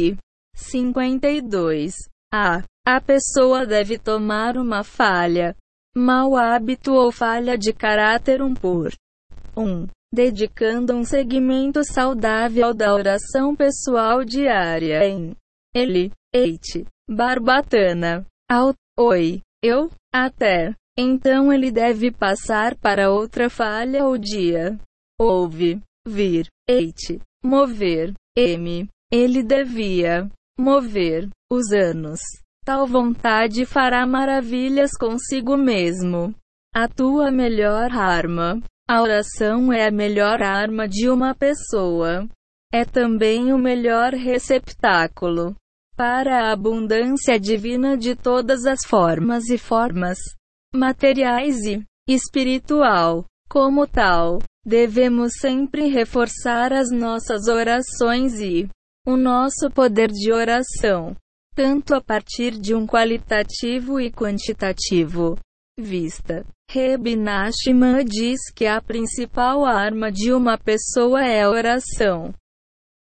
52. 0.55 1.93
A. 2.32 2.62
A 2.86 3.01
pessoa 3.01 3.66
deve 3.66 3.98
tomar 3.98 4.56
uma 4.56 4.82
falha, 4.82 5.55
mau 5.94 6.36
hábito 6.36 6.93
ou 6.93 7.12
falha 7.12 7.56
de 7.56 7.72
caráter 7.72 8.43
um 8.43 8.55
por 8.55 8.93
um, 9.56 9.86
dedicando 10.12 10.94
um 10.94 11.05
segmento 11.05 11.85
saudável 11.85 12.72
da 12.72 12.94
oração 12.94 13.55
pessoal 13.55 14.24
diária 14.24 15.06
em 15.06 15.36
ele, 15.74 16.10
Eite, 16.32 16.86
Barbatana. 17.09 18.27
Ao, 18.48 18.74
oi, 18.98 19.43
eu, 19.62 19.90
até. 20.12 20.74
Então 20.97 21.52
ele 21.52 21.70
deve 21.70 22.10
passar 22.10 22.77
para 22.77 23.10
outra 23.10 23.48
falha 23.48 24.05
ou 24.05 24.18
dia. 24.18 24.78
Ouve, 25.18 25.81
vir, 26.06 26.47
eite, 26.68 27.20
mover, 27.43 28.14
m. 28.36 28.89
Ele 29.12 29.43
devia 29.43 30.31
mover 30.60 31.28
os 31.50 31.72
anos. 31.72 32.20
Tal 32.64 32.86
vontade 32.86 33.64
fará 33.64 34.06
maravilhas 34.06 34.90
consigo 34.92 35.56
mesmo. 35.56 36.34
A 36.74 36.86
tua 36.86 37.30
melhor 37.30 37.90
arma. 37.92 38.60
A 38.88 39.02
oração 39.02 39.72
é 39.72 39.86
a 39.86 39.90
melhor 39.90 40.42
arma 40.42 40.86
de 40.86 41.08
uma 41.08 41.34
pessoa. 41.34 42.28
É 42.72 42.84
também 42.84 43.52
o 43.52 43.58
melhor 43.58 44.12
receptáculo 44.12 45.56
para 45.96 46.46
a 46.46 46.52
abundância 46.52 47.38
divina 47.38 47.96
de 47.96 48.14
todas 48.14 48.64
as 48.64 48.78
formas 48.86 49.50
e 49.50 49.58
formas, 49.58 50.18
materiais 50.74 51.56
e 51.66 51.84
espiritual. 52.08 53.24
Como 53.50 53.86
tal, 53.86 54.38
devemos 54.64 55.32
sempre 55.40 55.88
reforçar 55.88 56.72
as 56.72 56.90
nossas 56.90 57.48
orações 57.48 58.40
e 58.40 58.68
o 59.06 59.16
nosso 59.16 59.70
poder 59.70 60.09
de 60.09 60.32
oração, 60.32 61.16
tanto 61.55 61.94
a 61.94 62.01
partir 62.01 62.52
de 62.52 62.74
um 62.74 62.86
qualitativo 62.86 64.01
e 64.01 64.10
quantitativo 64.10 65.39
vista. 65.78 66.44
Reb 66.70 67.16
Nachman 67.16 68.05
diz 68.05 68.39
que 68.55 68.66
a 68.66 68.81
principal 68.81 69.64
arma 69.64 70.12
de 70.12 70.32
uma 70.32 70.59
pessoa 70.59 71.24
é 71.24 71.43
a 71.43 71.51
oração. 71.51 72.32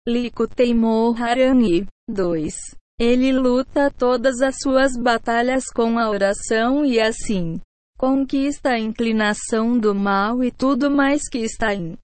Likutei 0.08 0.74
Moharani 0.74 1.86
2. 2.10 2.56
Ele 3.00 3.32
luta 3.32 3.92
todas 3.92 4.42
as 4.42 4.56
suas 4.62 4.98
batalhas 4.98 5.66
com 5.66 6.00
a 6.00 6.10
oração 6.10 6.86
e 6.86 7.00
assim 7.00 7.60
conquista 7.98 8.70
a 8.70 8.80
inclinação 8.80 9.78
do 9.78 9.94
mal 9.94 10.42
e 10.42 10.52
tudo 10.52 10.90
mais 10.90 11.28
que 11.30 11.40
está 11.40 11.76
em 11.76 11.98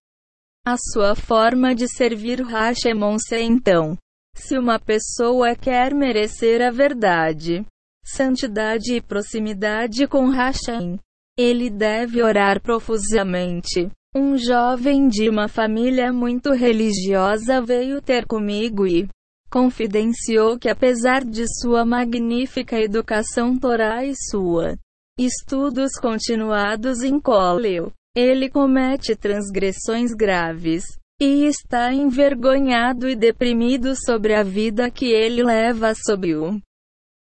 A 0.67 0.77
sua 0.77 1.13
forma 1.13 1.75
de 1.75 1.87
servir 1.87 2.41
Hashemon-se 2.41 3.35
então. 3.39 3.95
Se 4.35 4.57
uma 4.57 4.79
pessoa 4.79 5.55
quer 5.55 5.93
merecer 5.93 6.59
a 6.59 6.71
verdade, 6.71 7.63
santidade 8.03 8.95
e 8.95 8.99
proximidade 8.99 10.07
com 10.07 10.27
Hashem, 10.29 10.97
ele 11.37 11.69
deve 11.69 12.23
orar 12.23 12.59
profusamente. 12.59 13.91
Um 14.15 14.35
jovem 14.39 15.07
de 15.07 15.29
uma 15.29 15.47
família 15.47 16.11
muito 16.11 16.51
religiosa 16.51 17.61
veio 17.61 18.01
ter 18.01 18.25
comigo 18.25 18.87
e 18.87 19.07
confidenciou 19.51 20.57
que 20.57 20.67
apesar 20.67 21.23
de 21.23 21.45
sua 21.61 21.85
magnífica 21.85 22.79
educação 22.79 23.55
Torá 23.55 24.03
e 24.03 24.15
sua 24.15 24.75
estudos 25.19 25.91
continuados 26.01 27.03
em 27.03 27.19
Kolel, 27.19 27.93
ele 28.15 28.49
comete 28.49 29.15
transgressões 29.15 30.13
graves 30.13 30.85
e 31.21 31.45
está 31.45 31.93
envergonhado 31.93 33.09
e 33.09 33.15
deprimido 33.15 33.93
sobre 33.95 34.33
a 34.33 34.41
vida 34.41 34.89
que 34.89 35.07
ele 35.07 35.43
leva 35.43 35.93
sob 35.93 36.35
o 36.35 36.61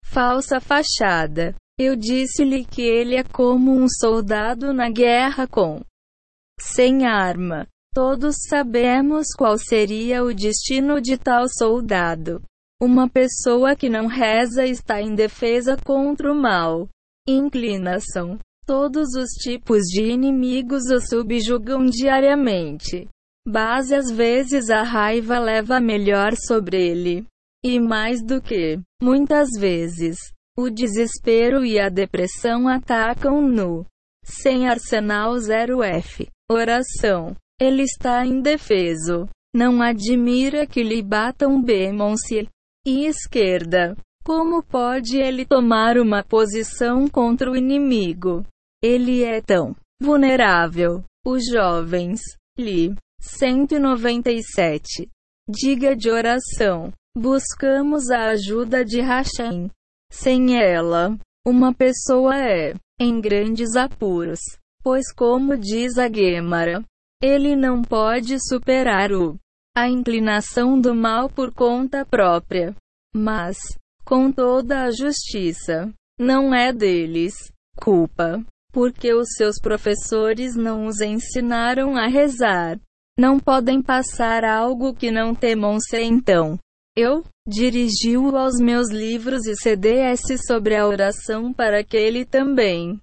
falsa 0.04 0.60
fachada. 0.60 1.54
Eu 1.78 1.96
disse-lhe 1.96 2.64
que 2.64 2.82
ele 2.82 3.16
é 3.16 3.24
como 3.24 3.72
um 3.72 3.86
soldado 3.88 4.72
na 4.72 4.90
guerra 4.90 5.46
com 5.46 5.80
sem 6.60 7.04
arma. 7.04 7.66
Todos 7.92 8.36
sabemos 8.48 9.28
qual 9.36 9.56
seria 9.58 10.22
o 10.22 10.34
destino 10.34 11.00
de 11.00 11.16
tal 11.16 11.46
soldado. 11.48 12.42
Uma 12.80 13.08
pessoa 13.08 13.74
que 13.74 13.88
não 13.88 14.06
reza 14.06 14.66
está 14.66 15.00
em 15.00 15.14
defesa 15.14 15.76
contra 15.76 16.30
o 16.30 16.34
mal. 16.34 16.88
Inclinação. 17.26 18.38
Todos 18.66 19.08
os 19.14 19.30
tipos 19.42 19.82
de 19.82 20.02
inimigos 20.02 20.84
o 20.90 20.98
subjugam 20.98 21.84
diariamente. 21.84 23.06
Base 23.46 23.94
às 23.94 24.10
vezes 24.10 24.70
a 24.70 24.82
raiva 24.82 25.38
leva 25.38 25.78
melhor 25.80 26.34
sobre 26.34 26.82
ele. 26.82 27.26
E 27.62 27.78
mais 27.78 28.24
do 28.24 28.40
que, 28.40 28.80
muitas 29.02 29.48
vezes, 29.58 30.16
o 30.56 30.70
desespero 30.70 31.64
e 31.64 31.78
a 31.78 31.90
depressão 31.90 32.66
atacam 32.66 33.42
no 33.42 33.84
sem 34.24 34.66
arsenal 34.66 35.34
0F. 35.34 36.28
Oração. 36.50 37.36
Ele 37.60 37.82
está 37.82 38.24
indefeso. 38.24 39.28
Não 39.54 39.82
admira 39.82 40.66
que 40.66 40.82
lhe 40.82 41.02
batam 41.02 41.62
Bemonce 41.62 42.48
e 42.86 43.06
esquerda. 43.06 43.94
Como 44.24 44.62
pode 44.62 45.18
ele 45.18 45.44
tomar 45.44 45.98
uma 45.98 46.24
posição 46.24 47.06
contra 47.08 47.50
o 47.50 47.56
inimigo? 47.56 48.44
Ele 48.86 49.24
é 49.24 49.40
tão 49.40 49.74
vulnerável. 49.98 51.02
Os 51.24 51.42
jovens. 51.50 52.20
Li. 52.58 52.94
197. 53.18 55.08
Diga 55.48 55.96
de 55.96 56.10
oração. 56.10 56.92
Buscamos 57.16 58.10
a 58.10 58.26
ajuda 58.32 58.84
de 58.84 59.00
Hashem. 59.00 59.70
Sem 60.12 60.62
ela, 60.62 61.16
uma 61.46 61.72
pessoa 61.72 62.36
é 62.38 62.74
em 63.00 63.22
grandes 63.22 63.74
apuros. 63.74 64.40
Pois, 64.82 65.10
como 65.14 65.56
diz 65.56 65.96
a 65.96 66.06
Guemara, 66.06 66.84
ele 67.22 67.56
não 67.56 67.80
pode 67.80 68.36
superar 68.38 69.12
o 69.12 69.38
a 69.74 69.88
inclinação 69.88 70.78
do 70.78 70.94
mal 70.94 71.30
por 71.30 71.54
conta 71.54 72.04
própria. 72.04 72.76
Mas, 73.16 73.56
com 74.04 74.30
toda 74.30 74.82
a 74.82 74.90
justiça, 74.90 75.90
não 76.20 76.54
é 76.54 76.70
deles 76.70 77.32
culpa, 77.76 78.44
porque 78.74 79.14
os 79.14 79.28
seus 79.36 79.60
professores 79.60 80.56
não 80.56 80.86
os 80.86 81.00
ensinaram 81.00 81.96
a 81.96 82.08
rezar. 82.08 82.76
Não 83.16 83.38
podem 83.38 83.80
passar 83.80 84.44
algo 84.44 84.92
que 84.92 85.12
não 85.12 85.32
temam 85.32 85.78
ser 85.78 86.02
então. 86.02 86.58
Eu 86.96 87.22
dirigiu 87.46 88.36
aos 88.36 88.58
meus 88.58 88.90
livros 88.90 89.46
e 89.46 89.54
CDS 89.54 90.22
sobre 90.44 90.74
a 90.74 90.88
oração 90.88 91.52
para 91.52 91.84
que 91.84 91.96
ele 91.96 92.24
também 92.24 93.00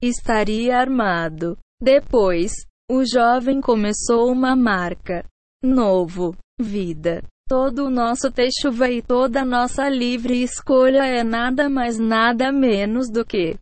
estaria 0.00 0.78
armado. 0.78 1.58
Depois, 1.82 2.52
o 2.88 3.04
jovem 3.04 3.60
começou 3.60 4.30
uma 4.30 4.54
marca. 4.54 5.24
Novo. 5.64 6.36
Vida. 6.60 7.24
Todo 7.48 7.86
o 7.86 7.90
nosso 7.90 8.30
techuva 8.30 8.88
e 8.88 9.02
toda 9.02 9.42
a 9.42 9.44
nossa 9.44 9.88
livre 9.88 10.42
escolha 10.42 11.04
é 11.04 11.24
nada 11.24 11.68
mais 11.68 11.98
nada 11.98 12.52
menos 12.52 13.10
do 13.10 13.24
que 13.24 13.56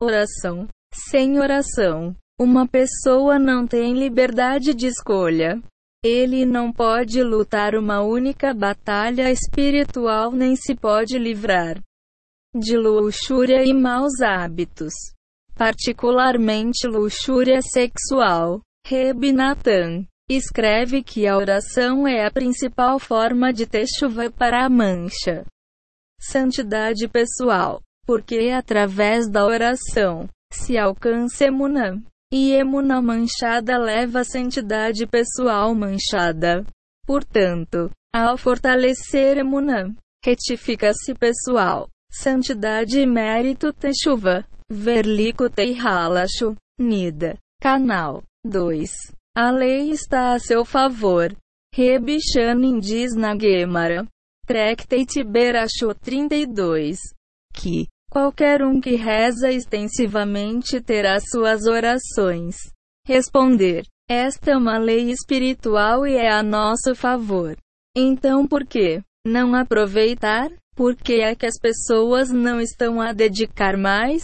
oração. 0.00 0.68
Sem 0.92 1.38
oração, 1.38 2.14
uma 2.40 2.66
pessoa 2.68 3.38
não 3.38 3.66
tem 3.66 3.94
liberdade 3.94 4.74
de 4.74 4.86
escolha. 4.86 5.60
Ele 6.04 6.44
não 6.44 6.72
pode 6.72 7.22
lutar 7.22 7.74
uma 7.74 8.02
única 8.02 8.52
batalha 8.52 9.30
espiritual 9.30 10.30
nem 10.30 10.54
se 10.54 10.74
pode 10.74 11.18
livrar 11.18 11.80
de 12.54 12.76
luxúria 12.76 13.64
e 13.64 13.74
maus 13.74 14.20
hábitos 14.20 14.92
particularmente 15.54 16.86
luxúria 16.86 17.60
sexual. 17.62 18.60
Reb 18.86 19.32
Natan 19.32 20.04
escreve 20.28 21.02
que 21.02 21.26
a 21.26 21.36
oração 21.36 22.06
é 22.06 22.26
a 22.26 22.30
principal 22.30 22.98
forma 22.98 23.52
de 23.52 23.66
ter 23.66 23.86
chuva 23.86 24.30
para 24.30 24.64
a 24.64 24.68
mancha. 24.68 25.46
Santidade 26.20 27.08
pessoal, 27.08 27.80
porque 28.06 28.36
é 28.36 28.54
através 28.54 29.28
da 29.28 29.44
oração 29.44 30.28
se 30.52 30.78
alcança 30.78 31.44
emunã. 31.44 32.02
E 32.32 32.52
emunã 32.52 33.00
manchada 33.00 33.78
leva 33.78 34.20
a 34.20 34.24
santidade 34.24 35.06
pessoal 35.06 35.74
manchada. 35.74 36.64
Portanto, 37.06 37.90
ao 38.12 38.36
fortalecer 38.36 39.38
emunã, 39.38 39.94
retifica-se 40.24 41.14
pessoal, 41.14 41.88
santidade 42.10 42.98
e 42.98 43.06
mérito 43.06 43.72
chuva. 44.02 44.44
Verlico 44.70 45.50
Teihalacho, 45.50 46.56
Nida. 46.78 47.36
Canal 47.60 48.22
2. 48.44 48.90
A 49.36 49.50
lei 49.50 49.90
está 49.90 50.32
a 50.32 50.38
seu 50.38 50.64
favor. 50.64 51.36
Rebishanin 51.72 52.78
diz 52.78 53.14
na 53.14 53.38
Gemara. 53.38 54.06
Tractate 54.46 55.22
Beracho 55.22 55.94
32. 56.02 56.98
Que 57.52 57.86
qualquer 58.14 58.62
um 58.62 58.80
que 58.80 58.94
reza 58.94 59.50
extensivamente 59.50 60.80
terá 60.80 61.18
suas 61.18 61.66
orações. 61.66 62.54
Responder. 63.04 63.82
Esta 64.08 64.52
é 64.52 64.56
uma 64.56 64.78
lei 64.78 65.10
espiritual 65.10 66.06
e 66.06 66.14
é 66.14 66.30
a 66.30 66.40
nosso 66.40 66.94
favor. 66.94 67.56
Então 67.96 68.46
por 68.46 68.64
que 68.64 69.02
não 69.26 69.52
aproveitar? 69.52 70.48
Por 70.76 70.94
que 70.94 71.14
é 71.14 71.34
que 71.34 71.44
as 71.44 71.58
pessoas 71.58 72.30
não 72.30 72.60
estão 72.60 73.00
a 73.00 73.12
dedicar 73.12 73.76
mais? 73.76 74.22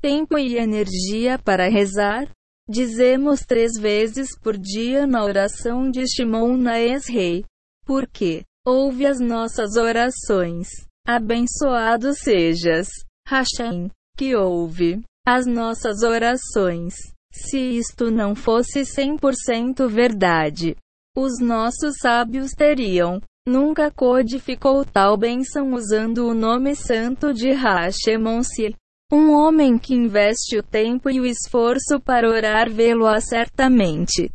tempo 0.00 0.38
e 0.38 0.56
energia 0.56 1.38
para 1.38 1.68
rezar? 1.68 2.30
Dizemos 2.66 3.40
três 3.40 3.72
vezes 3.78 4.28
por 4.40 4.56
dia 4.56 5.06
na 5.06 5.22
oração 5.22 5.90
de 5.90 6.06
Shimon 6.06 6.56
na 6.56 6.80
ex-rei. 6.80 7.44
Porque 7.84 8.44
ouve 8.64 9.04
as 9.04 9.20
nossas 9.20 9.76
orações. 9.76 10.68
Abençoado 11.06 12.14
sejas, 12.14 12.88
Hashem, 13.26 13.90
que 14.16 14.36
ouve 14.36 15.02
as 15.26 15.46
nossas 15.46 16.02
orações. 16.02 16.94
Se 17.32 17.58
isto 17.58 18.10
não 18.10 18.34
fosse 18.34 18.82
100% 18.82 19.88
verdade, 19.88 20.76
os 21.16 21.40
nossos 21.40 21.96
sábios 22.00 22.52
teriam 22.52 23.20
nunca 23.46 23.90
codificou 23.90 24.84
tal 24.84 25.16
bênção 25.16 25.72
usando 25.72 26.26
o 26.26 26.34
nome 26.34 26.74
santo 26.76 27.32
de 27.32 27.50
Hashemon-se. 27.50 28.74
Um 29.12 29.32
homem 29.32 29.78
que 29.78 29.94
investe 29.94 30.58
o 30.58 30.62
tempo 30.62 31.08
e 31.08 31.20
o 31.20 31.26
esforço 31.26 32.00
para 32.00 32.28
orar 32.28 32.70
vê-lo 32.70 33.06
certamente. 33.20 34.30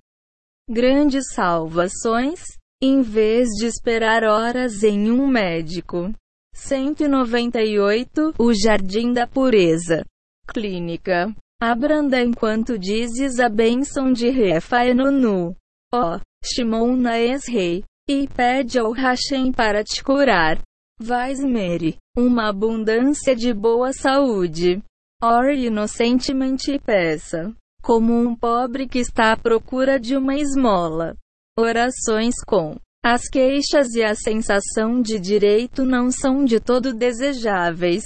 Grandes 0.69 1.25
salvações, 1.33 2.41
em 2.81 3.01
vez 3.01 3.49
de 3.49 3.65
esperar 3.65 4.23
horas 4.23 4.83
em 4.83 5.11
um 5.11 5.27
médico. 5.27 6.13
198 6.61 8.35
O 8.37 8.53
Jardim 8.53 9.11
da 9.11 9.25
Pureza. 9.25 10.05
Clínica. 10.47 11.35
Abranda 11.59 12.21
enquanto 12.21 12.77
dizes 12.77 13.39
a 13.39 13.49
bênção 13.49 14.13
de 14.13 14.29
Refaenonu. 14.29 15.55
Ó, 15.91 16.19
Shimon 16.45 16.95
na 16.95 17.19
ex-rei. 17.19 17.83
E 18.07 18.27
pede 18.27 18.77
ao 18.77 18.91
Hashem 18.91 19.51
para 19.51 19.83
te 19.83 20.03
curar. 20.03 20.61
Weismere, 21.01 21.97
uma 22.15 22.49
abundância 22.49 23.35
de 23.35 23.53
boa 23.53 23.91
saúde. 23.91 24.81
Ore 25.21 25.65
inocentemente 25.65 26.73
e 26.73 26.79
peça, 26.79 27.53
como 27.81 28.13
um 28.13 28.35
pobre 28.35 28.87
que 28.87 28.99
está 28.99 29.33
à 29.33 29.37
procura 29.37 29.99
de 29.99 30.15
uma 30.15 30.35
esmola. 30.35 31.15
Orações 31.57 32.35
com 32.45 32.77
as 33.03 33.27
queixas 33.27 33.93
e 33.95 34.03
a 34.03 34.13
sensação 34.13 35.01
de 35.01 35.19
direito 35.19 35.83
não 35.83 36.11
são 36.11 36.45
de 36.45 36.59
todo 36.59 36.93
desejáveis. 36.93 38.03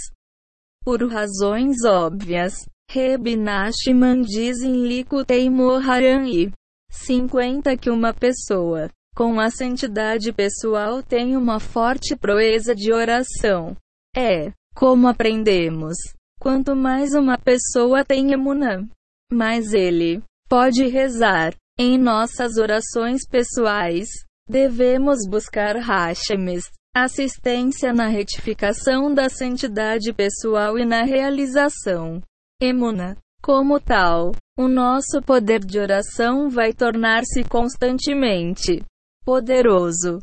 Por 0.84 1.06
razões 1.12 1.84
óbvias, 1.84 2.54
Reb 2.90 3.36
Nachman 3.36 4.22
diz 4.22 4.62
em 4.62 4.88
Likutei 4.88 5.50
Moharan 5.50 6.28
e 6.28 6.52
50 6.92 7.76
que 7.76 7.90
uma 7.90 8.14
pessoa 8.14 8.90
com 9.16 9.40
a 9.40 9.50
santidade 9.50 10.32
pessoal 10.32 11.02
tem 11.02 11.36
uma 11.36 11.60
forte 11.60 12.16
proeza 12.16 12.76
de 12.76 12.94
oração. 12.94 13.76
É, 14.16 14.52
como 14.76 15.08
aprendemos, 15.08 15.96
quanto 16.40 16.76
mais 16.76 17.14
uma 17.14 17.38
pessoa 17.38 18.04
tem 18.06 18.32
emuna, 18.32 18.88
mais 19.32 19.74
ele 19.74 20.22
pode 20.48 20.88
rezar. 20.88 21.54
Em 21.78 21.98
nossas 21.98 22.56
orações 22.56 23.28
pessoais, 23.28 24.08
devemos 24.48 25.20
buscar 25.30 25.76
Hashemes, 25.78 26.72
assistência 26.96 27.92
na 27.94 28.08
retificação 28.08 29.14
da 29.14 29.30
santidade 29.30 30.14
pessoal 30.14 30.78
e 30.78 30.86
na 30.86 31.04
realização. 31.04 32.22
Emuna. 32.62 33.18
Como 33.42 33.80
tal, 33.80 34.32
o 34.58 34.68
nosso 34.68 35.22
poder 35.22 35.60
de 35.60 35.78
oração 35.78 36.50
vai 36.50 36.74
tornar-se 36.74 37.44
constantemente 37.44 38.84
poderoso. 39.24 40.18